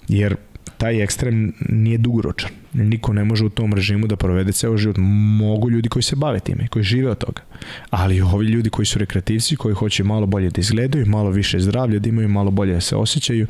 jer 0.07 0.35
taj 0.77 1.03
ekstrem 1.03 1.53
nije 1.69 1.97
dugoročan. 1.97 2.49
Niko 2.73 3.13
ne 3.13 3.23
može 3.23 3.45
u 3.45 3.49
tom 3.49 3.73
režimu 3.73 4.07
da 4.07 4.15
provede 4.15 4.51
ceo 4.51 4.77
život. 4.77 4.97
Mogu 5.37 5.69
ljudi 5.69 5.89
koji 5.89 6.03
se 6.03 6.15
bave 6.15 6.39
time, 6.39 6.67
koji 6.67 6.83
žive 6.83 7.11
od 7.11 7.17
toga. 7.17 7.41
Ali 7.89 8.21
ovi 8.21 8.45
ljudi 8.45 8.69
koji 8.69 8.85
su 8.85 8.99
rekreativci, 8.99 9.55
koji 9.55 9.75
hoće 9.75 10.03
malo 10.03 10.25
bolje 10.25 10.49
da 10.49 10.61
izgledaju, 10.61 11.05
malo 11.05 11.29
više 11.29 11.59
zdravlja, 11.59 11.99
da 11.99 12.09
imaju 12.09 12.29
malo 12.29 12.51
bolje 12.51 12.73
da 12.73 12.81
se 12.81 12.95
osjećaju, 12.95 13.47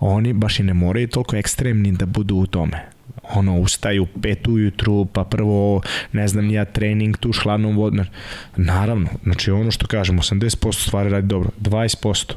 oni 0.00 0.32
baš 0.32 0.60
i 0.60 0.62
ne 0.62 0.74
moraju 0.74 1.08
toliko 1.08 1.36
ekstremni 1.36 1.92
da 1.92 2.06
budu 2.06 2.36
u 2.36 2.46
tome 2.46 2.99
ono, 3.34 3.60
ustaju 3.60 4.06
pet 4.22 4.48
ujutru, 4.48 5.04
pa 5.04 5.24
prvo, 5.24 5.82
ne 6.12 6.28
znam, 6.28 6.50
ja 6.50 6.64
trening 6.64 7.16
tu 7.16 7.32
hladnom 7.42 7.76
vodom. 7.76 8.06
Naravno, 8.56 9.08
znači 9.22 9.50
ono 9.50 9.70
što 9.70 9.86
kažemo, 9.86 10.22
80% 10.22 10.72
stvari 10.72 11.10
radi 11.10 11.26
dobro, 11.26 11.50
20% 11.60 12.32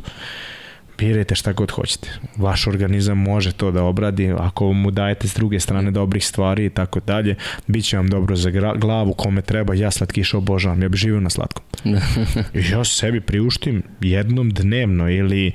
birajte 0.97 1.35
šta 1.35 1.53
god 1.53 1.71
hoćete. 1.71 2.09
Vaš 2.37 2.67
organizam 2.67 3.17
može 3.17 3.51
to 3.51 3.71
da 3.71 3.83
obradi, 3.83 4.33
ako 4.37 4.73
mu 4.73 4.91
dajete 4.91 5.27
s 5.27 5.33
druge 5.35 5.59
strane 5.59 5.91
dobrih 5.91 6.25
stvari 6.25 6.65
i 6.65 6.69
tako 6.69 6.99
dalje, 6.99 7.35
bit 7.67 7.85
će 7.85 7.97
vam 7.97 8.07
dobro 8.07 8.35
za 8.35 8.51
glavu 8.75 9.13
kome 9.13 9.41
treba, 9.41 9.73
ja 9.73 9.91
slatkiša 9.91 10.37
obožavam, 10.37 10.81
ja 10.81 10.89
bi 10.89 10.97
živio 10.97 11.19
na 11.19 11.29
slatkom. 11.29 11.63
I 12.59 12.69
ja 12.71 12.83
sebi 12.83 13.21
priuštim 13.21 13.83
jednom 14.01 14.49
dnevno 14.49 15.09
ili 15.09 15.51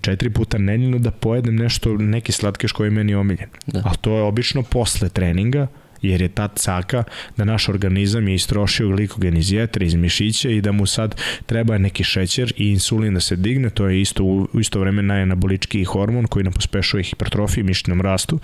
četiri 0.00 0.30
puta 0.30 0.58
nedeljno 0.58 0.98
da 0.98 1.10
pojedem 1.10 1.56
nešto, 1.56 1.96
neki 1.96 2.32
slatkiš 2.32 2.72
koji 2.72 2.86
je 2.86 2.90
meni 2.90 3.14
omiljen. 3.14 3.48
Da. 3.66 3.82
Ali 3.84 3.96
to 4.00 4.16
je 4.16 4.22
obično 4.22 4.62
posle 4.62 5.08
treninga, 5.08 5.66
jer 6.02 6.22
je 6.22 6.28
ta 6.28 6.48
caka 6.48 7.04
da 7.36 7.44
naš 7.44 7.68
organizam 7.68 8.28
je 8.28 8.34
istrošio 8.34 8.88
glikogen 8.88 9.36
iz 9.36 9.52
jetre, 9.52 9.86
iz 9.86 9.94
mišića 9.94 10.50
i 10.50 10.60
da 10.60 10.72
mu 10.72 10.86
sad 10.86 11.20
treba 11.46 11.78
neki 11.78 12.04
šećer 12.04 12.52
i 12.56 12.70
insulin 12.70 13.14
da 13.14 13.20
se 13.20 13.36
digne, 13.36 13.70
to 13.70 13.88
je 13.88 14.00
isto 14.00 14.24
u 14.24 14.60
isto 14.60 14.80
vreme 14.80 15.02
najanabolički 15.02 15.84
hormon 15.84 16.26
koji 16.26 16.44
nam 16.44 16.52
pospešuje 16.52 17.02
hipertrofiju 17.02 17.64
i 17.64 17.66
mišićnom 17.66 18.00
rastu, 18.00 18.40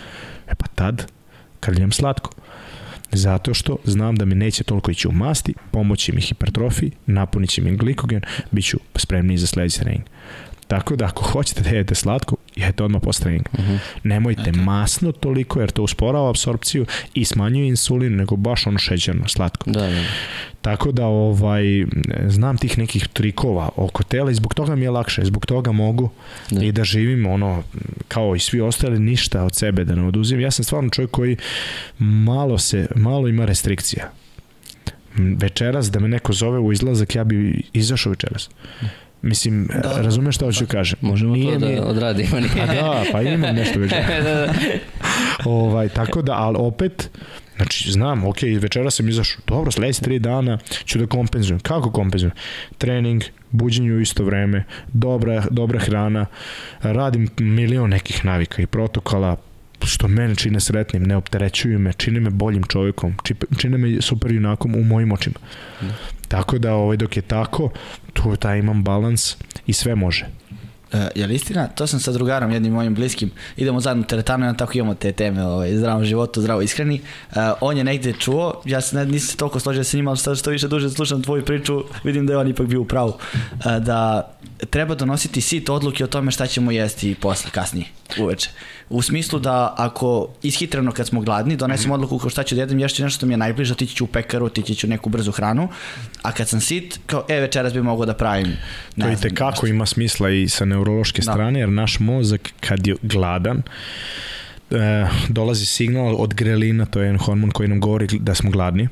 e 0.46 0.54
pa 0.54 0.66
tad 0.66 1.06
krljam 1.60 1.92
slatko. 1.92 2.30
Zato 3.12 3.54
što 3.54 3.76
znam 3.84 4.16
da 4.16 4.24
mi 4.24 4.34
neće 4.34 4.64
toliko 4.64 4.90
ići 4.90 5.08
u 5.08 5.12
masti, 5.12 5.54
pomoći 5.70 6.12
mi 6.12 6.20
hipertrofiji, 6.20 6.92
napunit 7.06 7.50
će 7.50 7.62
mi 7.62 7.76
glikogen, 7.76 8.20
bit 8.50 8.64
ću 8.64 8.78
spremniji 8.96 9.38
za 9.38 9.46
sledeći 9.46 9.80
trening. 9.80 10.02
Tako 10.72 10.96
da 10.96 11.04
ako 11.04 11.22
hoćete 11.24 11.60
da 11.62 11.68
jedete 11.68 11.94
slatko, 11.94 12.36
jedete 12.56 12.84
odmah 12.84 13.02
posle 13.04 13.22
treninga. 13.22 13.50
Uh 13.52 13.60
mhm. 13.60 13.72
-huh. 13.72 13.78
Nemojte 14.02 14.42
okay. 14.42 14.64
masno 14.64 15.12
toliko 15.12 15.60
jer 15.60 15.70
to 15.70 15.82
usporava 15.82 16.30
apsorpciju 16.30 16.86
i 17.14 17.24
smanjuje 17.24 17.68
insulin, 17.68 18.16
nego 18.16 18.36
baš 18.36 18.66
ono 18.66 18.78
šećerno, 18.78 19.28
slatko. 19.28 19.70
Da, 19.70 19.80
da. 19.80 20.04
Tako 20.62 20.92
da 20.92 21.06
ovaj, 21.06 21.64
znam 22.26 22.58
tih 22.58 22.78
nekih 22.78 23.08
trikova 23.08 23.68
oko 23.76 24.02
tela 24.02 24.30
i 24.30 24.34
zbog 24.34 24.54
toga 24.54 24.74
mi 24.74 24.84
je 24.84 24.90
lakše, 24.90 25.24
zbog 25.24 25.46
toga 25.46 25.72
mogu 25.72 26.10
da. 26.50 26.64
i 26.64 26.72
da 26.72 26.84
živim 26.84 27.26
ono 27.26 27.62
kao 28.08 28.36
i 28.36 28.38
svi 28.38 28.60
ostali 28.60 28.98
ništa 28.98 29.44
od 29.44 29.56
sebe 29.56 29.84
da 29.84 29.94
ne 29.94 30.06
oduzim. 30.06 30.40
Ja 30.40 30.50
sam 30.50 30.64
stvarno 30.64 30.90
čovjek 30.90 31.10
koji 31.10 31.36
malo 31.98 32.58
se, 32.58 32.86
malo 32.96 33.28
ima 33.28 33.44
restrikcija. 33.44 34.10
Večeras 35.16 35.90
da 35.90 36.00
me 36.00 36.08
neko 36.08 36.32
zove 36.32 36.58
u 36.58 36.72
izlazak, 36.72 37.14
ja 37.14 37.24
bi 37.24 37.62
izašao 37.72 38.10
večeras. 38.10 38.50
Da 38.80 38.88
Mislim, 39.22 39.68
da, 39.82 40.02
razumeš 40.02 40.36
šta 40.36 40.44
hoću 40.44 40.64
da 40.64 40.70
kažem? 40.70 40.98
Možemo 41.00 41.34
nije, 41.34 41.52
to 41.52 41.58
da 41.58 41.66
nije... 41.66 41.82
odradimo. 41.82 42.40
Nije. 42.40 42.62
A 42.62 42.66
da, 42.66 43.04
pa 43.12 43.22
imam 43.22 43.54
nešto 43.60 43.80
već. 43.80 43.90
da, 43.90 44.22
da. 44.22 44.52
ovaj, 45.44 45.88
tako 45.88 46.22
da, 46.22 46.32
ali 46.32 46.56
opet, 46.58 47.10
Znači, 47.56 47.92
znam, 47.92 48.24
ok, 48.24 48.36
večera 48.60 48.90
sam 48.90 49.08
izašao, 49.08 49.42
dobro, 49.46 49.70
sledeći 49.70 50.02
tri 50.02 50.18
dana 50.18 50.58
ću 50.84 50.98
da 50.98 51.06
kompenzujem. 51.06 51.60
Kako 51.60 51.90
kompenzujem? 51.90 52.32
Trening, 52.78 53.22
buđenje 53.50 53.92
u 53.92 54.00
isto 54.00 54.24
vreme, 54.24 54.64
dobra, 54.92 55.44
dobra 55.50 55.78
hrana, 55.78 56.26
radim 56.80 57.28
milion 57.38 57.90
nekih 57.90 58.24
navika 58.24 58.62
i 58.62 58.66
protokola, 58.66 59.36
što 59.84 60.08
mene 60.08 60.34
čine 60.36 60.60
sretnim, 60.60 61.02
ne 61.02 61.16
opterećuju 61.16 61.78
me, 61.78 61.92
čine 61.92 62.20
me 62.20 62.30
boljim 62.30 62.62
čovjekom, 62.62 63.14
čine 63.58 63.78
me 63.78 64.00
super 64.00 64.32
junakom 64.32 64.74
u 64.74 64.84
mojim 64.84 65.12
očima. 65.12 65.38
Da. 65.80 65.94
Tako 66.32 66.58
da 66.58 66.74
ovaj, 66.74 66.96
dok 66.96 67.16
je 67.16 67.22
tako, 67.22 67.70
tu 68.12 68.36
taj 68.36 68.58
imam 68.58 68.82
balans 68.84 69.36
i 69.66 69.72
sve 69.72 69.94
može. 69.94 70.26
Uh, 70.92 71.00
je 71.14 71.26
li 71.26 71.34
istina? 71.34 71.66
To 71.66 71.86
sam 71.86 72.00
sa 72.00 72.12
drugarom, 72.12 72.50
jednim 72.50 72.72
mojim 72.72 72.94
bliskim. 72.94 73.30
Idemo 73.56 73.80
zajedno 73.80 74.02
u 74.02 74.06
teretanu 74.06 74.50
i 74.50 74.56
tako 74.56 74.72
imamo 74.74 74.94
te 74.94 75.12
teme 75.12 75.44
ovaj, 75.44 75.76
zdravom 75.76 76.04
životu, 76.04 76.40
zdravo 76.40 76.62
ishrani. 76.62 77.00
Uh, 77.30 77.36
on 77.60 77.76
je 77.76 77.84
negde 77.84 78.12
čuo, 78.12 78.62
ja 78.64 78.80
se 78.80 78.96
ne, 78.96 79.06
nisam 79.06 79.36
toliko 79.36 79.60
složio 79.60 79.84
sa 79.84 79.96
njima, 79.96 80.10
ali 80.26 80.36
što 80.36 80.50
više 80.50 80.68
duže 80.68 80.90
slušam 80.90 81.22
tvoju 81.22 81.44
priču, 81.44 81.84
vidim 82.04 82.26
da 82.26 82.32
je 82.32 82.38
on 82.38 82.48
ipak 82.48 82.66
bio 82.66 82.80
u 82.80 82.84
pravu. 82.84 83.12
Uh, 83.12 83.76
da 83.76 84.32
treba 84.70 84.94
donositi 84.94 85.40
sit 85.40 85.68
odluke 85.68 86.04
o 86.04 86.06
tome 86.06 86.30
šta 86.30 86.46
ćemo 86.46 86.70
jesti 86.70 87.14
posle, 87.14 87.50
kasnije, 87.50 87.86
uveče. 88.18 88.50
U 88.88 89.02
smislu 89.02 89.38
da 89.38 89.74
ako 89.78 90.28
ishitreno 90.42 90.92
kad 90.92 91.06
smo 91.06 91.20
gladni, 91.20 91.56
donesem 91.56 91.90
mm 91.90 91.92
odluku 91.92 92.18
kao 92.18 92.30
šta 92.30 92.42
ću 92.42 92.54
da 92.54 92.60
jedem, 92.60 92.78
ješću 92.78 93.02
nešto 93.02 93.16
što 93.16 93.26
mi 93.26 93.32
je 93.32 93.36
najbliže, 93.36 93.72
otići 93.72 93.96
ću 93.96 94.04
u 94.04 94.06
pekaru, 94.06 94.46
otići 94.46 94.74
ću 94.74 94.86
neku 94.86 95.10
brzu 95.10 95.32
hranu, 95.32 95.68
a 96.22 96.32
kad 96.32 96.48
sam 96.48 96.60
sit, 96.60 96.98
kao 97.06 97.24
e 97.28 97.40
večeras 97.40 97.72
bi 97.72 97.82
mogao 97.82 98.06
da 98.06 98.14
pravim. 98.14 98.56
Ne 98.96 99.04
to 99.04 99.12
i 99.12 99.16
tekako 99.16 99.66
ima 99.66 99.86
smisla 99.86 100.30
i 100.30 100.48
sa 100.48 100.64
neurološke 100.64 101.22
da. 101.22 101.32
strane, 101.32 101.60
jer 101.60 101.68
naš 101.68 101.98
mozak 101.98 102.52
kad 102.60 102.86
je 102.86 102.96
gladan, 103.02 103.62
e, 104.70 105.06
dolazi 105.28 105.66
signal 105.66 106.16
od 106.18 106.34
grelina, 106.34 106.86
to 106.86 107.00
je 107.00 107.06
jedan 107.06 107.18
hormon 107.18 107.50
koji 107.50 107.68
nam 107.68 107.80
govori 107.80 108.06
da 108.18 108.34
smo 108.34 108.50
gladni, 108.50 108.84
e, 108.84 108.88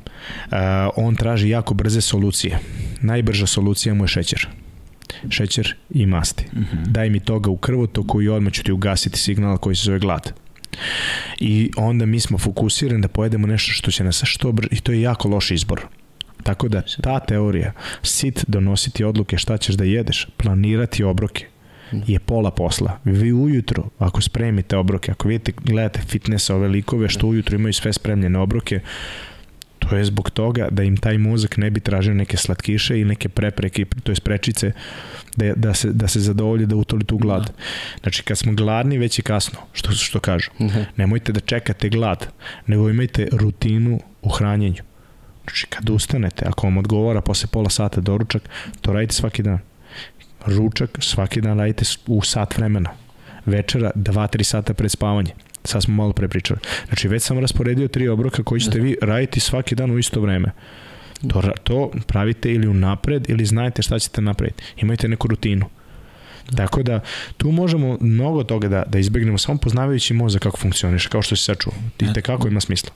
on 0.97 1.17
traži 1.17 1.49
jako 1.49 1.75
brze 1.75 2.01
solucije. 2.01 2.59
Najbrža 3.01 3.47
solucija 3.47 3.95
mu 3.95 4.05
je 4.05 4.09
šećer 4.09 4.49
šećer 5.29 5.75
i 5.91 6.07
masti. 6.07 6.47
Mm 6.53 6.59
-hmm. 6.59 6.87
Daj 6.87 7.11
mi 7.11 7.21
toga 7.21 7.51
u 7.51 7.57
krvotoku 7.57 8.23
i 8.23 8.29
odmah 8.29 8.53
ću 8.53 8.63
ti 8.63 8.73
ugasiti 8.73 9.19
signal 9.19 9.59
koji 9.59 9.77
se 9.77 9.83
zove 9.83 9.99
glad. 9.99 10.33
I 11.41 11.71
onda 11.77 12.07
mi 12.07 12.21
smo 12.21 12.39
fokusirani 12.39 13.03
da 13.03 13.09
pojedemo 13.09 13.47
nešto 13.47 13.73
što 13.73 13.91
će 13.91 14.05
nas 14.05 14.23
što 14.25 14.53
brže, 14.53 14.69
i 14.73 14.81
to 14.81 14.93
je 14.93 15.01
jako 15.01 15.29
loš 15.29 15.51
izbor. 15.51 15.81
Tako 16.43 16.69
da 16.69 16.83
ta 17.03 17.21
teorija, 17.21 17.73
sit 18.03 18.45
donositi 18.49 19.05
odluke 19.05 19.39
šta 19.39 19.59
ćeš 19.59 19.75
da 19.75 19.85
jedeš, 19.85 20.27
planirati 20.37 21.05
obroke, 21.05 21.47
je 21.93 22.19
pola 22.19 22.51
posla. 22.51 22.99
Vi 23.05 23.33
ujutro, 23.33 23.89
ako 23.99 24.21
spremite 24.21 24.77
obroke, 24.77 25.13
ako 25.13 25.29
vidite, 25.29 25.53
gledate 25.65 26.01
fitness 26.09 26.51
ove 26.51 26.69
likove 26.69 27.09
što 27.09 27.27
ujutro 27.27 27.55
imaju 27.55 27.73
sve 27.73 27.93
spremljene 27.93 28.39
obroke, 28.39 28.81
To 29.81 29.97
je 29.97 30.05
zbog 30.05 30.31
toga 30.31 30.69
da 30.71 30.83
im 30.83 30.97
taj 30.97 31.19
mozak 31.19 31.57
ne 31.57 31.71
bi 31.71 31.81
tražio 31.81 32.15
neke 32.15 32.37
slatkiše 32.37 33.01
i 33.01 33.05
neke 33.05 33.29
prepreke, 33.29 33.85
to 34.03 34.13
je 34.13 34.17
prečice, 34.25 34.73
da, 35.37 35.53
da, 35.57 35.75
se, 35.75 35.93
da 35.93 36.09
se 36.09 36.21
zadovolji 36.21 36.67
da 36.67 36.77
utoli 36.77 37.05
tu 37.05 37.19
glad. 37.19 37.45
Da. 37.47 37.53
Znači, 38.01 38.23
kad 38.23 38.39
smo 38.39 38.53
gladni, 38.53 38.99
već 38.99 39.19
je 39.19 39.23
kasno, 39.23 39.59
što, 39.73 39.93
što 39.93 40.21
kažu. 40.21 40.51
Nemojte 40.97 41.33
da 41.33 41.41
čekate 41.41 41.89
glad, 41.89 42.27
nego 42.67 42.91
imajte 42.91 43.29
rutinu 43.33 44.01
u 44.23 44.29
hranjenju. 44.29 44.83
Znači, 45.45 45.67
kad 45.67 45.91
ustanete, 45.91 46.45
ako 46.49 46.67
vam 46.67 46.79
odgovara 46.79 47.21
posle 47.21 47.49
pola 47.53 47.71
sata 47.71 48.01
doručak, 48.01 48.43
to 48.81 48.93
radite 48.93 49.15
svaki 49.15 49.43
dan. 49.43 49.59
Ručak 50.47 50.99
svaki 51.01 51.41
dan 51.41 51.59
radite 51.59 51.85
u 52.07 52.23
sat 52.23 52.57
vremena. 52.57 52.91
Večera 53.47 53.91
2-3 53.95 54.43
sata 54.43 54.75
pred 54.75 54.91
spavanje. 54.91 55.33
Sad 55.65 55.83
smo 55.83 55.95
malo 55.95 56.13
pre 56.13 56.29
pričali. 56.29 56.61
Znači, 56.87 57.09
već 57.09 57.23
sam 57.23 57.39
rasporedio 57.39 57.89
tri 57.89 58.09
obroka 58.09 58.43
koji 58.43 58.61
ćete 58.61 58.79
da. 58.79 58.85
vi 58.85 58.97
raditi 59.03 59.41
svaki 59.41 59.75
dan 59.75 59.91
u 59.91 59.99
isto 59.99 60.21
vreme. 60.21 60.51
To, 61.29 61.43
to 61.65 61.91
pravite 62.07 62.53
ili 62.53 62.69
unapred 62.69 63.31
ili 63.31 63.47
znajete 63.47 63.83
šta 63.83 63.99
ćete 63.99 64.21
napraviti. 64.21 64.63
Imajte 64.77 65.09
neku 65.09 65.29
rutinu. 65.29 65.67
Tako 66.57 66.83
da 66.83 67.01
tu 67.37 67.53
možemo 67.53 67.99
mnogo 68.01 68.45
toga 68.45 68.69
da, 68.69 68.83
da 68.87 68.99
izbegnemo 68.99 69.39
samo 69.39 69.59
poznavajući 69.59 70.15
mozak 70.15 70.43
kako 70.43 70.57
funkcioniše, 70.57 71.09
kao 71.09 71.23
što 71.23 71.37
si 71.37 71.45
sad 71.45 71.57
čuo. 71.59 71.73
Ti 71.97 72.23
kako 72.23 72.49
ima 72.49 72.61
smisla. 72.61 72.91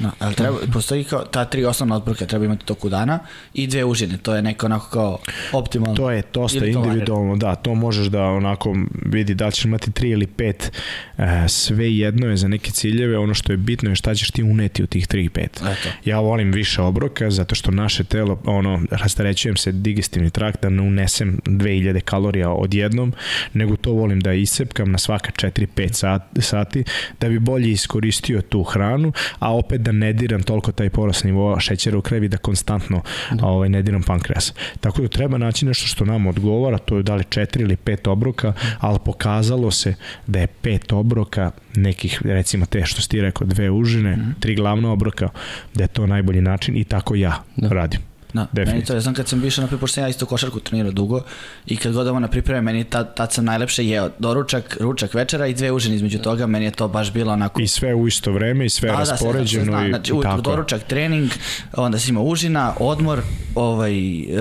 Da, 0.00 0.10
ali 0.18 0.34
treba, 0.34 0.56
postoji 0.72 1.04
kao 1.04 1.24
ta 1.24 1.44
tri 1.44 1.64
osnovna 1.64 1.96
otporka, 1.96 2.26
treba 2.26 2.44
imati 2.44 2.64
toku 2.64 2.88
dana 2.88 3.18
i 3.54 3.66
dve 3.66 3.84
užine, 3.84 4.18
to 4.18 4.34
je 4.34 4.42
neko 4.42 4.66
onako 4.66 4.90
kao 4.90 5.18
optimalno. 5.52 5.96
To 5.96 6.10
je 6.10 6.22
dosta 6.34 6.66
individualno, 6.66 7.36
da, 7.36 7.54
to 7.54 7.74
možeš 7.74 8.06
da 8.06 8.22
onako 8.22 8.76
vidi 9.04 9.34
da 9.34 9.46
li 9.46 9.52
ćeš 9.52 9.64
imati 9.64 9.92
tri 9.92 10.10
ili 10.10 10.26
pet, 10.26 10.72
e, 11.18 11.48
sve 11.48 11.96
jedno 11.96 12.26
je 12.26 12.36
za 12.36 12.48
neke 12.48 12.70
ciljeve, 12.70 13.18
ono 13.18 13.34
što 13.34 13.52
je 13.52 13.56
bitno 13.56 13.90
je 13.90 13.96
šta 13.96 14.14
ćeš 14.14 14.30
ti 14.30 14.42
uneti 14.42 14.82
u 14.82 14.86
tih 14.86 15.06
tri 15.06 15.24
i 15.24 15.28
pet. 15.28 15.56
Eto. 15.56 15.88
Ja 16.04 16.20
volim 16.20 16.52
više 16.52 16.82
obroka 16.82 17.30
zato 17.30 17.54
što 17.54 17.70
naše 17.70 18.04
telo, 18.04 18.40
ono, 18.44 18.82
rastarećujem 18.90 19.56
se 19.56 19.72
digestivni 19.72 20.30
trakt 20.30 20.62
da 20.62 20.68
ne 20.68 20.82
unesem 20.82 21.40
2000 21.46 22.00
kalorija 22.00 22.50
odjednom, 22.50 23.12
nego 23.52 23.76
to 23.76 23.92
volim 23.92 24.20
da 24.20 24.32
isepkam 24.32 24.90
na 24.90 24.98
svaka 24.98 25.30
4-5 25.48 26.20
sati 26.40 26.84
da 27.20 27.28
bi 27.28 27.38
bolje 27.38 27.70
iskoristio 27.70 28.42
tu 28.42 28.62
hranu, 28.62 29.12
a 29.38 29.56
opet 29.56 29.80
da 29.80 29.89
da 29.90 29.98
ne 29.98 30.12
diram 30.12 30.42
toliko 30.42 30.72
taj 30.72 30.90
porast 30.90 31.24
nivoa 31.24 31.60
šećera 31.60 31.98
u 31.98 32.02
krevi 32.02 32.28
da 32.28 32.36
konstantno 32.36 33.02
da. 33.30 33.46
ovaj, 33.46 33.68
ne 33.68 33.82
diram 33.82 34.02
pankreas. 34.02 34.54
Tako 34.80 35.02
da 35.02 35.08
treba 35.08 35.38
naći 35.38 35.66
nešto 35.66 35.86
što 35.86 36.04
nam 36.04 36.26
odgovara, 36.26 36.78
to 36.78 36.96
je 36.96 37.02
da 37.02 37.14
li 37.14 37.24
četiri 37.24 37.62
ili 37.62 37.76
pet 37.76 38.06
obroka, 38.06 38.52
ali 38.78 38.98
pokazalo 39.04 39.70
se 39.70 39.94
da 40.26 40.40
je 40.40 40.46
pet 40.46 40.92
obroka 40.92 41.50
nekih, 41.74 42.22
recimo 42.24 42.66
te 42.66 42.84
što 42.84 43.02
ti 43.08 43.20
rekao, 43.20 43.46
dve 43.46 43.70
užine, 43.70 44.16
mm 44.16 44.30
tri 44.40 44.54
glavna 44.54 44.92
obroka, 44.92 45.28
da 45.74 45.84
je 45.84 45.88
to 45.88 46.06
najbolji 46.06 46.40
način 46.40 46.76
i 46.76 46.84
tako 46.84 47.14
ja 47.14 47.42
da. 47.56 47.68
radim. 47.68 48.09
Da, 48.32 48.46
meni 48.52 48.84
to, 48.84 48.94
ja 48.94 49.00
znam 49.00 49.14
kad 49.14 49.28
sam 49.28 49.40
više, 49.40 49.60
naprijed, 49.60 49.80
pošto 49.80 49.94
sam 49.94 50.04
ja 50.04 50.08
isto 50.08 50.26
košarku 50.26 50.60
trenirao 50.60 50.92
dugo 50.92 51.22
i 51.66 51.76
kad 51.76 51.92
god 51.92 52.22
na 52.22 52.28
pripreme, 52.28 52.60
meni 52.60 52.84
tad, 52.84 53.14
tad 53.14 53.32
sam 53.32 53.44
najlepše 53.44 53.86
jeo 53.86 54.10
doručak, 54.18 54.76
ručak 54.80 55.14
večera 55.14 55.46
i 55.46 55.54
dve 55.54 55.72
užine 55.72 55.96
između 55.96 56.18
toga, 56.18 56.46
meni 56.46 56.64
je 56.64 56.70
to 56.70 56.88
baš 56.88 57.12
bilo 57.12 57.32
onako... 57.32 57.62
I 57.62 57.66
sve 57.66 57.94
u 57.94 58.06
isto 58.06 58.32
vreme 58.32 58.66
i 58.66 58.68
sve 58.68 58.90
da, 58.90 58.96
raspoređeno. 58.96 59.64
Da, 59.64 59.70
da, 59.70 59.78
zna, 59.78 59.88
znači, 59.88 60.12
uvijek 60.12 60.30
tako. 60.30 60.40
doručak, 60.40 60.82
trening, 60.82 61.30
onda 61.76 61.98
si 61.98 62.10
ima 62.10 62.20
užina, 62.20 62.74
odmor, 62.80 63.22
ovaj, 63.54 63.92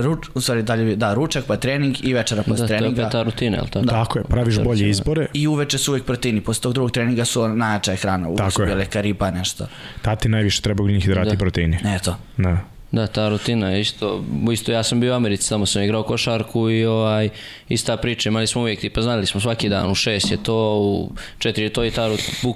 ruč, 0.01 0.27
u 0.33 0.41
stvari 0.41 0.63
dalje, 0.63 0.95
da, 0.95 1.13
ručak, 1.13 1.45
pa 1.45 1.57
trening 1.57 1.95
i 2.03 2.13
večera 2.13 2.43
posle 2.43 2.63
da, 2.63 2.67
treninga. 2.67 2.95
Da, 2.95 3.09
to 3.09 3.17
je 3.17 3.23
ta 3.23 3.23
rutina, 3.23 3.57
ali 3.59 3.69
tako? 3.69 3.85
Da. 3.85 3.91
Tako 3.91 4.19
je, 4.19 4.23
praviš 4.23 4.55
da, 4.55 4.63
bolje 4.63 4.89
izbore. 4.89 5.27
I 5.33 5.47
uveče 5.47 5.77
su 5.77 5.91
uvek 5.91 6.03
proteini, 6.03 6.41
posle 6.41 6.61
tog 6.61 6.73
drugog 6.73 6.91
treninga 6.91 7.25
su 7.25 7.47
najjača 7.47 7.91
je 7.91 7.97
hrana, 7.97 8.29
uvek 8.29 8.51
su 8.51 8.65
bile 8.65 8.85
karipa, 8.85 9.31
nešto. 9.31 9.67
Tati 10.01 10.29
najviše 10.29 10.61
treba 10.61 10.83
ugljenih 10.83 11.03
hidrata 11.03 11.29
da. 11.29 11.35
i 11.35 11.37
proteini. 11.37 11.77
Ne, 11.83 11.99
to. 12.03 12.15
Da. 12.37 12.78
Da, 12.91 13.07
ta 13.07 13.29
rutina 13.29 13.69
je 13.69 13.81
isto, 13.81 14.23
isto 14.53 14.71
ja 14.71 14.83
sam 14.83 14.99
bio 14.99 15.13
u 15.13 15.15
Americi, 15.15 15.49
tamo 15.49 15.65
sam 15.65 15.83
igrao 15.83 16.03
košarku 16.03 16.69
i 16.69 16.85
ovaj, 16.85 17.29
ista 17.69 17.97
priča, 17.97 18.29
imali 18.29 18.47
smo 18.47 18.61
uvijek, 18.61 18.79
tipa 18.79 19.01
znali 19.01 19.25
smo 19.25 19.41
svaki 19.41 19.69
dan, 19.69 19.91
u 19.91 19.95
šest 19.95 20.31
je 20.31 20.37
to, 20.43 20.79
u 20.79 21.11
četiri 21.37 21.63
je 21.63 21.69
to 21.69 21.85
i 21.85 21.91
ta 21.91 22.07
rutina, 22.07 22.53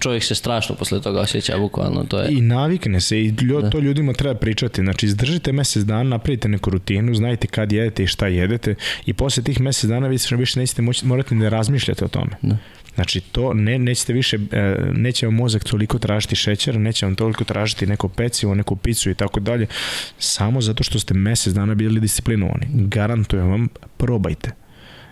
čovjek 0.00 0.24
se 0.24 0.34
strašno 0.34 0.74
posle 0.74 1.00
toga 1.00 1.20
osjeća, 1.20 1.58
bukvalno 1.58 2.04
to 2.04 2.18
je. 2.18 2.32
I 2.32 2.40
navikne 2.40 3.00
se 3.00 3.20
i 3.20 3.26
ljud, 3.26 3.64
da. 3.64 3.70
to 3.70 3.78
ljudima 3.78 4.12
treba 4.12 4.34
pričati, 4.34 4.82
znači 4.82 5.06
izdržite 5.06 5.52
mesec 5.52 5.82
dana, 5.82 6.02
napravite 6.02 6.48
neku 6.48 6.70
rutinu, 6.70 7.14
znajte 7.14 7.46
kad 7.46 7.72
jedete 7.72 8.02
i 8.02 8.06
šta 8.06 8.26
jedete 8.26 8.74
i 9.06 9.12
posle 9.12 9.42
tih 9.42 9.60
mesec 9.60 9.90
dana 9.90 10.08
vi 10.08 10.18
više 10.30 10.60
nećete 10.60 10.82
moći, 10.82 11.06
morate 11.06 11.34
da 11.34 11.48
razmišljate 11.48 12.04
o 12.04 12.08
tome. 12.08 12.32
Da. 12.42 12.56
Znači 12.94 13.20
to 13.20 13.54
ne, 13.54 13.78
nećete 13.78 14.12
više, 14.12 14.38
e, 14.52 14.76
neće 14.92 15.26
vam 15.26 15.34
mozak 15.34 15.64
toliko 15.64 15.98
tražiti 15.98 16.36
šećer, 16.36 16.78
neće 16.78 17.06
vam 17.06 17.14
toliko 17.14 17.44
tražiti 17.44 17.86
neko 17.86 18.08
pecivo, 18.08 18.54
neku 18.54 18.76
picu 18.76 19.10
i 19.10 19.14
tako 19.14 19.40
dalje, 19.40 19.66
samo 20.18 20.60
zato 20.60 20.84
što 20.84 20.98
ste 20.98 21.14
mesec 21.14 21.52
dana 21.52 21.74
bili 21.74 22.00
disciplinovani. 22.00 22.66
Garantujem 22.70 23.50
vam, 23.50 23.68
probajte. 23.96 24.50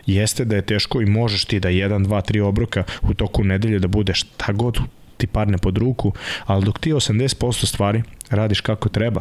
Jeste 0.07 0.45
da 0.45 0.57
je 0.57 0.67
teško 0.67 1.01
i 1.01 1.07
možeš 1.07 1.45
ti 1.45 1.61
da 1.61 1.69
jedan, 1.69 2.03
dva, 2.03 2.21
tri 2.21 2.41
obroka 2.41 2.85
u 3.03 3.15
toku 3.15 3.45
nedelje 3.45 3.79
da 3.79 3.89
budeš 3.89 4.21
šta 4.21 4.53
god 4.53 4.79
ti 5.17 5.27
parne 5.27 5.59
pod 5.59 5.79
ruku, 5.79 6.13
ali 6.45 6.65
dok 6.65 6.79
ti 6.79 6.93
80% 6.93 7.67
stvari 7.67 8.03
radiš 8.31 8.61
kako 8.61 8.89
treba, 8.89 9.21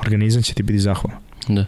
organizam 0.00 0.42
će 0.42 0.54
ti 0.54 0.62
biti 0.62 0.78
zahvalan. 0.78 1.18
Da. 1.48 1.66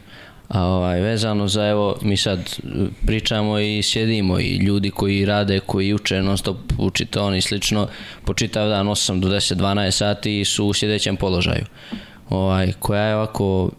A 0.48 0.64
ovaj, 0.64 1.00
vezano 1.00 1.48
za 1.48 1.66
evo, 1.66 1.96
mi 2.02 2.16
sad 2.16 2.38
e, 2.38 2.68
pričamo 3.06 3.58
i 3.58 3.82
sjedimo 3.82 4.40
i 4.40 4.56
ljudi 4.56 4.90
koji 4.90 5.24
rade, 5.24 5.60
koji 5.60 5.94
uče 5.94 6.22
non 6.22 6.38
stop 6.38 6.56
učite 6.78 7.20
oni 7.20 7.40
slično, 7.40 7.88
po 8.24 8.34
čitav 8.34 8.68
dan 8.68 8.86
8 8.86 9.20
do 9.20 9.28
10, 9.28 9.54
12 9.54 9.90
sati 9.90 10.44
su 10.44 10.66
u 10.66 10.74
sjedećem 10.74 11.16
položaju. 11.16 11.64
Ovaj, 12.30 12.72
koja 12.78 13.02
je 13.02 13.16
ovako, 13.16 13.70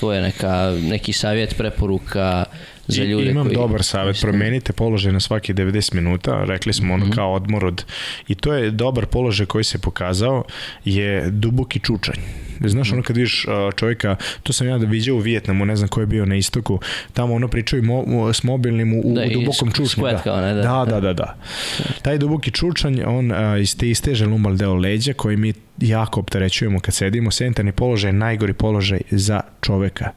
to 0.00 0.12
je 0.12 0.22
neka, 0.22 0.78
neki 0.82 1.12
savjet, 1.12 1.56
preporuka 1.58 2.44
za 2.88 3.04
ljude 3.04 3.30
Imam 3.30 3.46
koji... 3.46 3.56
dobar 3.56 3.82
savjet, 3.82 4.20
promenite 4.20 4.72
položaj 4.72 5.12
na 5.12 5.20
svaki 5.20 5.54
90 5.54 5.94
minuta, 5.94 6.44
rekli 6.44 6.72
smo 6.72 6.94
ono 6.94 7.06
mm 7.06 7.10
-hmm. 7.10 7.14
kao 7.14 7.32
odmor 7.32 7.64
od... 7.64 7.84
I 8.28 8.34
to 8.34 8.54
je 8.54 8.70
dobar 8.70 9.06
položaj 9.06 9.46
koji 9.46 9.64
se 9.64 9.78
pokazao, 9.78 10.44
je 10.84 11.30
duboki 11.30 11.80
čučanj 11.80 12.20
Znaš, 12.64 12.92
ono 12.92 13.02
kad 13.02 13.16
vidiš 13.16 13.46
čovjeka, 13.76 14.16
to 14.42 14.52
sam 14.52 14.66
ja 14.66 14.78
da 14.78 14.86
viđao 14.86 15.16
u 15.16 15.18
Vijetnamu, 15.18 15.64
ne 15.64 15.76
znam 15.76 15.88
ko 15.88 16.00
je 16.00 16.06
bio 16.06 16.26
na 16.26 16.36
istoku, 16.36 16.80
tamo 17.12 17.34
ono 17.34 17.48
pričaju 17.48 17.82
mo, 17.82 18.32
s 18.32 18.42
mobilnim 18.42 18.92
u, 18.92 19.14
da, 19.14 19.22
u 19.24 19.28
dubokom 19.32 19.72
čučnju. 19.72 20.04
Da. 20.04 20.32
One, 20.32 20.54
da. 20.54 20.62
da, 20.62 20.84
da, 20.84 21.00
da, 21.00 21.12
da. 21.12 21.36
Taj 22.02 22.18
duboki 22.18 22.50
čučanj, 22.50 23.02
on 23.06 23.30
uh, 23.30 23.36
iz 23.60 23.76
te 23.76 23.90
isteže 23.90 24.26
lumal 24.26 24.56
deo 24.56 24.74
leđa 24.74 25.12
koji 25.12 25.36
mi 25.36 25.52
jako 25.80 26.20
opterećujemo 26.20 26.80
kad 26.80 26.94
sedimo. 26.94 27.30
Sentarni 27.30 27.72
položaj 27.72 28.08
je 28.08 28.12
najgori 28.12 28.52
položaj 28.52 29.00
za 29.10 29.40
čoveka. 29.60 30.10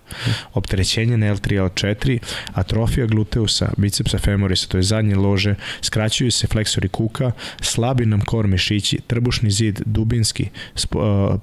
Opterećenje 0.54 1.18
na 1.18 1.36
L3, 1.36 1.70
L4, 1.70 2.20
atrofija 2.60 3.06
gluteusa, 3.06 3.72
bicepsa 3.78 4.18
femorisa, 4.18 4.68
to 4.68 4.78
je 4.78 4.84
zadnje 4.84 5.16
lože, 5.16 5.56
skraćuju 5.82 6.32
se 6.32 6.48
fleksori 6.48 6.90
kuka, 6.90 7.32
slabi 7.62 8.06
nam 8.06 8.22
kor 8.22 8.48
mišići, 8.48 9.00
trbušni 9.08 9.52
zid, 9.52 9.82
dubinski, 9.86 10.48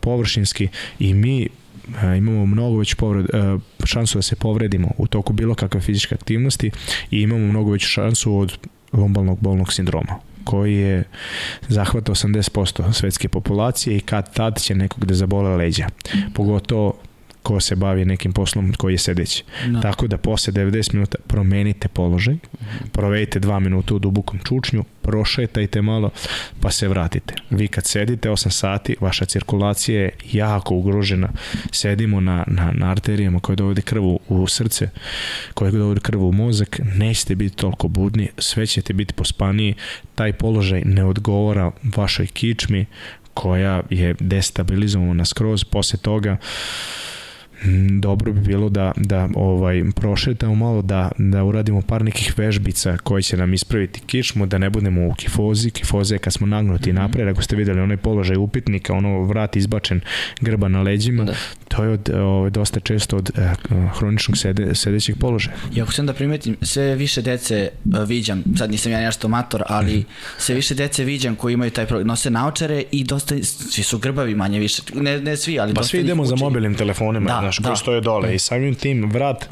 površinski 0.01 0.69
i 0.99 1.14
mi 1.14 1.49
imamo 2.19 2.47
mnogo 2.47 2.79
već 2.79 2.95
povred, 2.95 3.27
šansu 3.85 4.19
da 4.19 4.23
se 4.23 4.37
povredimo 4.37 4.91
u 4.99 5.07
toku 5.07 5.33
bilo 5.33 5.55
kakve 5.55 5.81
fizičke 5.81 6.14
aktivnosti 6.14 6.71
i 7.11 7.21
imamo 7.21 7.47
mnogo 7.47 7.71
veću 7.71 7.89
šansu 7.89 8.39
od 8.39 8.59
lombalnog 8.93 9.39
bolnog 9.41 9.73
sindroma 9.73 10.17
koji 10.45 10.75
je 10.75 11.05
zahvata 11.69 12.12
80% 12.12 12.93
svetske 12.93 13.29
populacije 13.29 13.97
i 13.97 14.01
kad 14.01 14.35
tad 14.35 14.61
će 14.61 14.75
nekog 14.75 15.05
da 15.05 15.14
zabole 15.14 15.57
leđa. 15.57 15.87
Pogotovo 16.35 16.95
ko 17.47 17.61
se 17.61 17.76
bavi 17.76 18.05
nekim 18.05 18.32
poslom 18.32 18.72
koji 18.72 18.94
je 18.94 18.99
sedeći. 18.99 19.44
No. 19.66 19.72
Da. 19.72 19.80
Tako 19.80 20.07
da 20.07 20.16
posle 20.18 20.53
90 20.53 20.94
minuta 20.94 21.18
promenite 21.26 21.88
položaj, 21.88 22.36
provedite 22.92 23.40
2 23.40 23.61
minuta 23.61 23.94
u 23.94 23.99
dubokom 23.99 24.38
čučnju, 24.44 24.84
prošetajte 25.03 25.82
malo, 25.82 26.11
pa 26.61 26.70
se 26.70 26.88
vratite. 26.88 27.34
Vi 27.51 27.68
kad 27.68 27.86
sedite 27.86 28.30
8 28.30 28.51
sati, 28.51 28.97
vaša 29.01 29.24
cirkulacija 29.24 30.01
je 30.01 30.11
jako 30.32 30.74
ugrožena. 30.74 31.28
Sedimo 31.72 32.20
na, 32.20 32.44
na, 32.47 32.72
na 32.74 32.90
arterijama 32.90 33.40
koje 33.40 33.57
dovode 33.57 33.82
krvu 33.82 34.20
u 34.28 34.47
srce, 34.47 34.88
koje 35.55 35.70
dovode 35.70 36.01
krvu 36.01 36.28
u 36.28 36.32
mozak, 36.32 36.80
nećete 36.94 37.34
biti 37.34 37.57
toliko 37.57 37.88
budni, 37.88 38.28
sve 38.38 38.66
ćete 38.66 38.92
biti 38.92 39.14
pospaniji, 39.14 39.74
taj 40.14 40.32
položaj 40.32 40.82
ne 40.84 41.05
odgovara 41.05 41.70
vašoj 41.97 42.26
kičmi, 42.26 42.86
koja 43.34 43.82
je 43.90 44.14
destabilizovana 44.20 45.24
skroz 45.24 45.64
posle 45.64 45.99
toga 45.99 46.36
dobro 48.01 48.33
bi 48.33 48.41
bilo 48.41 48.69
da, 48.69 48.93
da 48.97 49.29
ovaj 49.35 49.83
prošetamo 49.97 50.55
malo, 50.55 50.83
da, 50.83 51.11
da 51.19 51.45
uradimo 51.45 51.83
par 51.83 52.05
nekih 52.05 52.39
vežbica 52.39 52.97
koji 52.97 53.23
će 53.23 53.37
nam 53.37 53.55
ispraviti 53.55 54.01
kičmu, 54.01 54.47
da 54.47 54.59
ne 54.59 54.71
budemo 54.71 55.07
u 55.07 55.15
kifozi. 55.15 55.71
Kifoza 55.71 56.15
je 56.15 56.19
kad 56.19 56.33
smo 56.33 56.47
nagnuti 56.47 56.93
mm 56.93 56.97
-hmm. 56.97 56.99
napred, 56.99 57.29
ako 57.29 57.43
ste 57.43 57.57
videli 57.57 57.81
onaj 57.81 57.97
položaj 57.97 58.37
upitnika, 58.37 58.93
ono 58.93 59.23
vrat 59.23 59.57
izbačen 59.57 60.01
grba 60.41 60.69
na 60.69 60.83
leđima, 60.83 61.25
da. 61.25 61.35
to 61.69 61.85
je 61.85 61.91
od, 61.91 62.11
ovaj, 62.15 62.51
dosta 62.51 62.81
često 62.81 63.17
od 63.17 63.31
eh, 63.37 63.53
hroničnog 63.95 64.39
sede, 64.39 64.75
sedećeg 64.75 65.17
položaja. 65.19 65.57
I 65.75 65.83
ako 65.83 65.93
sam 65.93 66.07
da 66.07 66.13
primetim, 66.13 66.57
sve 66.63 66.95
više 66.95 67.23
dece 67.23 67.69
uh, 67.85 68.09
viđam, 68.09 68.45
sad 68.59 68.71
nisam 68.71 68.93
ja 68.93 69.01
nešto 69.01 69.29
mator, 69.29 69.63
ali 69.67 69.97
mm 69.97 70.01
-hmm. 70.01 70.39
sve 70.39 70.55
više 70.55 70.75
dece 70.75 71.05
viđam 71.05 71.37
koji 71.37 71.55
imaju 71.55 71.71
taj 71.71 71.87
problem, 71.87 72.07
nose 72.07 72.31
naočare 72.31 72.83
i 72.91 73.05
dosta, 73.05 73.35
svi 73.43 73.83
su 73.83 73.99
grbavi 73.99 74.35
manje 74.35 74.59
više, 74.59 74.83
ne, 74.95 75.21
ne 75.21 75.37
svi, 75.37 75.61
ali 75.61 75.75
pa 75.75 75.81
dosta 75.81 75.91
svi 75.91 76.01
idemo 76.01 76.25
za 76.25 76.37
mobilnim 76.37 76.75
telefonima, 76.75 77.41
Da, 77.41 77.45
znaš, 77.47 77.59
da. 77.59 77.68
koji 77.68 77.76
stoje 77.76 78.01
dole 78.01 78.34
i 78.34 78.38
samim 78.38 78.74
tim 78.74 79.11
vrat 79.11 79.49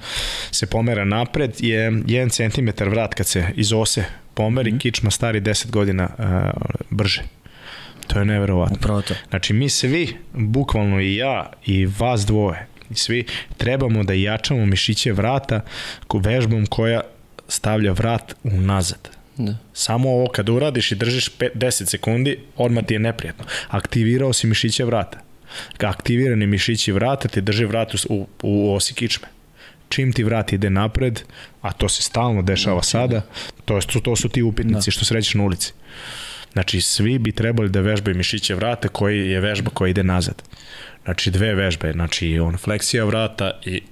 se 0.51 0.67
pomera 0.67 1.05
napred, 1.05 1.57
je 1.59 1.91
1 1.91 2.53
cm 2.53 2.91
vrat 2.91 3.15
kad 3.15 3.27
se 3.27 3.47
iz 3.57 3.73
ose 3.73 4.05
pomeri, 4.35 4.73
mm 4.73 4.75
-hmm. 4.75 4.81
kičma 4.81 5.11
stari 5.11 5.41
10 5.41 5.71
godina 5.71 6.09
uh, 6.19 6.25
brže. 6.91 7.23
To 8.07 8.19
je 8.19 8.25
neverovatno. 8.25 8.77
Upravo 8.77 9.03
to. 9.03 9.15
Znači 9.31 9.53
mi 9.53 9.69
svi, 9.69 10.17
bukvalno 10.33 11.01
i 11.01 11.17
ja 11.17 11.53
i 11.67 11.87
vas 11.87 12.27
dvoje, 12.27 12.67
i 12.91 12.95
svi 12.95 13.25
trebamo 13.57 14.05
da 14.05 14.13
jačamo 14.13 14.67
mišiće 14.67 15.13
vrata 15.13 15.61
vežbom 16.15 16.67
koja 16.67 17.01
stavlja 17.49 17.93
vrat 17.93 18.35
unazad. 18.43 19.09
Da. 19.37 19.57
Samo 19.73 20.11
ovo 20.11 20.29
kad 20.29 20.49
uradiš 20.49 20.93
i 20.93 20.95
držiš 20.95 21.31
5, 21.39 21.49
10 21.55 21.91
sekundi, 21.91 22.39
odmah 22.57 22.85
ti 22.85 22.95
je 22.95 22.99
neprijatno. 22.99 23.45
Aktivirao 23.69 24.33
si 24.33 24.47
mišiće 24.47 24.85
vrata. 24.85 25.19
Aktivirani 25.83 26.47
mišići 26.47 26.93
vrata 26.93 27.29
ti 27.29 27.41
drži 27.41 27.65
vrat 27.65 27.95
u, 28.09 28.27
u 28.43 28.75
osi 28.75 28.95
kičme. 28.95 29.29
Čim 29.89 30.13
ti 30.13 30.25
vrat 30.25 30.53
ide 30.53 30.71
napred, 30.71 31.21
a 31.61 31.73
to 31.73 31.89
se 31.89 32.03
stalno 32.03 32.43
dešava 32.43 32.83
sada, 32.83 33.23
to, 33.65 33.81
su, 33.81 34.01
to 34.01 34.17
su 34.17 34.29
ti 34.29 34.43
upitnici 34.43 34.87
da. 34.87 34.91
što 34.91 35.05
srećeš 35.05 35.35
na 35.35 35.43
ulici. 35.43 35.73
Znači, 36.53 36.81
svi 36.81 37.19
bi 37.19 37.33
trebali 37.33 37.69
da 37.69 37.81
vežbaju 37.81 38.17
mišiće 38.17 38.55
vrata 38.55 38.89
koji 38.89 39.31
je 39.31 39.41
vežba 39.41 39.71
koja 39.71 39.91
ide 39.91 40.03
nazad. 40.03 40.43
Znači, 41.05 41.31
dve 41.31 41.55
vežbe, 41.55 41.93
znači 41.93 42.39
on 42.39 42.57
fleksija 42.57 43.05
vrata 43.05 43.61
i 43.65 43.83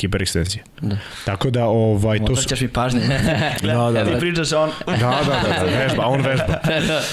hiperekstenzija. 0.00 0.64
Da. 0.80 0.96
Tako 1.24 1.50
da, 1.50 1.64
ovaj, 1.64 2.18
to 2.24 2.36
su... 2.36 2.54
mi 2.60 2.68
pažnje. 2.68 3.00
Da, 3.62 3.90
da, 3.90 4.04
Ti 4.04 4.10
da. 4.12 4.18
pričaš 4.18 4.52
on... 4.52 4.70
Da, 4.86 4.92
da, 4.96 5.42
da, 5.42 5.64
da, 5.64 5.76
vežba, 5.78 6.06
on 6.06 6.20
vežba. 6.20 6.60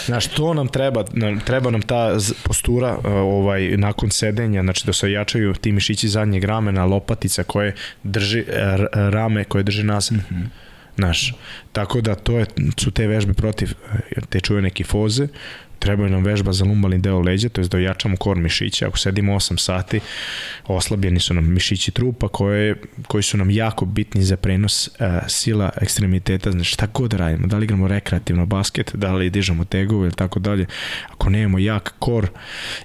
Znaš, 0.05 0.27
to 0.27 0.53
nam 0.53 0.67
treba, 0.67 1.03
nam- 1.13 1.39
treba 1.39 1.71
nam 1.71 1.81
ta 1.81 2.17
postura 2.43 2.97
uh, 2.97 3.05
ovaj, 3.05 3.77
nakon 3.77 4.11
sedenja, 4.11 4.61
znači 4.61 4.85
da 4.85 4.93
se 4.93 5.11
jačaju 5.11 5.53
ti 5.53 5.71
mišići 5.71 6.09
zadnjeg 6.09 6.43
ramena, 6.43 6.85
lopatica 6.85 7.43
koje 7.43 7.75
drži, 8.03 8.43
r- 8.47 8.87
rame 8.93 9.43
koje 9.43 9.63
drži 9.63 9.83
nazad. 9.83 10.17
Mm 10.17 10.23
-hmm. 10.35 10.45
Znaš, 10.95 11.33
tako 11.71 12.01
da 12.01 12.15
to 12.15 12.39
je, 12.39 12.45
su 12.79 12.91
te 12.91 13.07
vežbe 13.07 13.33
protiv 13.33 13.69
uh, 13.93 14.23
te 14.29 14.39
čuvene 14.39 14.69
kifoze, 14.69 15.27
treba 15.85 16.07
nam 16.07 16.23
vežba 16.23 16.53
za 16.53 16.65
lumbalni 16.65 16.97
deo 16.97 17.19
leđa, 17.19 17.49
to 17.49 17.61
je 17.61 17.67
da 17.67 17.77
ojačamo 17.77 18.17
kor 18.17 18.37
mišića. 18.37 18.87
Ako 18.87 18.97
sedimo 18.97 19.35
8 19.35 19.57
sati, 19.57 19.99
oslabljeni 20.67 21.19
su 21.19 21.33
nam 21.33 21.53
mišići 21.53 21.91
trupa 21.91 22.27
koje, 22.27 22.75
koji 23.07 23.23
su 23.23 23.37
nam 23.37 23.49
jako 23.49 23.85
bitni 23.85 24.23
za 24.23 24.37
prenos 24.37 24.87
uh, 24.87 25.05
sila 25.27 25.69
ekstremiteta, 25.81 26.51
znači 26.51 26.71
šta 26.71 26.87
god 26.93 27.11
da 27.11 27.17
radimo, 27.17 27.47
da 27.47 27.57
li 27.57 27.63
igramo 27.63 27.87
rekreativno 27.87 28.45
basket, 28.45 28.91
da 28.95 29.13
li 29.13 29.29
dižemo 29.29 29.65
tegove 29.65 30.07
ili 30.07 30.15
tako 30.15 30.39
dalje. 30.39 30.65
Ako 31.09 31.29
nemamo 31.29 31.59
jak 31.59 31.93
kor, 31.99 32.27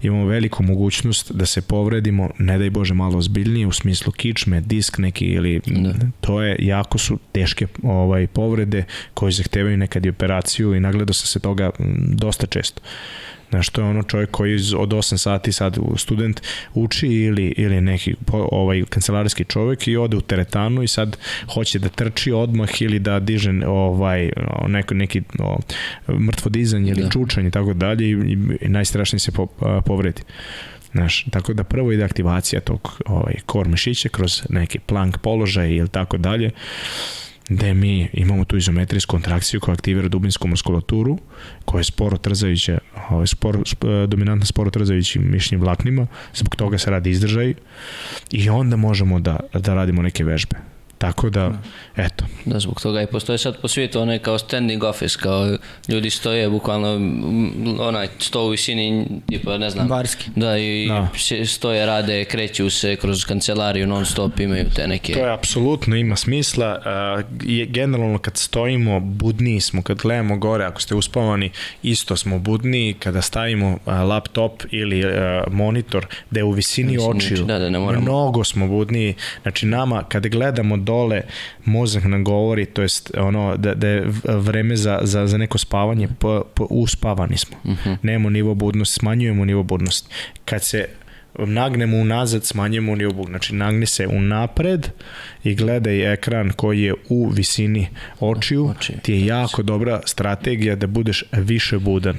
imamo 0.03 0.27
veliku 0.27 0.63
mogućnost 0.63 1.33
da 1.33 1.47
se 1.47 1.63
povredimo, 1.63 2.31
ne 2.39 2.59
daj 2.59 2.71
Bože 2.71 2.95
malo 2.95 3.19
ozbiljnije, 3.19 3.67
u 3.67 3.73
smislu 3.73 4.13
kičme, 4.13 4.61
disk 4.61 4.99
neki 4.99 5.25
ili 5.25 5.61
Da. 5.67 5.95
to 6.21 6.43
je, 6.43 6.57
jako 6.59 6.99
su 6.99 7.19
teške 7.33 7.67
ovaj 7.83 8.27
povrede 8.27 8.85
koje 9.15 9.33
zahtevaju 9.33 9.77
nekad 9.77 10.07
i 10.07 10.09
operaciju 10.09 10.75
i 10.75 10.81
nagledao 10.81 11.15
sam 11.15 11.27
se 11.27 11.41
toga 11.41 11.71
dosta 11.99 12.47
često. 12.47 12.83
Znaš, 13.51 13.69
to 13.69 13.81
je 13.81 13.89
ono 13.89 14.03
čovjek 14.03 14.31
koji 14.31 14.59
od 14.77 14.89
8 14.89 15.17
sati 15.17 15.53
sad 15.53 15.79
student 15.97 16.41
uči 16.75 17.07
ili, 17.07 17.55
ili 17.57 17.81
neki 17.81 18.15
ovaj 18.33 18.85
kancelarijski 18.89 19.45
čovjek 19.45 19.89
i 19.89 19.97
ode 19.97 20.17
u 20.17 20.21
teretanu 20.21 20.83
i 20.83 20.89
sad 20.89 21.17
hoće 21.55 21.79
da 21.79 21.89
trči 21.89 22.33
odmah 22.33 22.83
ili 22.83 22.99
da 22.99 23.21
diže 23.21 23.53
ovaj, 23.67 24.31
neko, 24.69 24.95
neki 24.95 25.23
o, 25.39 25.59
mrtvo 26.09 26.49
dizanje 26.51 26.91
ili 26.91 27.03
Da. 27.03 27.11
čučanje 27.11 27.49
i 27.49 27.51
tako 27.51 27.75
dalje 27.75 28.11
i, 28.11 28.13
i, 28.13 28.39
i 28.61 28.69
najstrašnije 28.69 29.21
se 29.21 29.33
po, 29.33 29.47
a, 29.61 29.81
povredi. 29.81 30.23
Znaš, 30.93 31.25
tako 31.31 31.55
da 31.55 31.65
prvo 31.65 31.93
ide 31.93 32.05
aktivacija 32.05 32.61
tog 32.61 33.03
ovaj, 33.07 33.35
kor 33.47 33.69
mišića 33.69 34.09
kroz 34.09 34.43
neki 34.49 34.79
plank 34.79 35.19
položaj 35.19 35.71
ili 35.71 35.89
tako 35.89 36.17
dalje 36.19 36.51
gde 37.51 37.75
mi 37.75 38.09
imamo 38.13 38.45
tu 38.45 38.57
izometrijsku 38.57 39.11
kontrakciju 39.11 39.61
koja 39.61 39.73
aktivira 39.73 40.09
dubinsku 40.09 40.49
muskulaturu, 40.49 41.19
koja 41.65 41.81
je 41.81 41.85
sporo 41.85 42.17
trzajuća, 42.17 42.79
ovaj, 43.11 43.27
sporo, 43.27 43.63
sp, 43.73 43.83
dominantna 44.09 44.47
sporo 44.47 44.71
trzajućim 44.71 45.31
mišićnim 45.31 45.61
vlaknima, 45.61 46.07
zbog 46.35 46.57
toga 46.57 46.79
se 46.79 46.91
radi 46.91 47.11
izdržaj 47.11 47.55
i 48.31 48.51
onda 48.51 48.77
možemo 48.77 49.21
da, 49.21 49.41
da 49.53 49.75
radimo 49.75 50.03
neke 50.03 50.25
vežbe. 50.25 50.57
Tako 51.01 51.31
da, 51.31 51.53
eto, 51.97 52.25
Da, 52.45 52.61
zbog 52.61 52.81
toga 52.81 53.03
i 53.03 53.07
postoje 53.07 53.39
sad 53.39 53.61
po 53.61 53.69
svijetu 53.69 54.01
onaj 54.01 54.19
kao 54.19 54.39
standing 54.39 54.85
office, 54.85 55.19
kao 55.23 55.57
ljudi 55.89 56.11
stoje 56.11 56.51
bukvalno 56.51 56.89
onaj 57.81 58.09
sto 58.19 58.45
u 58.45 58.49
visini, 58.49 59.07
tipa 59.29 59.59
ne 59.59 59.71
znam. 59.71 59.89
Barski. 59.89 60.31
Da, 60.37 60.59
i 60.59 60.89
Da. 60.89 61.09
stoje, 61.47 61.87
rade, 61.87 62.25
kreću 62.25 62.71
se 62.71 62.97
kroz 62.97 63.25
kancelariju 63.25 63.87
non 63.87 64.07
stop, 64.07 64.41
imaju 64.41 64.65
te 64.75 64.87
neke... 64.87 65.13
To 65.13 65.19
je 65.19 65.33
apsolutno 65.33 65.97
ima 65.97 66.17
smisla. 66.17 66.81
Je, 67.43 67.67
generalno 67.67 68.19
kad 68.19 68.37
stojimo, 68.37 69.01
budniji 69.01 69.61
smo, 69.61 69.83
kad 69.83 69.99
gledamo 69.99 70.37
gore, 70.37 70.65
ako 70.65 70.81
ste 70.81 70.95
uspavani, 70.95 71.51
isto 71.83 72.17
smo 72.17 72.39
budniji. 72.39 72.95
Kada 72.95 73.23
stavimo 73.23 73.71
uh, 73.71 73.79
laptop 73.87 74.63
ili 74.71 75.05
uh, 75.05 75.13
monitor 75.53 76.07
da 76.31 76.41
je 76.41 76.45
u 76.45 76.51
visini 76.51 76.93
Visini 76.93 77.17
očiju, 77.17 77.45
da, 77.45 77.59
da, 77.59 77.71
ne 77.71 77.79
moramo. 77.79 78.03
mnogo 78.03 78.45
smo 78.45 78.69
budniji. 78.69 79.15
Znači 79.43 79.67
nama, 79.67 80.03
kada 80.09 80.29
gledamo 80.29 80.77
dole, 80.91 81.23
mozak 81.65 82.05
nam 82.05 82.25
govori, 82.25 82.67
to 82.67 82.83
jest 82.83 83.11
ono, 83.17 83.57
da, 83.57 83.75
da 83.75 83.89
je 83.89 84.05
vreme 84.25 84.77
za, 84.77 84.99
za, 85.03 85.27
za 85.27 85.39
neko 85.39 85.59
spavanje, 85.59 86.09
po, 86.19 86.45
po, 86.55 86.67
uspavani 86.71 87.37
smo. 87.37 87.57
Uh 87.65 87.71
-huh. 87.71 87.97
Nemamo 88.03 88.31
nivo 88.31 88.55
budnosti, 88.55 88.99
smanjujemo 89.01 89.45
nivo 89.45 89.63
budnosti. 89.63 90.09
Kad 90.45 90.63
se 90.65 90.89
nagnemo 91.39 91.97
unazad, 91.97 92.45
smanjujemo 92.45 92.95
nivo 92.95 93.13
budnosti. 93.13 93.31
Znači, 93.31 93.55
nagni 93.55 93.87
se 93.87 94.07
unapred 94.07 94.89
i 95.45 95.55
gledaj 95.55 96.13
ekran 96.13 96.53
koji 96.57 96.83
je 96.83 96.95
u 97.09 97.29
visini 97.29 97.89
očiju. 98.21 98.67
Očiju. 98.67 98.99
Ti 99.03 99.13
je 99.13 99.27
jako 99.27 99.63
dobra 99.63 100.01
strategija 100.07 100.77
da 100.77 100.87
budeš 100.87 101.25
više 101.33 101.79
budan. 101.79 102.19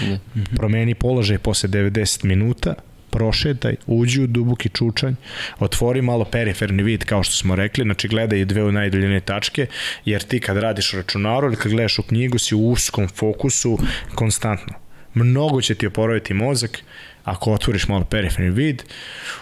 Da. 0.00 0.18
Promeni 0.56 0.94
položaj 0.94 1.38
posle 1.38 1.68
90 1.68 2.24
minuta, 2.24 2.74
prošetaj, 3.12 3.76
uđi 3.86 4.22
u 4.22 4.26
duboki 4.26 4.68
čučanj, 4.68 5.14
otvori 5.58 6.02
malo 6.02 6.24
periferni 6.24 6.82
vid 6.82 7.04
kao 7.04 7.22
što 7.22 7.34
smo 7.34 7.54
rekli, 7.54 7.84
znači 7.84 8.08
gledaj 8.08 8.44
dve 8.44 8.64
u 8.64 8.72
najdaljene 8.72 9.20
tačke, 9.20 9.66
jer 10.04 10.22
ti 10.22 10.40
kad 10.40 10.56
radiš 10.56 10.92
u 10.94 10.96
računaru 10.96 11.46
ili 11.46 11.56
kad 11.56 11.72
gledaš 11.72 11.98
u 11.98 12.02
knjigu 12.02 12.38
si 12.38 12.54
u 12.54 12.68
uskom 12.68 13.08
fokusu 13.08 13.78
konstantno. 14.14 14.74
Mnogo 15.14 15.60
će 15.60 15.74
ti 15.74 15.86
oporaviti 15.86 16.34
mozak 16.34 16.78
ako 17.24 17.52
otvoriš 17.52 17.88
malo 17.88 18.04
periferni 18.04 18.50
vid, 18.50 18.82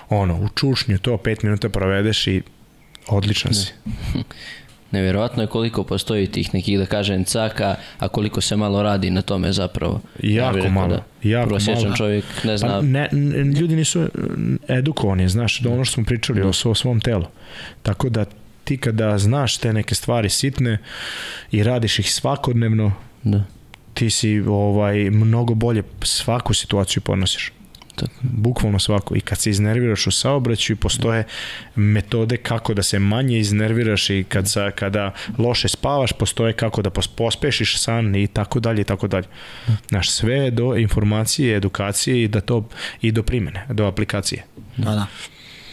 ono, 0.09 0.35
u 0.35 0.49
čušnju 0.49 0.99
to 0.99 1.17
5 1.17 1.45
minuta 1.45 1.69
provedeš 1.69 2.27
i 2.27 2.43
odličan 3.07 3.55
si. 3.55 3.73
Nevjerojatno 4.91 5.43
je 5.43 5.47
koliko 5.47 5.85
postoji 5.85 6.27
tih 6.27 6.55
nekih, 6.55 6.79
da 6.79 6.87
kažem, 6.87 7.25
caka, 7.25 7.75
a 7.99 8.09
koliko 8.09 8.41
se 8.41 8.57
malo 8.57 8.83
radi 8.83 9.11
na 9.11 9.23
tome 9.23 9.53
zapravo. 9.53 10.01
Jako 10.21 10.57
rekao 10.57 10.71
malo, 10.73 11.03
jako 11.23 11.49
prosječan 11.49 11.83
malo. 11.83 11.97
čovjek 11.97 12.25
ne 12.45 12.59
zna... 12.59 12.69
Pa 12.69 12.81
ne, 12.81 13.09
n- 13.13 13.53
ljudi 13.53 13.77
nisu 13.77 14.09
edukovani, 14.69 15.29
znaš, 15.29 15.61
da 15.61 15.71
ono 15.71 15.85
što 15.85 15.95
smo 15.95 16.05
pričali 16.05 16.43
o, 16.43 16.49
o 16.65 16.75
svom 16.75 17.01
telu. 17.01 17.25
Tako 17.83 18.09
da 18.09 18.25
ti 18.65 18.77
kada 18.77 19.19
znaš 19.19 19.57
te 19.57 19.73
neke 19.73 19.95
stvari 19.95 20.29
sitne 20.29 20.79
i 21.51 21.63
radiš 21.63 21.99
ih 21.99 22.13
svakodnevno, 22.13 22.93
Da. 23.23 23.43
ti 23.95 24.11
si 24.11 24.41
ovaj 24.41 25.11
mnogo 25.11 25.55
bolje 25.55 25.83
svaku 26.03 26.55
situaciju 26.55 27.01
ponosiš. 27.03 27.53
Tako. 28.01 28.13
Bukvalno 28.23 28.79
svako. 28.79 29.17
I 29.17 29.21
kad 29.21 29.39
se 29.39 29.51
iznerviraš 29.51 30.07
u 30.07 30.11
saobraćaju, 30.11 30.77
postoje 30.77 31.25
metode 31.75 32.37
kako 32.37 32.75
da 32.75 32.83
se 32.83 32.99
manje 32.99 33.39
iznerviraš 33.39 34.11
i 34.11 34.25
kad 34.29 34.51
sa, 34.51 34.71
kada 34.71 35.13
loše 35.39 35.69
spavaš, 35.69 36.13
postoje 36.13 36.53
kako 36.53 36.83
da 36.83 36.91
pos- 36.91 37.11
pospešiš 37.17 37.79
san 37.79 38.17
i 38.17 38.27
tako 38.27 38.61
dalje 38.61 38.81
i 38.81 38.85
tako 38.85 39.09
dalje. 39.09 39.27
Znaš, 39.89 40.11
sve 40.11 40.51
do 40.51 40.77
informacije, 40.77 41.57
edukacije 41.57 42.23
i 42.23 42.29
da 42.29 42.41
to 42.41 42.69
i 43.01 43.13
do 43.13 43.23
primene, 43.23 43.67
do 43.71 43.87
aplikacije. 43.87 44.45
Da, 44.77 44.91
da. 44.91 45.07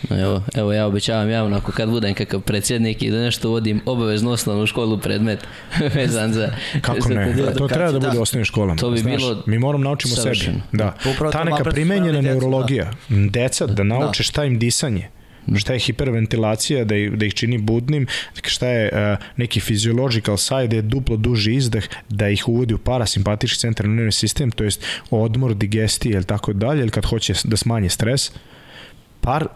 Evo, 0.09 0.41
evo 0.55 0.73
ja 0.73 0.85
obećavam 0.85 1.29
javno 1.29 1.57
ako 1.57 1.71
kad 1.71 1.89
budem 1.89 2.13
kakav 2.13 2.41
predsjednik 2.41 3.03
i 3.03 3.11
da 3.11 3.17
nešto 3.17 3.49
vodim 3.49 3.81
obavezno 3.85 4.31
osnovnu 4.31 4.65
školu 4.65 4.97
predmet 4.97 5.39
vezan 5.95 6.33
za... 6.33 6.49
Kako 6.81 7.01
za 7.01 7.09
ne? 7.13 7.35
te- 7.35 7.53
To 7.53 7.67
treba 7.67 7.91
da 7.91 7.99
da. 7.99 8.07
bude 8.07 8.19
u 8.19 8.21
osnovnim 8.21 8.45
školama. 8.45 8.75
To 8.79 8.91
bi 8.91 8.97
znaš. 8.97 9.17
bilo 9.17 9.43
Mi 9.45 9.59
moramo 9.59 9.83
naučimo 9.83 10.15
sebi. 10.15 10.53
Da. 10.71 10.95
Upravo 11.13 11.31
Ta 11.31 11.43
to 11.43 11.49
neka 11.49 11.63
primenjena 11.63 12.21
decu, 12.21 12.27
neurologija. 12.27 12.91
Deca, 13.09 13.65
da 13.65 13.83
nauče 13.83 14.23
šta 14.23 14.45
im 14.45 14.59
disanje. 14.59 15.07
Šta 15.55 15.73
je 15.73 15.79
hiperventilacija, 15.79 16.83
da 16.83 16.95
ih, 16.95 17.11
da 17.11 17.25
ih 17.25 17.33
čini 17.33 17.57
budnim, 17.57 18.07
šta 18.43 18.67
je 18.67 18.89
uh, 18.91 19.17
neki 19.37 19.59
physiological 19.59 20.37
side, 20.37 20.67
da 20.67 20.75
je 20.75 20.81
duplo 20.81 21.17
duži 21.17 21.53
izdah, 21.53 21.83
da 22.09 22.29
ih 22.29 22.47
uvodi 22.47 22.73
u 22.73 22.77
parasimpatički 22.77 23.59
centralni 23.59 23.95
nervni 23.95 24.11
sistem, 24.11 24.51
to 24.51 24.63
jest 24.63 24.85
odmor, 25.11 25.55
digestije 25.55 26.13
ili 26.13 26.23
tako 26.23 26.53
dalje, 26.53 26.81
ili 26.81 26.89
kad 26.91 27.05
hoće 27.05 27.33
da 27.43 27.57
smanje 27.57 27.89
stres. 27.89 28.31
Par, 29.27 29.47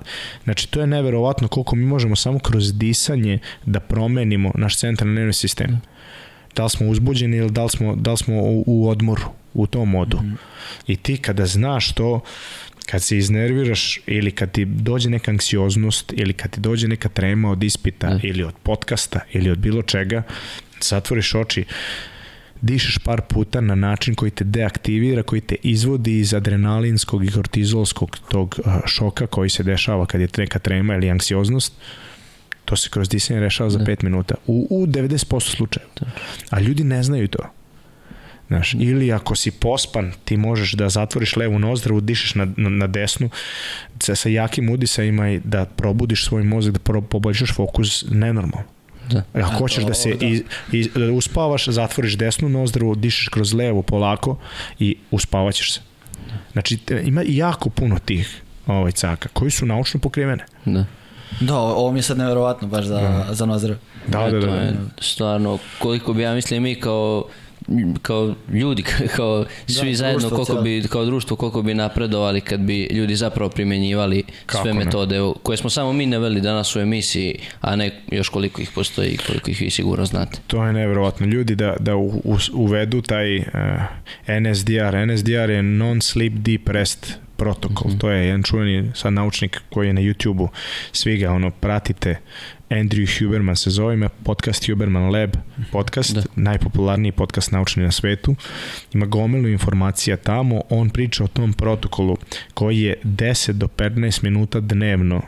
znači 0.43 0.67
to 0.67 0.81
je 0.81 0.87
neverovatno 0.87 1.47
koliko 1.47 1.75
mi 1.75 1.85
možemo 1.85 2.15
samo 2.15 2.39
kroz 2.39 2.73
disanje 2.73 3.39
da 3.65 3.79
promenimo 3.79 4.51
naš 4.55 4.77
centralni 4.77 5.15
nervni 5.15 5.33
sistem. 5.33 5.81
Da 6.55 6.63
li 6.63 6.69
smo 6.69 6.87
uzbuđeni 6.87 7.37
ili 7.37 7.51
da 7.51 7.63
li 7.63 7.69
smo, 7.69 7.95
da 7.95 8.11
li 8.11 8.17
smo 8.17 8.35
u, 8.35 8.63
u 8.67 8.89
odmoru, 8.89 9.21
u 9.53 9.67
tom 9.67 9.89
modu. 9.89 10.17
Mm 10.17 10.25
-hmm. 10.25 10.35
I 10.87 10.95
ti 10.95 11.17
kada 11.17 11.45
znaš 11.45 11.93
to, 11.93 12.19
kad 12.85 13.03
se 13.03 13.17
iznerviraš 13.17 13.99
ili 14.07 14.31
kad 14.31 14.51
ti 14.51 14.65
dođe 14.65 15.09
neka 15.09 15.31
anksioznost 15.31 16.13
ili 16.17 16.33
kad 16.33 16.51
ti 16.51 16.59
dođe 16.59 16.87
neka 16.87 17.09
trema 17.09 17.51
od 17.51 17.63
ispita 17.63 18.09
mm. 18.09 18.19
ili 18.23 18.43
od 18.43 18.53
podcasta 18.63 19.19
ili 19.31 19.51
od 19.51 19.57
bilo 19.57 19.81
čega, 19.81 20.23
zatvoriš 20.81 21.35
oči, 21.35 21.65
dišeš 22.61 22.97
par 22.97 23.21
puta 23.21 23.61
na 23.61 23.75
način 23.75 24.15
koji 24.15 24.31
te 24.31 24.43
deaktivira, 24.43 25.23
koji 25.23 25.41
te 25.41 25.55
izvodi 25.63 26.19
iz 26.19 26.33
adrenalinskog 26.33 27.25
i 27.25 27.31
kortizolskog 27.31 28.17
tog 28.29 28.59
šoka 28.85 29.27
koji 29.27 29.49
se 29.49 29.63
dešava 29.63 30.05
kad 30.05 30.21
je 30.21 30.27
neka 30.37 30.59
trema 30.59 30.95
ili 30.95 31.09
anksioznost, 31.09 31.73
to 32.65 32.75
se 32.75 32.89
kroz 32.89 33.09
disanje 33.09 33.39
rešava 33.39 33.69
za 33.69 33.79
5 33.79 34.03
minuta. 34.03 34.35
U, 34.47 34.67
u 34.69 34.85
90% 34.85 35.55
slučajeva. 35.55 35.91
A 36.49 36.59
ljudi 36.59 36.83
ne 36.83 37.03
znaju 37.03 37.27
to. 37.27 37.43
Znaš, 38.47 38.73
ili 38.73 39.11
ako 39.11 39.35
si 39.35 39.51
pospan, 39.51 40.11
ti 40.25 40.37
možeš 40.37 40.73
da 40.73 40.89
zatvoriš 40.89 41.35
levu 41.35 41.59
nozdrvu, 41.59 42.01
dišeš 42.01 42.35
na, 42.35 42.47
na, 42.57 42.69
na 42.69 42.87
desnu, 42.87 43.29
sa, 43.99 44.15
sa 44.15 44.29
jakim 44.29 44.69
udisajima 44.69 45.29
i 45.29 45.39
da 45.43 45.65
probudiš 45.65 46.25
svoj 46.25 46.43
mozak, 46.43 46.73
da 46.73 46.79
pro, 46.79 47.01
poboljšaš 47.01 47.53
fokus, 47.55 48.05
nenormalno. 48.09 48.80
Da. 49.11 49.23
Ako 49.33 49.57
hoćeš 49.57 49.83
da 49.83 49.93
se 49.93 50.09
i, 50.09 50.43
i, 50.71 50.89
da 50.95 51.11
uspavaš, 51.11 51.67
zatvoriš 51.67 52.17
desnu 52.17 52.49
nozdrvu, 52.49 52.95
dišeš 52.95 53.27
kroz 53.27 53.53
levu 53.53 53.83
polako 53.83 54.37
i 54.79 54.95
uspavaćeš 55.11 55.73
se. 55.73 55.81
Znači, 56.51 56.77
ima 57.03 57.21
jako 57.25 57.69
puno 57.69 57.99
tih 58.05 58.41
ovaj, 58.67 58.91
caka 58.91 59.29
koji 59.33 59.51
su 59.51 59.65
naučno 59.65 59.99
pokrivene. 59.99 60.45
Da. 60.65 60.85
Da, 61.39 61.57
ovo 61.57 61.91
mi 61.91 61.99
je 61.99 62.03
sad 62.03 62.17
neverovatno 62.17 62.67
baš 62.67 62.85
za, 62.85 63.01
da. 63.01 63.27
za 63.33 63.45
nozdrav. 63.45 63.77
Da, 64.07 64.29
da, 64.29 64.39
da. 64.39 64.55
Je 64.55 64.73
stvarno, 64.99 65.57
koliko 65.79 66.13
bi 66.13 66.21
ja 66.21 66.33
mislim 66.33 66.63
mi 66.63 66.75
kao 66.75 67.25
kao 68.01 68.35
ljudi, 68.53 68.83
kao 69.15 69.45
svi 69.67 69.89
da, 69.89 69.95
zajedno 69.95 70.29
koliko 70.29 70.55
bi, 70.55 70.83
kao 70.89 71.05
društvo 71.05 71.37
koliko 71.37 71.61
bi 71.61 71.73
napredovali 71.73 72.41
kad 72.41 72.59
bi 72.59 72.83
ljudi 72.91 73.15
zapravo 73.15 73.49
primenjivali 73.49 74.23
Kako 74.45 74.63
sve 74.63 74.73
ne? 74.73 74.85
metode 74.85 75.19
koje 75.43 75.57
smo 75.57 75.69
samo 75.69 75.93
mi 75.93 76.05
naveli 76.05 76.41
danas 76.41 76.75
u 76.75 76.79
emisiji, 76.79 77.39
a 77.61 77.75
ne 77.75 77.91
još 78.11 78.29
koliko 78.29 78.61
ih 78.61 78.71
postoji 78.75 79.09
i 79.09 79.17
koliko 79.17 79.51
ih 79.51 79.61
vi 79.61 79.69
sigurno 79.69 80.05
znate. 80.05 80.39
To 80.47 80.65
je 80.65 80.73
nevjerovatno. 80.73 81.25
Ljudi 81.25 81.55
da, 81.55 81.75
da 81.79 81.95
u, 81.95 82.21
u, 82.23 82.37
uvedu 82.53 83.01
taj 83.01 83.37
uh, 83.37 83.43
NSDR. 84.27 85.07
NSDR 85.07 85.49
je 85.49 85.63
Non-Sleep 85.63 86.33
Deep 86.33 86.67
Rest 86.67 87.13
protokol. 87.37 87.91
Mm 87.91 87.93
-hmm. 87.93 87.99
To 87.99 88.09
je 88.09 88.25
jedan 88.25 88.43
čuveni 88.43 88.91
sad 88.95 89.13
naučnik 89.13 89.61
koji 89.69 89.87
je 89.87 89.93
na 89.93 90.01
YouTube-u. 90.01 90.49
Svi 90.91 91.17
ga 91.17 91.31
ono 91.31 91.51
pratite. 91.51 92.15
Andrew 92.71 93.19
Huberman 93.19 93.55
se 93.55 93.69
zove, 93.69 93.93
ima 93.93 94.09
podcast 94.09 94.67
Huberman 94.67 95.11
Lab 95.11 95.29
podcast, 95.71 96.15
da. 96.15 96.23
najpopularniji 96.35 97.11
podcast 97.11 97.51
naučni 97.51 97.83
na 97.83 97.91
svetu. 97.91 98.35
Ima 98.93 99.05
gomilu 99.05 99.47
informacija 99.47 100.17
tamo, 100.17 100.61
on 100.69 100.89
priča 100.89 101.23
o 101.23 101.27
tom 101.27 101.53
protokolu 101.53 102.17
koji 102.53 102.79
je 102.79 102.95
10 103.03 103.51
do 103.51 103.67
15 103.67 104.23
minuta 104.23 104.59
dnevno 104.59 105.21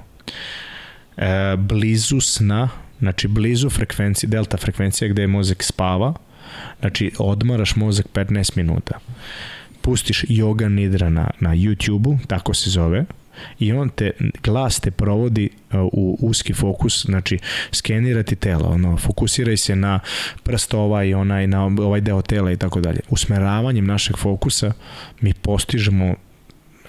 e, 1.17 1.55
blizu 1.57 2.21
sna, 2.21 2.69
znači 2.99 3.27
blizu 3.27 3.69
frekvencije, 3.69 4.29
delta 4.29 4.57
frekvencija 4.57 5.07
gde 5.07 5.21
je 5.21 5.27
mozak 5.27 5.63
spava, 5.63 6.13
znači 6.79 7.11
odmaraš 7.19 7.75
mozak 7.75 8.05
15 8.13 8.57
minuta. 8.57 8.99
Pustiš 9.81 10.23
yoga 10.23 10.67
nidra 10.69 11.09
na, 11.09 11.29
na 11.39 11.55
YouTube-u, 11.55 12.17
tako 12.27 12.53
se 12.53 12.69
zove, 12.69 13.05
i 13.59 13.73
on 13.73 13.89
te, 13.89 14.11
glas 14.43 14.79
te 14.79 14.91
provodi 14.91 15.49
uh, 15.71 15.79
u 15.93 16.17
uski 16.21 16.53
fokus, 16.53 17.05
znači 17.05 17.39
skenira 17.71 18.23
ti 18.23 18.35
telo, 18.35 18.69
ono, 18.69 18.97
fokusiraj 18.97 19.57
se 19.57 19.75
na 19.75 19.99
prst 20.43 20.73
ovaj, 20.73 21.13
onaj, 21.13 21.47
na 21.47 21.65
ovaj 21.65 22.01
deo 22.01 22.21
tela 22.21 22.51
i 22.51 22.57
tako 22.57 22.81
dalje. 22.81 22.99
Usmeravanjem 23.09 23.85
našeg 23.85 24.17
fokusa 24.17 24.71
mi 25.21 25.33
postižemo 25.33 26.15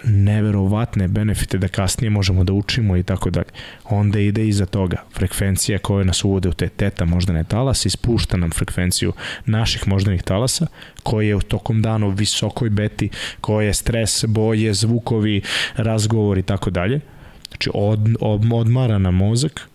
neverovatne 0.07 1.09
benefite 1.09 1.59
da 1.59 1.69
kasnije 1.69 2.11
možemo 2.11 2.45
da 2.45 2.53
učimo 2.53 2.97
i 2.97 3.03
tako 3.03 3.31
dalje. 3.31 3.49
Onda 3.85 4.19
ide 4.19 4.49
iza 4.49 4.67
toga 4.67 4.97
frekvencija 5.15 5.79
koja 5.79 6.05
nas 6.05 6.25
uvode 6.25 6.49
u 6.49 6.53
te 6.53 6.69
teta 6.69 7.05
moždane 7.05 7.45
talase, 7.45 7.87
ispušta 7.87 8.37
nam 8.37 8.51
frekvenciju 8.51 9.13
naših 9.47 9.89
moždanih 9.89 10.23
talasa, 10.23 10.67
koje 11.03 11.29
je 11.29 11.37
u 11.37 11.41
tokom 11.41 11.83
dana 11.83 12.07
u 12.07 12.11
visokoj 12.11 12.71
beti, 12.71 13.09
koje 13.41 13.67
je 13.67 13.75
stres, 13.75 14.25
boje, 14.29 14.75
zvukovi, 14.75 15.43
razgovor 15.77 16.39
i 16.39 16.43
tako 16.43 16.71
dalje. 16.71 17.01
Znači 17.49 17.71
od, 17.75 18.01
od, 18.21 18.45
odmara 18.53 18.99
nam 18.99 19.15
mozak 19.15 19.69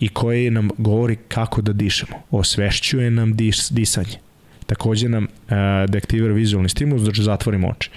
i 0.00 0.08
koje 0.08 0.50
nam 0.50 0.70
govori 0.78 1.16
kako 1.28 1.62
da 1.62 1.72
dišemo. 1.72 2.16
Osvešćuje 2.30 3.10
nam 3.10 3.36
dis, 3.36 3.70
disanje. 3.72 4.18
Takođe 4.66 5.08
nam 5.08 5.24
uh, 5.24 5.50
deaktivira 5.88 6.34
vizualni 6.34 6.68
stimulus, 6.68 7.02
znači 7.02 7.22
zatvorimo 7.22 7.68
oči. 7.68 7.90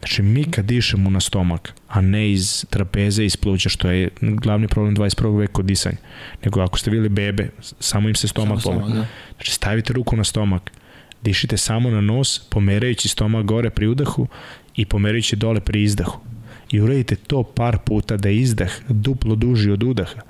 Znači, 0.00 0.22
mi 0.22 0.44
kad 0.44 0.64
dišemo 0.64 1.10
na 1.10 1.20
stomak, 1.20 1.74
a 1.88 2.00
ne 2.00 2.32
iz 2.32 2.66
trapeze, 2.70 3.24
iz 3.24 3.36
pluća, 3.36 3.68
što 3.68 3.90
je 3.90 4.08
glavni 4.20 4.68
problem 4.68 4.96
21. 4.96 5.38
veka 5.38 5.52
kod 5.52 5.66
disanja, 5.66 5.96
nego 6.44 6.60
ako 6.60 6.78
ste 6.78 6.90
bili 6.90 7.08
bebe, 7.08 7.50
samo 7.80 8.08
im 8.08 8.14
se 8.14 8.28
stomak 8.28 8.62
samo 8.62 8.88
da. 8.88 9.06
Znači, 9.34 9.52
stavite 9.52 9.92
ruku 9.92 10.16
na 10.16 10.24
stomak, 10.24 10.72
dišite 11.22 11.56
samo 11.56 11.90
na 11.90 12.00
nos, 12.00 12.38
pomerajući 12.50 13.08
stomak 13.08 13.44
gore 13.44 13.70
pri 13.70 13.86
udahu 13.86 14.26
i 14.76 14.84
pomerajući 14.84 15.36
dole 15.36 15.60
pri 15.60 15.82
izdahu. 15.82 16.20
I 16.70 16.80
uradite 16.80 17.16
to 17.16 17.42
par 17.42 17.78
puta 17.84 18.16
da 18.16 18.28
je 18.28 18.36
izdah 18.36 18.70
duplo 18.88 19.34
duži 19.34 19.70
od 19.70 19.82
udaha. 19.82 20.20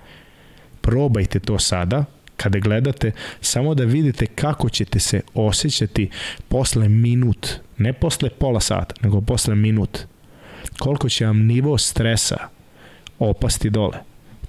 Probajte 0.81 1.41
to 1.41 1.59
sada, 1.59 2.05
kada 2.43 2.59
gledate, 2.59 3.13
samo 3.41 3.75
da 3.75 3.85
vidite 3.85 4.27
kako 4.27 4.69
ćete 4.69 5.01
se 5.01 5.21
osjećati 5.35 6.11
posle 6.49 6.89
minut, 6.89 7.49
ne 7.79 7.93
posle 7.93 8.31
pola 8.31 8.61
sata, 8.61 8.95
nego 9.03 9.21
posle 9.21 9.55
minut. 9.55 9.99
Koliko 10.79 11.09
će 11.09 11.27
vam 11.27 11.47
nivo 11.47 11.79
stresa 11.79 12.37
opasti 13.19 13.71
dole. 13.71 13.99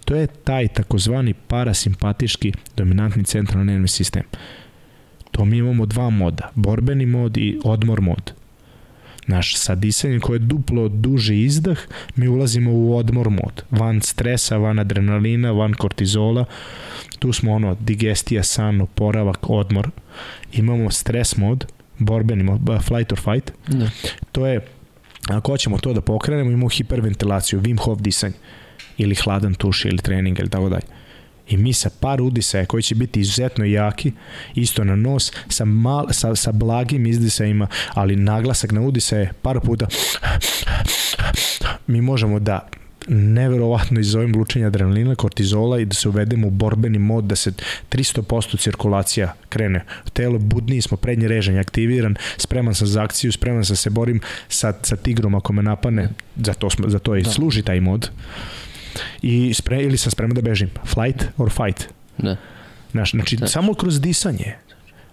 To 0.06 0.16
je 0.16 0.28
taj 0.28 0.68
takozvani 0.68 1.34
parasimpatički 1.34 2.54
dominantni 2.78 3.24
centralni 3.24 3.72
nervni 3.72 3.88
sistem. 3.88 4.24
To 5.32 5.46
mi 5.46 5.58
imamo 5.58 5.86
dva 5.86 6.10
moda, 6.10 6.50
borbeni 6.56 7.06
mod 7.06 7.38
i 7.38 7.60
odmor 7.64 8.02
mod. 8.02 8.41
Naš 9.28 9.56
sa 9.56 9.76
disanjem 9.76 10.20
koje 10.20 10.36
je 10.36 10.40
duplo 10.40 10.88
duži 10.88 11.44
izdah, 11.44 11.78
mi 12.16 12.28
ulazimo 12.28 12.72
u 12.74 12.98
odmor 12.98 13.30
mod. 13.30 13.64
Van 13.72 14.02
stresa, 14.02 14.58
van 14.58 14.80
adrenalina, 14.80 15.52
van 15.52 15.74
kortizola, 15.74 16.46
tu 17.20 17.34
smo 17.34 17.54
ono 17.54 17.76
digestija, 17.80 18.44
san, 18.44 18.82
oporavak, 18.82 19.50
odmor. 19.50 19.90
Imamo 20.54 20.92
stres 20.92 21.38
mod, 21.38 21.66
borbeni 21.98 22.44
mod, 22.44 22.60
flight 22.88 23.12
or 23.12 23.20
fight. 23.20 23.52
Da. 23.68 23.90
To 24.32 24.48
je, 24.48 24.66
ako 25.30 25.52
hoćemo 25.52 25.78
to 25.78 25.94
da 25.94 26.02
pokrenemo, 26.02 26.52
imamo 26.52 26.70
hiperventilaciju, 26.70 27.62
Wim 27.62 27.80
Hof 27.80 28.00
disanje 28.00 28.34
ili 28.98 29.16
hladan 29.16 29.54
tuš 29.54 29.86
ili 29.86 29.98
trening 29.98 30.40
ili 30.40 30.50
tako 30.50 30.70
dalje. 30.70 30.86
I 31.50 31.58
mi 31.58 31.74
sa 31.74 31.90
par 32.00 32.22
udisaja 32.22 32.66
koji 32.66 32.84
će 32.84 32.96
biti 32.96 33.20
izuzetno 33.20 33.66
jaki, 33.66 34.12
isto 34.56 34.84
na 34.84 34.96
nos, 34.96 35.32
sa, 35.50 35.66
mal, 35.66 36.08
sa, 36.12 36.36
sa 36.36 36.52
blagim 36.52 37.06
izdisajima, 37.06 37.68
ali 37.94 38.16
naglasak 38.16 38.72
na 38.72 38.82
udisaje 38.82 39.34
par 39.42 39.60
puta 39.60 39.88
mi 41.88 42.02
možemo 42.02 42.40
da 42.40 42.68
neverovatno 43.08 44.00
izovem 44.00 44.36
lučenja 44.36 44.68
adrenalina, 44.68 45.16
kortizola 45.16 45.80
i 45.80 45.86
da 45.86 45.94
se 45.94 46.10
uvedemo 46.10 46.48
u 46.48 46.50
borbeni 46.50 47.00
mod, 47.00 47.24
da 47.24 47.36
se 47.36 47.52
300% 47.90 48.60
cirkulacija 48.60 49.34
krene. 49.50 49.86
Telo 50.14 50.40
budniji 50.40 50.82
smo, 50.82 50.98
prednji 50.98 51.28
režanj 51.28 51.60
aktiviran, 51.60 52.16
spreman 52.38 52.76
sam 52.76 52.88
za 52.88 53.04
akciju, 53.04 53.32
spreman 53.32 53.66
sam 53.66 53.74
da 53.74 53.78
se 53.78 53.90
borim 53.90 54.22
sa, 54.50 54.74
sa 54.82 54.96
tigrom 54.96 55.36
ako 55.36 55.54
me 55.54 55.64
napane, 55.64 56.10
za 56.36 56.54
to, 56.54 56.70
smo, 56.70 56.90
za 56.90 57.00
to 57.00 57.16
i 57.16 57.22
da. 57.22 57.30
služi 57.30 57.62
taj 57.62 57.80
mod. 57.80 58.10
I 59.22 59.54
spre, 59.54 59.84
ili 59.84 59.98
sam 59.98 60.12
spreman 60.12 60.36
da 60.36 60.42
bežim. 60.42 60.70
Flight 60.86 61.26
or 61.38 61.50
fight. 61.50 61.88
Da. 62.18 62.38
Znaš, 62.92 63.12
znači, 63.12 63.38
da. 63.38 63.48
samo 63.48 63.74
kroz 63.74 64.02
disanje. 64.02 64.56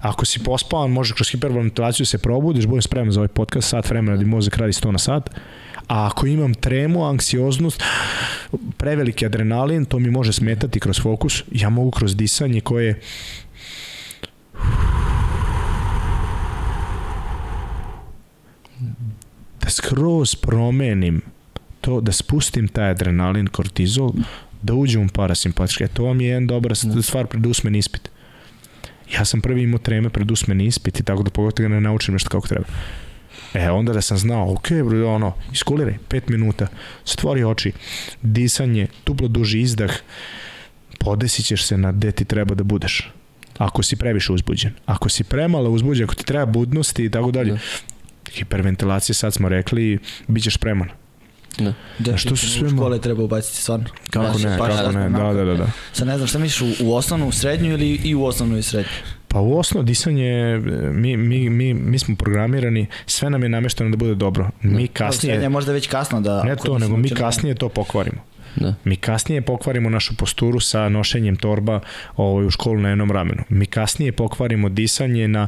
Ako 0.01 0.25
si 0.25 0.39
pospavan, 0.45 0.91
može 0.91 1.15
kroz 1.15 1.31
hiperventilaciju 1.31 2.07
se 2.07 2.19
probudiš, 2.19 2.67
budem 2.67 2.83
spreman 2.83 3.13
za 3.13 3.21
ovaj 3.21 3.29
podcast, 3.29 3.69
sat 3.69 3.91
vremena 3.91 4.17
da 4.17 4.27
mozak 4.27 4.57
radi 4.57 4.73
100 4.73 4.91
na 4.91 4.99
sat, 4.99 5.31
A 5.89 6.07
ako 6.07 6.27
imam 6.27 6.55
tremu, 6.55 7.05
anksioznost, 7.05 7.83
preveliki 8.77 9.27
adrenalin, 9.27 9.85
to 9.85 9.99
mi 9.99 10.11
može 10.11 10.33
smetati 10.33 10.81
kroz 10.81 11.01
fokus. 11.01 11.43
Ja 11.53 11.69
mogu 11.69 11.91
kroz 11.91 12.17
disanje 12.17 12.61
koje 12.61 13.01
da 19.61 19.71
skroz 19.71 20.35
promenim 20.35 21.23
to, 21.89 22.01
da 22.01 22.13
spustim 22.13 22.69
taj 22.69 22.91
adrenalin, 22.91 23.47
kortizol, 23.47 24.13
da 24.63 24.75
uđem 24.75 25.07
u 25.07 25.09
parasimpatički. 25.09 25.85
E, 25.85 25.89
to 25.89 26.05
vam 26.05 26.21
je 26.21 26.29
jedan 26.29 26.47
dobar 26.47 26.77
stvar 27.03 27.27
pred 27.27 27.47
usmeni 27.47 27.79
ispit. 27.79 28.11
Ja 29.15 29.25
sam 29.25 29.41
prvi 29.41 29.63
imao 29.63 29.79
treme 29.79 30.11
pred 30.11 30.31
usmeni 30.31 30.67
ispit 30.67 31.01
i 31.01 31.03
tako 31.03 31.23
da 31.23 31.31
pogotovo 31.31 31.69
ga 31.69 31.75
ne 31.75 31.81
naučim 31.81 32.13
nešto 32.15 32.29
kako 32.29 32.49
treba. 32.49 32.67
E, 33.55 33.71
onda 33.71 33.93
da 33.93 34.01
sam 34.01 34.19
znao, 34.19 34.53
ok, 34.53 34.69
bro, 34.85 35.15
ono, 35.15 35.33
iskuliraj, 35.53 35.97
pet 36.09 36.29
minuta, 36.29 36.67
stvori 37.05 37.45
oči, 37.45 37.73
disanje, 38.23 38.87
tuplo 39.05 39.29
duži 39.29 39.61
izdah, 39.61 39.97
podesit 40.99 41.47
ćeš 41.47 41.65
se 41.65 41.79
na 41.79 41.93
gde 41.93 42.13
ti 42.13 42.25
treba 42.25 42.55
da 42.55 42.65
budeš. 42.65 43.13
Ako 43.59 43.83
si 43.83 43.97
previše 43.97 44.33
uzbuđen. 44.33 44.73
Ako 44.87 45.09
si 45.09 45.25
premalo 45.25 45.71
uzbuđen, 45.71 46.05
ako 46.05 46.15
ti 46.15 46.25
treba 46.25 46.47
budnosti 46.47 47.05
i 47.05 47.11
tako 47.11 47.31
dalje. 47.31 47.53
Da. 47.53 47.59
Hiperventilacija, 48.33 49.15
sad 49.15 49.35
smo 49.35 49.49
rekli, 49.49 49.99
bit 50.27 50.45
ćeš 50.45 50.55
spreman. 50.55 50.89
Da. 51.59 51.73
Da, 51.99 52.17
što 52.17 52.37
su 52.37 52.51
sve 52.51 52.69
škole 52.71 53.01
treba 53.01 53.23
ubaciti 53.23 53.57
stvarno. 53.57 53.87
Kako 54.11 54.39
ne, 54.39 54.57
baš 54.59 54.77
kako 54.77 54.93
ne, 54.93 55.11
da, 55.11 55.33
da, 55.33 55.45
da, 55.45 55.55
da. 55.55 55.67
Sad 55.93 56.07
ne 56.07 56.17
znam 56.17 56.29
šta 56.29 56.39
misliš 56.39 56.81
u, 56.81 56.85
u 56.85 56.95
osnovnu, 56.95 57.29
u 57.29 57.33
srednju 57.33 57.73
ili 57.73 58.01
i 58.05 58.15
u 58.15 58.25
osnovnu 58.25 58.59
i 58.59 58.63
srednju? 58.63 58.91
Pa 59.29 59.41
u 59.41 59.59
osnovu 59.59 59.85
disanje, 59.85 60.59
mi, 60.93 61.17
mi, 61.17 61.51
mi, 61.51 61.75
mi 61.75 61.99
smo 61.99 62.17
programirani, 62.17 62.87
sve 63.07 63.31
nam 63.31 63.43
je 63.43 63.49
namešteno 63.49 63.91
da 63.91 63.97
bude 63.97 64.15
dobro. 64.15 64.51
Mi 64.63 64.83
je 64.83 64.89
kasnije, 64.89 65.49
možda 65.49 65.73
već 65.73 65.87
kasno 65.87 66.21
da... 66.21 66.43
ne 66.43 66.57
to, 66.57 66.79
nego 66.79 66.97
mi 66.97 67.11
kasnije 67.11 67.55
to 67.55 67.69
pokvarimo. 67.69 68.21
Da. 68.57 68.75
Mi 68.85 68.97
kasnije 68.97 69.43
pokvarimo 69.43 69.91
našu 69.91 70.17
posturu 70.17 70.61
sa 70.61 70.89
nošenjem 70.89 71.37
torba 71.37 71.81
ovaj, 72.17 72.47
u 72.47 72.51
školu 72.51 72.81
na 72.81 72.89
jednom 72.89 73.11
ramenu. 73.11 73.43
Mi 73.49 73.67
kasnije 73.67 74.13
pokvarimo 74.13 74.69
disanje 74.69 75.29
na, 75.29 75.47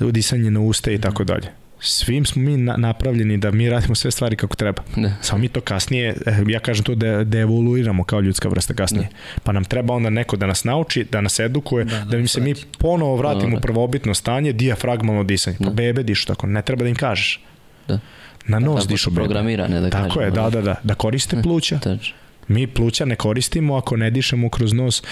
disanje 0.00 0.50
na 0.50 0.60
usta 0.60 0.90
i 0.90 0.98
tako 0.98 1.24
dalje. 1.24 1.61
Svim 1.82 2.24
smo 2.24 2.42
mi 2.42 2.56
na, 2.56 2.76
napravljeni 2.76 3.38
da 3.38 3.50
mi 3.50 3.70
radimo 3.70 3.94
sve 3.94 4.10
stvari 4.10 4.36
kako 4.36 4.56
treba. 4.56 4.82
Da. 4.96 5.12
Samo 5.20 5.38
mi 5.38 5.48
to 5.48 5.60
kasnije, 5.60 6.14
eh, 6.26 6.44
ja 6.46 6.60
kažem 6.60 6.84
to 6.84 6.94
da, 6.94 7.24
da 7.24 7.38
evoluiramo 7.38 8.04
kao 8.04 8.20
ljudska 8.20 8.48
vrsta 8.48 8.74
kasnije. 8.74 9.08
Pa 9.42 9.52
nam 9.52 9.64
treba 9.64 9.94
onda 9.94 10.10
neko 10.10 10.36
da 10.36 10.46
nas 10.46 10.64
nauči, 10.64 11.04
da 11.04 11.20
nas 11.20 11.38
edukuje, 11.40 11.84
da, 11.84 11.90
Da, 11.92 11.98
da, 11.98 12.04
da 12.04 12.16
im 12.16 12.28
se 12.28 12.40
mi 12.40 12.52
vrati. 12.52 12.66
ponovo 12.78 13.16
vratimo 13.16 13.50
Da. 13.50 13.56
u 13.56 13.60
prvobitno 13.60 14.14
stanje, 14.14 14.52
dijafragmalno 14.52 15.24
disanje. 15.24 15.56
Pa 15.58 15.64
Da. 15.64 15.70
bebe 15.72 16.02
dišu 16.02 16.26
tako, 16.26 16.46
ne 16.46 16.62
treba 16.62 16.82
da 16.82 16.88
im 16.88 16.96
kažeš. 16.96 17.40
Da. 17.88 17.98
Na 18.46 18.58
nos 18.58 18.76
Tako 18.76 18.88
dišu 18.88 19.10
bebe. 19.10 19.20
programirane, 19.20 19.80
da 19.80 19.90
Tako 19.90 20.04
kažemo, 20.04 20.22
je, 20.22 20.30
da, 20.30 20.42
da. 20.42 20.50
da, 20.50 20.60
da. 20.62 20.74
Da 20.82 20.94
koriste 20.94 21.42
pluća. 21.42 21.78
Tačno. 21.78 22.14
Mi 22.48 22.66
pluća 22.66 23.04
ne 23.04 23.16
koristimo 23.16 23.76
ako 23.76 23.96
ne 23.96 24.10
dišemo 24.10 24.48
kroz 24.48 24.72
nos 24.72 25.02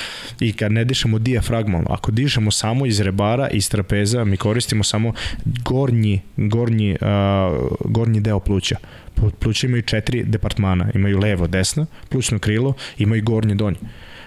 i 0.40 0.52
kad 0.52 0.73
ne 0.73 0.85
dišemo 0.85 1.19
dijafragmalno. 1.19 1.86
Ako 1.90 2.11
dišemo 2.11 2.51
samo 2.51 2.86
iz 2.86 3.01
rebara, 3.01 3.48
iz 3.48 3.70
trapeza, 3.70 4.24
mi 4.24 4.36
koristimo 4.36 4.85
samo 4.85 5.12
gornji, 5.65 6.20
gornji, 6.36 6.97
uh, 7.01 7.90
gornji 7.90 8.20
deo 8.20 8.40
pluća. 8.40 8.77
Plu- 9.16 9.31
Pluća 9.31 9.66
imaju 9.66 9.82
četiri 9.82 10.24
departmana. 10.24 10.90
Imaju 10.94 11.19
levo, 11.19 11.47
desno, 11.47 11.86
plućno 12.09 12.39
krilo, 12.39 12.74
imaju 12.98 13.23
gornje, 13.23 13.55
donje. 13.55 13.78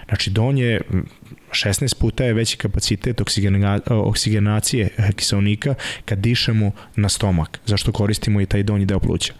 Znači 0.08 0.30
donje 0.30 0.80
m, 0.92 1.06
16 1.52 2.00
puta 2.00 2.24
je 2.24 2.34
veći 2.34 2.58
kapacitet 2.58 3.22
oksigena, 3.22 3.80
oksigenacije 3.90 4.90
kiselnika 5.16 5.76
kad 6.06 6.20
dišemo 6.20 6.72
na 6.96 7.10
stomak. 7.10 7.60
Zašto 7.66 7.92
koristimo 7.92 8.42
i 8.42 8.46
taj 8.46 8.64
donji 8.64 8.86
deo 8.86 9.00
pluća. 9.00 9.34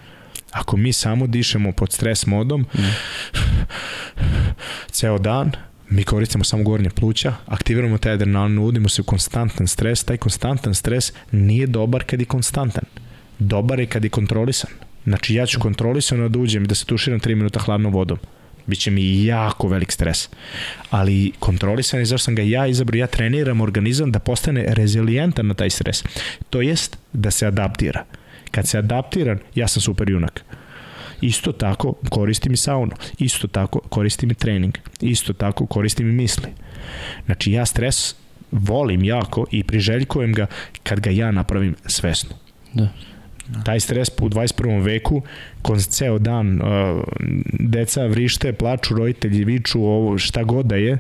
Ako 0.54 0.78
mi 0.78 0.94
samo 0.94 1.28
dišemo 1.28 1.72
pod 1.72 1.92
stres 1.92 2.26
modom, 2.26 2.66
ceo 4.92 5.18
dan, 5.18 5.52
mi 5.90 6.04
koristimo 6.04 6.44
samo 6.44 6.64
gornje 6.64 6.90
pluća, 6.90 7.34
aktiviramo 7.46 7.98
taj 7.98 8.12
adrenalin, 8.12 8.58
uvodimo 8.58 8.90
se 8.90 9.02
u 9.02 9.06
konstantan 9.06 9.68
stres, 9.68 10.04
taj 10.04 10.18
konstantan 10.18 10.76
stres 10.76 11.14
nije 11.32 11.68
dobar 11.68 12.04
kad 12.04 12.20
je 12.20 12.26
konstantan. 12.26 12.84
Dobar 13.40 13.80
je 13.80 13.86
kad 13.86 14.04
je 14.04 14.10
kontrolisan. 14.10 14.72
Znači 15.04 15.36
ja 15.36 15.46
ću 15.46 15.60
kontrolisano 15.60 16.30
da 16.30 16.40
uđem 16.40 16.66
da 16.66 16.76
se 16.76 16.86
tuširam 16.86 17.20
3 17.20 17.36
minuta 17.36 17.60
hladnom 17.60 17.94
vodom. 17.94 18.18
Biće 18.66 18.92
mi 18.92 19.26
jako 19.26 19.68
velik 19.68 19.92
stres. 19.92 20.30
Ali 20.90 21.32
kontrolisan 21.40 22.00
je 22.00 22.06
zašto 22.06 22.26
sam 22.26 22.36
ga 22.36 22.42
ja 22.42 22.68
izabrao, 22.68 22.98
ja 22.98 23.08
treniram 23.08 23.62
organizam 23.62 24.12
da 24.12 24.20
postane 24.20 24.66
rezilijentan 24.68 25.48
na 25.48 25.54
taj 25.54 25.70
stres. 25.70 26.04
To 26.50 26.62
jest 26.62 26.98
da 27.14 27.32
se 27.32 27.46
adaptira. 27.48 28.06
Kad 28.54 28.68
se 28.68 28.78
adaptiran, 28.78 29.40
ja 29.56 29.68
sam 29.68 29.82
super 29.82 30.10
junak. 30.10 30.44
Isto 31.22 31.52
tako 31.52 31.94
koristim 32.10 32.54
i 32.54 32.58
saunu. 32.58 32.92
Isto 33.20 33.48
tako 33.48 33.80
koristim 33.80 34.32
i 34.32 34.36
trening. 34.36 34.78
Isto 35.02 35.34
tako 35.34 35.66
koristim 35.66 36.10
i 36.10 36.12
misli. 36.12 36.50
Znači 37.26 37.52
ja 37.52 37.66
stres 37.66 38.16
volim 38.52 39.04
jako 39.04 39.46
i 39.52 39.64
priželjkujem 39.64 40.34
ga 40.34 40.48
kad 40.84 41.00
ga 41.00 41.10
ja 41.10 41.32
napravim 41.32 41.76
svesno. 41.86 42.36
Da. 42.74 42.90
Taj 43.66 43.80
stres 43.80 44.10
u 44.22 44.30
21. 44.30 44.84
veku, 44.84 45.22
kon 45.62 45.80
ceo 45.80 46.20
dan 46.20 46.62
uh, 46.62 47.04
deca 47.60 48.06
vrište, 48.06 48.54
plaču, 48.54 48.96
roditelji 48.96 49.44
viču, 49.44 49.82
ovo 49.84 50.18
šta 50.18 50.44
god 50.44 50.66
da 50.66 50.76
je, 50.76 50.98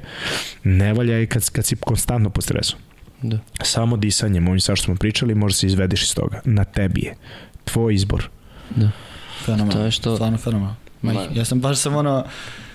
ne 0.63 0.93
valja 0.93 1.17
je 1.17 1.25
kad, 1.25 1.49
kad 1.49 1.65
si 1.65 1.75
konstantno 1.75 2.29
pod 2.29 2.43
stresom. 2.43 2.79
Da. 3.23 3.37
Samo 3.61 3.97
disanjem, 3.97 4.47
ovim 4.47 4.59
sa 4.59 4.75
što 4.75 4.85
smo 4.85 4.95
pričali, 4.95 5.35
može 5.35 5.55
se 5.55 5.67
izvedeš 5.67 6.03
iz 6.03 6.15
toga. 6.15 6.41
Na 6.45 6.63
tebi 6.65 7.01
je. 7.01 7.15
Tvoj 7.63 7.93
izbor. 7.93 8.29
Da. 8.69 8.89
Fenomenalno. 9.39 9.73
To 9.73 9.85
je 9.85 9.91
što- 9.91 10.15
Stvarno 10.15 10.37
fenomenalno. 10.37 10.75
Ma, 11.03 11.13
ja 11.35 11.45
sam 11.45 11.59
baš 11.61 11.77
sam 11.77 11.95
ono, 11.95 12.23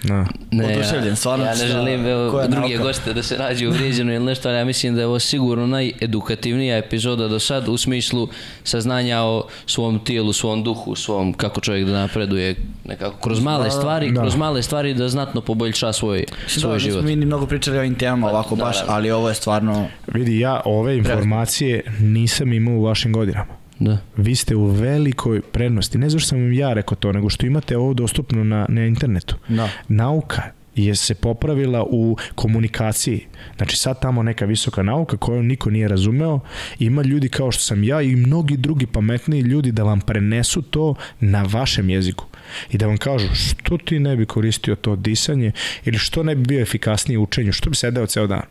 Na. 0.02 0.26
Oduševljen, 0.52 1.16
stvarno 1.16 1.44
Ja 1.44 1.54
ne 1.54 1.66
želim 1.66 2.06
evo, 2.06 2.46
druge 2.48 2.68
nauka? 2.68 2.82
goste 2.82 3.12
da 3.14 3.22
se 3.22 3.38
nađu 3.38 3.68
uvrijeđeno 3.68 4.14
ili 4.14 4.24
nešto, 4.24 4.48
ali 4.48 4.58
ja 4.58 4.64
mislim 4.64 4.94
da 4.94 5.00
je 5.00 5.06
ovo 5.06 5.18
sigurno 5.18 5.66
najedukativnija 5.66 6.76
epizoda 6.76 7.28
do 7.28 7.38
sad 7.38 7.68
u 7.68 7.76
smislu 7.76 8.28
saznanja 8.64 9.22
o 9.22 9.44
svom 9.66 10.04
tijelu, 10.04 10.32
svom 10.32 10.64
duhu, 10.64 10.94
svom 10.94 11.32
kako 11.32 11.60
čovjek 11.60 11.86
da 11.86 11.92
napreduje 11.92 12.54
nekako 12.84 13.16
kroz 13.20 13.40
male 13.40 13.70
stvari, 13.70 14.10
Da. 14.10 14.20
kroz 14.20 14.36
male 14.36 14.62
stvari 14.62 14.94
da 14.94 15.08
znatno 15.08 15.40
poboljša 15.40 15.92
svoj, 15.92 16.24
svoj 16.46 16.72
da, 16.72 16.78
život. 16.78 17.04
mi 17.04 17.16
ni 17.16 17.26
mnogo 17.26 17.46
pričali 17.46 17.76
o 17.76 17.80
ovim 17.80 17.94
temama 17.94 18.26
ovako 18.28 18.56
da, 18.56 18.64
baš, 18.64 18.76
da. 18.86 18.92
ali 18.92 19.10
ovo 19.10 19.28
je 19.28 19.34
stvarno... 19.34 19.86
Vidi, 20.06 20.38
ja 20.38 20.60
ove 20.64 20.96
informacije 20.96 21.82
nisam 22.00 22.52
imao 22.52 22.74
u 22.74 22.82
vašim 22.82 23.12
godinama. 23.12 23.67
Da. 23.78 23.98
Vi 24.16 24.34
ste 24.34 24.56
u 24.56 24.66
velikoj 24.66 25.40
prednosti. 25.42 25.98
Ne 25.98 26.10
zašto 26.10 26.28
sam 26.28 26.38
vam 26.38 26.52
ja 26.52 26.72
rekao 26.72 26.96
to, 26.96 27.12
nego 27.12 27.30
što 27.30 27.46
imate 27.46 27.76
ovo 27.76 27.94
dostupno 27.94 28.44
na, 28.44 28.66
na 28.68 28.86
internetu. 28.86 29.36
Da. 29.48 29.68
Nauka 29.88 30.42
je 30.74 30.94
se 30.94 31.14
popravila 31.14 31.84
u 31.90 32.16
komunikaciji. 32.34 33.26
Znači 33.56 33.76
sad 33.76 34.00
tamo 34.02 34.22
neka 34.22 34.44
visoka 34.44 34.82
nauka 34.82 35.16
koju 35.16 35.42
niko 35.42 35.70
nije 35.70 35.88
razumeo, 35.88 36.40
ima 36.78 37.02
ljudi 37.02 37.28
kao 37.28 37.52
što 37.52 37.62
sam 37.62 37.84
ja 37.84 38.02
i 38.02 38.16
mnogi 38.16 38.56
drugi 38.56 38.86
pametniji 38.86 39.40
ljudi 39.40 39.72
da 39.72 39.82
vam 39.82 40.00
prenesu 40.00 40.62
to 40.62 40.94
na 41.20 41.42
vašem 41.42 41.90
jeziku 41.90 42.24
i 42.70 42.78
da 42.78 42.86
vam 42.86 42.96
kažu 42.96 43.26
što 43.34 43.78
ti 43.78 43.98
ne 43.98 44.16
bi 44.16 44.26
koristio 44.26 44.74
to 44.74 44.96
disanje 44.96 45.52
ili 45.84 45.98
što 45.98 46.22
ne 46.22 46.34
bi 46.34 46.42
bio 46.42 46.62
efikasniji 46.62 47.16
u 47.16 47.22
učenju, 47.22 47.52
što 47.52 47.70
bi 47.70 47.76
sedeo 47.76 48.06
ceo 48.06 48.26
dan. 48.26 48.42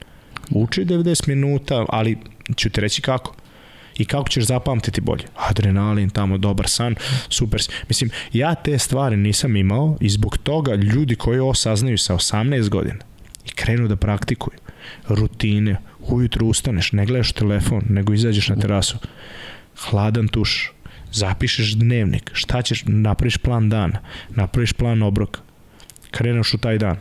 Uči 0.49 0.85
90 0.85 1.27
minuta, 1.27 1.85
ali 1.89 2.17
ću 2.55 2.69
ti 2.69 2.81
reći 2.81 3.01
kako 3.01 3.35
i 3.97 4.05
kako 4.05 4.29
ćeš 4.29 4.43
zapamtiti 4.43 5.01
bolje. 5.01 5.23
Adrenalin, 5.35 6.09
tamo 6.09 6.37
dobar 6.37 6.67
san, 6.69 6.95
super. 7.29 7.61
Mislim, 7.87 8.09
ja 8.33 8.55
te 8.55 8.77
stvari 8.79 9.17
nisam 9.17 9.55
imao 9.55 9.97
i 9.99 10.09
zbog 10.09 10.37
toga 10.37 10.75
ljudi 10.75 11.15
koji 11.15 11.39
ovo 11.39 11.53
saznaju 11.53 11.97
sa 11.97 12.13
18 12.13 12.69
godina 12.69 12.99
i 13.45 13.49
krenu 13.51 13.87
da 13.87 13.95
praktikuju 13.95 14.57
rutine, 15.07 15.77
ujutru 15.99 16.47
ustaneš, 16.47 16.91
ne 16.91 17.05
gledaš 17.05 17.31
telefon, 17.31 17.83
nego 17.89 18.13
izađeš 18.13 18.49
na 18.49 18.55
terasu, 18.55 18.97
hladan 19.77 20.27
tuš, 20.27 20.71
zapišeš 21.11 21.73
dnevnik, 21.73 22.31
šta 22.33 22.61
ćeš, 22.61 22.83
napraviš 22.85 23.37
plan 23.37 23.69
dana, 23.69 23.99
napraviš 24.29 24.73
plan 24.73 25.03
obroka, 25.03 25.39
kreneš 26.11 26.53
u 26.53 26.57
taj 26.57 26.77
dan. 26.77 26.97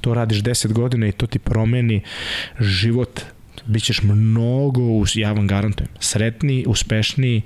To 0.00 0.14
radiš 0.14 0.42
10 0.42 0.72
godina 0.72 1.06
i 1.06 1.12
to 1.12 1.26
ti 1.26 1.38
promeni 1.38 2.00
život 2.60 3.20
Bićeš 3.66 4.02
mnogo, 4.02 4.80
ja 5.14 5.32
vam 5.32 5.46
garantujem, 5.46 5.90
sretniji, 6.00 6.64
uspešniji, 6.66 7.42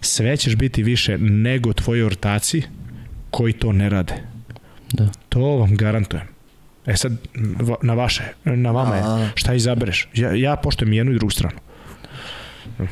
sve 0.00 0.36
ćeš 0.36 0.56
biti 0.56 0.82
više 0.82 1.18
nego 1.18 1.72
tvoji 1.72 2.02
ortaci 2.02 2.62
koji 3.30 3.52
to 3.52 3.72
ne 3.72 3.88
rade. 3.88 4.14
Da. 4.92 5.08
To 5.28 5.40
vam 5.40 5.76
garantujem. 5.76 6.26
E 6.86 6.96
sad, 6.96 7.12
na 7.82 7.94
vaše, 7.94 8.22
na 8.44 8.70
vama 8.70 8.96
je, 8.96 9.30
šta 9.34 9.54
izabereš? 9.54 10.08
Ja, 10.14 10.34
ja 10.34 10.56
poštujem 10.56 10.92
jednu 10.92 11.12
i 11.12 11.16
drugu 11.16 11.30
stranu. 11.30 11.58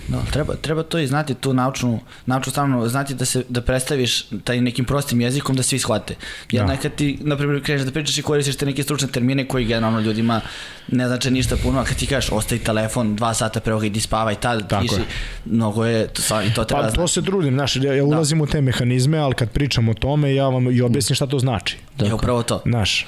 No, 0.09 0.19
treba, 0.33 0.55
treba 0.55 0.83
to 0.83 0.99
i 0.99 1.07
znati 1.07 1.35
tu 1.35 1.55
naučnu, 1.55 2.01
naučnu 2.27 2.51
stranu, 2.51 2.89
znati 2.89 3.15
da 3.15 3.25
se 3.25 3.45
da 3.49 3.61
predstaviš 3.61 4.25
taj 4.45 4.61
nekim 4.61 4.85
prostim 4.85 5.21
jezikom 5.21 5.57
da 5.57 5.63
svi 5.63 5.79
shvate. 5.79 6.15
Jer 6.51 6.67
Da. 6.67 6.73
nekad 6.73 6.95
ti, 6.95 7.19
na 7.21 7.37
primjer, 7.37 7.63
kreneš 7.65 7.85
da 7.85 7.93
pričaš 7.93 8.19
i 8.19 8.23
koristiš 8.23 8.57
te 8.57 8.67
neke 8.67 8.83
stručne 8.83 9.09
termine 9.09 9.49
koji 9.49 9.65
generalno 9.65 10.01
ljudima 10.01 10.41
ne 10.89 11.09
znače 11.09 11.31
ništa 11.31 11.57
puno, 11.63 11.81
a 11.81 11.85
kad 11.85 11.97
ti 11.97 12.07
kažeš 12.07 12.31
ostavi 12.33 12.61
telefon 12.61 13.17
dva 13.17 13.35
sata 13.35 13.61
pre 13.61 13.73
ovoga 13.73 13.87
idi 13.87 14.01
spavaj, 14.01 14.35
tad 14.35 14.69
Tako 14.69 14.83
piši, 14.83 14.95
je. 14.95 15.05
mnogo 15.45 15.85
je, 15.85 16.07
to, 16.07 16.23
stvarno, 16.23 16.51
i 16.51 16.55
to 16.55 16.65
treba 16.65 16.83
Pa 16.83 16.91
to 16.91 17.09
se 17.09 17.23
trudim, 17.23 17.55
znaš, 17.55 17.77
ja, 17.77 17.95
ja 17.95 18.05
ulazim 18.05 18.41
u 18.41 18.47
te 18.47 18.61
mehanizme, 18.61 19.19
ali 19.19 19.35
kad 19.35 19.51
pričam 19.51 19.89
o 19.89 19.95
tome, 19.95 20.35
ja 20.35 20.49
vam 20.49 20.71
i 20.73 20.83
objasnim 20.83 21.15
šta 21.15 21.27
to 21.27 21.39
znači. 21.39 21.77
Je 21.77 22.05
Tako, 22.05 22.17
upravo 22.17 22.43
to. 22.43 22.63
Znaš, 22.67 23.07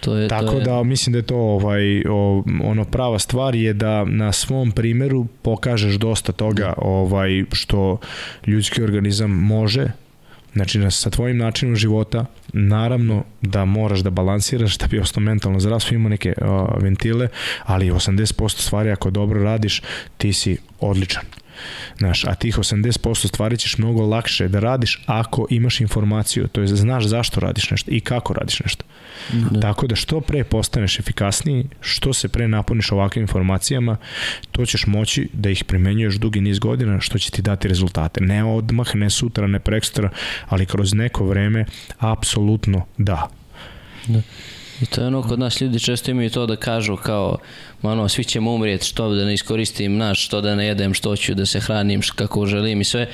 to 0.00 0.16
je, 0.16 0.28
to 0.28 0.34
Tako 0.34 0.56
je, 0.56 0.64
da 0.64 0.82
mislim 0.82 1.12
da 1.12 1.18
je 1.18 1.22
to 1.22 1.36
ovaj 1.36 2.02
o, 2.08 2.44
ono 2.64 2.84
prava 2.84 3.18
stvar 3.18 3.54
je 3.54 3.72
da 3.72 4.04
na 4.04 4.32
svom 4.32 4.72
primeru 4.72 5.26
pokažeš 5.42 5.94
dosta 5.94 6.32
toga 6.32 6.74
ovaj 6.76 7.44
što 7.52 7.98
ljudski 8.46 8.82
organizam 8.82 9.30
može 9.30 9.88
Znači, 10.56 10.78
na- 10.78 10.90
sa 10.90 11.10
tvojim 11.10 11.36
načinom 11.36 11.76
života, 11.76 12.24
naravno 12.52 13.24
da 13.42 13.64
moraš 13.64 14.00
da 14.00 14.10
balansiraš, 14.10 14.78
da 14.78 14.86
bi 14.86 14.98
ostao 14.98 15.20
mentalno 15.20 15.60
zdravstvo, 15.60 15.94
ima 15.94 16.08
neke 16.08 16.34
uh, 16.40 16.82
ventile, 16.82 17.28
ali 17.64 17.90
80% 17.90 18.48
stvari 18.48 18.90
ako 18.90 19.10
dobro 19.10 19.42
radiš, 19.42 19.82
ti 20.16 20.32
si 20.32 20.56
odličan. 20.80 21.22
Znaš, 21.98 22.24
a 22.24 22.34
tih 22.34 22.58
80% 22.58 23.28
stvari 23.28 23.56
ćeš 23.56 23.78
mnogo 23.78 24.06
lakše 24.06 24.48
da 24.48 24.60
radiš 24.60 25.02
ako 25.06 25.46
imaš 25.50 25.80
informaciju, 25.80 26.48
to 26.48 26.60
je 26.60 26.66
znaš 26.66 27.04
zašto 27.04 27.40
radiš 27.40 27.70
nešto 27.70 27.90
i 27.90 28.00
kako 28.00 28.34
radiš 28.34 28.60
nešto. 28.60 28.84
Da. 29.32 29.60
Tako 29.60 29.86
da 29.86 29.96
što 29.96 30.20
pre 30.20 30.44
postaneš 30.44 30.98
efikasniji, 31.00 31.66
što 31.80 32.12
se 32.12 32.28
pre 32.28 32.48
napuniš 32.48 32.92
ovakvim 32.92 33.22
informacijama, 33.22 33.96
to 34.52 34.66
ćeš 34.66 34.86
moći 34.86 35.28
da 35.32 35.50
ih 35.50 35.64
primenjuješ 35.64 36.14
dugi 36.14 36.40
niz 36.40 36.58
godina, 36.58 37.00
što 37.00 37.18
će 37.18 37.30
ti 37.30 37.42
dati 37.42 37.68
rezultate. 37.68 38.20
Ne 38.20 38.44
odmah, 38.44 38.94
ne 38.94 39.10
sutra, 39.10 39.46
ne 39.46 39.60
prekstra, 39.60 40.10
ali 40.48 40.66
kroz 40.66 40.94
neko 40.94 41.26
vreme, 41.26 41.64
apsolutno 41.98 42.86
da. 42.98 43.28
I 44.82 44.86
to 44.86 45.00
je 45.00 45.06
ono, 45.06 45.22
kod 45.22 45.38
nas 45.38 45.60
ljudi 45.60 45.80
često 45.80 46.10
imaju 46.10 46.30
to 46.30 46.46
da 46.46 46.56
kažu 46.56 46.96
kao, 46.96 47.38
ono, 47.82 48.08
svi 48.08 48.24
ćemo 48.24 48.54
umrijeti, 48.54 48.86
što 48.86 49.14
da 49.14 49.24
ne 49.24 49.34
iskoristim 49.34 49.96
naš, 49.96 50.26
što 50.26 50.40
da 50.40 50.54
ne 50.54 50.66
jedem, 50.66 50.94
što 50.94 51.16
ću 51.16 51.34
da 51.34 51.46
se 51.46 51.60
hranim, 51.60 52.00
kako 52.16 52.46
želim 52.46 52.80
i 52.80 52.84
sve. 52.84 53.06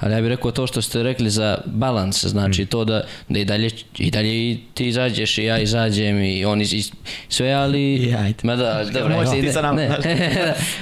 Ali 0.00 0.14
ja 0.14 0.20
bih 0.20 0.28
rekao 0.28 0.50
to 0.50 0.66
što 0.66 0.82
ste 0.82 1.02
rekli 1.02 1.30
za 1.30 1.58
balans, 1.66 2.24
znači 2.24 2.66
to 2.66 2.84
da, 2.84 3.02
da 3.28 3.38
i 3.38 3.44
dalje, 3.44 3.70
i 3.98 4.10
dalje 4.10 4.50
i 4.50 4.58
ti 4.74 4.88
izađeš 4.88 5.38
i 5.38 5.44
ja 5.44 5.58
izađem 5.58 6.24
i 6.24 6.44
oni 6.44 6.64
i 6.64 6.84
sve, 7.28 7.52
ali... 7.52 7.94
I 7.94 8.14
ajde. 8.14 8.38
Ma 8.42 8.56
da, 8.56 8.84
dobro, 8.92 9.14
Možeš 9.14 9.40
ti 9.40 9.52
sa 9.52 9.62
nama, 9.62 9.80
ne. 9.80 9.86
znaš. 9.86 10.00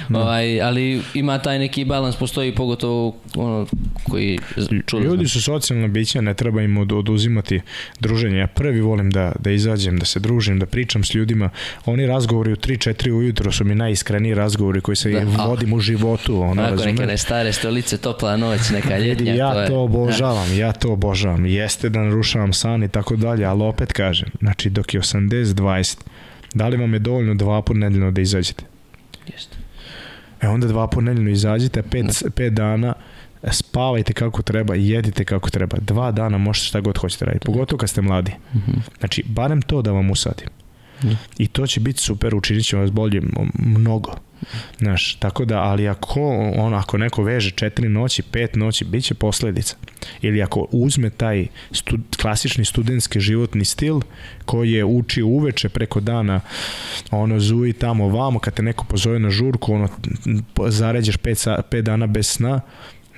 ovaj, 0.21 0.61
ali 0.61 1.01
ima 1.13 1.39
taj 1.39 1.59
neki 1.59 1.85
balans, 1.85 2.15
postoji 2.15 2.55
pogotovo 2.55 3.15
ono 3.35 3.67
koji 4.09 4.39
čuli 4.85 5.03
Ljudi 5.03 5.27
su 5.27 5.41
socijalna 5.41 5.87
bića, 5.87 6.21
ne 6.21 6.33
treba 6.33 6.61
im 6.61 6.77
od, 6.77 6.91
oduzimati 6.91 7.61
druženje. 7.99 8.37
Ja 8.37 8.47
prvi 8.47 8.81
volim 8.81 9.09
da, 9.09 9.31
da 9.39 9.51
izađem, 9.51 9.99
da 9.99 10.05
se 10.05 10.19
družim, 10.19 10.59
da 10.59 10.65
pričam 10.65 11.03
s 11.03 11.13
ljudima. 11.13 11.49
Oni 11.85 12.07
razgovori 12.07 12.51
u 12.53 12.55
3-4 12.55 13.11
ujutro 13.11 13.51
su 13.51 13.65
mi 13.65 13.75
najiskreniji 13.75 14.33
razgovori 14.33 14.81
koji 14.81 14.95
se 14.95 15.09
Da, 15.09 15.45
vodim 15.45 15.73
u 15.73 15.79
životu. 15.79 16.41
Ono, 16.41 16.51
Onako 16.51 16.85
neke 16.85 17.05
ne 17.05 17.17
stare 17.17 17.53
stolice, 17.53 17.97
topla 17.97 18.37
noć, 18.37 18.69
neka 18.69 18.97
ljetnja. 19.09 19.33
ja 19.35 19.51
je- 19.51 19.67
to 19.67 19.79
obožavam, 19.79 20.57
ja 20.57 20.71
to 20.71 20.91
obožavam. 20.91 21.45
Jeste 21.45 21.89
da 21.89 21.99
narušavam 21.99 22.53
san 22.53 22.83
i 22.83 22.89
tako 22.89 23.15
dalje, 23.15 23.45
ali 23.45 23.63
opet 23.63 23.93
kažem, 23.93 24.29
znači 24.39 24.69
dok 24.69 24.93
je 24.93 24.99
80-20, 24.99 25.97
da 26.53 26.67
li 26.67 26.77
vam 26.77 26.93
je 26.93 26.99
dovoljno 26.99 27.33
dva 27.35 27.61
put 27.61 27.77
nedeljno 27.77 28.11
da 28.11 28.21
izađete? 28.21 28.63
Jeste. 29.27 29.57
E 30.41 30.47
onda 30.47 30.67
dva 30.67 30.87
put 30.87 31.03
nedeljno 31.03 31.29
izađite, 31.29 31.81
pet, 31.83 32.05
pet 32.35 32.53
dana 32.53 32.93
spavajte 33.43 34.13
kako 34.13 34.41
treba 34.41 34.75
i 34.75 34.89
jedite 34.89 35.25
kako 35.25 35.49
treba. 35.49 35.77
Dva 35.77 36.11
dana 36.11 36.37
možete 36.37 36.65
šta 36.65 36.79
god 36.79 36.97
hoćete 36.97 37.25
raditi, 37.25 37.45
pogotovo 37.45 37.77
kad 37.77 37.89
ste 37.89 38.01
mladi. 38.01 38.31
Mhm. 38.55 38.71
Znači, 38.99 39.23
barem 39.27 39.61
to 39.61 39.81
da 39.81 39.91
vam 39.91 40.11
usadim. 40.11 40.47
Da. 41.01 41.15
I 41.37 41.47
to 41.47 41.67
će 41.67 41.79
biti 41.79 41.99
super, 42.01 42.35
učinit 42.35 42.65
će 42.65 42.77
vas 42.77 42.91
bolje 42.91 43.21
mnogo. 43.55 44.11
Znaš, 44.77 45.15
tako 45.15 45.45
da, 45.45 45.61
ali 45.61 45.87
ako, 45.87 46.21
on, 46.57 46.73
ako 46.73 46.97
neko 46.97 47.23
veže 47.23 47.51
četiri 47.51 47.89
noći, 47.89 48.21
pet 48.21 48.55
noći, 48.55 48.85
bit 48.85 49.03
će 49.03 49.13
posledica. 49.13 49.75
Ili 50.21 50.41
ako 50.41 50.67
uzme 50.71 51.09
taj 51.09 51.47
stud, 51.71 52.01
klasični 52.21 52.65
studentski 52.65 53.19
životni 53.19 53.65
stil 53.65 53.99
koji 54.45 54.71
je 54.71 54.85
uči 54.85 55.21
uveče 55.21 55.69
preko 55.69 55.99
dana 55.99 56.41
ono 57.11 57.39
zuji 57.39 57.73
tamo 57.73 58.07
vamo 58.07 58.39
kad 58.39 58.53
te 58.53 58.63
neko 58.63 58.85
pozove 58.85 59.19
na 59.19 59.29
žurku 59.29 59.73
ono 59.73 59.87
zaređeš 60.67 61.17
pet, 61.17 61.47
pet 61.69 61.85
dana 61.85 62.07
bez 62.07 62.27
sna 62.27 62.61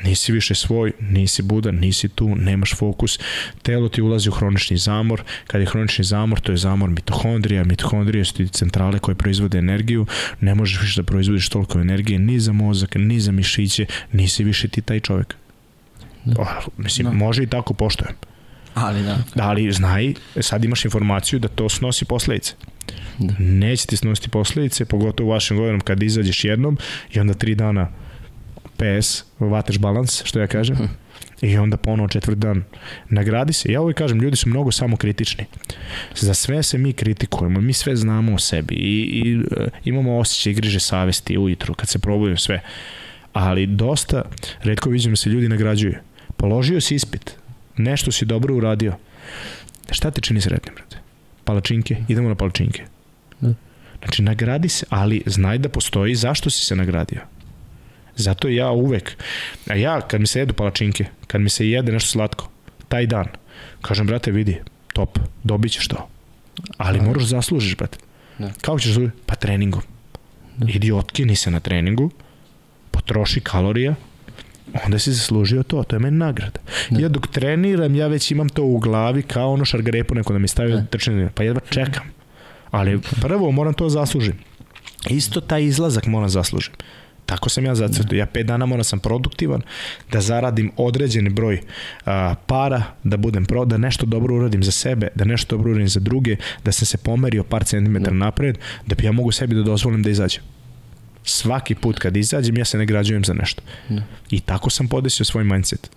nisi 0.03 0.32
više 0.32 0.56
svoj, 0.56 0.91
nisi 0.99 1.41
budan, 1.41 1.76
nisi 1.76 2.10
tu, 2.10 2.36
nemaš 2.36 2.76
fokus, 2.76 3.19
telo 3.61 3.90
ti 3.90 4.02
ulazi 4.02 4.30
u 4.30 4.32
hronični 4.32 4.78
zamor, 4.78 5.23
kad 5.48 5.61
je 5.61 5.68
hronični 5.68 6.03
zamor, 6.03 6.40
to 6.40 6.52
je 6.52 6.57
zamor 6.57 6.90
mitohondrija, 6.90 7.64
mitohondrije 7.64 8.26
su 8.26 8.34
ti 8.34 8.48
centrale 8.48 8.99
koje 8.99 9.15
proizvode 9.15 9.57
energiju, 9.57 10.06
ne 10.40 10.56
možeš 10.56 10.82
više 10.82 11.02
da 11.02 11.06
proizvodiš 11.06 11.49
toliko 11.49 11.80
energije 11.80 12.19
ni 12.19 12.40
za 12.40 12.52
mozak, 12.52 12.95
ni 12.95 13.19
za 13.19 13.32
mišiće, 13.32 13.86
nisi 14.11 14.44
više 14.44 14.68
ti 14.68 14.82
taj 14.82 14.99
čovjek. 14.99 15.36
Da. 16.26 16.41
O, 16.41 16.45
mislim, 16.78 17.07
Da. 17.07 17.14
može 17.14 17.44
i 17.44 17.48
tako 17.48 17.73
poštojem. 17.73 18.15
Ali 18.73 19.03
da. 19.03 19.18
Ali 19.36 19.72
znaj, 19.72 20.14
sad 20.40 20.64
imaš 20.64 20.86
informaciju 20.86 21.40
da 21.40 21.48
to 21.48 21.69
snosi 21.69 22.06
posledice. 22.06 22.53
Da. 23.19 23.34
Neće 23.40 23.88
ti 23.88 23.98
snositi 23.98 24.30
posledice, 24.30 24.86
pogotovo 24.86 25.30
u 25.30 25.32
vašem 25.32 25.57
godinom 25.57 25.82
kad 25.82 26.03
izađeš 26.03 26.44
jednom 26.45 26.78
i 27.14 27.19
onda 27.19 27.34
tri 27.34 27.56
dana 27.56 27.90
PS, 28.82 29.24
vateš 29.40 29.80
balans, 29.80 30.24
što 30.24 30.40
ja 30.40 30.48
kažem, 30.48 30.78
i 31.41 31.58
onda 31.58 31.78
ponovo 31.78 32.10
četvrt 32.10 32.38
dan 32.38 32.64
nagradi 33.10 33.53
se. 33.53 33.72
Ja 33.72 33.82
uvijek 33.82 33.98
kažem, 33.98 34.22
ljudi 34.22 34.38
su 34.38 34.49
mnogo 34.49 34.72
samokritični. 34.72 35.45
Za 36.16 36.34
sve 36.34 36.64
se 36.64 36.78
mi 36.78 36.94
kritikujemo, 36.94 37.62
mi 37.62 37.74
sve 37.74 37.95
znamo 37.95 38.34
o 38.34 38.40
sebi 38.40 38.76
i, 38.76 39.02
i 39.02 39.40
e, 39.58 39.68
imamo 39.86 40.18
osjećaj 40.18 40.53
griže 40.53 40.80
savesti 40.80 41.38
ujutru 41.38 41.74
kad 41.74 41.90
se 41.90 41.99
probujemo 41.99 42.38
sve. 42.38 42.62
Ali 43.34 43.66
dosta, 43.68 44.22
redko 44.64 44.90
da 44.90 45.16
se 45.16 45.30
ljudi 45.30 45.49
nagrađuju. 45.49 45.95
Položio 46.38 46.82
si 46.82 46.95
ispit, 46.95 47.36
nešto 47.78 48.12
si 48.12 48.26
dobro 48.26 48.56
uradio. 48.56 48.94
Šta 49.91 50.12
te 50.12 50.22
čini 50.22 50.41
sretnim, 50.41 50.76
brate? 50.76 50.98
Palačinke, 51.44 51.95
idemo 52.08 52.30
na 52.30 52.36
palačinke. 52.36 52.84
Da. 53.40 53.53
Znači, 53.99 54.22
nagradi 54.22 54.70
se, 54.70 54.86
ali 54.90 55.24
znaj 55.26 55.58
da 55.58 55.70
postoji 55.70 56.16
zašto 56.16 56.49
si 56.49 56.66
se 56.66 56.76
nagradio. 56.76 57.22
Zato 58.15 58.47
ja 58.47 58.71
uvek, 58.71 59.17
a 59.69 59.75
ja 59.75 60.01
kad 60.01 60.21
mi 60.21 60.27
se 60.27 60.39
jedu 60.39 60.53
palačinke, 60.53 61.05
kad 61.27 61.41
mi 61.41 61.49
se 61.49 61.69
jede 61.69 61.91
nešto 61.91 62.09
slatko, 62.09 62.49
taj 62.88 63.05
dan, 63.07 63.25
kažem, 63.81 64.07
brate, 64.07 64.31
vidi, 64.31 64.57
top, 64.93 65.19
dobit 65.43 65.71
ćeš 65.71 65.88
to. 65.88 66.07
Ali 66.77 66.99
Da. 66.99 67.05
moraš 67.05 67.23
zaslužiš, 67.23 67.77
brate. 67.77 67.97
Da. 68.38 68.51
Kako 68.61 68.79
ćeš 68.79 68.88
zaslužiti? 68.88 69.17
Pa 69.25 69.35
treningom. 69.35 69.81
Da. 70.57 70.71
Idi 70.71 70.91
otkini 70.91 71.35
se 71.35 71.51
na 71.51 71.59
treningu, 71.59 72.11
potroši 72.91 73.39
kalorija, 73.39 73.95
onda 74.85 74.99
si 74.99 75.13
zaslužio 75.13 75.63
to, 75.63 75.83
to 75.83 75.95
je 75.95 75.99
meni 75.99 76.17
nagrada. 76.17 76.59
Da. 76.89 76.99
Ja 77.01 77.09
dok 77.09 77.27
treniram, 77.27 77.95
ja 77.95 78.07
već 78.07 78.31
imam 78.31 78.49
to 78.49 78.63
u 78.63 78.77
glavi 78.79 79.23
kao 79.23 79.53
ono 79.53 79.65
šargarepu 79.65 80.15
neko 80.15 80.33
da 80.33 80.39
mi 80.39 80.47
stavi 80.47 80.71
Da. 80.71 80.77
da. 80.77 80.85
trčanje, 80.85 81.29
pa 81.35 81.43
jedva 81.43 81.61
čekam. 81.69 82.03
Ali 82.71 82.99
prvo 83.21 83.51
moram 83.51 83.73
to 83.73 83.89
zaslužim. 83.89 84.39
Isto 85.09 85.41
taj 85.41 85.63
izlazak 85.63 86.05
moram 86.05 86.29
zaslužim. 86.29 86.73
Tako 87.32 87.49
sam 87.49 87.66
ja 87.66 87.76
zacrtao. 87.76 88.18
Ja 88.18 88.26
pet 88.26 88.48
dana 88.48 88.66
moram 88.66 88.84
sam 88.84 88.99
produktivan, 88.99 89.62
da 90.12 90.22
zaradim 90.22 90.72
određeni 90.78 91.30
broj 91.30 91.62
a, 92.06 92.36
para, 92.48 92.84
da 93.03 93.18
budem 93.18 93.45
pro, 93.45 93.66
da 93.66 93.78
nešto 93.78 94.06
dobro 94.06 94.36
uradim 94.36 94.64
za 94.64 94.72
sebe, 94.72 95.08
da 95.16 95.26
nešto 95.26 95.58
dobro 95.58 95.72
uradim 95.72 95.88
za 95.88 95.99
druge, 95.99 96.36
da 96.64 96.72
sam 96.72 96.86
se 96.86 96.98
pomerio 96.98 97.44
par 97.44 97.64
centimetara 97.64 98.16
napred, 98.16 98.58
da 98.88 98.95
bi 98.95 99.06
ja 99.06 99.12
mogu 99.12 99.32
sebi 99.32 99.56
da 99.56 99.64
dozvolim 99.64 100.03
da 100.03 100.10
izađem. 100.10 100.44
Svaki 101.24 101.76
put 101.76 101.99
kad 101.99 102.18
izađem, 102.18 102.58
ja 102.58 102.66
se 102.66 102.78
ne 102.78 102.86
građujem 102.86 103.24
za 103.24 103.34
nešto. 103.34 103.62
Da. 103.90 104.03
I 104.30 104.40
tako 104.40 104.70
sam 104.70 104.88
podesio 104.88 105.26
svoj 105.26 105.44
mindset. 105.44 105.91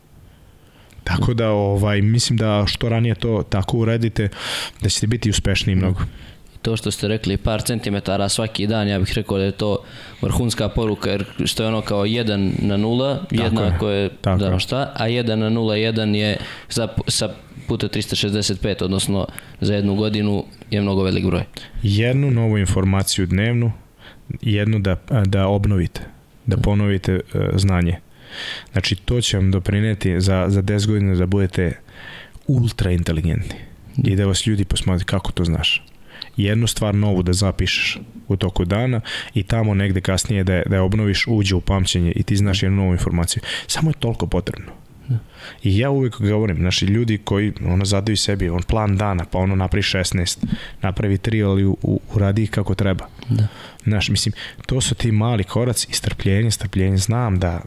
Tako 1.05 1.35
da 1.35 1.51
ovaj 1.51 2.02
mislim 2.02 2.36
da 2.36 2.65
što 2.66 2.89
ranije 2.89 3.15
to 3.15 3.43
tako 3.51 3.78
uradite 3.78 4.28
da 4.82 4.89
ćete 4.89 5.06
biti 5.06 5.31
uspešniji 5.31 5.77
mnogo. 5.77 6.01
To 6.64 6.76
što 6.76 6.90
ste 6.90 7.08
rekli 7.08 7.36
par 7.36 7.62
centimetara 7.62 8.28
svaki 8.28 8.66
dan, 8.66 8.88
ja 8.88 8.98
bih 8.98 9.12
rekao 9.14 9.38
da 9.38 9.44
je 9.44 9.52
to 9.52 9.78
vrhunska 10.22 10.68
poruka, 10.68 11.10
jer 11.10 11.24
što 11.44 11.62
je 11.62 11.68
ono 11.68 11.80
kao 11.80 12.04
1 12.04 12.52
na 12.62 12.76
0, 12.76 13.16
jednako 13.30 13.90
je, 13.90 14.08
tako 14.20 14.38
da 14.38 14.46
je. 14.46 14.60
šta, 14.60 14.92
a 14.94 15.08
1 15.08 15.34
na 15.34 15.50
0, 15.50 15.92
1 15.92 16.14
je 16.14 16.36
za, 16.70 16.88
sa 17.08 17.28
puta 17.68 17.88
365, 17.88 18.84
odnosno 18.84 19.26
za 19.60 19.74
jednu 19.74 19.94
godinu 19.94 20.44
je 20.70 20.80
mnogo 20.80 21.02
velik 21.02 21.26
broj. 21.26 21.42
Jednu 21.82 22.30
novu 22.30 22.58
informaciju 22.58 23.26
dnevnu, 23.26 23.72
jednu 24.42 24.78
da, 24.78 24.96
da 25.26 25.46
obnovite, 25.46 26.00
da 26.46 26.56
ponovite 26.56 27.14
uh, 27.14 27.40
znanje. 27.54 27.96
Znači 28.72 28.96
to 28.96 29.20
će 29.20 29.36
vam 29.36 29.50
doprineti 29.50 30.20
za, 30.20 30.46
za 30.48 30.62
10 30.62 30.86
godina 30.86 31.14
da 31.14 31.26
budete 31.26 31.72
ultra 32.46 32.90
inteligentni 32.90 33.56
i 34.04 34.16
da 34.16 34.26
vas 34.26 34.46
ljudi 34.46 34.64
posmatraju 34.64 35.06
kako 35.06 35.32
to 35.32 35.44
znaš. 35.44 35.82
Jednu 36.36 36.66
stvar 36.66 36.94
novu 36.94 37.23
da 37.23 37.32
zapišeš 37.32 37.98
u 38.28 38.36
toku 38.36 38.65
dana 38.65 39.01
i 39.35 39.43
tamo 39.43 39.74
negde 39.74 40.01
kasnije 40.01 40.44
da 40.44 40.55
je, 40.55 40.62
da 40.66 40.77
je 40.77 40.81
obnoviš, 40.81 41.27
uđe 41.27 41.55
u 41.55 41.61
pamćenje 41.61 42.12
i 42.16 42.23
ti 42.23 42.36
znaš 42.36 42.62
jednu 42.62 42.82
novu 42.82 42.93
informaciju. 42.93 43.43
Samo 43.66 43.90
je 43.90 43.94
toliko 43.94 44.27
potrebno. 44.27 44.73
I 45.62 45.78
ja 45.78 45.90
uvek 45.90 46.20
govorim, 46.20 46.62
naši 46.62 46.86
ljudi 46.86 47.19
koji 47.24 47.52
ono 47.66 47.85
zadaju 47.85 48.16
sebi 48.16 48.48
on 48.48 48.62
plan 48.62 48.97
dana, 48.97 49.24
pa 49.31 49.39
ono 49.39 49.56
napravi 49.56 49.82
16, 49.82 50.47
napravi 50.82 51.19
3, 51.19 51.51
ali 51.51 51.65
u, 51.65 51.77
u, 51.82 52.01
uradi 52.15 52.43
ih 52.43 52.51
kako 52.51 52.74
treba. 52.74 53.09
Da. 53.28 53.47
Znaš, 53.85 54.09
mislim, 54.09 54.32
to 54.66 54.81
su 54.81 54.94
ti 54.94 55.12
mali 55.12 55.44
koraci 55.44 55.86
i 55.90 55.94
strpljenje, 55.94 56.51
strpljenje, 56.51 56.97
znam 56.97 57.39
da, 57.39 57.62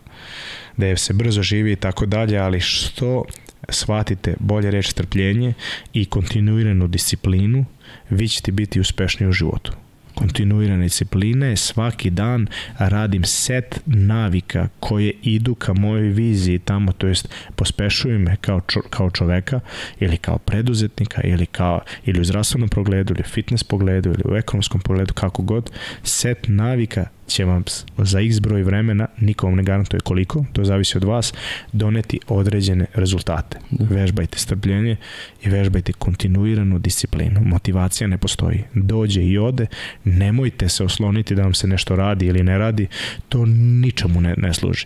da 0.78 0.86
je 0.86 0.98
se 0.98 1.14
brzo 1.14 1.42
živi 1.42 1.72
i 1.72 1.76
tako 1.76 2.06
dalje, 2.06 2.38
ali 2.38 2.60
što 2.60 3.24
shvatite 3.70 4.36
bolje 4.40 4.72
reći 4.72 4.92
strpljenje 4.92 5.54
i 5.94 6.06
kontinuiranu 6.06 6.88
disciplinu, 6.88 7.66
vi 8.10 8.28
ćete 8.28 8.52
biti 8.52 8.80
uspešniji 8.80 9.30
u 9.30 9.32
životu. 9.32 9.72
kontinuirane 10.18 10.84
discipline, 10.84 11.56
svaki 11.56 12.10
dan 12.10 12.48
radim 12.78 13.24
set 13.24 13.80
navika 13.86 14.68
koje 14.80 15.14
idu 15.22 15.56
ka 15.56 15.74
mojoj 15.74 16.10
viziji 16.10 16.60
tamo, 16.60 16.92
to 16.92 17.08
jest 17.08 17.30
pospešuju 17.56 18.20
me 18.20 18.36
kao, 18.36 18.62
čo, 18.68 18.82
kao 18.90 19.12
čoveka 19.12 19.60
ili 20.00 20.18
kao 20.18 20.38
preduzetnika 20.38 21.22
ili, 21.22 21.46
kao, 21.46 21.82
ili 22.06 22.22
u 22.22 22.26
zdravstvenom 22.26 22.70
pogledu 22.70 23.14
ili 23.14 23.22
u 23.22 23.30
fitness 23.30 23.64
pogledu 23.64 24.10
ili 24.10 24.24
u 24.26 24.36
ekonomskom 24.36 24.82
pogledu, 24.82 25.14
kako 25.14 25.42
god, 25.42 25.72
set 26.04 26.38
navika 26.48 27.08
će 27.28 27.46
vam 27.46 27.64
za 27.98 28.20
x 28.20 28.40
broj 28.40 28.64
vremena, 28.64 29.08
nikom 29.20 29.56
ne 29.56 29.64
garantuje 29.64 30.00
koliko, 30.00 30.46
to 30.54 30.64
zavisi 30.64 30.98
od 30.98 31.04
vas, 31.04 31.34
doneti 31.74 32.20
određene 32.28 32.86
rezultate. 32.94 33.60
Da. 33.70 33.96
Vežbajte 33.96 34.40
strpljenje 34.40 34.96
i 35.44 35.50
vežbajte 35.50 35.94
kontinuiranu 35.94 36.80
disciplinu. 36.80 37.42
Motivacija 37.42 38.08
ne 38.08 38.18
postoji. 38.18 38.64
Dođe 38.74 39.24
i 39.24 39.38
ode, 39.38 39.66
nemojte 40.04 40.70
se 40.70 40.84
osloniti 40.84 41.36
da 41.36 41.44
vam 41.44 41.54
se 41.54 41.68
nešto 41.68 41.96
radi 41.96 42.26
ili 42.26 42.44
ne 42.44 42.58
radi, 42.58 42.88
to 43.30 43.46
ničemu 43.46 44.22
ne, 44.22 44.34
ne 44.38 44.54
služi. 44.54 44.86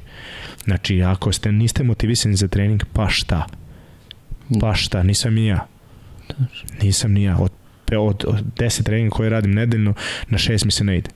Znači, 0.63 1.01
ako 1.01 1.31
ste 1.31 1.51
niste 1.51 1.84
motivisani 1.84 2.35
za 2.35 2.47
trening, 2.47 2.84
pa 2.93 3.09
šta? 3.09 3.45
Pa 4.59 4.76
šta, 4.76 5.03
nisam 5.03 5.38
i 5.38 5.45
ja. 5.45 5.68
Nisam 6.81 7.11
ni 7.11 7.23
ja. 7.23 7.38
Od, 7.38 7.51
od, 7.97 8.26
od 8.27 8.43
10 8.57 8.84
treninga 8.84 9.15
koje 9.15 9.30
radim 9.30 9.51
nedeljno, 9.51 9.93
na 10.27 10.38
6 10.38 10.65
mi 10.65 10.72
se 10.72 10.84
ne 10.84 10.97
ide 10.97 11.09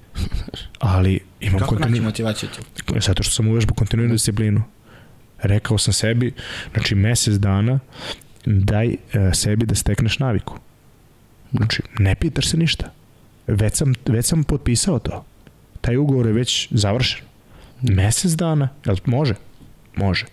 ali 0.79 1.19
imam 1.39 1.59
Kako 1.59 1.75
naći 1.75 2.01
motivaciju 2.01 2.49
tu? 2.49 2.93
Zato 2.99 3.23
što 3.23 3.33
sam 3.33 3.47
uvežbao 3.47 3.75
kontinuiranu 3.75 4.15
disciplinu. 4.15 4.63
Rekao 5.41 5.77
sam 5.77 5.93
sebi, 5.93 6.33
znači 6.73 6.95
mesec 6.95 7.33
dana 7.33 7.79
daj 8.45 8.87
uh, 8.87 8.95
sebi 9.33 9.65
da 9.65 9.75
stekneš 9.75 10.19
naviku. 10.19 10.57
Znači, 11.51 11.81
ne 11.99 12.15
pitaš 12.15 12.47
se 12.47 12.57
ništa. 12.57 12.91
Već 13.47 13.73
sam, 13.73 13.93
već 14.05 14.25
sam 14.25 14.43
potpisao 14.43 14.99
to. 14.99 15.25
Taj 15.81 15.97
ugovor 15.97 16.25
je 16.25 16.33
već 16.33 16.67
završen. 16.71 17.21
Mesec 17.81 18.31
dana, 18.31 18.69
jel 18.85 18.95
može? 19.05 19.33
Može. 19.95 20.25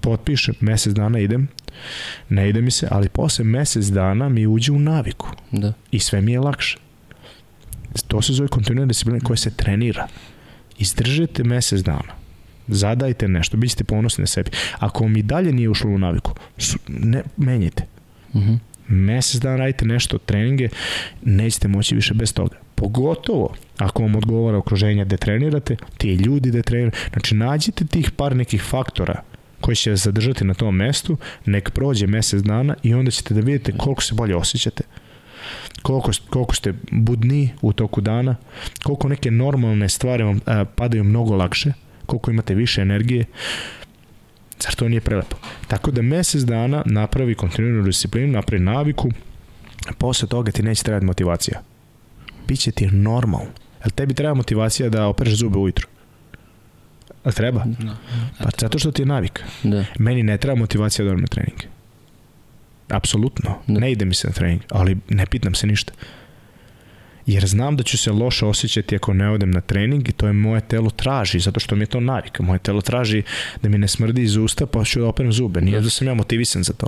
Potpišem, 0.00 0.54
mesec 0.60 0.92
dana 0.92 1.18
idem, 1.18 1.48
ne 2.28 2.48
ide 2.48 2.60
mi 2.60 2.70
se, 2.70 2.88
ali 2.90 3.08
posle 3.08 3.44
mesec 3.44 3.86
dana 3.86 4.28
mi 4.28 4.46
uđe 4.46 4.72
u 4.72 4.78
naviku. 4.78 5.28
Da. 5.50 5.72
I 5.90 5.98
sve 5.98 6.20
mi 6.20 6.32
je 6.32 6.40
lakše. 6.40 6.78
To 8.08 8.22
se 8.22 8.32
zove 8.32 8.48
kontinuirana 8.48 8.88
disciplina 8.88 9.20
koja 9.20 9.36
se 9.36 9.50
trenira. 9.50 10.08
Izdržite 10.78 11.44
mesec 11.44 11.80
dana. 11.80 12.14
Zadajte 12.68 13.28
nešto, 13.28 13.56
bit 13.56 13.70
ćete 13.70 13.84
ponosni 13.84 14.22
na 14.22 14.26
sebi. 14.26 14.50
Ako 14.78 15.04
vam 15.04 15.16
i 15.16 15.22
dalje 15.22 15.52
nije 15.52 15.68
ušlo 15.68 15.90
u 15.90 15.98
naviku, 15.98 16.32
ne, 16.88 17.22
menjite. 17.36 17.86
Uh 18.32 18.40
mhm. 18.40 18.52
-huh. 18.52 18.58
Mesec 18.88 19.40
dana 19.40 19.56
radite 19.56 19.84
nešto, 19.84 20.18
treninge, 20.18 20.68
nećete 21.22 21.68
moći 21.68 21.94
više 21.94 22.14
bez 22.14 22.32
toga. 22.32 22.56
Pogotovo 22.74 23.54
ako 23.78 24.02
vam 24.02 24.16
odgovara 24.16 24.58
okruženje 24.58 25.04
gde 25.04 25.16
trenirate, 25.16 25.76
ti 25.98 26.14
ljudi 26.14 26.48
gde 26.48 26.62
trenirate. 26.62 26.98
Znači, 27.12 27.34
nađite 27.34 27.86
tih 27.86 28.10
par 28.10 28.36
nekih 28.36 28.62
faktora 28.62 29.22
koji 29.64 29.76
će 29.76 29.90
vas 29.90 30.00
zadržati 30.00 30.44
na 30.44 30.54
tom 30.54 30.76
mestu, 30.76 31.16
nek 31.46 31.70
prođe 31.70 32.06
mesec 32.06 32.42
dana 32.42 32.74
i 32.82 32.94
onda 32.94 33.10
ćete 33.10 33.34
da 33.34 33.40
vidite 33.40 33.72
koliko 33.76 34.02
se 34.02 34.14
bolje 34.14 34.36
osjećate 34.36 34.84
koliko, 35.82 36.10
koliko 36.30 36.54
ste 36.54 36.74
budni 36.90 37.50
u 37.62 37.72
toku 37.72 38.00
dana, 38.00 38.36
koliko 38.84 39.08
neke 39.08 39.30
normalne 39.30 39.88
stvari 39.88 40.22
vam 40.22 40.40
a, 40.46 40.64
padaju 40.64 41.04
mnogo 41.04 41.36
lakše, 41.36 41.72
koliko 42.06 42.30
imate 42.30 42.54
više 42.54 42.80
energije, 42.80 43.24
zar 44.60 44.74
to 44.74 44.88
nije 44.88 45.00
prelepo? 45.00 45.36
Tako 45.68 45.90
da 45.90 46.02
mesec 46.02 46.42
dana 46.42 46.82
napravi 46.86 47.34
kontinuiranu 47.34 47.82
disciplinu, 47.82 48.32
napravi 48.32 48.64
naviku, 48.64 49.10
posle 49.98 50.28
toga 50.28 50.52
ti 50.52 50.62
neće 50.62 50.82
trebati 50.82 51.06
motivacija. 51.06 51.62
Biće 52.48 52.70
ti 52.70 52.86
normalno. 52.86 53.50
Jel 53.84 53.90
tebi 53.94 54.14
treba 54.14 54.34
motivacija 54.34 54.88
da 54.88 55.06
opereš 55.06 55.34
zube 55.34 55.58
ujutru? 55.58 55.93
A 57.24 57.32
treba? 57.32 57.64
Da. 57.64 57.96
Pa 58.38 58.48
zato 58.60 58.78
što 58.78 58.90
ti 58.90 59.02
je 59.02 59.06
navika. 59.06 59.42
Da. 59.62 59.84
Meni 59.98 60.22
ne 60.22 60.38
treba 60.38 60.58
motivacija 60.58 61.04
da 61.04 61.10
odem 61.10 61.20
na 61.20 61.26
treninge. 61.26 61.66
Apsolutno. 62.88 63.58
Da. 63.66 63.80
Ne 63.80 63.92
ide 63.92 64.04
mi 64.04 64.14
se 64.14 64.28
na 64.28 64.32
trening, 64.32 64.62
ali 64.70 64.96
ne 65.08 65.26
pitam 65.26 65.54
se 65.54 65.66
ništa. 65.66 65.92
Jer 67.26 67.46
znam 67.46 67.76
da 67.76 67.82
ću 67.82 67.98
se 67.98 68.12
loše 68.12 68.46
osjećati 68.46 68.96
ako 68.96 69.14
ne 69.14 69.30
odem 69.30 69.50
na 69.50 69.60
trening 69.60 70.08
i 70.08 70.12
to 70.12 70.26
je 70.26 70.32
moje 70.32 70.60
telo 70.60 70.90
traži, 70.90 71.38
zato 71.40 71.60
što 71.60 71.76
mi 71.76 71.82
je 71.82 71.86
to 71.86 72.00
navika. 72.00 72.42
Moje 72.42 72.58
telo 72.58 72.80
traži 72.80 73.22
da 73.62 73.68
mi 73.68 73.78
ne 73.78 73.88
smrdi 73.88 74.22
iz 74.22 74.36
usta 74.36 74.66
pa 74.66 74.84
ću 74.84 75.00
da 75.00 75.06
operem 75.06 75.32
zube. 75.32 75.60
Nije 75.60 75.80
da 75.80 75.90
sam 75.90 76.06
ja 76.06 76.14
motivisan 76.14 76.62
za 76.62 76.72
to. 76.72 76.86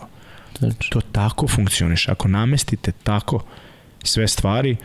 Znači. 0.59 0.91
To 0.91 1.01
tako 1.01 1.49
funkcioniš. 1.49 2.09
Ako 2.09 2.29
namestite 2.29 2.93
tako 2.93 3.45
sve 4.07 4.29
stvari, 4.29 4.77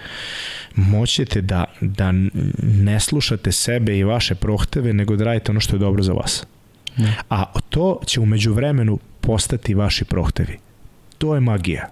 moćete 0.75 1.41
da, 1.41 1.65
da 1.81 2.11
ne 2.63 2.99
slušate 2.99 3.51
sebe 3.51 3.97
i 3.97 4.03
vaše 4.03 4.35
prohteve, 4.35 4.93
nego 4.93 5.15
da 5.15 5.23
radite 5.23 5.51
ono 5.51 5.59
što 5.59 5.75
je 5.75 5.79
dobro 5.79 6.03
za 6.03 6.13
vas. 6.13 6.45
Ne. 6.97 7.15
A 7.29 7.59
to 7.69 8.01
će 8.05 8.19
umeđu 8.19 8.53
vremenu 8.53 8.99
postati 9.21 9.73
vaši 9.73 10.05
prohtevi. 10.05 10.57
To 11.17 11.35
je 11.35 11.41
magija. 11.41 11.89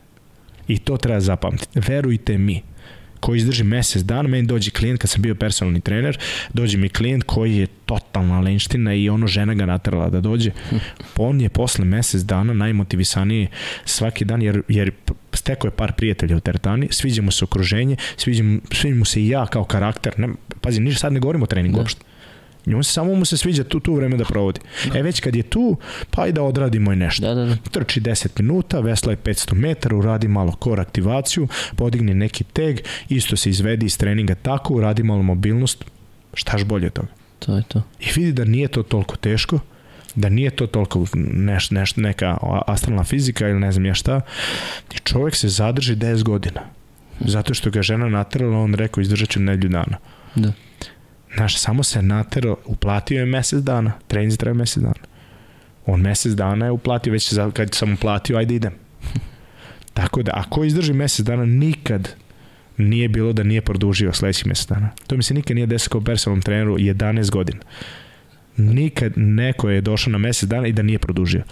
I 0.67 0.79
to 0.79 0.97
treba 0.97 1.19
zapamtiti. 1.19 1.79
Verujte 1.79 2.37
mi, 2.37 2.63
koji 3.19 3.37
izdrži 3.37 3.63
mesec 3.63 4.03
dana, 4.03 4.29
meni 4.29 4.47
dođe 4.47 4.71
klijent 4.71 5.01
kad 5.01 5.09
sam 5.09 5.21
bio 5.21 5.35
personalni 5.35 5.81
trener, 5.81 6.17
dođe 6.53 6.77
mi 6.77 6.89
klijent 6.89 7.23
koji 7.23 7.57
je 7.57 7.67
totalna 7.85 8.39
lenština 8.39 8.93
i 8.93 9.09
ono 9.09 9.27
žena 9.27 9.53
ga 9.53 9.65
natrala 9.65 10.09
da 10.09 10.21
dođe. 10.21 10.51
On 11.17 11.41
je 11.41 11.49
posle 11.49 11.85
mesec 11.85 12.21
dana 12.21 12.53
najmotivisaniji 12.53 13.47
svaki 13.85 14.25
dan 14.25 14.41
jer, 14.41 14.61
jer 14.67 14.91
steko 15.33 15.67
je 15.67 15.71
par 15.71 15.93
prijatelja 15.93 16.37
u 16.37 16.39
teretani, 16.39 16.87
sviđa 16.91 17.21
mu 17.21 17.31
se 17.31 17.43
okruženje, 17.43 17.95
sviđa 18.17 18.43
mu, 18.43 18.59
sviđa 18.71 18.95
mu 18.95 19.05
se 19.05 19.21
i 19.21 19.27
ja 19.27 19.45
kao 19.45 19.63
karakter. 19.63 20.19
Ne, 20.19 20.29
pazi, 20.61 20.79
ništa 20.79 20.99
sad 20.99 21.13
ne 21.13 21.19
govorimo 21.19 21.43
o 21.43 21.47
treningu 21.47 21.75
da. 21.75 21.81
uopšte. 21.81 22.08
Njemu 22.69 22.83
se 22.83 22.93
samo 22.93 23.15
mu 23.15 23.25
se 23.25 23.37
sviđa 23.37 23.63
tu, 23.63 23.79
tu 23.79 23.95
vreme 23.95 24.17
da 24.17 24.25
provodi. 24.25 24.59
Da. 24.91 24.99
E 24.99 25.03
već 25.03 25.19
kad 25.19 25.35
je 25.35 25.43
tu, 25.43 25.77
pa 26.11 26.27
i 26.27 26.31
da 26.31 26.43
odradimo 26.43 26.93
i 26.93 26.95
nešto. 26.95 27.27
Da, 27.27 27.33
da, 27.33 27.45
da. 27.45 27.55
Trči 27.55 28.01
10 28.01 28.41
minuta, 28.41 28.79
vesla 28.79 29.11
je 29.11 29.17
500 29.17 29.53
metara, 29.53 29.95
uradi 29.95 30.27
malo 30.27 30.51
kor 30.51 30.79
aktivaciju, 30.79 31.47
podigni 31.75 32.13
neki 32.13 32.43
teg, 32.43 32.79
isto 33.09 33.37
se 33.37 33.49
izvedi 33.49 33.85
iz 33.85 33.97
treninga 33.97 34.35
tako, 34.35 34.73
uradi 34.73 35.03
malo 35.03 35.21
mobilnost, 35.21 35.85
štaš 36.33 36.63
bolje 36.63 36.87
od 36.87 36.93
toga. 36.93 37.07
To 37.39 37.55
je 37.55 37.63
to. 37.67 37.81
I 37.99 38.05
vidi 38.15 38.31
da 38.31 38.45
nije 38.45 38.67
to 38.67 38.83
toliko 38.83 39.15
teško, 39.15 39.59
da 40.15 40.29
nije 40.29 40.49
to 40.49 40.67
toliko 40.67 41.05
neš, 41.15 41.71
neš, 41.71 41.95
neka 41.95 42.37
astralna 42.67 43.03
fizika 43.03 43.47
ili 43.47 43.59
ne 43.59 43.71
znam 43.71 43.85
ja 43.85 43.93
šta, 43.93 44.21
i 44.95 44.97
čovjek 44.97 45.35
se 45.35 45.49
zadrži 45.49 45.95
10 45.95 46.23
godina. 46.23 46.61
Zato 47.19 47.53
što 47.53 47.69
ga 47.69 47.81
žena 47.81 48.09
natrala, 48.09 48.57
on 48.57 48.73
rekao 48.73 49.01
izdržat 49.01 49.29
ću 49.29 49.39
nedlju 49.39 49.69
dana. 49.69 49.97
Da. 50.35 50.51
Znaš, 51.35 51.57
samo 51.57 51.83
se 51.83 52.01
natero, 52.01 52.57
uplatio 52.65 53.19
je 53.19 53.25
mesec 53.25 53.59
dana, 53.59 53.91
trening 54.07 54.37
treba 54.37 54.57
mesec 54.57 54.83
dana. 54.83 55.09
On 55.85 56.01
mesec 56.01 56.33
dana 56.33 56.65
je 56.65 56.71
uplatio, 56.71 57.13
već 57.13 57.33
za, 57.33 57.51
kad 57.51 57.73
sam 57.73 57.93
uplatio, 57.93 58.37
ajde 58.37 58.55
idem. 58.55 58.73
Tako 59.93 60.23
da, 60.23 60.31
ako 60.35 60.63
izdrži 60.63 60.93
mesec 60.93 61.25
dana, 61.25 61.45
nikad 61.45 62.09
nije 62.77 63.07
bilo 63.07 63.33
da 63.33 63.43
nije 63.43 63.61
produžio 63.61 64.13
sledeći 64.13 64.47
mesec 64.47 64.67
dana. 64.67 64.89
To 65.07 65.17
mi 65.17 65.23
se 65.23 65.33
nikad 65.33 65.55
nije 65.55 65.67
desilo 65.67 65.91
kao 65.91 66.01
personalnom 66.01 66.41
treneru 66.41 66.77
11 66.77 67.31
godina. 67.31 67.59
Nikad 68.57 69.13
neko 69.15 69.69
je 69.69 69.81
došao 69.81 70.11
na 70.11 70.17
mesec 70.17 70.49
dana 70.49 70.67
i 70.67 70.73
da 70.73 70.81
nije 70.81 70.99
produžio. 70.99 71.43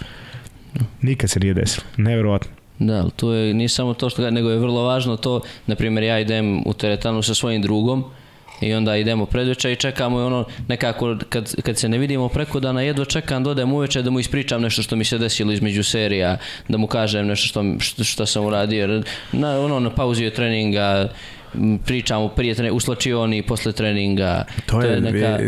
Nikad 1.02 1.30
se 1.30 1.40
nije 1.40 1.54
desilo. 1.54 1.86
Neverovatno. 1.98 2.52
Da, 2.80 2.94
ali 2.94 3.12
to 3.16 3.34
je, 3.34 3.54
nije 3.54 3.70
samo 3.70 3.94
to 3.94 4.10
što, 4.10 4.32
nego 4.32 4.50
je 4.50 4.60
vrlo 4.60 4.84
važno 4.84 5.18
to, 5.18 5.42
na 5.68 5.76
primjer, 5.76 6.04
ja 6.04 6.20
idem 6.20 6.64
u 6.66 6.74
teretanu 6.74 7.22
sa 7.22 7.34
svojim 7.34 7.62
drugom, 7.62 8.04
i 8.62 8.74
onda 8.74 8.96
idemo 8.96 9.26
predveče 9.26 9.72
i 9.72 9.76
čekamo 9.76 10.20
i 10.20 10.24
ono 10.24 10.46
nekako 10.68 11.18
kad, 11.30 11.62
kad 11.62 11.78
se 11.78 11.90
ne 11.90 11.98
vidimo 11.98 12.30
preko 12.30 12.60
dana 12.60 12.82
jedva 12.82 13.06
čekam 13.06 13.44
da 13.44 13.50
odem 13.50 13.74
uveče 13.74 14.02
da 14.02 14.10
mu 14.10 14.20
ispričam 14.20 14.62
nešto 14.62 14.82
što 14.82 14.96
mi 14.96 15.06
se 15.06 15.18
desilo 15.18 15.52
između 15.52 15.84
serija 15.84 16.38
da 16.68 16.78
mu 16.78 16.88
kažem 16.88 17.28
nešto 17.28 17.48
što, 17.48 17.64
što, 17.80 18.04
što 18.04 18.26
sam 18.26 18.46
uradio. 18.46 19.04
Na, 19.32 19.60
ono 19.60 19.80
na 19.80 19.90
pauzi 19.90 20.30
treninga 20.30 21.10
pričamo 21.86 22.28
prije 22.28 22.56
treninga, 22.56 22.76
u 22.76 22.80
slačioni 22.80 23.44
posle 23.44 23.72
treninga. 23.72 24.46
To, 24.66 24.82
to 24.82 24.82
je, 24.82 24.94
je 24.94 25.02
neka... 25.02 25.40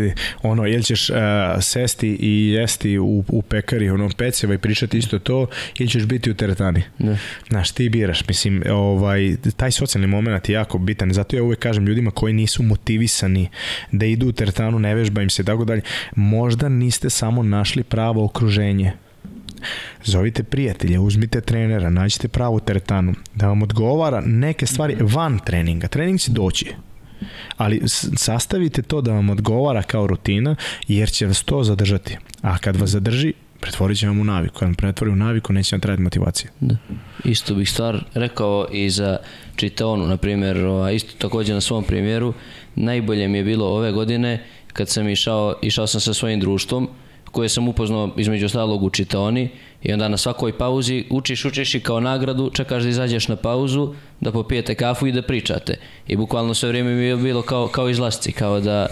ono, 0.44 0.65
jel 0.65 0.81
ćeš 0.81 1.10
uh, 1.10 1.15
sesti 1.61 2.18
i 2.19 2.49
jesti 2.49 2.99
u, 2.99 3.23
u 3.27 3.41
pekari, 3.41 3.90
ono, 3.90 4.10
peceva 4.18 4.53
i 4.53 4.57
pričati 4.57 4.98
isto 4.98 5.19
to, 5.19 5.48
ili 5.80 5.90
ćeš 5.90 6.06
biti 6.06 6.31
u 6.31 6.34
teretani. 6.34 6.84
Znaš, 7.49 7.72
ti 7.72 7.90
biraš, 7.90 8.27
mislim, 8.27 8.64
ovaj, 8.72 9.36
taj 9.57 9.72
socijalni 9.72 10.07
moment 10.07 10.49
je 10.49 10.53
jako 10.53 10.77
bitan, 10.77 11.14
zato 11.14 11.36
ja 11.36 11.44
uvek 11.44 11.60
kažem 11.60 11.86
ljudima 11.86 12.11
koji 12.11 12.34
nisu 12.34 12.64
motivisani 12.64 13.49
da 13.91 14.06
idu 14.06 14.27
u 14.27 14.31
teretanu, 14.31 14.80
ne 14.80 14.95
vežba 14.95 15.22
im 15.22 15.30
se, 15.30 15.44
tako 15.44 15.65
dalje, 15.65 15.81
možda 16.15 16.69
niste 16.69 17.10
samo 17.10 17.44
našli 17.44 17.84
pravo 17.84 18.26
okruženje 18.26 18.94
Zovite 20.03 20.44
prijatelje, 20.44 20.99
uzmite 20.99 21.41
trenera, 21.41 21.90
nađite 21.90 22.27
pravu 22.27 22.60
teretanu, 22.60 23.14
da 23.36 23.48
vam 23.48 23.61
odgovara 23.61 24.22
neke 24.26 24.65
stvari 24.65 24.98
van 24.99 25.40
treninga. 25.45 25.88
Trening 25.88 26.19
će 26.19 26.31
doći. 26.31 26.73
Ali 27.57 27.81
sastavite 28.15 28.81
to 28.81 29.02
da 29.02 29.11
vam 29.11 29.30
odgovara 29.30 29.84
kao 29.84 30.07
rutina, 30.07 30.56
jer 30.88 31.10
će 31.10 31.26
vas 31.26 31.44
to 31.44 31.64
zadržati. 31.64 32.18
A 32.41 32.57
kad 32.57 32.76
vas 32.76 32.90
zadrži, 32.90 33.34
pretvorit 33.60 33.98
će 33.98 34.07
vam 34.07 34.19
u 34.19 34.23
naviku. 34.23 34.60
Kad 34.60 34.68
vam 34.68 34.76
pretvori 34.76 35.11
u 35.11 35.15
naviku, 35.15 35.53
neće 35.53 35.76
vam 35.76 35.81
trebati 35.81 36.02
motivacija. 36.02 36.52
Da. 36.60 36.76
Isto 37.23 37.56
bih 37.56 37.69
stvar 37.69 38.03
rekao 38.14 38.68
i 38.72 38.90
za 38.90 39.18
čitaonu, 39.56 40.07
na 40.07 40.18
primjer, 40.18 40.57
isto 40.94 41.14
također 41.18 41.56
na 41.56 41.61
svom 41.61 41.84
primjeru, 41.84 42.34
najbolje 42.76 43.27
mi 43.27 43.38
je 43.38 43.44
bilo 43.44 43.65
ove 43.65 43.91
godine 43.91 44.44
kad 44.73 44.90
sam 44.90 45.10
išao, 45.10 45.56
išao 45.61 45.88
sam 45.88 46.02
sa 46.02 46.14
svojim 46.14 46.40
društvom, 46.40 46.90
koje 47.31 47.49
sam 47.49 47.68
upoznao 47.68 48.10
između 48.18 48.45
ostalog 48.45 48.84
u 48.84 48.89
čitaoni 48.89 49.49
i 49.84 49.93
onda 49.93 50.07
na 50.07 50.18
svakoj 50.18 50.57
pauzi 50.57 51.06
učiš, 51.10 51.45
učiš 51.45 51.76
i 51.76 51.80
kao 51.80 51.99
nagradu 51.99 52.49
čekaš 52.53 52.84
da 52.84 52.89
izađeš 52.89 53.27
na 53.27 53.35
pauzu, 53.35 53.93
da 54.19 54.31
popijete 54.31 54.76
kafu 54.76 55.07
i 55.07 55.11
da 55.11 55.22
pričate. 55.22 55.80
I 56.07 56.15
bukvalno 56.15 56.53
sve 56.53 56.69
vrijeme 56.69 56.95
mi 56.95 57.03
je 57.03 57.18
bilo 57.18 57.41
kao, 57.41 57.68
kao 57.68 57.89
izlasci, 57.89 58.31
kao 58.31 58.60
da, 58.60 58.88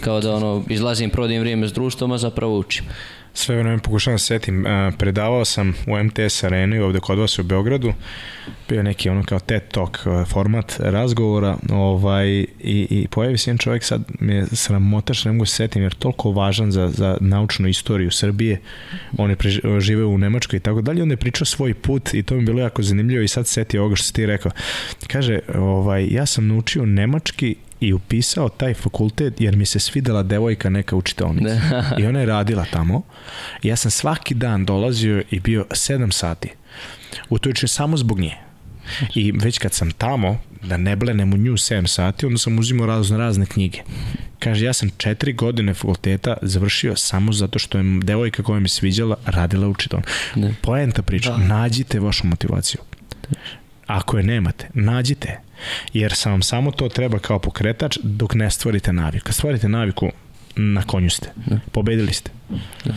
kao 0.00 0.20
da 0.20 0.34
ono, 0.34 0.62
izlazim, 0.68 1.10
prodim 1.10 1.40
vrijeme 1.40 1.68
s 1.68 1.72
društvom, 1.72 2.12
a 2.12 2.18
zapravo 2.18 2.58
učim 2.58 2.84
sve 3.34 3.56
vreme 3.56 3.78
pokušavam 3.78 4.14
da 4.14 4.18
se 4.18 4.26
setim, 4.26 4.64
predavao 4.98 5.44
sam 5.44 5.74
u 5.86 6.04
MTS 6.04 6.44
areni 6.44 6.78
ovde 6.78 7.00
kod 7.00 7.18
vas 7.18 7.38
u 7.38 7.42
Beogradu, 7.42 7.92
bio 8.68 8.82
neki 8.82 9.08
ono 9.08 9.24
kao 9.24 9.38
TED 9.38 9.62
Talk 9.68 9.98
format 10.26 10.76
razgovora 10.78 11.56
ovaj, 11.70 12.28
i, 12.28 12.46
i 12.90 13.06
pojavi 13.10 13.38
se 13.38 13.50
jedan 13.50 13.58
čovjek, 13.58 13.84
sad 13.84 14.02
mi 14.20 14.34
je 14.34 14.46
ne 15.24 15.32
mogu 15.32 15.46
se 15.46 15.56
setim 15.56 15.82
jer 15.82 15.94
toliko 15.94 16.30
važan 16.30 16.72
za, 16.72 16.88
za 16.88 17.16
naučnu 17.20 17.68
istoriju 17.68 18.10
Srbije, 18.10 18.60
on 19.18 19.30
je 19.30 19.36
živeo 19.80 20.08
u 20.08 20.18
Nemačkoj 20.18 20.56
i 20.56 20.60
tako 20.60 20.80
dalje, 20.80 21.02
on 21.02 21.10
je 21.10 21.16
pričao 21.16 21.44
svoj 21.44 21.74
put 21.74 22.14
i 22.14 22.22
to 22.22 22.34
mi 22.34 22.40
je 22.40 22.46
bilo 22.46 22.60
jako 22.60 22.82
zanimljivo 22.82 23.22
i 23.22 23.28
sad 23.28 23.46
seti 23.46 23.78
ovoga 23.78 23.96
što 23.96 24.04
si 24.04 24.12
ti 24.12 24.26
rekao. 24.26 24.52
Kaže, 25.06 25.38
ovaj, 25.54 26.06
ja 26.10 26.26
sam 26.26 26.48
naučio 26.48 26.86
nemački 26.86 27.56
i 27.82 27.92
upisao 27.92 28.48
taj 28.48 28.74
fakultet 28.74 29.40
jer 29.40 29.56
mi 29.56 29.66
se 29.66 29.78
svidela 29.78 30.22
devojka 30.22 30.70
neka 30.70 30.96
učitelnica. 30.96 31.60
I 31.98 32.06
ona 32.06 32.20
je 32.20 32.26
radila 32.26 32.64
tamo. 32.72 33.02
Ja 33.62 33.76
sam 33.76 33.90
svaki 33.90 34.34
dan 34.34 34.64
dolazio 34.64 35.22
i 35.30 35.40
bio 35.40 35.66
7 35.70 36.12
sati. 36.12 36.48
U 37.28 37.38
toj 37.38 37.52
samo 37.66 37.96
zbog 37.96 38.20
nje. 38.20 38.36
I 39.14 39.32
već 39.32 39.58
kad 39.58 39.72
sam 39.72 39.90
tamo, 39.90 40.38
da 40.62 40.76
ne 40.76 40.96
blenem 40.96 41.32
u 41.32 41.36
nju 41.36 41.52
7 41.52 41.86
sati, 41.86 42.26
onda 42.26 42.38
sam 42.38 42.58
uzimao 42.58 42.86
razne, 42.86 43.18
razne 43.18 43.46
knjige. 43.46 43.78
Kaže, 44.38 44.64
ja 44.64 44.72
sam 44.72 44.90
četiri 44.96 45.32
godine 45.32 45.74
fakulteta 45.74 46.36
završio 46.42 46.96
samo 46.96 47.32
zato 47.32 47.58
što 47.58 47.78
je 47.78 47.84
devojka 48.02 48.42
koja 48.42 48.60
mi 48.60 48.68
sviđala 48.68 49.16
radila 49.26 49.68
učitelj. 49.68 50.00
Poenta 50.60 51.02
priča, 51.02 51.30
da. 51.30 51.36
nađite 51.36 52.00
vašu 52.00 52.26
motivaciju. 52.26 52.80
Ako 53.86 54.16
je 54.16 54.22
nemate, 54.22 54.68
nađite 54.74 55.40
Jer 55.92 56.12
sam 56.14 56.32
vam 56.32 56.42
samo 56.42 56.70
to 56.70 56.88
treba 56.88 57.18
kao 57.18 57.38
pokretač 57.38 57.98
dok 58.02 58.34
ne 58.34 58.50
stvorite 58.50 58.92
naviku. 58.92 59.24
Kad 59.24 59.34
stvorite 59.34 59.68
naviku, 59.68 60.08
na 60.56 60.82
konju 60.82 61.10
ste. 61.10 61.28
Da. 61.46 61.58
Pobedili 61.72 62.12
ste. 62.12 62.30
Da. 62.84 62.94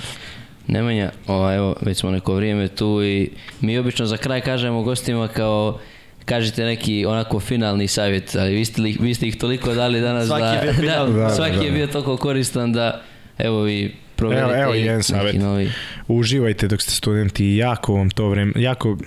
Nemanja, 0.68 1.12
o, 1.28 1.54
evo, 1.54 1.76
već 1.82 1.98
smo 1.98 2.12
neko 2.12 2.36
vrijeme 2.36 2.68
tu 2.68 3.04
i 3.04 3.30
mi 3.62 3.78
obično 3.78 4.06
za 4.06 4.18
kraj 4.18 4.42
kažemo 4.42 4.82
gostima 4.82 5.28
kao 5.28 5.80
kažete 6.26 6.66
neki 6.66 7.06
onako 7.06 7.40
finalni 7.40 7.88
savjet, 7.88 8.36
ali 8.36 8.56
vi 8.56 8.66
ste, 8.66 8.82
li, 8.82 8.98
vi 9.00 9.14
ste 9.14 9.28
ih 9.28 9.38
toliko 9.38 9.74
dali 9.74 10.02
danas 10.02 10.28
svaki 10.28 10.42
da, 10.42 10.52
je 10.52 10.74
bio 10.74 10.92
da, 11.06 11.06
da, 11.06 11.30
svaki 11.30 11.56
da, 11.56 11.60
da. 11.60 11.66
je 11.66 11.72
bio 11.72 11.88
toliko 11.88 12.18
koristan 12.18 12.74
da 12.74 13.02
evo 13.38 13.62
vi. 13.62 13.96
Evo, 14.22 14.56
evo 14.56 14.74
jedan 14.74 15.04
savjet. 15.04 15.36
Novi... 15.36 15.70
Uživajte 16.08 16.68
dok 16.68 16.82
ste 16.82 16.92
studenti, 16.92 17.56
jako 17.56 17.94
vam 17.94 18.10
to 18.10 18.30
vreme, 18.30 18.52
jako 18.56 18.98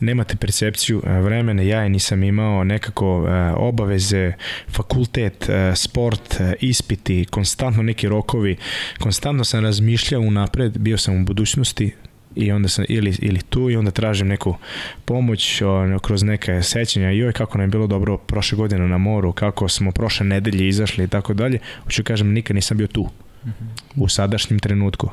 nemate 0.00 0.36
percepciju 0.36 1.02
e, 1.06 1.20
vremena, 1.20 1.62
ja 1.62 1.82
je 1.82 1.88
nisam 1.88 2.22
imao 2.22 2.64
nekako 2.64 3.22
uh, 3.22 3.28
obaveze, 3.56 4.32
fakultet, 4.68 5.48
uh, 5.48 5.76
sport, 5.76 6.40
ispiti, 6.60 7.26
konstantno 7.30 7.82
neki 7.82 8.08
rokovi, 8.08 8.56
konstantno 8.98 9.44
sam 9.44 9.64
razmišljao 9.64 10.20
unapred, 10.20 10.78
bio 10.78 10.98
sam 10.98 11.22
u 11.22 11.24
budućnosti, 11.24 11.92
i 12.38 12.52
onda 12.52 12.68
sam 12.68 12.84
ili, 12.88 13.16
ili 13.18 13.40
tu 13.40 13.70
i 13.70 13.76
onda 13.76 13.90
tražim 13.90 14.28
neku 14.28 14.54
pomoć 15.04 15.62
o, 15.62 15.98
kroz 16.02 16.22
neke 16.22 16.62
sećanja 16.62 17.10
joj 17.10 17.32
kako 17.32 17.58
nam 17.58 17.64
je 17.64 17.70
bilo 17.70 17.86
dobro 17.86 18.16
prošle 18.16 18.56
godine 18.56 18.88
na 18.88 18.98
moru, 18.98 19.32
kako 19.32 19.68
smo 19.68 19.92
prošle 19.92 20.26
nedelje 20.26 20.68
izašli 20.68 21.04
i 21.04 21.08
tako 21.08 21.34
dalje. 21.34 21.58
Hoću 21.84 22.04
kažem, 22.04 22.32
nikad 22.32 22.54
nisam 22.54 22.76
bio 22.76 22.86
tu 22.86 23.08
u 23.96 24.08
sadašnjem 24.08 24.58
trenutku. 24.58 25.10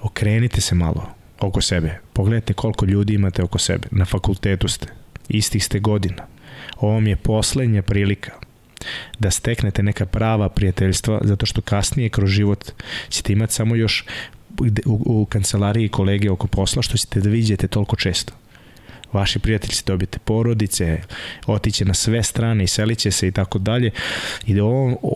Okrenite 0.00 0.60
se 0.60 0.74
malo 0.74 1.06
oko 1.40 1.60
sebe. 1.60 1.98
Pogledajte 2.12 2.52
koliko 2.52 2.84
ljudi 2.84 3.14
imate 3.14 3.42
oko 3.42 3.58
sebe. 3.58 3.88
Na 3.90 4.04
fakultetu 4.04 4.68
ste. 4.68 4.86
Istih 5.28 5.64
ste 5.64 5.78
godina. 5.78 6.26
Ovo 6.76 7.00
mi 7.00 7.10
je 7.10 7.16
poslednja 7.16 7.82
prilika 7.82 8.32
da 9.18 9.30
steknete 9.30 9.82
neka 9.82 10.06
prava 10.06 10.48
prijateljstva, 10.48 11.20
zato 11.24 11.46
što 11.46 11.60
kasnije 11.60 12.08
kroz 12.08 12.30
život 12.30 12.70
ćete 13.08 13.32
imati 13.32 13.52
samo 13.52 13.76
još 13.76 14.04
u, 14.86 15.20
u 15.20 15.26
kancelariji 15.26 15.88
kolege 15.88 16.30
oko 16.30 16.46
posla 16.46 16.82
što 16.82 16.96
ćete 16.96 17.20
da 17.20 17.28
vidite 17.28 17.68
toliko 17.68 17.96
često 17.96 18.32
vaši 19.12 19.38
prijatelji 19.38 19.74
će 19.74 19.82
dobiti 19.86 20.18
porodice, 20.18 20.98
otiće 21.46 21.84
na 21.84 21.94
sve 21.94 22.22
strane 22.22 22.64
i 22.64 22.66
seliće 22.66 23.10
se 23.10 23.28
i 23.28 23.32
tako 23.32 23.58
dalje 23.58 23.90
i 24.46 24.54
da 24.54 24.60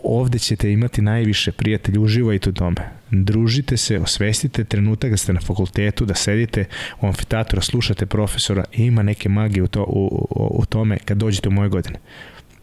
ovde 0.03 0.39
ćete 0.39 0.71
imati 0.71 1.01
najviše 1.01 1.51
prijatelja, 1.51 1.99
uživajte 1.99 2.49
u 2.49 2.53
tome. 2.53 2.75
Družite 3.11 3.77
se, 3.77 3.99
osvestite 3.99 4.63
trenutak 4.63 5.11
da 5.11 5.17
ste 5.17 5.33
na 5.33 5.39
fakultetu, 5.39 6.05
da 6.05 6.15
sedite 6.15 6.65
u 7.01 7.07
amfiteatru, 7.07 7.61
slušate 7.61 8.05
profesora 8.05 8.63
ima 8.73 9.03
neke 9.03 9.29
magije 9.29 9.63
u, 9.63 9.67
to, 9.67 9.83
u, 9.83 10.27
u, 10.29 10.61
u 10.61 10.65
tome 10.65 10.97
kad 11.05 11.17
dođete 11.17 11.49
u 11.49 11.51
moje 11.51 11.69
godine. 11.69 11.99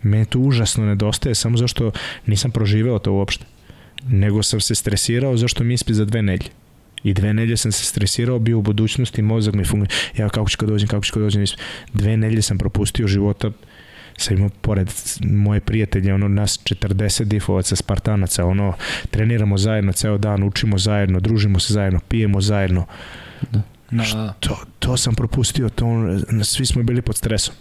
Mene 0.02 0.24
to 0.24 0.39
užasno 0.39 0.86
nedostaje 0.86 1.35
samo 1.35 1.56
zašto 1.56 1.93
nisam 2.27 2.51
proživeo 2.51 2.98
to 2.98 3.12
uopšte 3.12 3.44
nego 4.09 4.43
sam 4.43 4.61
se 4.61 4.74
stresirao 4.74 5.36
zašto 5.36 5.65
mi 5.65 5.74
ispi 5.74 5.94
za 5.94 6.05
dve 6.05 6.23
nedlje. 6.23 6.48
I 7.05 7.14
dve 7.14 7.35
nedelje 7.35 7.56
sam 7.56 7.72
se 7.72 7.85
stresirao, 7.85 8.39
bio 8.39 8.59
u 8.59 8.62
budućnosti, 8.62 9.22
mozak 9.22 9.55
mi 9.55 9.64
funkcionira. 9.64 9.94
Ja 10.16 10.28
kako 10.28 10.51
ću 10.51 10.59
kad 10.59 10.68
dođem, 10.68 10.89
kako 10.89 11.05
ću 11.05 11.12
kad 11.12 11.22
dođem. 11.22 11.44
Dve 11.93 12.16
nedelje 12.16 12.43
sam 12.43 12.59
propustio 12.59 13.06
života 13.06 13.51
sam 14.16 14.36
imao 14.36 14.51
pored 14.60 14.90
moje 15.24 15.60
prijatelje, 15.60 16.14
ono 16.14 16.28
nas 16.28 16.60
40 16.64 17.24
difovaca, 17.24 17.76
spartanaca, 17.76 18.47
ono 18.47 18.72
treniramo 19.10 19.59
zajedno 19.59 19.93
ceo 19.93 20.18
dan, 20.18 20.43
učimo 20.43 20.78
zajedno, 20.78 21.20
družimo 21.20 21.60
se 21.60 21.72
zajedno, 21.72 22.01
pijemo 22.09 22.40
zajedno. 22.40 22.86
Da. 23.51 23.62
Da. 23.90 24.35
To, 24.40 24.59
to 24.78 24.97
sam 24.97 25.14
propustio, 25.14 25.68
to, 25.68 25.86
svi 26.44 26.66
smo 26.66 26.82
bili 26.82 27.02
pod 27.02 27.16
stresom. 27.16 27.55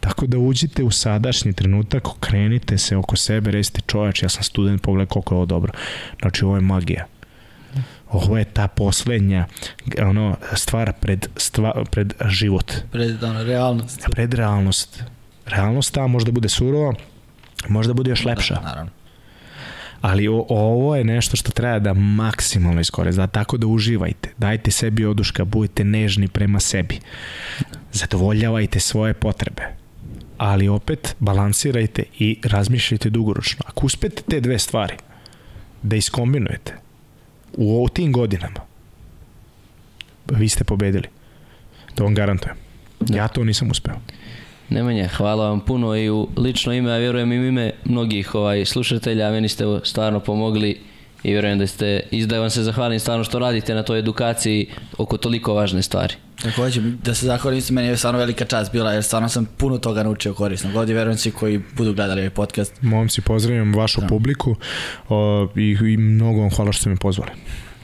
Tako 0.00 0.26
da 0.26 0.38
uđite 0.38 0.82
u 0.82 0.90
sadašnji 0.90 1.52
trenutak, 1.52 2.08
okrenite 2.08 2.78
se 2.78 2.96
oko 2.96 3.16
sebe, 3.16 3.50
recite 3.50 3.80
čovač, 3.86 4.22
ja 4.22 4.28
sam 4.28 4.42
student, 4.42 4.82
pogledaj 4.82 5.06
koliko 5.06 5.34
je 5.34 5.36
ovo 5.36 5.46
dobro. 5.46 5.72
Znači, 6.20 6.44
ovo 6.44 6.54
je 6.54 6.60
magija 6.60 7.06
ovo 8.10 8.38
je 8.38 8.44
ta 8.44 8.68
poslednja 8.68 9.46
ono, 10.02 10.36
stvar 10.54 10.92
pred, 11.00 11.28
stva, 11.36 11.84
pred 11.90 12.14
život. 12.28 12.72
Pred 12.92 13.22
ono, 13.22 13.42
realnost. 13.42 14.06
Pred 14.10 14.34
realnost. 14.34 15.02
Realnost 15.46 15.94
ta 15.94 16.06
možda 16.06 16.32
bude 16.32 16.48
surova, 16.48 16.94
možda 17.68 17.92
bude 17.92 18.10
još 18.10 18.24
lepša. 18.24 18.54
Da, 18.54 18.60
naravno. 18.60 18.90
Ali 20.00 20.28
o, 20.28 20.46
ovo 20.48 20.96
je 20.96 21.04
nešto 21.04 21.36
što 21.36 21.50
treba 21.50 21.78
da 21.78 21.94
maksimalno 21.94 22.80
iskoristite, 22.80 23.20
da 23.20 23.26
tako 23.26 23.56
da 23.56 23.66
uživajte. 23.66 24.30
Dajte 24.38 24.70
sebi 24.70 25.04
oduška, 25.04 25.44
budite 25.44 25.84
nežni 25.84 26.28
prema 26.28 26.60
sebi. 26.60 27.00
Zadovoljavajte 27.92 28.80
svoje 28.80 29.14
potrebe. 29.14 29.62
Ali 30.38 30.68
opet 30.68 31.16
balansirajte 31.18 32.02
i 32.18 32.40
razmišljajte 32.44 33.10
dugoročno. 33.10 33.64
Ako 33.66 33.86
uspete 33.86 34.22
te 34.22 34.40
dve 34.40 34.58
stvari 34.58 34.94
da 35.82 35.96
iskombinujete, 35.96 36.74
u 37.56 37.88
tim 37.88 38.12
godinama 38.12 38.68
vi 40.36 40.48
ste 40.48 40.64
pobedili. 40.64 41.08
To 41.94 42.04
vam 42.04 42.14
garantujem. 42.14 42.56
Da. 43.00 43.16
Ja 43.16 43.28
to 43.28 43.44
nisam 43.44 43.70
uspeo. 43.70 43.94
Nemanja, 44.68 45.08
hvala 45.08 45.48
vam 45.48 45.60
puno 45.60 45.96
i 45.96 46.10
u 46.10 46.28
lično 46.36 46.72
ime, 46.72 46.92
a 46.92 46.96
vjerujem 46.96 47.32
i 47.32 47.38
u 47.38 47.46
ime 47.46 47.72
mnogih 47.84 48.34
ovaj, 48.34 48.64
slušatelja, 48.64 49.30
meni 49.30 49.48
ste 49.48 49.64
stvarno 49.84 50.20
pomogli 50.20 50.80
i 51.22 51.32
vjerujem 51.32 51.58
da 51.58 51.66
ste, 51.66 52.02
da 52.26 52.40
vam 52.40 52.50
se 52.50 52.62
zahvalim 52.62 53.00
stvarno 53.00 53.24
što 53.24 53.38
radite 53.38 53.74
na 53.74 53.82
toj 53.82 53.98
edukaciji 53.98 54.66
oko 54.98 55.16
toliko 55.16 55.54
važne 55.54 55.82
stvari. 55.82 56.14
Takođe, 56.42 56.80
da 56.80 57.14
se 57.14 57.26
zahvalim 57.26 57.58
isto, 57.58 57.72
meni 57.72 57.88
je 57.88 57.96
stvarno 57.96 58.18
velika 58.18 58.44
čast 58.44 58.72
bila, 58.72 58.92
jer 58.92 59.04
stvarno 59.04 59.28
sam 59.28 59.46
puno 59.56 59.78
toga 59.78 60.02
naučio 60.02 60.34
korisno. 60.34 60.72
Godi 60.72 60.92
verujem 60.92 61.18
svi 61.18 61.30
koji 61.30 61.60
budu 61.76 61.94
gledali 61.94 62.20
ovaj 62.20 62.30
podcast. 62.30 62.82
Momci, 62.82 63.20
pozdravljam 63.20 63.74
vašu 63.74 64.00
da. 64.00 64.06
publiku 64.06 64.56
o, 65.08 65.48
i, 65.56 65.76
i 65.92 65.96
mnogo 65.96 66.40
vam 66.40 66.50
hvala 66.50 66.72
što 66.72 66.80
ste 66.80 66.90
me 66.90 66.96
pozvali. 66.96 67.30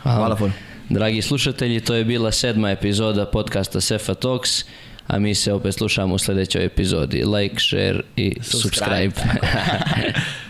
Hvala, 0.03 0.19
hvala 0.19 0.37
puno. 0.37 0.53
Dragi 0.89 1.23
slušatelji, 1.23 1.81
to 1.81 1.95
je 1.95 2.05
bila 2.05 2.33
sedma 2.33 2.71
epizoda 2.71 3.27
podcasta 3.27 3.81
Sefa 3.81 4.15
Talks, 4.15 4.65
a 5.07 5.19
mi 5.19 5.35
se 5.35 5.53
opet 5.53 5.75
slušamo 5.75 6.15
u 6.15 6.19
sledećoj 6.19 6.65
epizodi. 6.65 7.25
Like, 7.25 7.57
share 7.59 8.01
i 8.17 8.37
subscribe. 8.43 9.11
subscribe. 9.11 10.13